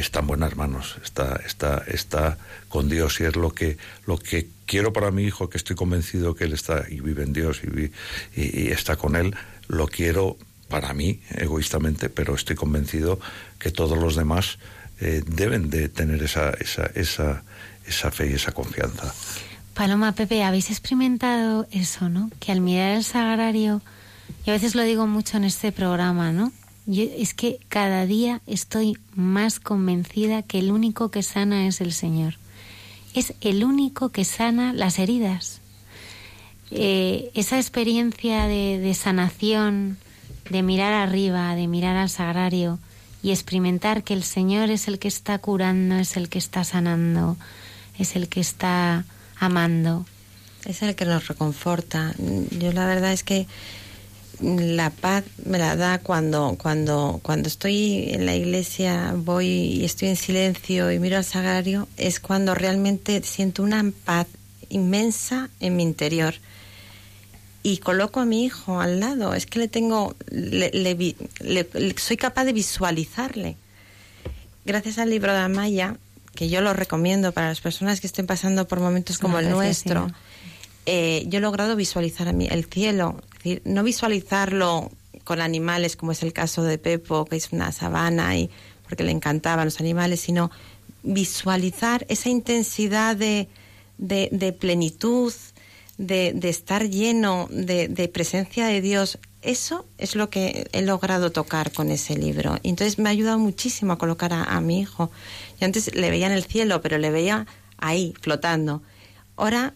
está 0.00 0.20
en 0.20 0.26
buenas 0.26 0.56
manos, 0.56 0.96
está, 1.02 1.40
está, 1.46 1.82
está 1.86 2.38
con 2.68 2.88
Dios 2.88 3.20
y 3.20 3.24
es 3.24 3.36
lo 3.36 3.52
que, 3.52 3.78
lo 4.06 4.18
que 4.18 4.48
quiero 4.66 4.92
para 4.92 5.10
mi 5.10 5.24
hijo, 5.24 5.50
que 5.50 5.58
estoy 5.58 5.76
convencido 5.76 6.34
que 6.34 6.44
él 6.44 6.52
está 6.52 6.84
y 6.88 7.00
vive 7.00 7.22
en 7.22 7.32
Dios 7.32 7.60
y, 7.64 7.90
y, 8.40 8.68
está 8.68 8.96
con 8.96 9.16
él, 9.16 9.34
lo 9.66 9.88
quiero 9.88 10.36
para 10.68 10.92
mí, 10.94 11.20
egoístamente, 11.30 12.08
pero 12.10 12.34
estoy 12.34 12.56
convencido 12.56 13.18
que 13.58 13.70
todos 13.70 13.98
los 13.98 14.16
demás 14.16 14.58
eh, 15.00 15.22
deben 15.26 15.70
de 15.70 15.88
tener 15.88 16.22
esa, 16.22 16.50
esa, 16.50 16.86
esa, 16.94 17.42
esa 17.86 18.10
fe 18.10 18.30
y 18.30 18.34
esa 18.34 18.52
confianza. 18.52 19.14
Paloma, 19.74 20.12
Pepe, 20.12 20.42
habéis 20.42 20.70
experimentado 20.70 21.66
eso, 21.70 22.08
¿no? 22.08 22.30
Que 22.40 22.52
al 22.52 22.60
mirar 22.60 22.96
el 22.96 23.04
sagrario, 23.04 23.80
y 24.44 24.50
a 24.50 24.52
veces 24.52 24.74
lo 24.74 24.82
digo 24.82 25.06
mucho 25.06 25.36
en 25.36 25.44
este 25.44 25.72
programa, 25.72 26.32
¿no? 26.32 26.52
Yo, 26.88 27.04
es 27.04 27.34
que 27.34 27.60
cada 27.68 28.06
día 28.06 28.40
estoy 28.46 28.96
más 29.14 29.60
convencida 29.60 30.42
que 30.42 30.58
el 30.58 30.72
único 30.72 31.10
que 31.10 31.22
sana 31.22 31.66
es 31.66 31.82
el 31.82 31.92
Señor. 31.92 32.38
Es 33.14 33.34
el 33.42 33.62
único 33.62 34.08
que 34.08 34.24
sana 34.24 34.72
las 34.72 34.98
heridas. 34.98 35.60
Eh, 36.70 37.30
esa 37.34 37.58
experiencia 37.58 38.46
de, 38.46 38.78
de 38.78 38.94
sanación, 38.94 39.98
de 40.48 40.62
mirar 40.62 40.94
arriba, 40.94 41.54
de 41.54 41.66
mirar 41.66 41.96
al 41.96 42.08
sagrario 42.08 42.78
y 43.22 43.32
experimentar 43.32 44.02
que 44.02 44.14
el 44.14 44.22
Señor 44.22 44.70
es 44.70 44.88
el 44.88 44.98
que 44.98 45.08
está 45.08 45.38
curando, 45.38 45.96
es 45.96 46.16
el 46.16 46.30
que 46.30 46.38
está 46.38 46.64
sanando, 46.64 47.36
es 47.98 48.16
el 48.16 48.30
que 48.30 48.40
está 48.40 49.04
amando. 49.38 50.06
Es 50.64 50.80
el 50.80 50.94
que 50.94 51.04
nos 51.04 51.28
reconforta. 51.28 52.14
Yo 52.50 52.72
la 52.72 52.86
verdad 52.86 53.12
es 53.12 53.24
que 53.24 53.46
la 54.40 54.90
paz 54.90 55.24
me 55.44 55.58
la 55.58 55.76
da 55.76 55.98
cuando, 55.98 56.56
cuando, 56.60 57.20
cuando 57.22 57.48
estoy 57.48 58.10
en 58.10 58.26
la 58.26 58.34
iglesia, 58.34 59.14
voy 59.16 59.46
y 59.46 59.84
estoy 59.84 60.08
en 60.08 60.16
silencio 60.16 60.90
y 60.92 60.98
miro 60.98 61.16
al 61.16 61.24
sagrario, 61.24 61.88
es 61.96 62.20
cuando 62.20 62.54
realmente 62.54 63.22
siento 63.22 63.62
una 63.62 63.92
paz 64.04 64.26
inmensa 64.68 65.50
en 65.60 65.76
mi 65.76 65.82
interior 65.82 66.34
y 67.62 67.78
coloco 67.78 68.20
a 68.20 68.24
mi 68.24 68.44
hijo 68.44 68.80
al 68.80 69.00
lado. 69.00 69.34
Es 69.34 69.46
que 69.46 69.58
le 69.58 69.68
tengo, 69.68 70.14
le, 70.30 71.94
soy 71.96 72.16
capaz 72.16 72.44
de 72.44 72.52
visualizarle. 72.52 73.56
Gracias 74.64 74.98
al 74.98 75.10
libro 75.10 75.32
de 75.32 75.38
Amaya, 75.38 75.96
que 76.34 76.48
yo 76.48 76.60
lo 76.60 76.72
recomiendo 76.72 77.32
para 77.32 77.48
las 77.48 77.60
personas 77.60 78.00
que 78.00 78.06
estén 78.06 78.26
pasando 78.26 78.68
por 78.68 78.80
momentos 78.80 79.18
como 79.18 79.38
el 79.38 79.50
nuestro, 79.50 80.10
eh, 80.86 81.24
yo 81.26 81.38
he 81.38 81.42
logrado 81.42 81.76
visualizar 81.76 82.28
a 82.28 82.32
mí 82.32 82.48
el 82.50 82.64
cielo. 82.64 83.20
No 83.64 83.82
visualizarlo 83.82 84.90
con 85.24 85.40
animales, 85.40 85.96
como 85.96 86.12
es 86.12 86.22
el 86.22 86.32
caso 86.32 86.62
de 86.62 86.78
Pepo, 86.78 87.24
que 87.24 87.36
es 87.36 87.52
una 87.52 87.72
sabana 87.72 88.36
y 88.36 88.50
porque 88.82 89.04
le 89.04 89.12
encantaban 89.12 89.66
los 89.66 89.80
animales, 89.80 90.20
sino 90.20 90.50
visualizar 91.02 92.06
esa 92.08 92.30
intensidad 92.30 93.16
de, 93.16 93.48
de, 93.98 94.52
plenitud, 94.52 95.32
de, 95.98 96.38
estar 96.42 96.88
lleno 96.88 97.48
de, 97.50 98.10
presencia 98.12 98.66
de 98.66 98.80
Dios, 98.80 99.18
eso 99.42 99.84
es 99.98 100.16
lo 100.16 100.30
que 100.30 100.68
he 100.72 100.82
logrado 100.82 101.30
tocar 101.30 101.72
con 101.72 101.90
ese 101.90 102.16
libro. 102.16 102.58
Y 102.62 102.70
entonces 102.70 102.98
me 102.98 103.08
ha 103.08 103.12
ayudado 103.12 103.38
muchísimo 103.38 103.92
a 103.92 103.98
colocar 103.98 104.32
a, 104.32 104.60
mi 104.60 104.80
hijo. 104.80 105.10
Yo 105.60 105.66
antes 105.66 105.94
le 105.94 106.10
veía 106.10 106.26
en 106.26 106.32
el 106.32 106.44
cielo, 106.44 106.80
pero 106.80 106.98
le 106.98 107.10
veía 107.10 107.46
ahí, 107.76 108.14
flotando. 108.20 108.82
Ahora 109.36 109.74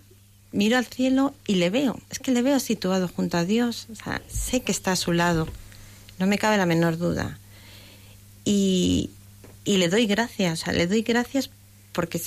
miro 0.53 0.79
al 0.79 0.87
cielo 0.87 1.35
y 1.47 1.57
le 1.57 1.71
veo. 1.71 1.99
Es 2.11 2.19
que 2.19 2.31
le 2.31 2.43
veo 2.43 2.61
situado 2.61 3.09
junto 3.09 3.37
a 3.37 3.45
Dios. 3.45 3.89
Sé 4.29 4.61
que 4.61 4.73
está 4.73 4.93
a 4.93 4.97
su 4.97 5.13
lado. 5.13 5.49
No 6.19 6.27
me 6.27 6.39
cabe 6.39 6.57
la 6.57 6.67
menor 6.67 6.99
duda. 6.99 7.39
Y, 8.45 9.11
y 9.65 9.79
le 9.79 9.89
doy 9.89 10.07
gracias. 10.07 10.67
Le 10.67 10.87
doy 10.87 11.03
gracias 11.03 11.51
porque 11.93 12.21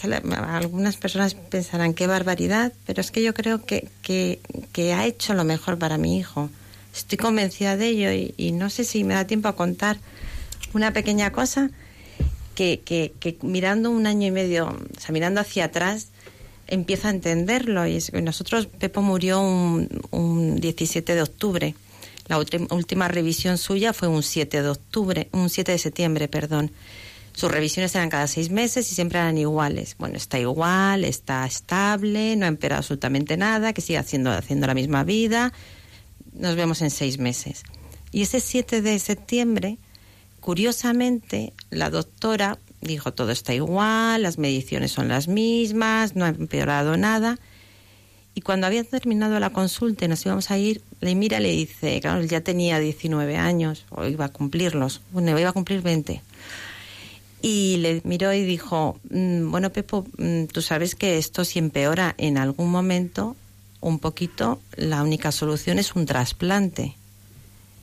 algunas 0.47 0.97
personas 0.97 1.33
pensarán 1.33 1.93
qué 1.93 2.07
barbaridad, 2.07 2.71
pero 2.85 3.01
es 3.01 3.11
que 3.11 3.23
yo 3.23 3.33
creo 3.33 3.65
que, 3.65 3.89
que, 4.03 4.93
ha 4.93 5.05
hecho 5.05 5.33
lo 5.33 5.43
mejor 5.43 5.77
para 5.77 5.97
mi 5.97 6.17
hijo. 6.17 6.49
Estoy 6.95 7.17
convencida 7.17 7.75
de 7.75 7.87
ello 7.87 8.33
y, 8.37 8.51
no 8.51 8.69
sé 8.69 8.83
si 8.83 9.03
me 9.03 9.15
da 9.15 9.25
tiempo 9.25 9.47
a 9.47 9.55
contar 9.55 9.97
una 10.73 10.93
pequeña 10.93 11.31
cosa 11.31 11.71
que, 12.53 12.81
que, 12.85 13.37
mirando 13.41 13.89
un 13.89 14.05
año 14.05 14.27
y 14.27 14.31
medio, 14.31 14.67
o 14.67 14.99
sea, 14.99 15.11
mirando 15.11 15.41
hacia 15.41 15.65
atrás, 15.65 16.09
empiezo 16.67 17.07
a 17.07 17.11
entenderlo. 17.11 17.87
Y 17.87 17.99
nosotros, 18.21 18.67
Pepo 18.67 19.01
murió 19.01 19.41
un, 19.41 19.89
un 20.11 20.55
17 20.57 21.15
de 21.15 21.21
octubre. 21.21 21.75
La 22.27 22.39
última 22.39 23.07
revisión 23.07 23.57
suya 23.57 23.93
fue 23.93 24.07
un 24.07 24.23
7 24.23 24.63
de 24.63 24.69
octubre, 24.69 25.29
un 25.31 25.49
7 25.49 25.71
de 25.73 25.77
septiembre, 25.77 26.27
perdón. 26.27 26.71
Sus 27.35 27.51
revisiones 27.51 27.93
eran 27.95 28.09
cada 28.09 28.27
seis 28.27 28.49
meses 28.49 28.89
y 28.91 28.95
siempre 28.95 29.19
eran 29.19 29.37
iguales. 29.37 29.95
Bueno, 29.99 30.15
está 30.15 30.39
igual, 30.39 31.03
está 31.03 31.45
estable, 31.45 32.35
no 32.37 32.45
ha 32.45 32.47
empeorado 32.47 32.79
absolutamente 32.79 33.35
nada, 33.35 33.73
que 33.73 33.81
sigue 33.81 33.99
haciendo, 33.99 34.31
haciendo 34.31 34.67
la 34.67 34.73
misma 34.73 35.03
vida. 35.03 35.51
Nos 36.33 36.55
vemos 36.55 36.81
en 36.81 36.91
seis 36.91 37.19
meses. 37.19 37.63
Y 38.13 38.21
ese 38.21 38.39
7 38.39 38.81
de 38.81 38.97
septiembre, 38.99 39.77
curiosamente, 40.39 41.51
la 41.69 41.89
doctora 41.89 42.57
dijo 42.81 43.13
todo 43.13 43.31
está 43.31 43.53
igual, 43.53 44.23
las 44.23 44.37
mediciones 44.37 44.91
son 44.91 45.07
las 45.07 45.27
mismas, 45.27 46.15
no 46.15 46.25
ha 46.25 46.29
empeorado 46.29 46.97
nada. 46.97 47.37
Y 48.33 48.41
cuando 48.41 48.67
había 48.67 48.83
terminado 48.83 49.39
la 49.39 49.51
consulta 49.51 50.05
y 50.05 50.07
nos 50.09 50.25
íbamos 50.25 50.51
a 50.51 50.57
ir, 50.57 50.81
le 50.99 51.15
mira 51.15 51.39
le 51.39 51.51
dice, 51.51 52.01
claro, 52.01 52.19
él 52.19 52.27
ya 52.27 52.41
tenía 52.41 52.79
19 52.79 53.37
años, 53.37 53.85
o 53.89 54.05
iba 54.05 54.25
a 54.25 54.29
cumplirlos, 54.29 55.01
bueno, 55.11 55.39
iba 55.39 55.49
a 55.49 55.53
cumplir 55.53 55.81
20 55.81 56.21
y 57.47 57.77
le 57.77 58.01
miró 58.05 58.33
y 58.33 58.43
dijo, 58.43 58.99
mm, 59.11 59.51
bueno, 59.51 59.69
Pepo, 59.69 60.07
mm, 60.17 60.45
tú 60.45 60.63
sabes 60.63 60.95
que 60.95 61.19
esto 61.19 61.45
si 61.45 61.59
empeora 61.59 62.15
en 62.17 62.39
algún 62.39 62.71
momento 62.71 63.35
un 63.81 63.99
poquito, 63.99 64.59
la 64.75 65.03
única 65.03 65.31
solución 65.31 65.77
es 65.77 65.93
un 65.93 66.07
trasplante. 66.07 66.95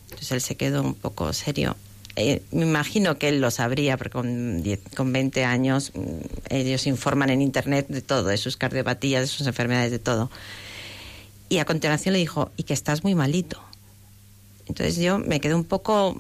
Entonces 0.06 0.32
él 0.32 0.40
se 0.40 0.56
quedó 0.56 0.82
un 0.82 0.94
poco 0.94 1.32
serio. 1.32 1.77
Eh, 2.16 2.43
me 2.51 2.62
imagino 2.62 3.16
que 3.16 3.28
él 3.28 3.40
lo 3.40 3.51
sabría, 3.51 3.97
porque 3.97 4.12
con, 4.12 4.62
con 4.94 5.12
20 5.12 5.44
años 5.44 5.93
mm, 5.94 6.01
ellos 6.55 6.86
informan 6.86 7.30
en 7.30 7.40
Internet 7.40 7.86
de 7.89 8.02
todo, 8.02 8.28
de 8.28 8.36
sus 8.36 8.56
cardiopatías, 8.56 9.22
de 9.22 9.26
sus 9.26 9.47
enfermedades, 9.47 9.90
de 9.90 9.98
todo. 9.98 10.30
Y 11.48 11.59
a 11.59 11.64
continuación 11.64 12.12
le 12.12 12.18
dijo, 12.18 12.51
y 12.56 12.64
que 12.64 12.74
estás 12.74 13.02
muy 13.05 13.14
malito. 13.14 13.62
Entonces 14.66 14.97
yo 14.97 15.18
me 15.18 15.40
quedé 15.40 15.55
un 15.55 15.64
poco 15.64 16.16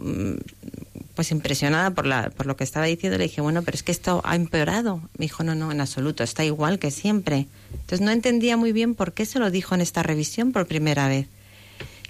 pues 1.14 1.30
impresionada 1.30 1.90
por, 1.90 2.06
la, 2.06 2.30
por 2.30 2.46
lo 2.46 2.56
que 2.56 2.64
estaba 2.64 2.86
diciendo, 2.86 3.18
le 3.18 3.24
dije, 3.24 3.40
bueno, 3.40 3.62
pero 3.62 3.74
es 3.74 3.82
que 3.82 3.92
esto 3.92 4.22
ha 4.24 4.34
empeorado. 4.34 5.00
Me 5.18 5.26
dijo, 5.26 5.42
no, 5.42 5.54
no, 5.54 5.70
en 5.70 5.80
absoluto, 5.80 6.24
está 6.24 6.44
igual 6.44 6.78
que 6.78 6.90
siempre. 6.90 7.46
Entonces 7.72 8.00
no 8.00 8.10
entendía 8.10 8.56
muy 8.56 8.72
bien 8.72 8.94
por 8.94 9.12
qué 9.12 9.26
se 9.26 9.38
lo 9.38 9.50
dijo 9.50 9.74
en 9.74 9.82
esta 9.82 10.02
revisión 10.02 10.52
por 10.52 10.66
primera 10.66 11.08
vez. 11.08 11.28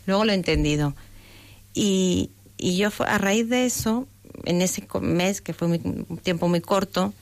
Luego 0.07 0.25
lo 0.25 0.33
he 0.33 0.37
entendido. 0.37 0.95
Y, 1.75 2.31
y 2.63 2.77
yo 2.77 2.91
a 3.01 3.19
raíz 3.19 3.49
de 3.49 3.67
eso, 3.67 4.07
en 4.45 4.63
ese 4.63 4.87
mes, 5.01 5.41
que 5.41 5.53
fue 5.53 5.67
un 5.67 6.21
tiempo 6.23 6.47
muy 6.47 6.61
corto, 6.61 7.13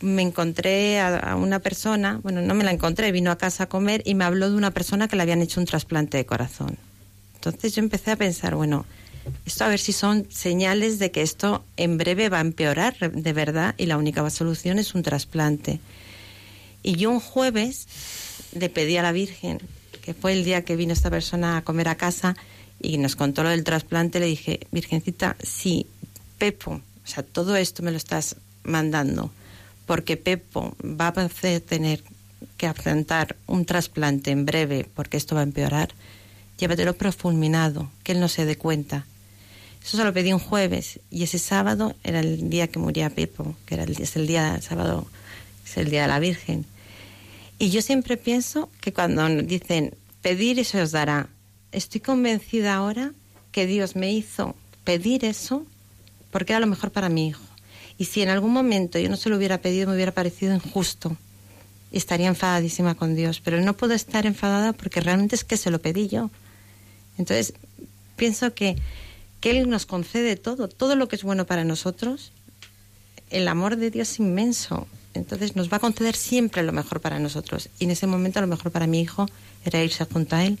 me 0.00 0.22
encontré 0.22 0.98
a, 0.98 1.36
una 1.36 1.58
persona, 1.58 2.20
bueno, 2.22 2.40
no 2.40 2.54
me 2.54 2.64
la 2.64 2.70
encontré, 2.70 3.12
vino 3.12 3.30
a 3.30 3.36
casa 3.36 3.64
a 3.64 3.68
comer 3.68 4.02
y 4.06 4.14
me 4.14 4.24
habló 4.24 4.48
de 4.48 4.56
una 4.56 4.70
persona 4.70 5.08
que 5.08 5.16
le 5.16 5.22
habían 5.22 5.42
hecho 5.42 5.60
un 5.60 5.66
trasplante 5.66 6.16
de 6.16 6.24
corazón. 6.24 6.78
Entonces 7.34 7.74
yo 7.74 7.82
empecé 7.82 8.12
a 8.12 8.16
pensar, 8.16 8.54
bueno, 8.54 8.86
esto 9.44 9.64
a 9.64 9.68
ver 9.68 9.78
si 9.78 9.92
son 9.92 10.26
señales 10.30 10.98
de 10.98 11.10
que 11.10 11.20
esto 11.20 11.62
en 11.76 11.98
breve 11.98 12.30
va 12.30 12.38
a 12.38 12.40
empeorar 12.40 12.96
de 13.12 13.32
verdad 13.34 13.74
y 13.76 13.84
la 13.84 13.98
única 13.98 14.28
solución 14.30 14.78
es 14.78 14.94
un 14.94 15.02
trasplante. 15.02 15.80
Y 16.82 16.96
yo 16.96 17.10
un 17.10 17.20
jueves 17.20 17.88
le 18.58 18.70
pedí 18.70 18.96
a 18.96 19.02
la 19.02 19.12
Virgen, 19.12 19.60
que 20.00 20.14
fue 20.14 20.32
el 20.32 20.44
día 20.44 20.64
que 20.64 20.76
vino 20.76 20.94
esta 20.94 21.10
persona 21.10 21.58
a 21.58 21.62
comer 21.62 21.88
a 21.88 21.96
casa 21.96 22.36
y 22.80 22.98
nos 22.98 23.16
contó 23.16 23.42
lo 23.42 23.50
del 23.50 23.64
trasplante, 23.64 24.20
le 24.20 24.26
dije, 24.26 24.60
Virgencita, 24.70 25.36
sí, 25.42 25.86
Pepo, 26.38 26.72
o 26.72 27.06
sea, 27.06 27.22
todo 27.22 27.56
esto 27.56 27.82
me 27.82 27.90
lo 27.90 27.96
estás 27.96 28.36
mandando, 28.64 29.30
porque 29.86 30.16
Pepo 30.16 30.76
va 30.82 31.08
a 31.08 31.28
tener 31.60 32.02
que 32.56 32.66
afrontar 32.66 33.36
un 33.46 33.64
trasplante 33.64 34.30
en 34.30 34.44
breve, 34.44 34.88
porque 34.94 35.16
esto 35.16 35.34
va 35.34 35.42
a 35.42 35.44
empeorar, 35.44 35.90
llévatelo 36.58 36.94
profulminado, 36.96 37.90
que 38.02 38.12
él 38.12 38.20
no 38.20 38.28
se 38.28 38.44
dé 38.44 38.56
cuenta 38.56 39.06
Eso 39.84 39.96
se 39.96 40.04
lo 40.04 40.12
pedí 40.12 40.32
un 40.32 40.38
jueves 40.38 41.00
y 41.10 41.22
ese 41.22 41.38
sábado 41.38 41.94
era 42.02 42.20
el 42.20 42.50
día 42.50 42.68
que 42.68 42.78
moría 42.78 43.10
Pepo, 43.10 43.56
que 43.66 43.74
era 43.74 43.84
el, 43.84 44.00
es 44.00 44.16
el 44.16 44.26
día 44.26 44.60
sábado, 44.60 45.06
es 45.64 45.76
el 45.76 45.90
día 45.90 46.02
de 46.02 46.08
la 46.08 46.18
Virgen. 46.18 46.66
Y 47.58 47.70
yo 47.70 47.80
siempre 47.82 48.16
pienso 48.16 48.68
que 48.80 48.92
cuando 48.92 49.26
dicen 49.42 49.94
pedir 50.22 50.64
se 50.64 50.82
os 50.82 50.90
dará, 50.90 51.28
estoy 51.76 52.00
convencida 52.00 52.74
ahora 52.74 53.12
que 53.52 53.66
Dios 53.66 53.96
me 53.96 54.12
hizo 54.12 54.54
pedir 54.84 55.24
eso 55.24 55.64
porque 56.30 56.52
era 56.52 56.60
lo 56.60 56.66
mejor 56.66 56.90
para 56.90 57.08
mi 57.08 57.28
hijo. 57.28 57.42
Y 57.98 58.06
si 58.06 58.22
en 58.22 58.28
algún 58.28 58.52
momento 58.52 58.98
yo 58.98 59.08
no 59.08 59.16
se 59.16 59.30
lo 59.30 59.36
hubiera 59.36 59.58
pedido, 59.58 59.88
me 59.88 59.94
hubiera 59.94 60.12
parecido 60.12 60.54
injusto 60.54 61.16
y 61.92 61.98
estaría 61.98 62.28
enfadadísima 62.28 62.94
con 62.94 63.14
Dios. 63.14 63.40
Pero 63.40 63.60
no 63.60 63.76
puedo 63.76 63.94
estar 63.94 64.26
enfadada 64.26 64.72
porque 64.72 65.00
realmente 65.00 65.36
es 65.36 65.44
que 65.44 65.56
se 65.56 65.70
lo 65.70 65.80
pedí 65.80 66.08
yo. 66.08 66.30
Entonces, 67.16 67.54
pienso 68.16 68.52
que 68.52 68.76
que 69.40 69.50
Él 69.50 69.68
nos 69.68 69.86
concede 69.86 70.36
todo, 70.36 70.68
todo 70.68 70.96
lo 70.96 71.08
que 71.08 71.16
es 71.16 71.22
bueno 71.22 71.46
para 71.46 71.64
nosotros. 71.64 72.32
El 73.30 73.48
amor 73.48 73.76
de 73.76 73.90
Dios 73.90 74.10
es 74.10 74.18
inmenso. 74.18 74.86
Entonces 75.14 75.56
nos 75.56 75.72
va 75.72 75.78
a 75.78 75.80
conceder 75.80 76.16
siempre 76.16 76.62
lo 76.62 76.72
mejor 76.72 77.00
para 77.00 77.18
nosotros. 77.18 77.68
Y 77.78 77.84
en 77.84 77.90
ese 77.90 78.06
momento 78.06 78.40
lo 78.40 78.46
mejor 78.46 78.70
para 78.70 78.86
mi 78.86 79.00
hijo 79.00 79.26
era 79.64 79.82
irse 79.82 80.04
junto 80.04 80.36
a 80.36 80.44
Él. 80.44 80.58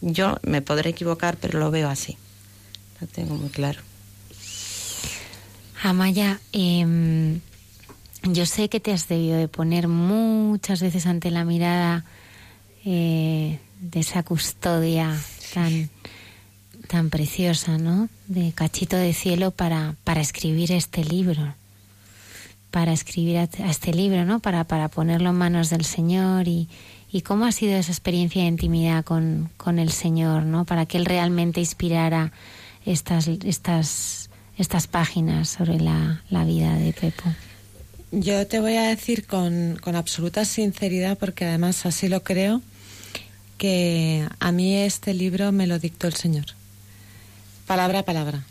Yo 0.00 0.38
me 0.42 0.62
podré 0.62 0.90
equivocar, 0.90 1.36
pero 1.40 1.58
lo 1.58 1.70
veo 1.70 1.88
así. 1.88 2.16
Lo 3.00 3.06
tengo 3.06 3.34
muy 3.34 3.50
claro. 3.50 3.80
Amaya, 5.82 6.40
em, 6.52 7.40
yo 8.22 8.46
sé 8.46 8.68
que 8.68 8.80
te 8.80 8.92
has 8.92 9.08
debido 9.08 9.36
de 9.36 9.48
poner 9.48 9.86
muchas 9.86 10.80
veces 10.80 11.06
ante 11.06 11.30
la 11.30 11.44
mirada 11.44 12.04
eh, 12.84 13.60
de 13.80 14.00
esa 14.00 14.22
custodia 14.22 15.16
tan 15.54 15.90
tan 16.88 17.10
preciosa, 17.10 17.78
¿no? 17.78 18.08
De 18.26 18.52
cachito 18.52 18.96
de 18.96 19.12
cielo 19.12 19.52
para, 19.52 19.94
para 20.04 20.20
escribir 20.20 20.72
este 20.72 21.04
libro, 21.04 21.54
para 22.70 22.92
escribir 22.92 23.36
a, 23.38 23.44
este 23.44 23.92
libro, 23.92 24.24
¿no? 24.24 24.40
Para, 24.40 24.64
para 24.64 24.88
ponerlo 24.88 25.30
en 25.30 25.36
manos 25.36 25.70
del 25.70 25.84
Señor 25.84 26.48
y, 26.48 26.68
y 27.10 27.22
cómo 27.22 27.46
ha 27.46 27.52
sido 27.52 27.76
esa 27.76 27.92
experiencia 27.92 28.42
de 28.42 28.48
intimidad 28.48 29.04
con, 29.04 29.50
con 29.56 29.78
el 29.78 29.90
Señor, 29.90 30.44
¿no? 30.44 30.64
Para 30.64 30.86
que 30.86 30.98
Él 30.98 31.06
realmente 31.06 31.60
inspirara 31.60 32.32
estas, 32.84 33.28
estas, 33.28 34.30
estas 34.56 34.86
páginas 34.86 35.48
sobre 35.48 35.80
la, 35.80 36.22
la 36.30 36.44
vida 36.44 36.74
de 36.76 36.92
Pepo. 36.92 37.24
Yo 38.10 38.46
te 38.46 38.60
voy 38.60 38.76
a 38.76 38.84
decir 38.84 39.26
con, 39.26 39.78
con 39.82 39.96
absoluta 39.96 40.44
sinceridad, 40.44 41.18
porque 41.18 41.44
además 41.44 41.84
así 41.86 42.08
lo 42.08 42.22
creo, 42.22 42.62
que 43.58 44.26
a 44.40 44.52
mí 44.52 44.76
este 44.76 45.14
libro 45.14 45.52
me 45.52 45.66
lo 45.66 45.78
dictó 45.78 46.06
el 46.06 46.14
Señor 46.14 46.46
palabra 47.68 47.98
a 47.98 48.02
palabra. 48.02 48.44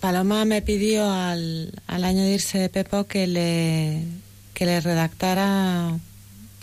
Paloma 0.00 0.44
me 0.44 0.60
pidió 0.60 1.10
al, 1.10 1.72
al 1.86 2.04
añadirse 2.04 2.58
de 2.58 2.68
Pepo 2.68 3.04
que 3.04 3.26
le, 3.26 4.04
que 4.52 4.66
le 4.66 4.80
redactara 4.80 5.98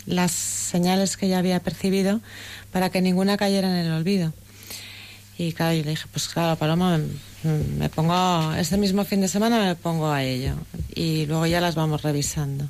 las 0.08 0.32
señales 0.32 1.16
que 1.16 1.28
ya 1.28 1.38
había 1.38 1.60
percibido 1.60 2.20
para 2.72 2.90
que 2.90 3.00
ninguna 3.00 3.36
cayera 3.36 3.68
en 3.68 3.86
el 3.86 3.92
olvido. 3.92 4.32
Y 5.36 5.52
claro, 5.52 5.74
yo 5.76 5.84
le 5.84 5.90
dije, 5.90 6.06
pues 6.10 6.28
claro, 6.28 6.56
Paloma, 6.56 6.98
me, 7.78 7.88
pongo, 7.90 8.52
este 8.54 8.76
mismo 8.76 9.04
fin 9.04 9.20
de 9.20 9.28
semana 9.28 9.60
me 9.64 9.76
pongo 9.76 10.10
a 10.10 10.24
ello. 10.24 10.54
Y 10.94 11.26
luego 11.26 11.46
ya 11.46 11.60
las 11.60 11.76
vamos 11.76 12.02
revisando. 12.02 12.68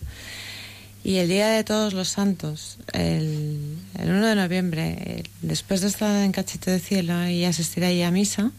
Y 1.02 1.16
el 1.16 1.28
día 1.28 1.48
de 1.48 1.65
todos 1.65 1.94
los 1.94 2.09
santos, 2.09 2.78
el, 2.93 3.78
el 3.98 4.10
1 4.10 4.27
de 4.27 4.35
noviembre, 4.35 5.23
después 5.40 5.81
de 5.81 5.86
estar 5.86 6.23
en 6.23 6.32
Cachito 6.32 6.70
de 6.70 6.81
Cielo 6.81 7.27
y 7.28 7.44
asistir 7.44 7.85
ahí 7.85 8.02
a 8.02 8.10
misa, 8.10 8.52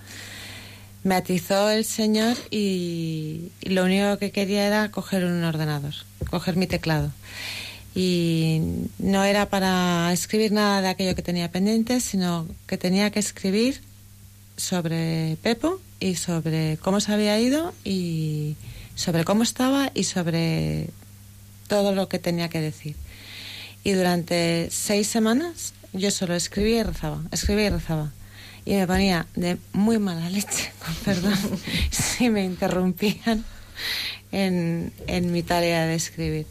me 1.04 1.16
atizó 1.16 1.70
el 1.70 1.86
Señor 1.86 2.36
y, 2.52 3.52
lo 3.62 3.86
único 3.86 4.18
que 4.18 4.32
quería 4.32 4.66
era 4.66 4.92
coger 4.92 5.24
un 5.24 5.44
ordenador, 5.44 5.94
coger 6.30 6.58
mi 6.58 6.68
teclado. 6.68 7.12
Y 7.96 8.62
no 9.00 9.24
era 9.24 9.50
para 9.50 10.14
escribir 10.14 10.52
nada 10.52 10.82
de 10.82 10.90
aquello 10.90 11.16
que 11.16 11.22
tenía 11.22 11.52
pendiente, 11.52 12.00
sino 12.00 12.48
que 12.68 12.78
tenía 12.78 13.10
que 13.10 13.20
escribir 13.20 13.82
sobre 14.58 15.38
Pepo 15.42 15.80
y 16.00 16.16
sobre 16.16 16.78
cómo 16.78 17.00
se 17.00 17.14
había 17.14 17.40
ido 17.40 17.74
y 17.84 18.56
sobre 18.96 19.24
cómo 19.24 19.44
estaba 19.44 19.92
y 19.94 20.04
sobre 20.04 20.90
todo 21.68 21.94
lo 21.94 22.10
que 22.10 22.20
tenía 22.20 22.50
que 22.50 22.62
decir. 22.62 22.96
Y 23.84 23.94
durante 23.94 24.70
seis 24.72 25.08
semanas 25.08 25.74
yo 25.94 26.12
solo 26.12 26.36
escribía 26.36 26.82
y 26.82 26.84
rezaba, 26.84 27.22
escribía 27.32 27.68
y 27.68 27.70
rezaba. 27.70 28.12
Y 28.66 28.76
me 28.76 28.86
ponía 28.86 29.26
de 29.36 29.58
muy 29.74 29.98
mala 29.98 30.30
leche, 30.30 30.72
con 30.86 30.94
perdón, 30.96 31.38
si 31.92 32.30
me 32.30 32.44
interrumpían 32.44 33.46
en, 34.32 34.92
en 35.08 35.32
mi 35.32 35.44
tarea 35.44 35.86
de 35.86 35.96
escribir. 35.96 36.46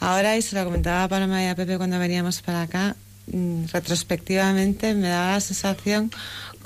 Ahora, 0.00 0.36
y 0.36 0.42
se 0.42 0.56
lo 0.56 0.64
comentaba 0.64 1.08
Paloma 1.08 1.42
y 1.42 1.46
a 1.46 1.54
Pepe 1.54 1.76
cuando 1.76 1.98
veníamos 1.98 2.40
para 2.42 2.62
acá, 2.62 2.96
mm, 3.32 3.64
retrospectivamente 3.72 4.94
me 4.94 5.08
daba 5.08 5.32
la 5.32 5.40
sensación 5.40 6.10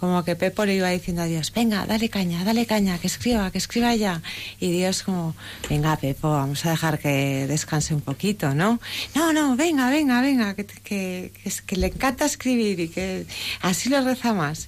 como 0.03 0.25
que 0.25 0.35
Pepo 0.35 0.65
le 0.65 0.75
iba 0.75 0.89
diciendo 0.89 1.23
a 1.23 1.27
Dios, 1.27 1.53
venga, 1.53 1.87
dale 1.87 2.09
caña, 2.09 2.43
dale 2.43 2.67
caña, 2.67 2.99
que 2.99 3.07
escriba, 3.07 3.53
que 3.53 3.59
escriba 3.59 3.95
ya. 3.95 4.21
Y 4.59 4.73
Dios 4.73 5.05
como, 5.05 5.37
venga 5.71 5.97
Pepo, 5.97 6.29
vamos 6.29 6.67
a 6.67 6.71
dejar 6.71 6.99
que 6.99 7.47
descanse 7.47 7.95
un 7.95 8.01
poquito, 8.01 8.53
¿no? 8.53 8.81
No, 9.15 9.33
no, 9.33 9.55
venga, 9.55 9.91
venga, 9.91 10.21
venga, 10.21 10.55
que, 10.55 10.67
que, 10.67 11.31
que, 11.65 11.77
le 11.77 11.87
encanta 11.87 12.25
escribir 12.25 12.81
y 12.81 12.89
que 12.89 13.27
así 13.61 13.91
lo 13.91 14.03
reza 14.03 14.35
más. 14.35 14.67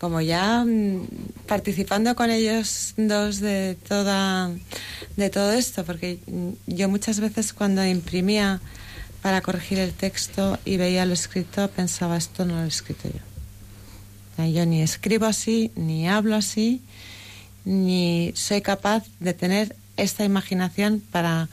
Como 0.00 0.20
ya 0.20 0.64
mm, 0.64 1.06
participando 1.46 2.16
con 2.16 2.30
ellos 2.30 2.94
dos 2.96 3.40
de, 3.40 3.76
toda, 3.86 4.50
de 5.16 5.30
todo 5.30 5.52
esto, 5.52 5.84
porque 5.84 6.18
yo 6.66 6.88
muchas 6.88 7.20
veces 7.20 7.52
cuando 7.52 7.84
imprimía 7.84 8.60
para 9.22 9.42
corregir 9.42 9.78
el 9.78 9.92
texto 9.92 10.58
y 10.64 10.78
veía 10.78 11.04
lo 11.04 11.12
escrito, 11.12 11.68
pensaba, 11.68 12.16
esto 12.16 12.44
no 12.46 12.56
lo 12.56 12.64
he 12.64 12.68
escrito 12.68 13.08
yo 13.08 13.30
yo 14.48 14.66
ni 14.66 14.82
escribo 14.82 15.26
así, 15.26 15.70
ni 15.76 16.08
hablo 16.08 16.36
así, 16.36 16.80
ni 17.64 18.32
soy 18.34 18.62
capaz 18.62 19.04
de 19.18 19.34
tener 19.34 19.76
esta 19.96 20.24
imaginación 20.24 21.02
para 21.10 21.48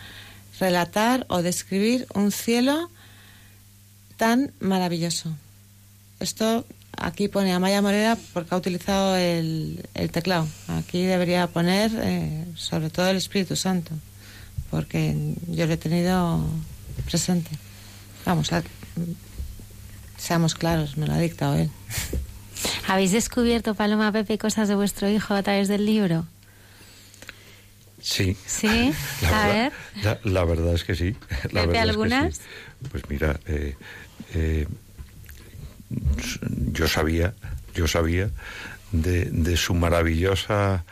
relatar 0.59 1.25
o 1.29 1.41
describir 1.41 2.07
un 2.13 2.31
cielo 2.31 2.89
tan 4.15 4.51
maravilloso. 4.59 5.35
Esto 6.19 6.65
aquí 6.95 7.27
pone 7.27 7.53
Amaya 7.53 7.81
Morera 7.81 8.17
porque 8.33 8.53
ha 8.53 8.57
utilizado 8.57 9.15
el, 9.15 9.83
teclado. 10.11 10.47
Aquí 10.67 11.03
debería 11.03 11.47
poner 11.47 11.91
eh, 11.95 12.45
sobre 12.55 12.89
todo 12.89 13.09
el 13.09 13.17
Espíritu 13.17 13.55
Santo, 13.55 13.91
porque 14.69 15.33
yo 15.47 15.65
lo 15.65 15.73
he 15.73 15.77
tenido 15.77 16.43
presente. 17.05 17.51
Vamos, 18.25 18.49
seamos 20.17 20.55
claros, 20.55 20.97
me 20.97 21.07
lo 21.07 21.13
ha 21.13 21.19
dictado 21.19 21.55
él. 21.55 21.69
¿Habéis 22.87 23.11
descubierto, 23.11 23.75
Paloma 23.75 24.11
Pepe, 24.11 24.37
cosas 24.37 24.67
de 24.67 24.75
vuestro 24.75 25.09
hijo 25.09 25.33
a 25.33 25.43
través 25.43 25.67
del 25.67 25.85
libro? 25.85 26.25
Sí. 28.01 28.37
¿Sí? 28.45 28.93
La 29.21 29.43
a 29.43 29.47
verdad, 29.47 29.71
ver. 29.95 30.19
La, 30.23 30.45
verdad 30.45 30.73
es 30.73 30.83
que 30.83 30.95
sí. 30.95 31.15
La 31.51 31.65
Pepe, 31.65 31.79
¿algunas? 31.79 32.41
Pues 32.91 33.03
mira, 33.09 33.39
eh, 33.47 33.75
eh, 34.33 34.67
yo 36.71 36.87
sabía, 36.87 37.33
yo 37.73 37.87
sabía 37.87 38.29
de, 38.91 39.57
su 39.57 39.73
maravillosa 39.73 40.85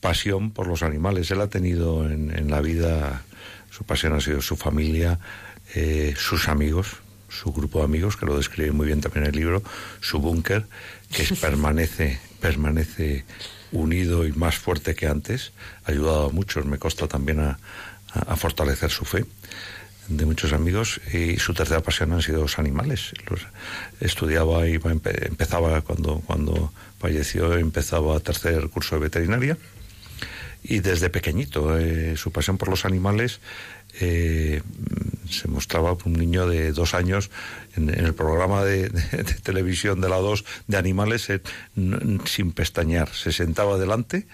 pasión 0.00 0.50
por 0.50 0.66
los 0.66 0.82
animales. 0.82 1.30
Él 1.30 1.40
ha 1.40 1.48
tenido 1.48 2.08
en, 2.08 2.50
la 2.50 2.60
vida, 2.60 3.22
su 3.70 3.84
pasión 3.84 4.12
ha 4.14 4.20
sido 4.20 4.40
su 4.40 4.56
familia, 4.56 5.18
eh, 5.74 6.14
sus 6.16 6.48
amigos, 6.48 6.98
su 7.28 7.52
grupo 7.52 7.80
de 7.80 7.84
amigos, 7.84 8.16
que 8.16 8.26
lo 8.26 8.36
describe 8.36 8.72
muy 8.72 8.86
bien 8.86 9.00
también 9.00 9.24
en 9.24 9.30
el 9.30 9.36
libro, 9.36 9.62
su 10.00 10.18
búnker, 10.18 10.66
que 11.12 11.24
permanece, 11.40 12.18
permanece 12.40 13.24
unido 13.72 14.26
y 14.26 14.32
más 14.32 14.56
fuerte 14.56 14.94
que 14.94 15.06
antes, 15.06 15.52
ha 15.84 15.90
ayudado 15.90 16.26
a 16.26 16.32
muchos, 16.32 16.64
me 16.64 16.78
consta 16.78 17.06
también 17.06 17.40
a, 17.40 17.58
fortalecer 18.36 18.90
su 18.90 19.04
fe 19.04 19.26
de 20.08 20.26
muchos 20.26 20.52
amigos 20.52 21.00
y 21.12 21.36
su 21.36 21.54
tercera 21.54 21.82
pasión 21.82 22.12
han 22.12 22.22
sido 22.22 22.42
los 22.42 22.58
animales. 22.58 23.12
Estudiaba 24.00 24.66
y 24.66 24.74
empezaba 24.74 25.80
cuando, 25.82 26.20
cuando 26.26 26.72
falleció, 26.98 27.54
empezaba 27.54 28.18
tercer 28.20 28.68
curso 28.68 28.96
de 28.96 29.02
veterinaria 29.02 29.56
y 30.62 30.80
desde 30.80 31.08
pequeñito 31.10 31.78
eh, 31.78 32.16
su 32.16 32.32
pasión 32.32 32.58
por 32.58 32.68
los 32.68 32.84
animales 32.84 33.40
eh, 34.00 34.60
se 35.28 35.48
mostraba 35.48 35.96
un 36.04 36.12
niño 36.12 36.46
de 36.46 36.72
dos 36.72 36.94
años 36.94 37.30
en, 37.76 37.88
el 37.88 38.14
programa 38.14 38.64
de, 38.64 38.90
televisión 39.42 40.00
de 40.00 40.08
la 40.08 40.16
2 40.16 40.44
de 40.66 40.76
animales 40.76 41.30
eh, 41.30 41.40
sin 42.24 42.52
pestañear. 42.52 43.08
Se 43.14 43.32
sentaba 43.32 43.78
delante 43.78 44.26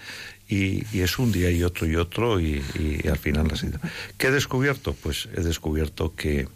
y, 0.47 1.01
es 1.01 1.17
un 1.17 1.31
día 1.31 1.49
y 1.49 1.63
otro 1.63 1.87
y 1.87 1.95
otro 1.95 2.39
y, 2.39 2.63
al 3.09 3.17
final 3.17 3.47
la 3.47 3.55
sido. 3.55 3.79
¿Qué 4.17 4.27
he 4.27 4.31
descubierto? 4.31 4.93
Pues 4.93 5.27
he 5.35 5.41
descubierto 5.41 6.15
que, 6.15 6.47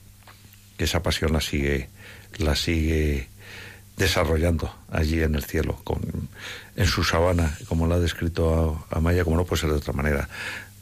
esa 0.78 1.04
pasión 1.04 1.34
la 1.34 1.42
sigue, 1.42 1.90
la 2.38 2.56
sigue 2.56 3.28
desarrollando 3.98 4.74
allí 4.90 5.22
en 5.22 5.36
el 5.36 5.44
cielo, 5.44 5.82
con, 5.84 6.00
en 6.78 6.86
su 6.86 7.04
sabana, 7.04 7.58
como 7.68 7.86
lo 7.86 7.96
ha 7.96 8.00
descrito 8.00 8.86
Amaya, 8.90 9.26
como 9.26 9.36
no 9.36 9.44
puede 9.44 9.60
ser 9.60 9.72
de 9.72 9.76
otra 9.76 9.92
manera. 9.92 10.30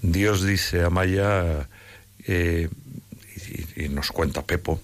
Dios 0.04 0.46
dice 0.46 0.84
a 0.84 0.88
Amaya, 0.88 1.68
eh, 2.28 2.70
y, 3.76 3.90
nos 3.90 4.12
cuenta 4.12 4.44
Pepo 4.44 4.80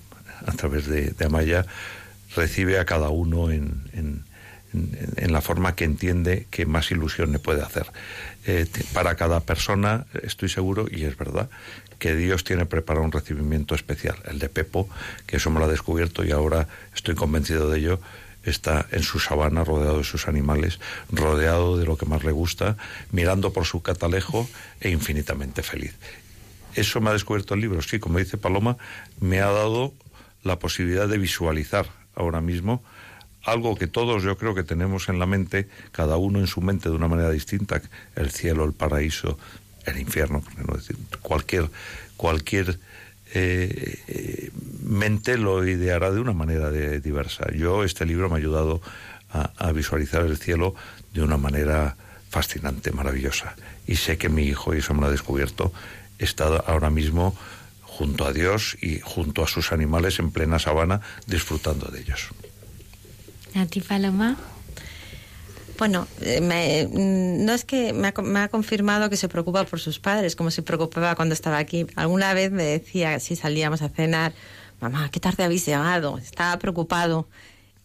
a 0.47 0.51
través 0.53 0.87
de, 0.87 1.13
Amaya, 1.23 1.65
recibe 2.35 2.79
a 2.79 2.85
cada 2.85 3.09
uno 3.09 3.51
en, 3.51 3.89
en, 3.93 4.25
la 4.73 5.41
forma 5.41 5.75
que 5.75 5.85
entiende 5.85 6.47
que 6.49 6.65
más 6.65 6.91
ilusión 6.91 7.31
le 7.31 7.39
puede 7.39 7.61
hacer. 7.61 7.87
Eh, 8.45 8.65
para 8.93 9.15
cada 9.15 9.39
persona, 9.39 10.05
estoy 10.21 10.49
seguro, 10.49 10.87
y 10.89 11.05
es 11.05 11.17
verdad, 11.17 11.49
que 11.99 12.15
Dios 12.15 12.43
tiene 12.43 12.65
preparado 12.65 13.05
un 13.05 13.11
recibimiento 13.11 13.75
especial. 13.75 14.17
El 14.25 14.39
de 14.39 14.49
Pepo, 14.49 14.89
que 15.25 15.37
eso 15.37 15.49
me 15.49 15.59
lo 15.59 15.65
ha 15.65 15.69
descubierto 15.69 16.25
y 16.25 16.31
ahora 16.31 16.67
estoy 16.93 17.15
convencido 17.15 17.69
de 17.69 17.79
ello, 17.79 17.99
está 18.43 18.87
en 18.91 19.03
su 19.03 19.19
sabana 19.19 19.63
rodeado 19.63 19.99
de 19.99 20.03
sus 20.03 20.27
animales, 20.27 20.79
rodeado 21.11 21.77
de 21.77 21.85
lo 21.85 21.97
que 21.97 22.05
más 22.05 22.23
le 22.23 22.31
gusta, 22.31 22.75
mirando 23.11 23.53
por 23.53 23.65
su 23.65 23.81
catalejo 23.81 24.49
e 24.81 24.89
infinitamente 24.89 25.63
feliz. 25.63 25.95
Eso 26.75 26.99
me 26.99 27.09
ha 27.09 27.13
descubierto 27.13 27.53
el 27.53 27.61
libro, 27.61 27.81
sí, 27.81 27.99
como 27.99 28.19
dice 28.19 28.37
Paloma, 28.37 28.77
me 29.19 29.39
ha 29.39 29.49
dado 29.51 29.93
la 30.43 30.59
posibilidad 30.59 31.07
de 31.07 31.17
visualizar 31.17 31.85
ahora 32.15 32.41
mismo 32.41 32.83
algo 33.43 33.75
que 33.75 33.87
todos 33.87 34.23
yo 34.23 34.37
creo 34.37 34.55
que 34.55 34.63
tenemos 34.63 35.09
en 35.09 35.19
la 35.19 35.25
mente, 35.25 35.67
cada 35.91 36.17
uno 36.17 36.39
en 36.39 36.47
su 36.47 36.61
mente 36.61 36.89
de 36.89 36.95
una 36.95 37.07
manera 37.07 37.29
distinta, 37.29 37.81
el 38.15 38.31
cielo, 38.31 38.63
el 38.63 38.73
paraíso, 38.73 39.37
el 39.85 39.99
infierno, 39.99 40.43
cualquier, 41.21 41.69
cualquier 42.15 42.79
eh, 43.33 44.51
mente 44.81 45.37
lo 45.37 45.67
ideará 45.67 46.11
de 46.11 46.19
una 46.19 46.33
manera 46.33 46.71
diversa. 46.71 47.51
Yo, 47.51 47.83
este 47.83 48.05
libro 48.05 48.29
me 48.29 48.35
ha 48.35 48.37
ayudado 48.37 48.81
a, 49.31 49.71
visualizar 49.71 50.23
el 50.23 50.37
cielo 50.37 50.75
de 51.13 51.21
una 51.21 51.37
manera 51.37 51.97
fascinante, 52.29 52.91
maravillosa. 52.91 53.55
Y 53.87 53.95
sé 53.95 54.17
que 54.17 54.29
mi 54.29 54.43
hijo, 54.43 54.73
y 54.73 54.79
eso 54.79 54.93
me 54.93 55.01
lo 55.01 55.07
ha 55.07 55.11
descubierto, 55.11 55.73
está 56.19 56.45
ahora 56.45 56.89
mismo 56.89 57.35
junto 57.81 58.25
a 58.25 58.33
Dios 58.33 58.77
y 58.81 58.99
junto 58.99 59.43
a 59.43 59.47
sus 59.47 59.71
animales 59.71 60.19
en 60.19 60.31
plena 60.31 60.59
sabana, 60.59 61.01
disfrutando 61.27 61.87
de 61.87 62.01
ellos. 62.01 62.29
¿A 63.55 63.67
Paloma? 63.87 64.37
Bueno, 65.77 66.07
eh, 66.21 66.87
mm, 66.91 67.45
no 67.45 67.53
es 67.53 67.65
que 67.65 67.93
me 67.93 68.07
ha, 68.07 68.47
confirmado 68.47 69.09
que 69.09 69.17
se 69.17 69.27
preocupa 69.27 69.65
por 69.65 69.79
sus 69.79 69.99
padres, 69.99 70.35
como 70.35 70.51
se 70.51 70.61
preocupaba 70.61 71.15
cuando 71.15 71.33
estaba 71.33 71.57
aquí. 71.57 71.85
Alguna 71.95 72.33
vez 72.33 72.51
me 72.51 72.63
decía, 72.63 73.19
si 73.19 73.35
salíamos 73.35 73.81
a 73.81 73.89
cenar, 73.89 74.33
mamá, 74.79 75.09
¿qué 75.11 75.19
tarde 75.19 75.43
habéis 75.43 75.65
llegado? 75.65 76.17
Estaba 76.17 76.57
preocupado. 76.59 77.27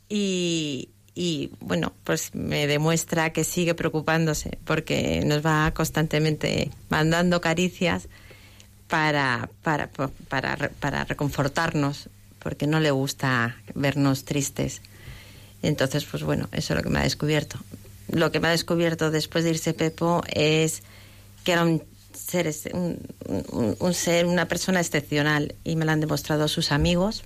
Y, 0.09 0.91
bueno, 1.61 1.93
pues 2.05 2.35
me 2.35 2.67
demuestra 2.67 3.33
que 3.33 3.45
sigue 3.45 3.75
preocupándose, 3.75 4.59
porque 4.65 5.23
nos 5.25 5.45
va 5.45 5.73
constantemente 5.73 6.71
mandando 6.89 7.41
caricias 7.41 8.09
para, 8.87 9.51
para, 9.63 9.91
para, 10.29 10.71
para 10.81 11.05
reconfortarnos, 11.05 12.09
porque 12.39 12.67
no 12.67 12.81
le 12.81 12.91
gusta 12.91 13.57
vernos 13.75 14.25
tristes. 14.25 14.81
Entonces, 15.63 16.05
pues 16.05 16.23
bueno, 16.23 16.49
eso 16.53 16.73
es 16.73 16.77
lo 16.77 16.83
que 16.83 16.91
me 16.91 17.01
ha 17.01 17.03
descubierto. 17.03 17.59
Lo 18.11 18.33
que 18.33 18.41
me 18.41 18.49
ha 18.49 18.53
descubierto 18.53 19.11
después 19.11 19.45
de 19.45 19.51
irse 19.51 19.75
Pepo 19.75 20.23
es 20.33 20.83
que 21.45 21.53
era 21.53 21.65
un 21.65 21.83
ser, 22.15 22.53
un, 23.81 23.95
ser, 23.95 24.27
una 24.27 24.49
persona 24.49 24.81
excepcional 24.81 25.55
y 25.65 25.77
me 25.77 25.85
lo 25.85 25.93
han 25.93 26.01
demostrado 26.01 26.49
sus 26.49 26.73
amigos 26.73 27.23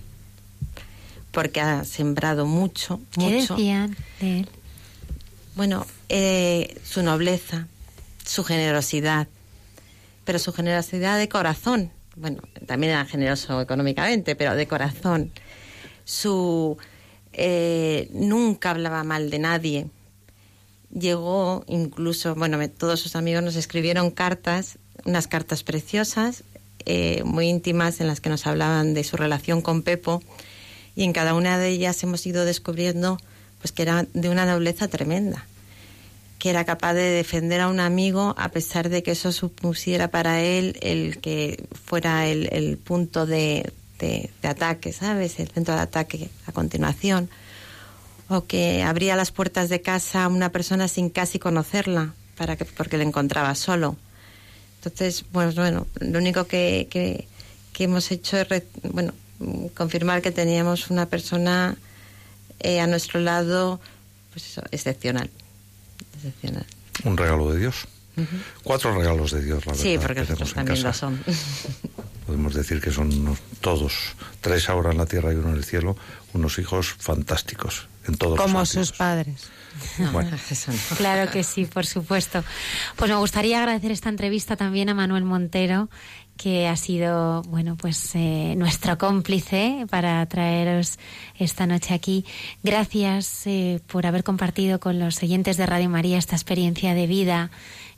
porque 1.31 1.61
ha 1.61 1.83
sembrado 1.83 2.45
mucho, 2.45 2.99
¿Qué 3.11 3.21
mucho. 3.21 3.55
decían 3.55 3.97
de 4.19 4.41
él? 4.41 4.49
Bueno, 5.55 5.85
eh, 6.09 6.79
su 6.83 7.01
nobleza, 7.01 7.67
su 8.25 8.43
generosidad, 8.43 9.27
pero 10.25 10.39
su 10.39 10.53
generosidad 10.53 11.17
de 11.17 11.29
corazón. 11.29 11.91
Bueno, 12.15 12.41
también 12.67 12.93
era 12.93 13.05
generoso 13.05 13.61
económicamente, 13.61 14.35
pero 14.35 14.55
de 14.55 14.67
corazón. 14.67 15.31
Su 16.05 16.77
eh, 17.33 18.09
nunca 18.11 18.71
hablaba 18.71 19.03
mal 19.03 19.29
de 19.29 19.39
nadie. 19.39 19.87
Llegó 20.91 21.63
incluso, 21.67 22.35
bueno, 22.35 22.57
todos 22.69 22.99
sus 22.99 23.15
amigos 23.15 23.43
nos 23.43 23.55
escribieron 23.55 24.11
cartas, 24.11 24.77
unas 25.05 25.27
cartas 25.27 25.63
preciosas, 25.63 26.43
eh, 26.85 27.23
muy 27.25 27.47
íntimas, 27.47 27.99
en 27.99 28.07
las 28.07 28.21
que 28.21 28.29
nos 28.29 28.45
hablaban 28.45 28.93
de 28.93 29.03
su 29.03 29.17
relación 29.17 29.61
con 29.61 29.81
Pepo, 29.81 30.21
y 30.95 31.03
en 31.03 31.13
cada 31.13 31.33
una 31.33 31.57
de 31.57 31.69
ellas 31.69 32.01
hemos 32.03 32.25
ido 32.25 32.45
descubriendo 32.45 33.17
pues 33.59 33.71
que 33.71 33.81
era 33.83 34.05
de 34.13 34.29
una 34.29 34.45
nobleza 34.45 34.87
tremenda, 34.87 35.47
que 36.37 36.49
era 36.49 36.65
capaz 36.65 36.93
de 36.93 37.09
defender 37.09 37.61
a 37.61 37.69
un 37.69 37.79
amigo 37.79 38.35
a 38.37 38.49
pesar 38.49 38.89
de 38.89 39.01
que 39.01 39.11
eso 39.11 39.31
supusiera 39.31 40.09
para 40.09 40.41
él 40.41 40.77
el 40.81 41.19
que 41.19 41.65
fuera 41.85 42.27
el 42.27 42.77
punto 42.77 43.25
de, 43.25 43.71
de, 44.03 44.47
ataque, 44.47 44.91
¿sabes? 44.91 45.39
El 45.39 45.49
centro 45.49 45.73
de 45.73 45.81
ataque 45.81 46.29
a 46.45 46.51
continuación. 46.51 47.29
O 48.29 48.45
que 48.45 48.83
abría 48.83 49.15
las 49.15 49.31
puertas 49.31 49.69
de 49.69 49.81
casa 49.81 50.25
a 50.25 50.27
una 50.27 50.49
persona 50.49 50.87
sin 50.87 51.09
casi 51.09 51.39
conocerla, 51.39 52.13
para 52.37 52.55
que, 52.55 52.65
porque 52.65 52.97
le 52.97 53.03
encontraba 53.03 53.53
solo. 53.55 53.95
Entonces, 54.77 55.25
pues 55.31 55.55
bueno, 55.55 55.87
lo 55.99 56.19
único 56.19 56.45
que, 56.45 56.87
que, 56.89 57.27
hemos 57.83 58.11
hecho 58.11 58.37
es, 58.37 58.63
bueno, 58.83 59.13
confirmar 59.75 60.21
que 60.21 60.31
teníamos 60.31 60.89
una 60.89 61.05
persona 61.05 61.75
eh, 62.59 62.79
a 62.79 62.87
nuestro 62.87 63.19
lado, 63.19 63.79
pues 64.31 64.59
excepcional. 64.71 65.29
excepcional. 66.15 66.65
Un 67.03 67.17
regalo 67.17 67.51
de 67.51 67.59
Dios. 67.59 67.87
Cuatro 68.63 68.95
regalos 68.95 69.31
de 69.31 69.43
Dios, 69.43 69.65
la 69.65 69.73
verdad. 69.73 69.83
Sí, 69.83 69.97
porque 69.97 70.23
también 70.53 70.83
lo 70.83 70.93
son. 70.93 71.19
podemos 72.25 72.53
decir 72.53 72.81
que 72.81 72.91
son 72.91 73.37
todos, 73.61 74.15
tres 74.41 74.69
ahora 74.69 74.91
en 74.91 74.97
la 74.97 75.05
tierra 75.05 75.33
y 75.33 75.35
uno 75.35 75.49
en 75.49 75.55
el 75.55 75.63
cielo, 75.63 75.95
unos 76.33 76.59
hijos 76.59 76.95
fantásticos 76.97 77.87
en 78.07 78.15
todos 78.15 78.39
Como 78.39 78.65
sus 78.65 78.91
padres. 78.91 79.49
Claro 80.97 81.31
que 81.31 81.43
sí, 81.43 81.65
por 81.65 81.85
supuesto. 81.85 82.43
Pues 82.95 83.09
me 83.09 83.17
gustaría 83.17 83.59
agradecer 83.59 83.91
esta 83.91 84.09
entrevista 84.09 84.55
también 84.55 84.89
a 84.89 84.93
Manuel 84.93 85.23
Montero, 85.23 85.89
que 86.37 86.67
ha 86.67 86.75
sido, 86.75 87.41
bueno, 87.43 87.75
pues 87.75 88.11
eh, 88.15 88.55
nuestro 88.57 88.97
cómplice 88.97 89.85
para 89.89 90.25
traeros 90.25 90.97
esta 91.37 91.67
noche 91.67 91.93
aquí. 91.93 92.25
Gracias 92.63 93.45
eh, 93.45 93.81
por 93.87 94.05
haber 94.05 94.23
compartido 94.23 94.79
con 94.79 94.99
los 94.99 95.21
oyentes 95.21 95.57
de 95.57 95.65
Radio 95.65 95.89
María 95.89 96.17
esta 96.17 96.35
experiencia 96.35 96.93
de 96.93 97.07
vida 97.07 97.51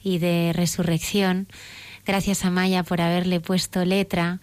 y 0.03 0.19
de 0.19 0.51
resurrección. 0.53 1.47
Gracias 2.05 2.45
a 2.45 2.51
Maya 2.51 2.83
por 2.83 3.01
haberle 3.01 3.39
puesto 3.39 3.83
letra. 3.83 4.39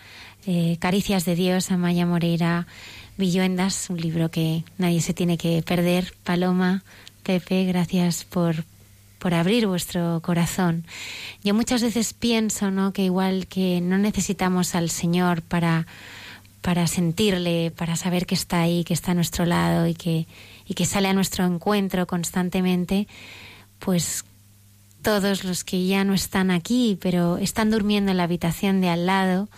Eh, 0.46 0.76
Caricias 0.80 1.24
de 1.24 1.36
Dios 1.36 1.70
a 1.70 1.76
Maya 1.76 2.04
Moreira 2.06 2.66
Villuendas, 3.16 3.88
un 3.88 4.00
libro 4.00 4.30
que 4.30 4.64
nadie 4.78 5.00
se 5.00 5.14
tiene 5.14 5.38
que 5.38 5.62
perder. 5.62 6.12
Paloma, 6.24 6.82
Pepe, 7.22 7.64
gracias 7.64 8.24
por, 8.24 8.64
por 9.20 9.34
abrir 9.34 9.68
vuestro 9.68 10.20
corazón. 10.22 10.84
Yo 11.44 11.54
muchas 11.54 11.82
veces 11.82 12.14
pienso 12.14 12.72
¿no? 12.72 12.92
que 12.92 13.04
igual 13.04 13.46
que 13.46 13.80
no 13.80 13.96
necesitamos 13.96 14.74
al 14.74 14.90
Señor 14.90 15.42
para, 15.42 15.86
para 16.62 16.88
sentirle, 16.88 17.70
para 17.70 17.94
saber 17.94 18.26
que 18.26 18.34
está 18.34 18.62
ahí, 18.62 18.82
que 18.82 18.94
está 18.94 19.12
a 19.12 19.14
nuestro 19.14 19.44
lado 19.46 19.86
y 19.86 19.94
que, 19.94 20.26
y 20.66 20.74
que 20.74 20.84
sale 20.84 21.06
a 21.06 21.14
nuestro 21.14 21.44
encuentro 21.44 22.08
constantemente, 22.08 23.06
pues 23.78 24.24
todos 25.02 25.44
los 25.44 25.64
que 25.64 25.86
ya 25.86 26.04
no 26.04 26.14
están 26.14 26.50
aquí, 26.50 26.98
pero 27.00 27.38
están 27.38 27.70
durmiendo 27.70 28.10
en 28.10 28.16
la 28.16 28.24
habitación 28.24 28.80
de 28.80 28.88
al 28.88 29.06
lado, 29.06 29.48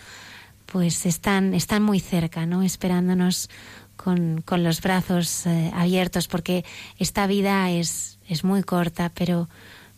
pues 0.66 1.06
están, 1.06 1.54
están 1.54 1.82
muy 1.82 2.00
cerca, 2.00 2.46
¿no? 2.46 2.62
Esperándonos 2.62 3.48
con, 3.96 4.42
con 4.42 4.64
los 4.64 4.80
brazos 4.80 5.46
eh, 5.46 5.70
abiertos, 5.74 6.26
porque 6.26 6.64
esta 6.98 7.26
vida 7.26 7.70
es, 7.70 8.18
es 8.28 8.42
muy 8.44 8.62
corta, 8.62 9.12
pero, 9.14 9.48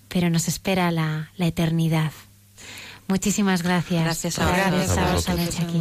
pero 0.09 0.29
nos 0.31 0.49
espera 0.49 0.91
la, 0.91 1.31
la 1.37 1.47
eternidad. 1.47 2.13
Muchísimas 3.09 3.63
gracias. 3.63 4.03
Gracias 4.03 4.39
a, 4.39 4.47
gracias 4.47 4.99
a, 4.99 5.33
aquí. 5.63 5.81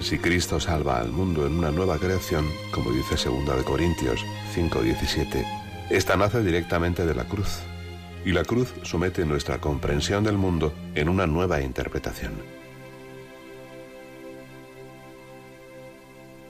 Si 0.00 0.18
Cristo 0.18 0.60
salva 0.60 1.00
al 1.00 1.10
mundo 1.10 1.46
en 1.46 1.58
una 1.58 1.72
nueva 1.72 1.98
creación, 1.98 2.46
como 2.70 2.92
dice 2.92 3.16
2 3.16 3.56
de 3.56 3.64
Corintios 3.64 4.24
5:17, 4.54 5.44
esta 5.90 6.16
nace 6.16 6.42
directamente 6.42 7.04
de 7.04 7.14
la 7.14 7.24
cruz, 7.24 7.58
y 8.24 8.32
la 8.32 8.44
cruz 8.44 8.72
somete 8.82 9.24
nuestra 9.24 9.58
comprensión 9.58 10.24
del 10.24 10.38
mundo 10.38 10.72
en 10.94 11.08
una 11.08 11.26
nueva 11.26 11.60
interpretación. 11.60 12.55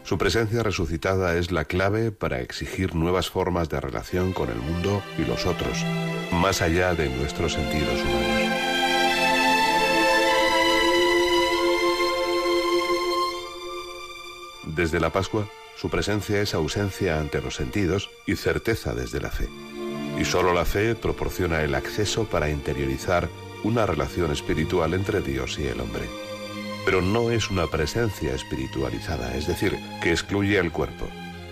Su 0.06 0.18
presencia 0.18 0.62
resucitada 0.62 1.36
es 1.36 1.50
la 1.50 1.64
clave 1.64 2.12
para 2.12 2.40
exigir 2.40 2.94
nuevas 2.94 3.28
formas 3.28 3.68
de 3.68 3.80
relación 3.80 4.32
con 4.32 4.50
el 4.50 4.58
mundo 4.58 5.02
y 5.18 5.24
los 5.24 5.46
otros, 5.46 5.84
más 6.30 6.62
allá 6.62 6.94
de 6.94 7.08
nuestros 7.08 7.54
sentidos 7.54 8.00
humanos. 8.02 8.52
Desde 14.76 15.00
la 15.00 15.10
Pascua, 15.10 15.50
su 15.74 15.90
presencia 15.90 16.40
es 16.40 16.54
ausencia 16.54 17.18
ante 17.18 17.42
los 17.42 17.56
sentidos 17.56 18.08
y 18.26 18.36
certeza 18.36 18.94
desde 18.94 19.20
la 19.20 19.32
fe. 19.32 19.48
Y 20.20 20.24
solo 20.24 20.54
la 20.54 20.64
fe 20.64 20.94
proporciona 20.94 21.62
el 21.62 21.74
acceso 21.74 22.26
para 22.26 22.48
interiorizar 22.48 23.28
una 23.64 23.86
relación 23.86 24.30
espiritual 24.30 24.94
entre 24.94 25.20
Dios 25.20 25.58
y 25.58 25.66
el 25.66 25.80
hombre 25.80 26.04
pero 26.86 27.02
no 27.02 27.32
es 27.32 27.50
una 27.50 27.66
presencia 27.66 28.32
espiritualizada, 28.32 29.34
es 29.36 29.48
decir, 29.48 29.76
que 30.00 30.12
excluye 30.12 30.56
al 30.60 30.70
cuerpo, 30.70 31.08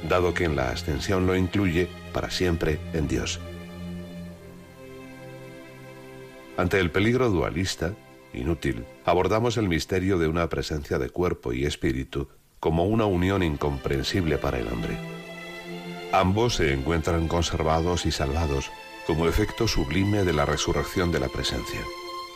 dado 0.08 0.32
que 0.32 0.44
en 0.44 0.54
la 0.54 0.70
ascensión 0.70 1.26
lo 1.26 1.34
incluye 1.34 1.88
para 2.12 2.30
siempre 2.30 2.78
en 2.92 3.08
Dios. 3.08 3.40
Ante 6.56 6.78
el 6.78 6.92
peligro 6.92 7.30
dualista, 7.30 7.94
inútil, 8.32 8.84
abordamos 9.04 9.56
el 9.56 9.68
misterio 9.68 10.18
de 10.18 10.28
una 10.28 10.48
presencia 10.48 11.00
de 11.00 11.10
cuerpo 11.10 11.52
y 11.52 11.64
espíritu 11.64 12.28
como 12.60 12.84
una 12.84 13.06
unión 13.06 13.42
incomprensible 13.42 14.38
para 14.38 14.60
el 14.60 14.68
hombre. 14.68 14.96
Ambos 16.12 16.54
se 16.54 16.72
encuentran 16.72 17.26
conservados 17.26 18.06
y 18.06 18.12
salvados 18.12 18.70
como 19.04 19.26
efecto 19.26 19.66
sublime 19.66 20.22
de 20.22 20.32
la 20.32 20.46
resurrección 20.46 21.10
de 21.10 21.18
la 21.18 21.28
presencia. 21.28 21.80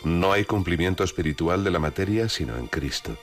No 0.05 0.33
hay 0.33 0.45
cumplimiento 0.45 1.03
espiritual 1.05 1.65
de 1.65 1.71
la 1.71 1.79
materia 1.79 2.29
sino 2.29 2.57
en 2.57 2.67
Cristo. 2.67 3.17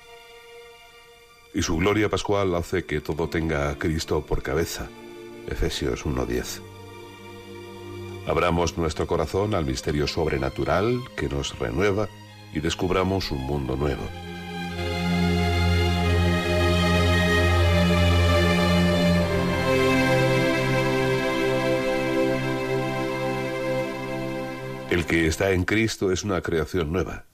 Y 1.54 1.62
su 1.62 1.78
gloria 1.78 2.10
pascual 2.10 2.54
hace 2.56 2.86
que 2.86 3.00
todo 3.00 3.30
tenga 3.30 3.70
a 3.70 3.76
Cristo 3.78 4.22
por 4.26 4.44
cabeza. 4.44 4.90
Efesios 5.48 6.06
1.10. 6.06 6.62
Abramos 8.28 8.78
nuestro 8.78 9.08
corazón 9.08 9.54
al 9.54 9.66
misterio 9.66 10.08
sobrenatural 10.08 11.00
que 11.16 11.30
nos 11.30 11.58
renueva 11.58 12.10
y 12.54 12.60
descubramos 12.60 13.32
un 13.32 13.40
mundo 13.40 13.76
nuevo. 13.76 14.04
El 24.90 25.06
que 25.08 25.26
está 25.26 25.52
en 25.52 25.66
Cristo 25.66 26.12
es 26.12 26.24
una 26.24 26.42
creación 26.42 26.92
nueva. 26.92 27.26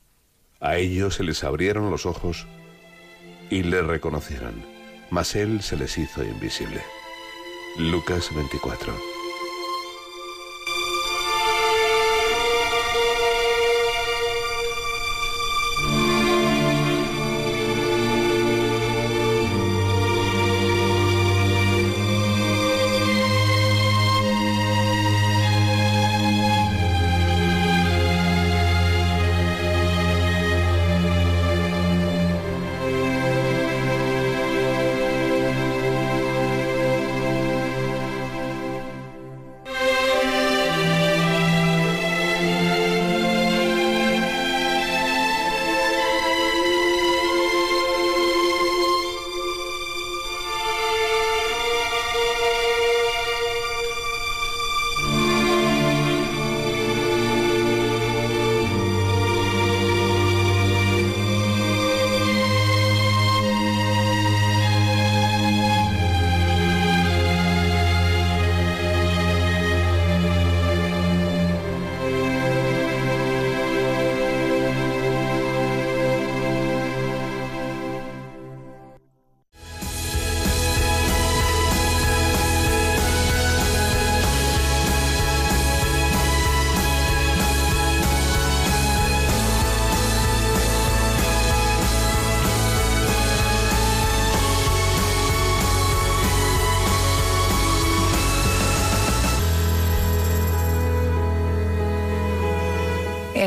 A 0.61 0.77
ellos 0.77 1.15
se 1.15 1.23
les 1.23 1.43
abrieron 1.43 1.91
los 1.91 2.05
ojos 2.05 2.47
y 3.49 3.63
le 3.63 3.81
reconocieron, 3.81 4.53
mas 5.09 5.35
Él 5.35 5.61
se 5.61 5.75
les 5.75 5.97
hizo 5.97 6.23
invisible. 6.23 6.81
Lucas 7.77 8.33
24. 8.33 9.20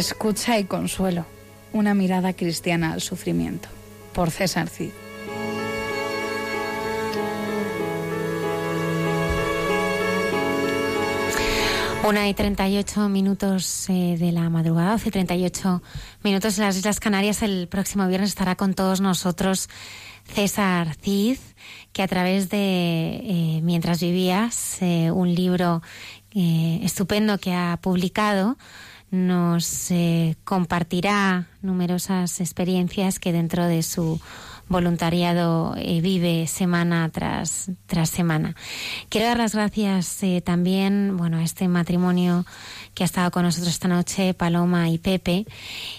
Escucha 0.04 0.58
y 0.58 0.64
consuelo. 0.64 1.24
Una 1.72 1.94
mirada 1.94 2.34
cristiana 2.34 2.92
al 2.92 3.00
sufrimiento. 3.00 3.70
Por 4.12 4.30
César 4.30 4.68
Cid. 4.68 4.90
Una 12.06 12.28
y 12.28 12.34
38 12.34 13.08
minutos 13.08 13.88
eh, 13.88 14.18
de 14.18 14.30
la 14.30 14.50
madrugada, 14.50 14.92
12 14.92 15.08
y 15.08 15.12
38 15.12 15.82
minutos 16.22 16.58
en 16.58 16.64
las 16.64 16.76
Islas 16.76 17.00
Canarias. 17.00 17.40
El 17.40 17.66
próximo 17.66 18.06
viernes 18.06 18.28
estará 18.28 18.56
con 18.56 18.74
todos 18.74 19.00
nosotros 19.00 19.70
César 20.24 20.96
Cid, 21.00 21.38
que 21.94 22.02
a 22.02 22.08
través 22.08 22.50
de 22.50 22.58
eh, 22.58 23.60
Mientras 23.62 24.02
vivías, 24.02 24.82
eh, 24.82 25.10
un 25.10 25.34
libro 25.34 25.80
estupendo 26.34 27.38
que 27.38 27.54
ha 27.54 27.78
publicado, 27.80 28.58
nos 29.14 29.92
compartirá 30.44 31.46
numerosas 31.62 32.40
experiencias 32.40 33.18
que 33.18 33.32
dentro 33.32 33.64
de 33.66 33.82
su 33.82 34.20
voluntariado 34.68 35.74
eh, 35.76 36.00
vive 36.00 36.46
semana 36.46 37.08
tras, 37.10 37.70
tras 37.86 38.08
semana. 38.08 38.54
Quiero 39.08 39.26
dar 39.26 39.38
las 39.38 39.54
gracias 39.54 40.22
eh, 40.22 40.40
también 40.40 41.16
bueno, 41.16 41.38
a 41.38 41.42
este 41.42 41.68
matrimonio 41.68 42.46
que 42.94 43.02
ha 43.02 43.06
estado 43.06 43.30
con 43.30 43.42
nosotros 43.42 43.72
esta 43.72 43.88
noche, 43.88 44.34
Paloma 44.34 44.88
y 44.88 44.98
Pepe, 44.98 45.46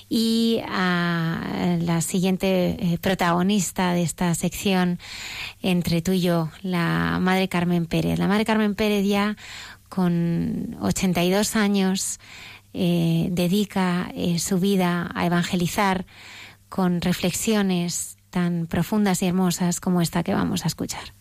y 0.09 0.61
a 0.67 1.77
la 1.81 2.01
siguiente 2.01 2.77
eh, 2.79 2.97
protagonista 2.99 3.93
de 3.93 4.03
esta 4.03 4.33
sección 4.33 4.99
entre 5.61 6.01
tú 6.01 6.13
y 6.13 6.21
yo, 6.21 6.49
la 6.61 7.19
Madre 7.19 7.47
Carmen 7.49 7.85
Pérez. 7.85 8.17
La 8.17 8.27
Madre 8.27 8.45
Carmen 8.45 8.75
Pérez 8.75 9.05
ya 9.05 9.35
con 9.89 10.75
82 10.81 11.55
años 11.55 12.19
dedica 13.31 14.11
su 14.37 14.59
vida 14.59 15.09
a 15.13 15.25
evangelizar 15.25 16.05
con 16.69 17.01
reflexiones 17.01 18.17
tan 18.29 18.67
profundas 18.67 19.21
y 19.21 19.27
hermosas 19.27 19.79
como 19.79 20.01
esta 20.01 20.23
que 20.23 20.33
vamos 20.33 20.65
a 20.65 20.67
escuchar. 20.67 21.13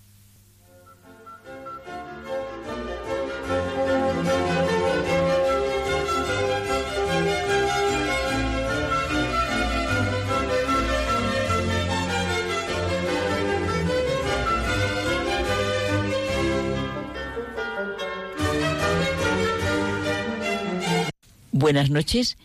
Buenas 21.56 21.89
noches 21.89 22.36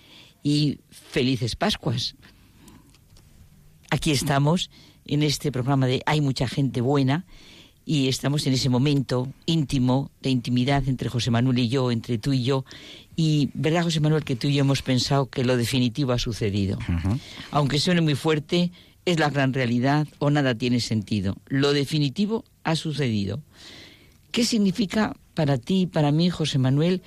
y 0.44 0.78
felices 0.92 1.56
Pascuas. 1.56 2.16
Aquí 3.90 4.12
estamos 4.12 4.70
en 5.04 5.24
este 5.24 5.52
programa 5.52 5.88
de 5.88 6.04
Hay 6.06 6.22
mucha 6.22 6.48
gente 6.48 6.80
buena 6.80 7.26
y 7.88 8.08
estamos 8.08 8.46
en 8.46 8.54
ese 8.54 8.70
momento 8.70 9.28
íntimo 9.48 10.12
de 10.22 10.30
intimidad 10.30 10.88
entre 10.88 11.10
José 11.10 11.32
Manuel 11.32 11.58
y 11.58 11.70
yo, 11.70 11.90
entre 11.90 12.20
tú 12.20 12.34
y 12.34 12.44
yo. 12.44 12.66
Y 13.16 13.50
verdad, 13.56 13.82
José 13.82 14.00
Manuel, 14.00 14.24
que 14.24 14.36
tú 14.36 14.48
y 14.48 14.54
yo 14.54 14.62
hemos 14.62 14.84
pensado 14.84 15.26
que 15.26 15.44
lo 15.44 15.58
definitivo 15.58 16.12
ha 16.12 16.20
sucedido. 16.20 16.78
Aunque 17.50 17.80
suene 17.80 18.02
muy 18.02 18.14
fuerte, 18.14 18.72
es 19.06 19.18
la 19.18 19.32
gran 19.32 19.54
realidad 19.54 20.08
o 20.20 20.30
nada 20.30 20.54
tiene 20.54 20.82
sentido. 20.82 21.36
Lo 21.48 21.74
definitivo 21.74 22.46
ha 22.64 22.76
sucedido. 22.76 23.42
¿Qué 24.32 24.46
significa 24.46 25.16
para 25.34 25.58
ti 25.58 25.82
y 25.82 25.88
para 25.88 26.12
mí, 26.12 26.30
José 26.30 26.60
Manuel, 26.60 27.02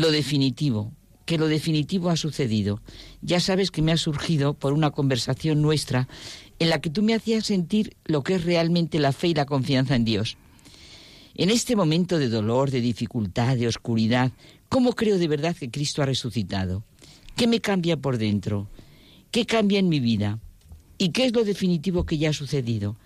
lo 0.00 0.10
definitivo? 0.10 0.92
que 1.28 1.36
lo 1.36 1.46
definitivo 1.46 2.08
ha 2.08 2.16
sucedido. 2.16 2.80
Ya 3.20 3.38
sabes 3.38 3.70
que 3.70 3.82
me 3.82 3.92
ha 3.92 3.98
surgido 3.98 4.54
por 4.54 4.72
una 4.72 4.92
conversación 4.92 5.60
nuestra 5.60 6.08
en 6.58 6.70
la 6.70 6.80
que 6.80 6.88
tú 6.88 7.02
me 7.02 7.12
hacías 7.12 7.44
sentir 7.44 7.98
lo 8.06 8.22
que 8.22 8.36
es 8.36 8.44
realmente 8.44 8.98
la 8.98 9.12
fe 9.12 9.28
y 9.28 9.34
la 9.34 9.44
confianza 9.44 9.94
en 9.94 10.06
Dios. 10.06 10.38
En 11.34 11.50
este 11.50 11.76
momento 11.76 12.18
de 12.18 12.30
dolor, 12.30 12.70
de 12.70 12.80
dificultad, 12.80 13.58
de 13.58 13.68
oscuridad, 13.68 14.32
¿cómo 14.70 14.94
creo 14.94 15.18
de 15.18 15.28
verdad 15.28 15.54
que 15.54 15.70
Cristo 15.70 16.02
ha 16.02 16.06
resucitado? 16.06 16.82
¿Qué 17.36 17.46
me 17.46 17.60
cambia 17.60 17.98
por 17.98 18.16
dentro? 18.16 18.70
¿Qué 19.30 19.44
cambia 19.44 19.80
en 19.80 19.90
mi 19.90 20.00
vida? 20.00 20.38
¿Y 20.96 21.10
qué 21.10 21.26
es 21.26 21.34
lo 21.34 21.44
definitivo 21.44 22.06
que 22.06 22.16
ya 22.16 22.30
ha 22.30 22.32
sucedido? 22.32 22.96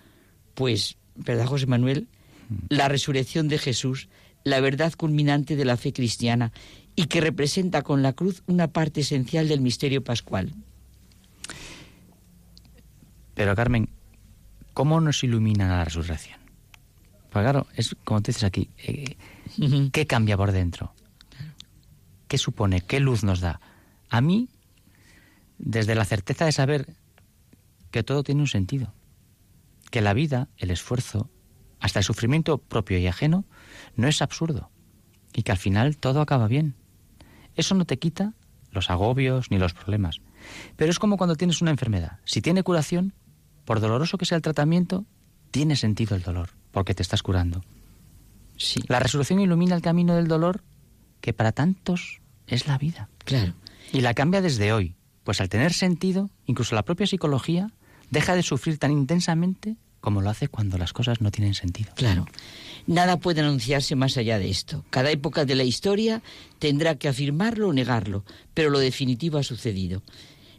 Pues, 0.53 0.95
¿verdad, 1.17 1.47
José 1.47 1.65
Manuel? 1.65 2.07
La 2.69 2.87
resurrección 2.87 3.49
de 3.49 3.57
Jesús, 3.57 4.07
la 4.45 4.61
verdad 4.61 4.93
culminante 4.93 5.55
de 5.55 5.65
la 5.65 5.77
fe 5.77 5.93
cristiana 5.93 6.53
y 6.95 7.05
que 7.05 7.21
representa 7.21 7.81
con 7.81 8.01
la 8.01 8.13
cruz 8.13 8.43
una 8.47 8.67
parte 8.67 9.01
esencial 9.01 9.47
del 9.47 9.61
misterio 9.61 10.03
pascual. 10.03 10.53
Pero 13.33 13.55
Carmen, 13.55 13.89
¿cómo 14.73 15.01
nos 15.01 15.23
ilumina 15.23 15.67
la 15.67 15.85
resurrección? 15.85 16.39
Pues 17.31 17.43
claro, 17.43 17.65
es 17.75 17.95
como 18.03 18.21
tú 18.21 18.27
dices 18.27 18.43
aquí, 18.43 18.69
eh, 18.77 19.17
¿qué 19.91 20.05
cambia 20.05 20.37
por 20.37 20.51
dentro? 20.51 20.93
¿Qué 22.27 22.37
supone? 22.37 22.81
¿Qué 22.81 22.99
luz 22.99 23.23
nos 23.23 23.39
da? 23.39 23.59
A 24.09 24.21
mí, 24.21 24.49
desde 25.57 25.95
la 25.95 26.05
certeza 26.05 26.45
de 26.45 26.51
saber 26.51 26.95
que 27.89 28.03
todo 28.03 28.23
tiene 28.23 28.41
un 28.41 28.47
sentido, 28.47 28.93
que 29.89 30.01
la 30.01 30.13
vida, 30.13 30.47
el 30.57 30.69
esfuerzo, 30.69 31.29
hasta 31.79 31.99
el 31.99 32.05
sufrimiento 32.05 32.59
propio 32.59 32.99
y 32.99 33.07
ajeno, 33.07 33.45
no 33.95 34.07
es 34.07 34.21
absurdo 34.21 34.69
y 35.33 35.43
que 35.43 35.51
al 35.51 35.57
final 35.57 35.97
todo 35.97 36.21
acaba 36.21 36.47
bien. 36.47 36.75
Eso 37.55 37.75
no 37.75 37.85
te 37.85 37.99
quita 37.99 38.33
los 38.71 38.89
agobios 38.89 39.51
ni 39.51 39.57
los 39.57 39.73
problemas. 39.73 40.21
Pero 40.75 40.91
es 40.91 40.99
como 40.99 41.17
cuando 41.17 41.35
tienes 41.35 41.61
una 41.61 41.71
enfermedad. 41.71 42.19
Si 42.25 42.41
tiene 42.41 42.63
curación, 42.63 43.13
por 43.65 43.79
doloroso 43.79 44.17
que 44.17 44.25
sea 44.25 44.35
el 44.35 44.41
tratamiento, 44.41 45.05
tiene 45.51 45.75
sentido 45.75 46.15
el 46.15 46.23
dolor, 46.23 46.49
porque 46.71 46.95
te 46.95 47.03
estás 47.03 47.23
curando. 47.23 47.63
Sí. 48.57 48.81
La 48.87 48.99
resurrección 48.99 49.39
ilumina 49.39 49.75
el 49.75 49.81
camino 49.81 50.15
del 50.15 50.27
dolor, 50.27 50.63
que 51.21 51.33
para 51.33 51.51
tantos 51.51 52.21
es 52.47 52.67
la 52.67 52.77
vida. 52.77 53.09
Claro. 53.25 53.53
Y 53.91 54.01
la 54.01 54.13
cambia 54.13 54.41
desde 54.41 54.73
hoy, 54.73 54.95
pues 55.23 55.39
al 55.41 55.49
tener 55.49 55.73
sentido, 55.73 56.29
incluso 56.45 56.75
la 56.75 56.83
propia 56.83 57.07
psicología 57.07 57.71
deja 58.09 58.35
de 58.35 58.43
sufrir 58.43 58.77
tan 58.77 58.91
intensamente 58.91 59.77
como 60.01 60.21
lo 60.21 60.29
hace 60.29 60.49
cuando 60.49 60.77
las 60.77 60.91
cosas 60.91 61.21
no 61.21 61.31
tienen 61.31 61.53
sentido. 61.53 61.93
Claro. 61.95 62.25
Nada 62.85 63.17
puede 63.17 63.39
anunciarse 63.39 63.95
más 63.95 64.17
allá 64.17 64.39
de 64.39 64.49
esto. 64.49 64.83
Cada 64.89 65.09
época 65.11 65.45
de 65.45 65.55
la 65.55 65.63
historia 65.63 66.21
tendrá 66.59 66.95
que 66.95 67.07
afirmarlo 67.07 67.69
o 67.69 67.73
negarlo, 67.73 68.25
pero 68.53 68.69
lo 68.69 68.79
definitivo 68.79 69.37
ha 69.37 69.43
sucedido. 69.43 70.03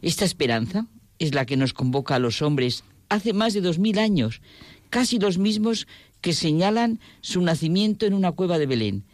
Esta 0.01 0.25
esperanza 0.25 0.87
es 1.19 1.35
la 1.35 1.45
que 1.45 1.57
nos 1.57 1.73
convoca 1.73 2.15
a 2.15 2.19
los 2.19 2.41
hombres 2.41 2.83
hace 3.09 3.33
más 3.33 3.53
de 3.53 3.61
dos 3.61 3.77
mil 3.77 3.99
años, 3.99 4.41
casi 4.89 5.19
los 5.19 5.37
mismos 5.37 5.87
que 6.21 6.33
señalan 6.33 6.99
su 7.21 7.41
nacimiento 7.41 8.07
en 8.07 8.15
una 8.15 8.31
cueva 8.31 8.57
de 8.57 8.65
Belén. 8.65 9.05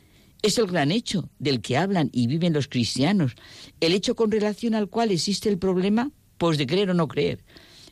Es 0.42 0.58
el 0.58 0.68
gran 0.68 0.92
hecho 0.92 1.30
del 1.38 1.62
que 1.62 1.78
hablan 1.78 2.10
y 2.14 2.28
viven 2.28 2.54
los 2.54 2.70
cristianos, 2.70 3.36
el 3.82 3.94
hecho 3.94 4.16
con 4.16 4.32
relación 4.32 4.74
al 4.74 4.88
cual 4.88 5.12
existe 5.12 5.50
el 5.50 5.58
problema, 5.58 6.12
pues 6.38 6.58
de 6.58 6.66
creer 6.66 6.90
o 6.90 6.94
no 6.94 7.10
creer. 7.10 7.44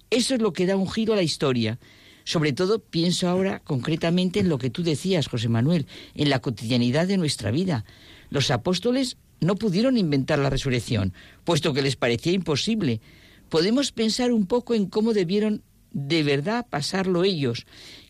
Eso 0.10 0.34
es 0.34 0.42
lo 0.42 0.54
que 0.54 0.66
da 0.66 0.78
un 0.78 0.90
giro 0.90 1.14
a 1.14 1.18
la 1.18 1.24
historia 1.24 1.78
sobre 2.24 2.54
todo 2.54 2.80
pienso 2.80 3.28
ahora 3.28 3.60
concretamente 3.60 4.40
en 4.40 4.50
lo 4.50 4.58
que 4.58 4.70
tú 4.70 4.84
decías, 4.84 5.28
José 5.28 5.50
Manuel, 5.50 5.88
en 6.16 6.30
la 6.30 6.40
cotidianidad 6.40 7.08
de 7.08 7.18
nuestra 7.18 7.52
vida. 7.52 7.86
Los 8.30 8.52
apóstoles 8.52 9.18
no 9.42 9.56
pudieron 9.56 9.98
inventar 9.98 10.40
la 10.40 10.50
resurrección, 10.50 11.14
puesto 11.44 11.74
que 11.74 11.82
les 11.82 11.96
parecía 11.96 12.34
imposible. 12.34 13.02
Podemos 13.50 13.92
pensar 13.92 14.32
un 14.32 14.46
poco 14.46 14.76
en 14.76 14.86
cómo 14.86 15.14
debieron 15.14 15.64
de 15.92 16.24
verdad 16.24 16.68
pasarlo 16.70 17.24
ellos, 17.24 17.66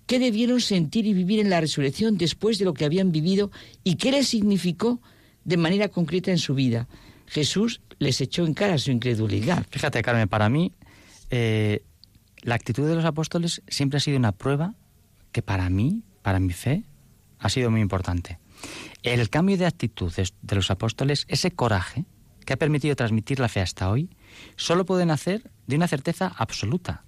qué 0.06 0.19
debieron 0.19 0.60
sentir 0.60 1.06
y 1.06 1.14
vivir 1.14 1.40
en 1.40 1.49
la 1.49 1.61
resurrección 1.61 2.18
después 2.18 2.57
de 2.60 2.65
lo 2.65 2.73
que 2.73 2.86
habían 2.86 3.11
vivido 3.11 3.52
y 3.84 3.95
qué 3.95 4.11
les 4.11 4.27
significó 4.27 5.02
de 5.45 5.57
manera 5.57 5.90
concreta 5.90 6.31
en 6.31 6.40
su 6.40 6.56
vida. 6.56 6.88
Jesús 7.27 7.81
les 7.99 8.19
echó 8.22 8.45
en 8.45 8.53
cara 8.53 8.77
su 8.77 8.91
incredulidad. 8.91 9.65
Fíjate, 9.69 10.02
Carmen, 10.02 10.27
para 10.27 10.49
mí 10.49 10.73
eh, 11.30 11.84
la 12.41 12.56
actitud 12.56 12.88
de 12.88 12.95
los 12.95 13.06
apóstoles 13.06 13.61
siempre 13.68 13.98
ha 13.98 13.99
sido 13.99 14.18
una 14.18 14.32
prueba 14.32 14.76
que 15.32 15.41
para 15.41 15.70
mí, 15.70 16.03
para 16.22 16.40
mi 16.40 16.53
fe, 16.53 16.84
ha 17.38 17.49
sido 17.49 17.72
muy 17.72 17.82
importante. 17.82 18.40
El 19.03 19.30
cambio 19.30 19.57
de 19.57 19.66
actitud 19.66 20.11
de 20.14 20.56
los 20.56 20.72
apóstoles, 20.72 21.26
ese 21.30 21.52
coraje 21.52 22.06
que 22.45 22.53
ha 22.53 22.57
permitido 22.57 22.95
transmitir 22.95 23.40
la 23.40 23.48
fe 23.48 23.61
hasta 23.61 23.90
hoy, 23.90 24.10
solo 24.56 24.86
pueden 24.86 25.11
hacer 25.11 25.52
de 25.68 25.76
una 25.76 25.88
certeza 25.88 26.34
absoluta, 26.36 27.03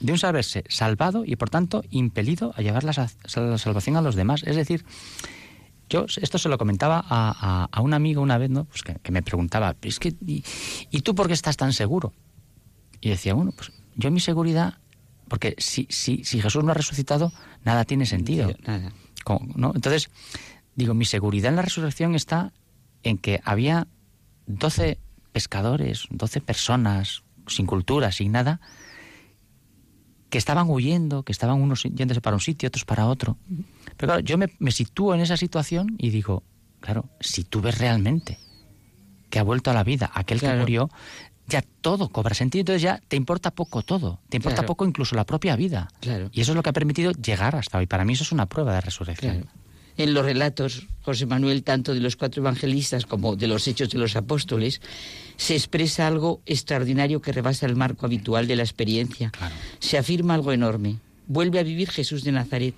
de 0.00 0.12
un 0.12 0.18
saberse 0.18 0.64
salvado 0.68 1.24
y 1.24 1.36
por 1.36 1.50
tanto 1.50 1.84
impelido 1.90 2.52
a 2.56 2.62
llevar 2.62 2.84
la, 2.84 2.92
salvación 2.92 3.96
a 3.96 4.02
los 4.02 4.14
demás. 4.14 4.42
Es 4.44 4.56
decir, 4.56 4.84
yo 5.88 6.06
esto 6.20 6.38
se 6.38 6.48
lo 6.48 6.58
comentaba 6.58 7.04
a, 7.06 7.80
un 7.80 7.94
amigo 7.94 8.22
una 8.22 8.38
vez, 8.38 8.50
¿no? 8.50 8.64
Pues 8.64 8.82
que, 8.82 9.12
me 9.12 9.22
preguntaba, 9.22 9.76
es 9.82 10.00
que, 10.00 10.14
y, 10.26 10.42
¿y 10.90 11.00
tú 11.02 11.14
por 11.14 11.28
qué 11.28 11.34
estás 11.34 11.56
tan 11.56 11.72
seguro? 11.72 12.12
Y 13.00 13.10
decía, 13.10 13.34
bueno, 13.34 13.52
pues 13.54 13.70
yo 13.96 14.10
mi 14.10 14.20
seguridad, 14.20 14.78
porque 15.28 15.54
si, 15.58 15.86
si, 15.90 16.24
si 16.24 16.40
Jesús 16.40 16.62
no 16.62 16.70
ha 16.70 16.74
resucitado, 16.74 17.32
nada 17.64 17.84
tiene 17.84 18.06
sentido. 18.06 18.52
¿no? 19.56 19.72
Entonces, 19.74 20.10
digo, 20.76 20.94
mi 20.94 21.04
seguridad 21.04 21.50
en 21.50 21.56
la 21.56 21.62
resurrección 21.62 22.14
está 22.14 22.52
en 23.02 23.18
que 23.18 23.40
había 23.44 23.88
doce 24.46 24.98
pescadores, 25.32 26.06
12 26.10 26.40
personas 26.40 27.22
sin 27.46 27.66
cultura, 27.66 28.12
sin 28.12 28.32
nada, 28.32 28.60
que 30.30 30.38
estaban 30.38 30.68
huyendo, 30.68 31.22
que 31.22 31.32
estaban 31.32 31.60
unos 31.60 31.82
yéndose 31.84 32.20
para 32.20 32.36
un 32.36 32.40
sitio, 32.40 32.68
otros 32.68 32.84
para 32.84 33.06
otro. 33.06 33.36
Pero 33.96 34.12
claro, 34.12 34.20
yo 34.20 34.38
me, 34.38 34.48
me 34.58 34.70
sitúo 34.70 35.14
en 35.14 35.20
esa 35.20 35.36
situación 35.36 35.96
y 35.98 36.10
digo, 36.10 36.42
claro, 36.80 37.08
si 37.20 37.44
tú 37.44 37.60
ves 37.60 37.78
realmente 37.78 38.38
que 39.30 39.38
ha 39.38 39.42
vuelto 39.42 39.70
a 39.70 39.74
la 39.74 39.84
vida 39.84 40.10
aquel 40.14 40.40
que 40.40 40.52
murió, 40.54 40.90
ya 41.48 41.62
todo 41.80 42.08
cobra 42.08 42.34
sentido, 42.34 42.60
entonces 42.60 42.82
ya 42.82 43.00
te 43.08 43.16
importa 43.16 43.50
poco 43.52 43.82
todo, 43.82 44.20
te 44.28 44.36
importa 44.38 44.56
Claro. 44.56 44.66
poco 44.68 44.84
incluso 44.86 45.14
la 45.14 45.24
propia 45.24 45.54
vida. 45.56 45.88
Claro. 46.00 46.28
Y 46.32 46.40
eso 46.40 46.52
es 46.52 46.56
lo 46.56 46.62
que 46.62 46.70
ha 46.70 46.72
permitido 46.72 47.12
llegar 47.12 47.54
hasta 47.56 47.78
hoy. 47.78 47.86
Para 47.86 48.04
mí 48.04 48.14
eso 48.14 48.24
es 48.24 48.32
una 48.32 48.46
prueba 48.46 48.74
de 48.74 48.80
resurrección. 48.80 49.46
En 49.98 50.12
los 50.12 50.26
relatos, 50.26 50.86
José 51.02 51.24
Manuel, 51.24 51.62
tanto 51.62 51.94
de 51.94 52.00
los 52.00 52.16
cuatro 52.16 52.42
evangelistas 52.42 53.06
como 53.06 53.34
de 53.34 53.46
los 53.46 53.66
hechos 53.66 53.88
de 53.88 53.98
los 53.98 54.14
apóstoles, 54.14 54.82
se 55.36 55.54
expresa 55.54 56.06
algo 56.06 56.42
extraordinario 56.44 57.22
que 57.22 57.32
rebasa 57.32 57.64
el 57.64 57.76
marco 57.76 58.04
habitual 58.04 58.46
de 58.46 58.56
la 58.56 58.62
experiencia. 58.62 59.32
Se 59.78 59.96
afirma 59.96 60.34
algo 60.34 60.52
enorme. 60.52 60.96
Vuelve 61.28 61.60
a 61.60 61.62
vivir 61.62 61.88
Jesús 61.90 62.24
de 62.24 62.32
Nazaret, 62.32 62.74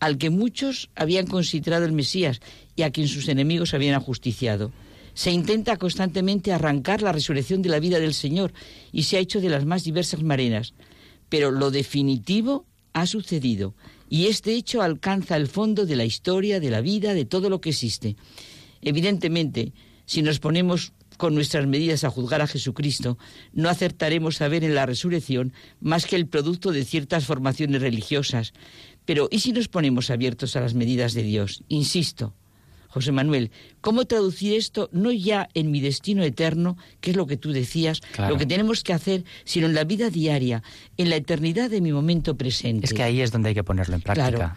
al 0.00 0.16
que 0.16 0.30
muchos 0.30 0.88
habían 0.96 1.26
considerado 1.26 1.84
el 1.84 1.92
Mesías 1.92 2.40
y 2.76 2.82
a 2.82 2.90
quien 2.90 3.08
sus 3.08 3.28
enemigos 3.28 3.74
habían 3.74 3.94
ajusticiado. 3.94 4.72
Se 5.14 5.30
intenta 5.30 5.76
constantemente 5.76 6.52
arrancar 6.52 7.02
la 7.02 7.12
resurrección 7.12 7.62
de 7.62 7.68
la 7.68 7.80
vida 7.80 7.98
del 8.00 8.14
Señor 8.14 8.52
y 8.92 9.04
se 9.04 9.16
ha 9.16 9.20
hecho 9.20 9.40
de 9.40 9.48
las 9.48 9.64
más 9.64 9.84
diversas 9.84 10.22
maneras. 10.22 10.74
Pero 11.28 11.50
lo 11.50 11.70
definitivo 11.70 12.66
ha 12.92 13.06
sucedido 13.06 13.74
y 14.08 14.26
este 14.26 14.54
hecho 14.54 14.82
alcanza 14.82 15.36
el 15.36 15.48
fondo 15.48 15.86
de 15.86 15.96
la 15.96 16.04
historia, 16.04 16.60
de 16.60 16.70
la 16.70 16.80
vida, 16.80 17.14
de 17.14 17.24
todo 17.24 17.48
lo 17.48 17.60
que 17.60 17.70
existe. 17.70 18.16
Evidentemente, 18.82 19.72
si 20.04 20.22
nos 20.22 20.38
ponemos 20.38 20.92
con 21.16 21.34
nuestras 21.34 21.66
medidas 21.66 22.04
a 22.04 22.10
juzgar 22.10 22.42
a 22.42 22.46
Jesucristo, 22.46 23.18
no 23.52 23.68
acertaremos 23.68 24.40
a 24.40 24.48
ver 24.48 24.64
en 24.64 24.74
la 24.74 24.86
resurrección 24.86 25.52
más 25.80 26.06
que 26.06 26.16
el 26.16 26.26
producto 26.26 26.72
de 26.72 26.84
ciertas 26.84 27.24
formaciones 27.24 27.80
religiosas. 27.80 28.52
Pero 29.04 29.28
¿y 29.30 29.40
si 29.40 29.52
nos 29.52 29.68
ponemos 29.68 30.10
abiertos 30.10 30.56
a 30.56 30.60
las 30.60 30.74
medidas 30.74 31.14
de 31.14 31.22
Dios? 31.22 31.62
Insisto, 31.68 32.34
José 32.94 33.10
Manuel, 33.10 33.50
¿cómo 33.80 34.04
traducir 34.04 34.54
esto 34.54 34.88
no 34.92 35.10
ya 35.10 35.48
en 35.54 35.72
mi 35.72 35.80
destino 35.80 36.22
eterno, 36.22 36.76
que 37.00 37.10
es 37.10 37.16
lo 37.16 37.26
que 37.26 37.36
tú 37.36 37.50
decías, 37.50 38.00
Claro. 38.12 38.34
lo 38.34 38.38
que 38.38 38.46
tenemos 38.46 38.84
que 38.84 38.92
hacer, 38.92 39.24
sino 39.44 39.66
en 39.66 39.74
la 39.74 39.82
vida 39.82 40.10
diaria, 40.10 40.62
en 40.96 41.10
la 41.10 41.16
eternidad 41.16 41.70
de 41.70 41.80
mi 41.80 41.92
momento 41.92 42.36
presente? 42.36 42.86
Es 42.86 42.94
que 42.94 43.02
ahí 43.02 43.20
es 43.20 43.32
donde 43.32 43.48
hay 43.48 43.54
que 43.56 43.64
ponerlo 43.64 43.96
en 43.96 44.00
práctica. 44.00 44.30
Claro. 44.30 44.56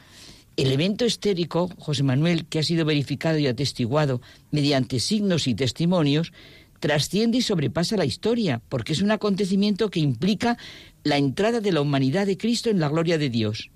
El 0.55 0.71
evento 0.71 1.03
estérico, 1.03 1.71
José 1.79 2.03
Manuel, 2.03 2.45
que 2.45 2.59
ha 2.59 2.63
sido 2.63 2.85
verificado 2.85 3.39
y 3.39 3.47
atestiguado 3.47 4.21
mediante 4.51 4.99
signos 4.99 5.47
y 5.47 5.55
testimonios, 5.55 6.31
trasciende 6.79 7.39
y 7.39 7.41
sobrepasa 7.41 7.97
la 7.97 8.05
historia, 8.05 8.61
porque 8.69 8.93
es 8.93 9.01
un 9.01 9.09
acontecimiento 9.09 9.89
que 9.89 9.99
implica 9.99 10.59
la 11.03 11.17
entrada 11.17 11.59
de 11.59 11.71
la 11.71 11.81
humanidad 11.81 12.27
de 12.27 12.37
Cristo 12.37 12.69
en 12.69 12.79
la 12.79 12.89
gloria 12.89 13.17
de 13.17 13.31
Dios. 13.31 13.71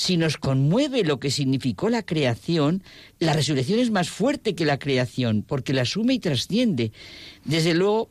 Si 0.00 0.16
nos 0.16 0.38
conmueve 0.38 1.04
lo 1.04 1.20
que 1.20 1.30
significó 1.30 1.90
la 1.90 2.02
creación, 2.02 2.82
la 3.18 3.34
resurrección 3.34 3.80
es 3.80 3.90
más 3.90 4.08
fuerte 4.08 4.54
que 4.54 4.64
la 4.64 4.78
creación, 4.78 5.44
porque 5.46 5.74
la 5.74 5.82
asume 5.82 6.14
y 6.14 6.18
trasciende. 6.18 6.90
Desde 7.44 7.74
luego, 7.74 8.08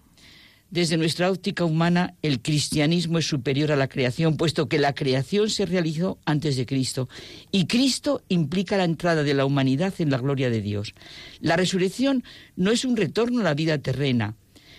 desde 0.70 0.98
nuestra 0.98 1.32
óptica 1.32 1.66
humana, 1.66 2.14
el 2.22 2.44
cristianismo 2.44 3.18
es 3.18 3.26
superior 3.26 3.72
a 3.72 3.76
la 3.76 3.88
creación, 3.88 4.38
puesto 4.38 4.70
que 4.70 4.78
la 4.78 4.94
creación 4.94 5.50
se 5.50 5.66
realizó 5.66 6.20
antes 6.26 6.58
de 6.58 6.68
Cristo. 6.68 7.10
Y 7.52 7.66
Cristo 7.66 8.22
implica 8.30 8.78
la 8.78 8.84
entrada 8.84 9.24
de 9.24 9.34
la 9.34 9.46
humanidad 9.46 9.96
en 9.98 10.12
la 10.12 10.20
gloria 10.20 10.52
de 10.52 10.62
Dios. 10.62 10.94
La 11.42 11.56
resurrección 11.56 12.24
no 12.56 12.70
es 12.70 12.86
un 12.86 12.98
retorno 12.98 13.40
a 13.40 13.46
la 13.46 13.56
vida 13.56 13.80
terrena. 13.80 14.36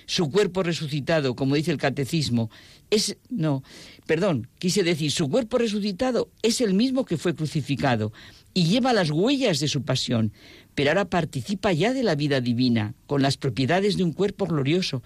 Su 0.07 0.31
cuerpo 0.31 0.63
resucitado, 0.63 1.35
como 1.35 1.57
dice 1.57 1.73
el 1.73 1.79
catecismo, 1.79 2.51
es. 2.91 3.17
No, 3.29 3.63
perdón, 4.07 4.49
quise 4.59 4.83
decir, 4.83 5.11
su 5.11 5.29
cuerpo 5.29 5.59
resucitado 5.59 6.31
es 6.43 6.61
el 6.61 6.75
mismo 6.75 7.05
que 7.05 7.17
fue 7.17 7.35
crucificado 7.35 8.13
y 8.55 8.65
lleva 8.65 8.93
las 8.93 9.11
huellas 9.11 9.61
de 9.61 9.69
su 9.69 9.83
pasión, 9.83 10.33
pero 10.75 10.91
ahora 10.91 11.05
participa 11.07 11.73
ya 11.73 11.93
de 11.93 12.03
la 12.03 12.15
vida 12.15 12.41
divina, 12.41 12.95
con 13.07 13.23
las 13.23 13.37
propiedades 13.37 13.97
de 13.97 14.05
un 14.05 14.13
cuerpo 14.13 14.47
glorioso. 14.47 15.03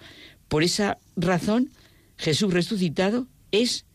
Por 0.47 0.63
esa 0.63 0.97
razón, 1.15 1.69
Jesús 2.17 2.53
resucitado 2.53 3.27
es 3.51 3.85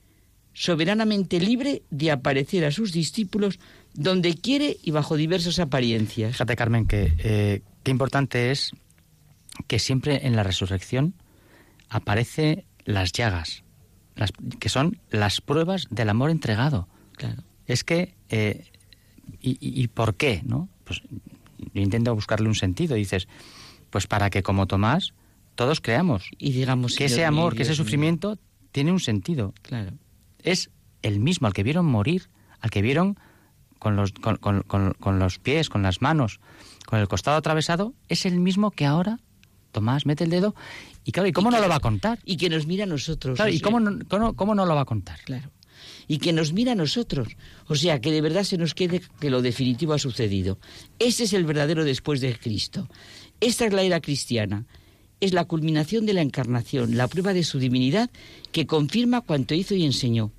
soberanamente 0.52 1.40
libre 1.40 1.82
de 1.90 2.10
aparecer 2.10 2.64
a 2.64 2.70
sus 2.70 2.92
discípulos 2.92 3.58
donde 3.94 4.34
quiere 4.34 4.76
y 4.82 4.90
bajo 4.90 5.16
diversas 5.16 5.58
apariencias. 5.58 6.32
Fíjate, 6.32 6.56
Carmen, 6.56 6.86
que 6.86 7.12
eh, 7.18 7.62
qué 7.82 7.90
importante 7.90 8.50
es 8.50 8.72
que 9.66 9.78
siempre 9.78 10.26
en 10.26 10.36
la 10.36 10.42
resurrección 10.42 11.14
aparece 11.88 12.64
las 12.84 13.12
llagas, 13.12 13.64
las, 14.20 14.30
que 14.60 14.68
son 14.68 15.00
las 15.10 15.40
pruebas 15.40 15.88
del 15.90 16.08
amor 16.10 16.30
entregado. 16.30 16.86
Claro. 17.16 17.42
Es 17.66 17.82
que, 17.82 18.14
eh, 18.28 18.70
y, 19.40 19.88
por 19.88 20.14
qué? 20.14 20.42
¿no? 20.44 20.68
Pues 20.84 21.02
yo 21.74 21.82
intento 21.82 22.14
buscarle 22.14 22.46
un 22.48 22.54
sentido. 22.54 22.94
Dices, 22.96 23.26
pues 23.90 24.06
para 24.06 24.30
que 24.30 24.42
como 24.42 24.66
Tomás, 24.66 25.14
todos 25.54 25.80
creamos. 25.80 26.30
Y 26.38 26.52
digamos, 26.52 26.94
que 26.96 27.06
ese 27.06 27.24
amor, 27.24 27.54
que 27.56 27.62
ese 27.62 27.74
sufrimiento 27.74 28.38
tiene 28.72 28.92
un 28.92 29.00
sentido. 29.00 29.54
Claro. 29.62 29.92
Es 30.42 30.70
el 31.02 31.20
mismo 31.20 31.46
al 31.46 31.52
que 31.52 31.62
vieron 31.62 31.86
morir, 31.86 32.28
al 32.60 32.70
que 32.70 32.82
vieron 32.82 33.18
con 33.78 33.96
los, 33.96 34.12
con, 34.12 34.36
con- 34.36 34.62
con- 34.62 34.92
con 34.92 35.18
los 35.18 35.38
pies, 35.38 35.68
con 35.70 35.82
las 35.82 36.02
manos, 36.02 36.40
con 36.86 36.98
el 36.98 37.08
costado 37.08 37.36
atravesado, 37.38 37.94
es 38.08 38.26
el 38.26 38.38
mismo 38.40 38.70
que 38.70 38.84
ahora 38.84 39.18
Tomás 39.72 40.04
mete 40.04 40.24
el 40.24 40.30
dedo 40.30 40.54
y 41.04 41.12
claro, 41.12 41.28
¿y 41.28 41.32
cómo 41.32 41.50
no 41.50 41.60
lo 41.60 41.68
va 41.68 41.76
a 41.76 41.80
contar? 41.80 42.18
Y 42.24 42.36
que 42.36 42.50
nos 42.50 42.66
mira 42.66 42.84
a 42.84 42.86
nosotros. 42.86 43.36
Claro, 43.36 43.50
¿y 43.50 43.58
sea, 43.58 43.64
cómo 43.64 43.80
no, 43.80 43.98
cómo, 44.08 44.34
cómo 44.34 44.54
no 44.54 44.66
lo 44.66 44.74
va 44.74 44.82
a 44.82 44.86
contar? 44.86 45.18
Claro. 45.24 45.50
Y 46.06 46.18
que 46.18 46.32
nos 46.32 46.52
mira 46.52 46.72
a 46.72 46.74
nosotros. 46.74 47.28
O 47.66 47.74
sea, 47.74 48.00
que 48.00 48.10
de 48.10 48.20
verdad 48.20 48.44
se 48.44 48.58
nos 48.58 48.74
quede 48.74 49.00
que 49.20 49.30
lo 49.30 49.42
definitivo 49.42 49.94
ha 49.94 49.98
sucedido. 49.98 50.58
Ese 50.98 51.24
es 51.24 51.32
el 51.32 51.44
verdadero 51.44 51.84
después 51.84 52.20
de 52.20 52.36
Cristo. 52.36 52.88
Esta 53.40 53.66
es 53.66 53.72
la 53.72 53.82
era 53.82 54.00
cristiana. 54.00 54.66
Es 55.20 55.32
la 55.32 55.44
culminación 55.44 56.06
de 56.06 56.14
la 56.14 56.22
encarnación, 56.22 56.96
la 56.96 57.08
prueba 57.08 57.32
de 57.32 57.44
su 57.44 57.58
divinidad 57.58 58.10
que 58.52 58.66
confirma 58.66 59.20
cuanto 59.20 59.54
hizo 59.54 59.74
y 59.74 59.84
enseñó. 59.84 60.32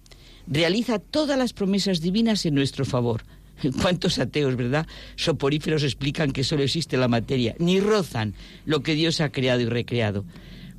Realiza 0.48 1.00
todas 1.00 1.38
las 1.38 1.54
promesas 1.54 2.02
divinas 2.02 2.46
en 2.46 2.56
nuestro 2.56 2.84
favor. 2.86 3.24
¿Cuántos 3.82 4.20
ateos, 4.20 4.56
verdad? 4.56 4.88
Soporíferos 5.16 5.84
explican 5.84 6.32
que 6.32 6.44
solo 6.44 6.64
existe 6.64 6.98
la 6.98 7.08
materia, 7.08 7.56
ni 7.60 7.80
rozan 7.80 8.34
lo 8.66 8.82
que 8.82 8.96
Dios 8.96 9.22
ha 9.22 9.32
creado 9.32 9.62
y 9.62 9.66
recreado. 9.66 10.26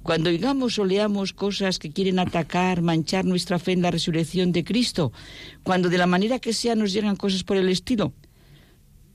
Cuando 0.02 0.30
oigamos 0.30 0.78
o 0.80 0.84
leamos 0.84 1.32
cosas 1.32 1.78
que 1.78 1.92
quieren 1.92 2.18
atacar, 2.18 2.82
manchar 2.82 3.24
nuestra 3.24 3.60
fe 3.60 3.72
en 3.72 3.82
la 3.82 3.92
resurrección 3.92 4.50
de 4.50 4.64
Cristo, 4.64 5.12
cuando 5.62 5.88
de 5.88 5.98
la 5.98 6.08
manera 6.08 6.40
que 6.40 6.52
sea 6.52 6.74
nos 6.74 6.92
llegan 6.92 7.14
cosas 7.14 7.44
por 7.44 7.56
el 7.56 7.68
estilo, 7.68 8.12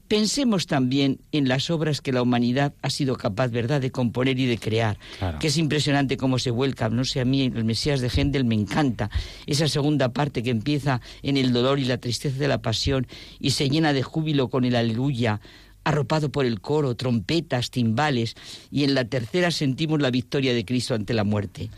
pensemos 0.08 0.68
también 0.68 1.20
en 1.32 1.48
las 1.48 1.70
obras 1.70 2.02
que 2.02 2.12
la 2.12 2.22
humanidad 2.22 2.74
ha 2.82 2.90
sido 2.90 3.16
capaz, 3.16 3.50
¿verdad?, 3.50 3.82
de 3.82 3.92
componer 3.92 4.40
y 4.40 4.46
de 4.46 4.58
crear. 4.58 4.98
Claro. 5.20 5.40
Que 5.40 5.48
es 5.48 5.58
impresionante 5.58 6.18
cómo 6.18 6.40
se 6.40 6.52
vuelca. 6.52 6.90
No 6.90 7.06
sé, 7.06 7.22
a 7.22 7.26
mí 7.26 7.44
el 7.44 7.64
Mesías 7.64 8.02
de 8.02 8.10
Händel 8.10 8.46
me 8.46 8.56
encanta. 8.56 9.10
Esa 9.46 9.68
segunda 9.68 10.10
parte 10.10 10.44
que 10.44 10.50
empieza 10.50 11.02
en 11.22 11.38
el 11.38 11.54
dolor 11.54 11.80
y 11.80 11.86
la 11.86 11.98
tristeza 11.98 12.38
de 12.38 12.48
la 12.48 12.62
pasión 12.62 13.08
y 13.40 13.52
se 13.52 13.70
llena 13.70 13.94
de 13.94 14.04
júbilo 14.04 14.50
con 14.50 14.66
el 14.66 14.76
aleluya 14.76 15.42
arropado 15.84 16.30
por 16.30 16.46
el 16.46 16.60
coro, 16.60 16.96
trompetas, 16.96 17.72
timbales, 17.72 18.36
y 18.70 18.84
en 18.84 18.94
la 18.94 19.06
tercera 19.06 19.52
sentimos 19.52 20.02
la 20.02 20.12
victoria 20.12 20.54
de 20.54 20.66
Cristo 20.66 20.94
ante 20.96 21.14
la 21.14 21.24
muerte. 21.24 21.70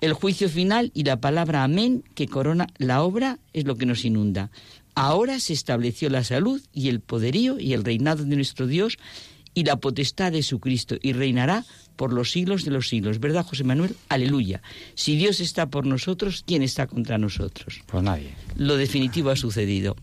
El 0.00 0.12
juicio 0.12 0.48
final 0.48 0.92
y 0.94 1.02
la 1.04 1.20
palabra 1.20 1.64
amén 1.64 2.04
que 2.14 2.26
corona 2.26 2.66
la 2.78 3.02
obra 3.02 3.38
es 3.52 3.64
lo 3.64 3.76
que 3.76 3.86
nos 3.86 4.04
inunda. 4.04 4.50
Ahora 4.94 5.40
se 5.40 5.52
estableció 5.52 6.10
la 6.10 6.24
salud 6.24 6.60
y 6.72 6.88
el 6.88 7.00
poderío 7.00 7.58
y 7.58 7.72
el 7.72 7.84
reinado 7.84 8.24
de 8.24 8.36
nuestro 8.36 8.66
Dios 8.66 8.98
y 9.54 9.64
la 9.64 9.76
potestad 9.76 10.32
de 10.32 10.42
su 10.42 10.60
Cristo 10.60 10.96
y 11.00 11.12
reinará 11.12 11.64
por 11.96 12.12
los 12.12 12.30
siglos 12.30 12.64
de 12.64 12.70
los 12.70 12.88
siglos. 12.88 13.20
¿Verdad, 13.20 13.44
José 13.44 13.64
Manuel? 13.64 13.94
Aleluya. 14.08 14.62
Si 14.94 15.16
Dios 15.16 15.40
está 15.40 15.66
por 15.66 15.86
nosotros, 15.86 16.42
¿quién 16.46 16.62
está 16.62 16.86
contra 16.86 17.18
nosotros? 17.18 17.80
Pues 17.86 18.02
nadie. 18.02 18.34
Lo 18.56 18.76
definitivo 18.76 19.30
ha 19.30 19.36
sucedido. 19.36 19.96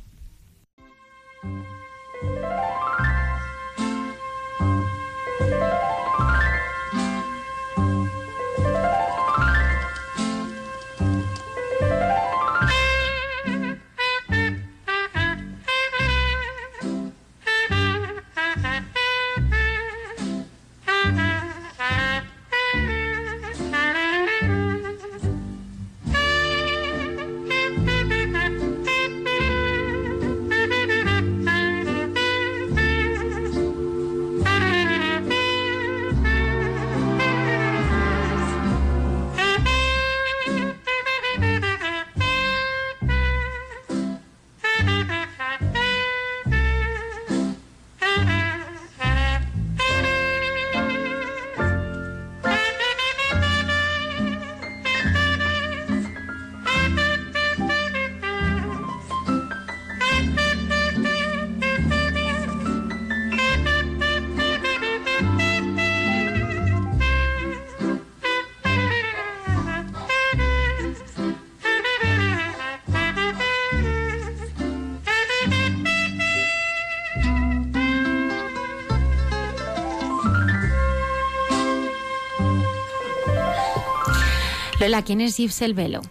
Lola, 84.89 85.03
¿quién 85.03 85.21
es 85.21 85.35
Giselle 85.35 85.75
Bello? 85.75 86.01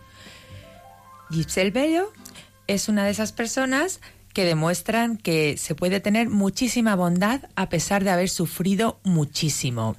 Giselle 1.33 1.73
Bello 1.73 2.13
es 2.69 2.89
una 2.89 3.05
de 3.05 3.11
esas 3.11 3.33
personas 3.33 4.01
que 4.33 4.45
demuestran 4.45 5.17
que 5.17 5.57
se 5.59 5.75
puede 5.75 5.99
tener 5.99 6.29
muchísima 6.29 6.95
bondad 6.95 7.41
a 7.57 7.71
pesar 7.71 8.05
de 8.05 8.11
haber 8.11 8.29
sufrido 8.29 9.01
muchísimo. 9.03 9.97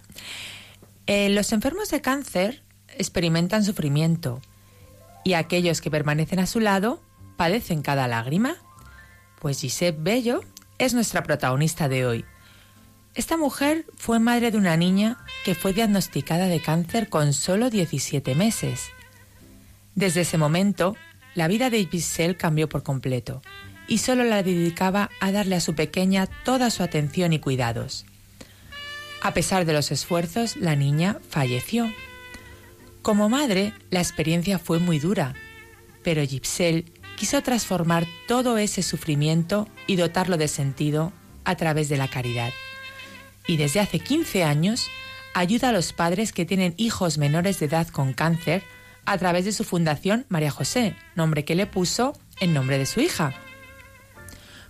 Eh, 1.08 1.28
los 1.28 1.52
enfermos 1.52 1.90
de 1.90 2.00
cáncer 2.00 2.64
experimentan 2.98 3.66
sufrimiento 3.66 4.40
y 5.26 5.34
aquellos 5.34 5.82
que 5.82 5.92
permanecen 5.92 6.40
a 6.40 6.48
su 6.48 6.62
lado 6.62 7.04
padecen 7.36 7.82
cada 7.82 8.08
lágrima. 8.08 8.56
Pues 9.42 9.60
Giselle 9.60 9.98
Bello 10.00 10.40
es 10.78 10.94
nuestra 10.94 11.24
protagonista 11.24 11.90
de 11.90 12.06
hoy. 12.06 12.26
Esta 13.20 13.36
mujer 13.36 13.86
fue 13.98 14.18
madre 14.18 14.50
de 14.50 14.58
una 14.58 14.78
niña 14.78 15.18
que 15.44 15.54
fue 15.54 15.74
diagnosticada 15.74 16.46
de 16.46 16.62
cáncer 16.62 17.10
con 17.10 17.34
solo 17.34 17.70
17 17.70 18.34
meses. 18.34 18.92
Desde 19.94 20.22
ese 20.22 20.38
momento, 20.38 20.96
la 21.36 21.50
vida 21.50 21.70
de 21.70 21.86
Giselle 21.86 22.38
cambió 22.38 22.70
por 22.70 22.82
completo 22.82 23.42
y 23.90 23.98
solo 23.98 24.24
la 24.24 24.42
dedicaba 24.42 25.10
a 25.20 25.34
darle 25.34 25.58
a 25.58 25.60
su 25.60 25.76
pequeña 25.76 26.28
toda 26.46 26.70
su 26.70 26.82
atención 26.82 27.34
y 27.34 27.40
cuidados. 27.40 28.06
A 29.22 29.34
pesar 29.34 29.66
de 29.66 29.74
los 29.74 29.92
esfuerzos, 29.92 30.56
la 30.56 30.78
niña 30.78 31.18
falleció. 31.28 31.92
Como 33.02 33.28
madre, 33.28 33.74
la 33.90 34.00
experiencia 34.00 34.60
fue 34.60 34.80
muy 34.80 34.98
dura, 34.98 35.34
pero 36.04 36.26
Giselle 36.26 36.86
quiso 37.18 37.44
transformar 37.44 38.08
todo 38.30 38.58
ese 38.58 38.82
sufrimiento 38.82 39.68
y 39.88 39.98
dotarlo 39.98 40.38
de 40.38 40.48
sentido 40.48 41.12
a 41.44 41.58
través 41.58 41.90
de 41.90 41.98
la 41.98 42.08
caridad. 42.08 42.54
Y 43.50 43.58
desde 43.58 43.80
hace 43.80 43.98
15 43.98 44.44
años 44.44 44.92
ayuda 45.34 45.70
a 45.70 45.72
los 45.72 45.92
padres 45.92 46.34
que 46.34 46.46
tienen 46.46 46.76
hijos 46.78 47.18
menores 47.18 47.60
de 47.60 47.66
edad 47.66 47.88
con 47.88 48.14
cáncer 48.14 48.62
a 49.06 49.18
través 49.18 49.44
de 49.44 49.52
su 49.54 49.64
fundación 49.64 50.28
María 50.30 50.52
José, 50.52 50.96
nombre 51.16 51.46
que 51.46 51.56
le 51.56 51.66
puso 51.66 52.14
en 52.40 52.54
nombre 52.54 52.78
de 52.78 52.86
su 52.86 53.00
hija. 53.00 53.34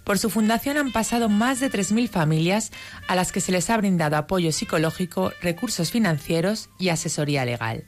Por 0.06 0.18
su 0.18 0.30
fundación 0.30 0.78
han 0.78 0.94
pasado 0.94 1.28
más 1.28 1.60
de 1.60 1.70
3.000 1.70 2.08
familias 2.08 2.72
a 3.10 3.16
las 3.16 3.34
que 3.34 3.42
se 3.42 3.52
les 3.52 3.70
ha 3.70 3.76
brindado 3.76 4.16
apoyo 4.16 4.54
psicológico, 4.54 5.34
recursos 5.42 5.92
financieros 5.92 6.70
y 6.80 6.88
asesoría 6.88 7.44
legal. 7.44 7.84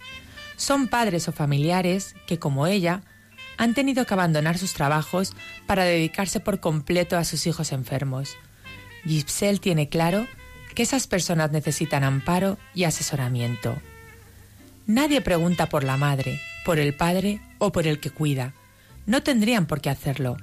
Son 0.58 0.90
padres 0.90 1.30
o 1.30 1.32
familiares 1.32 2.16
que, 2.28 2.38
como 2.38 2.68
ella, 2.68 3.04
han 3.58 3.74
tenido 3.76 4.06
que 4.06 4.14
abandonar 4.14 4.58
sus 4.58 4.74
trabajos 4.74 5.32
para 5.68 5.86
dedicarse 5.86 6.42
por 6.42 6.60
completo 6.60 7.18
a 7.18 7.24
sus 7.24 7.48
hijos 7.48 7.72
enfermos. 7.72 8.36
Gipsel 9.06 9.62
tiene 9.62 9.88
claro 9.88 10.28
que 10.74 10.84
esas 10.84 11.08
personas 11.08 11.52
necesitan 11.52 12.04
amparo 12.04 12.58
y 12.74 12.84
asesoramiento. 12.84 13.76
Nadie 14.88 15.22
pregunta 15.22 15.68
por 15.70 15.84
la 15.84 15.98
madre, 15.98 16.40
por 16.66 16.80
el 16.80 16.94
padre 16.94 17.42
o 17.60 17.72
por 17.72 17.88
el 17.88 18.00
que 18.00 18.10
cuida. 18.10 18.54
No 19.06 19.24
tendrían 19.24 19.66
por 19.66 19.82
qué 19.82 19.90
hacerlo 19.90 20.38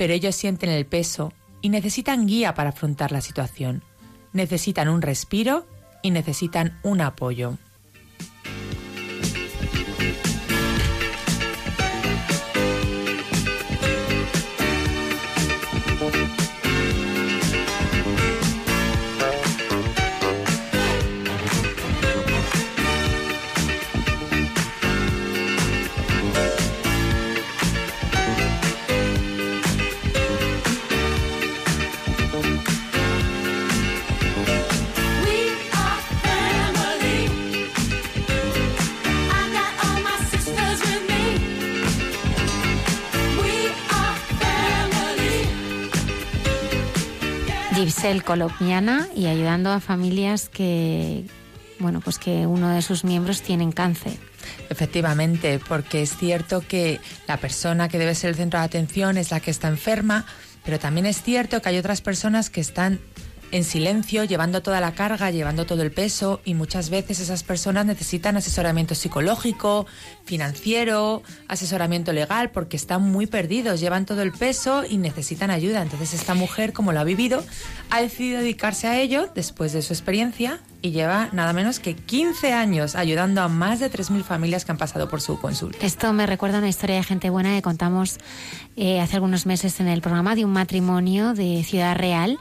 pero 0.00 0.14
ellos 0.14 0.34
sienten 0.34 0.70
el 0.70 0.86
peso 0.86 1.34
y 1.60 1.68
necesitan 1.68 2.26
guía 2.26 2.54
para 2.54 2.70
afrontar 2.70 3.12
la 3.12 3.20
situación. 3.20 3.84
Necesitan 4.32 4.88
un 4.88 5.02
respiro 5.02 5.66
y 6.00 6.10
necesitan 6.10 6.80
un 6.82 7.02
apoyo. 7.02 7.58
Colombiana 48.24 49.08
y 49.14 49.26
ayudando 49.26 49.70
a 49.70 49.80
familias 49.80 50.48
que, 50.48 51.24
bueno, 51.78 52.00
pues 52.00 52.18
que 52.18 52.46
uno 52.46 52.70
de 52.70 52.82
sus 52.82 53.04
miembros 53.04 53.42
tienen 53.42 53.72
cáncer. 53.72 54.18
Efectivamente, 54.68 55.60
porque 55.68 56.02
es 56.02 56.16
cierto 56.16 56.60
que 56.60 57.00
la 57.26 57.36
persona 57.36 57.88
que 57.88 57.98
debe 57.98 58.14
ser 58.14 58.30
el 58.30 58.36
centro 58.36 58.58
de 58.58 58.66
atención 58.66 59.16
es 59.16 59.30
la 59.30 59.40
que 59.40 59.50
está 59.50 59.68
enferma, 59.68 60.24
pero 60.64 60.78
también 60.78 61.06
es 61.06 61.22
cierto 61.22 61.60
que 61.60 61.68
hay 61.68 61.78
otras 61.78 62.00
personas 62.00 62.50
que 62.50 62.60
están 62.60 63.00
en 63.52 63.64
silencio, 63.64 64.24
llevando 64.24 64.62
toda 64.62 64.80
la 64.80 64.94
carga, 64.94 65.30
llevando 65.30 65.66
todo 65.66 65.82
el 65.82 65.92
peso 65.92 66.40
y 66.44 66.54
muchas 66.54 66.90
veces 66.90 67.20
esas 67.20 67.42
personas 67.42 67.86
necesitan 67.86 68.36
asesoramiento 68.36 68.94
psicológico, 68.94 69.86
financiero, 70.24 71.22
asesoramiento 71.48 72.12
legal 72.12 72.50
porque 72.50 72.76
están 72.76 73.02
muy 73.02 73.26
perdidos, 73.26 73.80
llevan 73.80 74.06
todo 74.06 74.22
el 74.22 74.32
peso 74.32 74.84
y 74.88 74.98
necesitan 74.98 75.50
ayuda. 75.50 75.82
Entonces 75.82 76.14
esta 76.14 76.34
mujer, 76.34 76.72
como 76.72 76.92
lo 76.92 77.00
ha 77.00 77.04
vivido, 77.04 77.44
ha 77.90 78.00
decidido 78.00 78.40
dedicarse 78.40 78.86
a 78.86 78.98
ello 78.98 79.30
después 79.34 79.72
de 79.72 79.82
su 79.82 79.92
experiencia 79.92 80.60
y 80.82 80.92
lleva 80.92 81.28
nada 81.32 81.52
menos 81.52 81.78
que 81.78 81.94
15 81.94 82.52
años 82.52 82.94
ayudando 82.94 83.42
a 83.42 83.48
más 83.48 83.80
de 83.80 83.90
3.000 83.90 84.22
familias 84.22 84.64
que 84.64 84.72
han 84.72 84.78
pasado 84.78 85.08
por 85.08 85.20
su 85.20 85.38
consulta. 85.38 85.84
Esto 85.84 86.12
me 86.12 86.26
recuerda 86.26 86.58
una 86.58 86.68
historia 86.68 86.96
de 86.96 87.02
gente 87.02 87.30
buena 87.30 87.54
que 87.54 87.62
contamos 87.62 88.18
eh, 88.76 89.00
hace 89.00 89.16
algunos 89.16 89.46
meses 89.46 89.80
en 89.80 89.88
el 89.88 90.00
programa 90.00 90.34
de 90.34 90.44
un 90.44 90.52
matrimonio 90.52 91.34
de 91.34 91.62
Ciudad 91.64 91.96
Real 91.96 92.38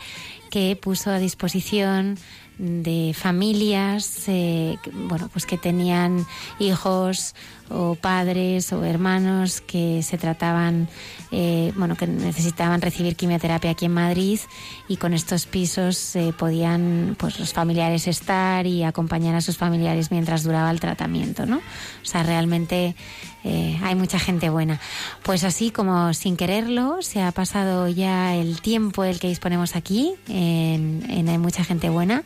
que 0.50 0.76
puso 0.76 1.12
a 1.12 1.20
disposición 1.20 2.18
de 2.58 3.16
familias 3.16 4.28
eh, 4.28 4.78
bueno 5.08 5.30
pues 5.32 5.46
que 5.46 5.58
tenían 5.58 6.26
hijos 6.60 7.34
o 7.70 7.96
padres 7.96 8.74
o 8.74 8.84
hermanos 8.84 9.62
que 9.62 10.02
se 10.04 10.18
trataban 10.18 10.88
eh, 11.32 11.72
bueno 11.76 11.96
que 11.96 12.08
necesitaban 12.08 12.82
recibir 12.82 13.16
quimioterapia 13.16 13.72
aquí 13.72 13.86
en 13.86 13.94
Madrid 13.94 14.40
y 14.88 14.98
con 14.98 15.14
estos 15.14 15.46
pisos 15.46 16.16
eh, 16.16 16.34
podían 16.38 17.16
pues 17.18 17.40
los 17.40 17.54
familiares 17.54 18.08
estar 18.08 18.66
y 18.66 18.84
acompañar 18.84 19.36
a 19.36 19.42
sus 19.42 19.58
familiares 19.58 20.12
mientras 20.12 20.44
duraba 20.44 20.72
el 20.72 20.80
tratamiento 20.80 21.46
no 21.46 21.58
o 21.58 22.06
sea 22.06 22.24
realmente 22.24 22.96
eh, 23.44 23.80
hay 23.84 23.96
mucha 23.96 24.20
gente 24.20 24.50
buena. 24.50 24.80
Pues 25.24 25.44
así 25.44 25.72
como 25.72 26.14
sin 26.14 26.36
quererlo, 26.36 27.02
se 27.02 27.22
ha 27.22 27.32
pasado 27.32 27.88
ya 27.88 28.36
el 28.36 28.62
tiempo 28.62 29.04
el 29.04 29.20
que 29.20 29.30
disponemos 29.30 29.76
aquí 29.76 30.16
en, 30.28 31.28
Hay 31.30 31.38
mucha 31.38 31.64
gente 31.64 31.90
buena 31.90 32.24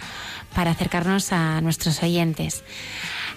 para 0.56 0.72
acercarnos 0.72 1.32
a 1.32 1.62
nuestros 1.62 2.02
oyentes. 2.02 2.64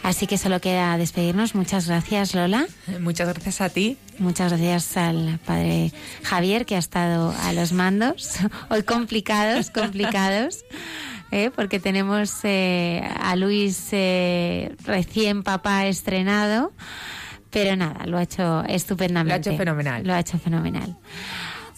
Así 0.07 0.29
que 0.29 0.39
solo 0.39 0.61
queda 0.61 0.97
despedirnos. 0.99 1.57
Muchas 1.57 1.89
gracias, 1.89 2.33
Lola. 2.33 2.69
Muchas 3.01 3.27
gracias 3.29 3.61
a 3.61 3.71
ti. 3.71 3.99
Muchas 4.21 4.53
gracias 4.53 4.97
al 4.97 5.41
padre 5.45 5.91
Javier, 6.23 6.65
que 6.65 6.77
ha 6.77 6.79
estado 6.79 7.35
a 7.43 7.53
los 7.53 7.73
mandos. 7.73 8.39
Hoy 8.71 8.85
complicados, 8.85 9.71
complicados. 9.71 10.65
¿eh? 11.33 11.51
porque 11.53 11.81
tenemos 11.81 12.39
eh, 12.45 13.03
a 13.21 13.35
Luis 13.35 13.89
recién 13.91 15.43
papá 15.43 15.89
estrenado. 15.89 16.73
Pero 17.51 17.75
nada, 17.75 18.07
lo 18.07 18.19
ha 18.19 18.23
hecho 18.23 18.63
estupendamente. 18.63 19.51
Lo 19.51 19.51
ha 19.51 19.55
hecho 19.55 19.59
fenomenal. 19.59 20.07
Lo 20.07 20.15
ha 20.15 20.21
hecho 20.21 20.39
fenomenal. 20.39 20.97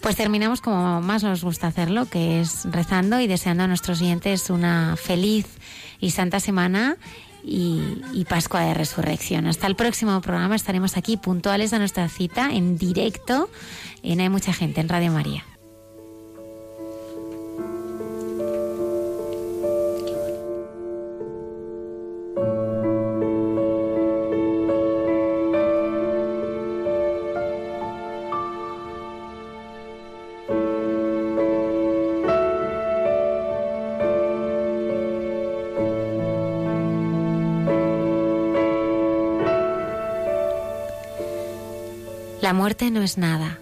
Pues 0.03 0.17
terminamos 0.17 0.61
como 0.61 1.01
más 1.01 1.23
nos 1.25 1.43
gusta 1.43 1.69
hacerlo, 1.69 2.05
que 2.05 2.43
es 2.43 2.67
rezando 2.71 3.21
y 3.21 3.27
deseando 3.27 3.65
a 3.65 3.69
nuestros 3.69 4.03
oyentes 4.03 4.51
una 4.51 4.97
feliz 4.97 5.47
y 5.99 6.11
santa 6.11 6.41
semana 6.41 6.99
y, 7.49 8.25
Pascua 8.29 8.61
de 8.61 8.75
Resurrección. 8.75 9.47
Hasta 9.47 9.66
el 9.66 9.75
próximo 9.75 10.20
programa 10.20 10.55
estaremos 10.55 10.97
aquí 10.97 11.16
puntuales 11.16 11.73
a 11.73 11.79
nuestra 11.79 12.09
cita 12.09 12.51
en 12.53 12.77
directo 12.77 13.49
en 14.03 14.20
Hay 14.20 14.29
Mucha 14.29 14.53
Gente 14.53 14.81
en 14.81 14.89
Radio 14.89 15.12
María. 15.12 15.45
Muerte 42.69 42.90
no 42.90 43.01
es 43.01 43.16
nada. 43.16 43.57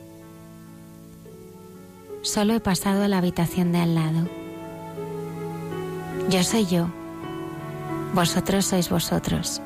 Solo 2.23 2.55
he 2.55 2.61
pasado 2.61 3.05
a 3.05 3.09
la 3.09 3.19
habitación 3.19 3.71
de 3.71 3.79
al 3.79 3.95
lado. 3.95 4.29
Yo 6.29 6.43
soy 6.43 6.67
yo. 6.67 6.89
Vosotros 8.15 8.65
sois 8.65 8.91
vosotros. 8.91 9.63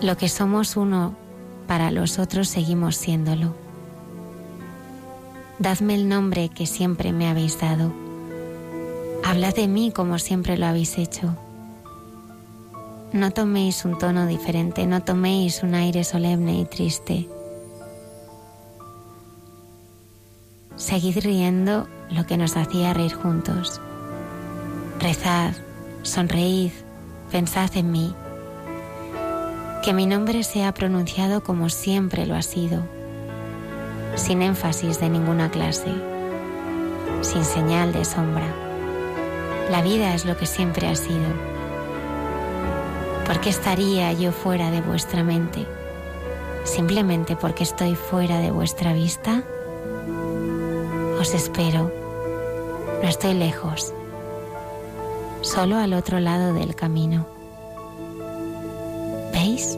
Lo 0.00 0.16
que 0.16 0.28
somos 0.28 0.76
uno 0.76 1.16
para 1.66 1.90
los 1.90 2.20
otros 2.20 2.46
seguimos 2.46 2.94
siéndolo. 2.94 3.56
Dadme 5.58 5.96
el 5.96 6.08
nombre 6.08 6.50
que 6.50 6.66
siempre 6.66 7.12
me 7.12 7.28
habéis 7.28 7.60
dado. 7.60 7.92
Hablad 9.24 9.56
de 9.56 9.66
mí 9.66 9.90
como 9.90 10.20
siempre 10.20 10.56
lo 10.56 10.66
habéis 10.66 10.98
hecho. 10.98 11.34
No 13.12 13.32
toméis 13.32 13.84
un 13.84 13.98
tono 13.98 14.28
diferente, 14.28 14.86
no 14.86 15.02
toméis 15.02 15.64
un 15.64 15.74
aire 15.74 16.04
solemne 16.04 16.60
y 16.60 16.64
triste. 16.64 17.28
Seguid 20.78 21.18
riendo 21.24 21.88
lo 22.08 22.24
que 22.24 22.36
nos 22.36 22.56
hacía 22.56 22.94
reír 22.94 23.12
juntos. 23.12 23.80
Rezad, 25.00 25.50
sonreíd, 26.02 26.70
pensad 27.32 27.76
en 27.76 27.90
mí. 27.90 28.14
Que 29.82 29.92
mi 29.92 30.06
nombre 30.06 30.44
sea 30.44 30.72
pronunciado 30.72 31.42
como 31.42 31.68
siempre 31.68 32.26
lo 32.26 32.36
ha 32.36 32.42
sido, 32.42 32.82
sin 34.14 34.40
énfasis 34.40 35.00
de 35.00 35.08
ninguna 35.08 35.50
clase, 35.50 35.92
sin 37.22 37.44
señal 37.44 37.92
de 37.92 38.04
sombra. 38.04 38.46
La 39.72 39.82
vida 39.82 40.14
es 40.14 40.24
lo 40.24 40.36
que 40.36 40.46
siempre 40.46 40.86
ha 40.86 40.94
sido. 40.94 41.26
¿Por 43.26 43.40
qué 43.40 43.50
estaría 43.50 44.12
yo 44.12 44.30
fuera 44.30 44.70
de 44.70 44.80
vuestra 44.80 45.24
mente? 45.24 45.66
¿Simplemente 46.62 47.34
porque 47.34 47.64
estoy 47.64 47.96
fuera 47.96 48.38
de 48.38 48.52
vuestra 48.52 48.92
vista? 48.92 49.42
Os 51.20 51.34
espero. 51.34 51.90
No 53.02 53.08
estoy 53.08 53.34
lejos. 53.34 53.92
Solo 55.40 55.76
al 55.76 55.92
otro 55.94 56.20
lado 56.20 56.52
del 56.52 56.76
camino. 56.76 57.26
¿Veis? 59.32 59.76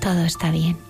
Todo 0.00 0.20
está 0.24 0.50
bien. 0.50 0.89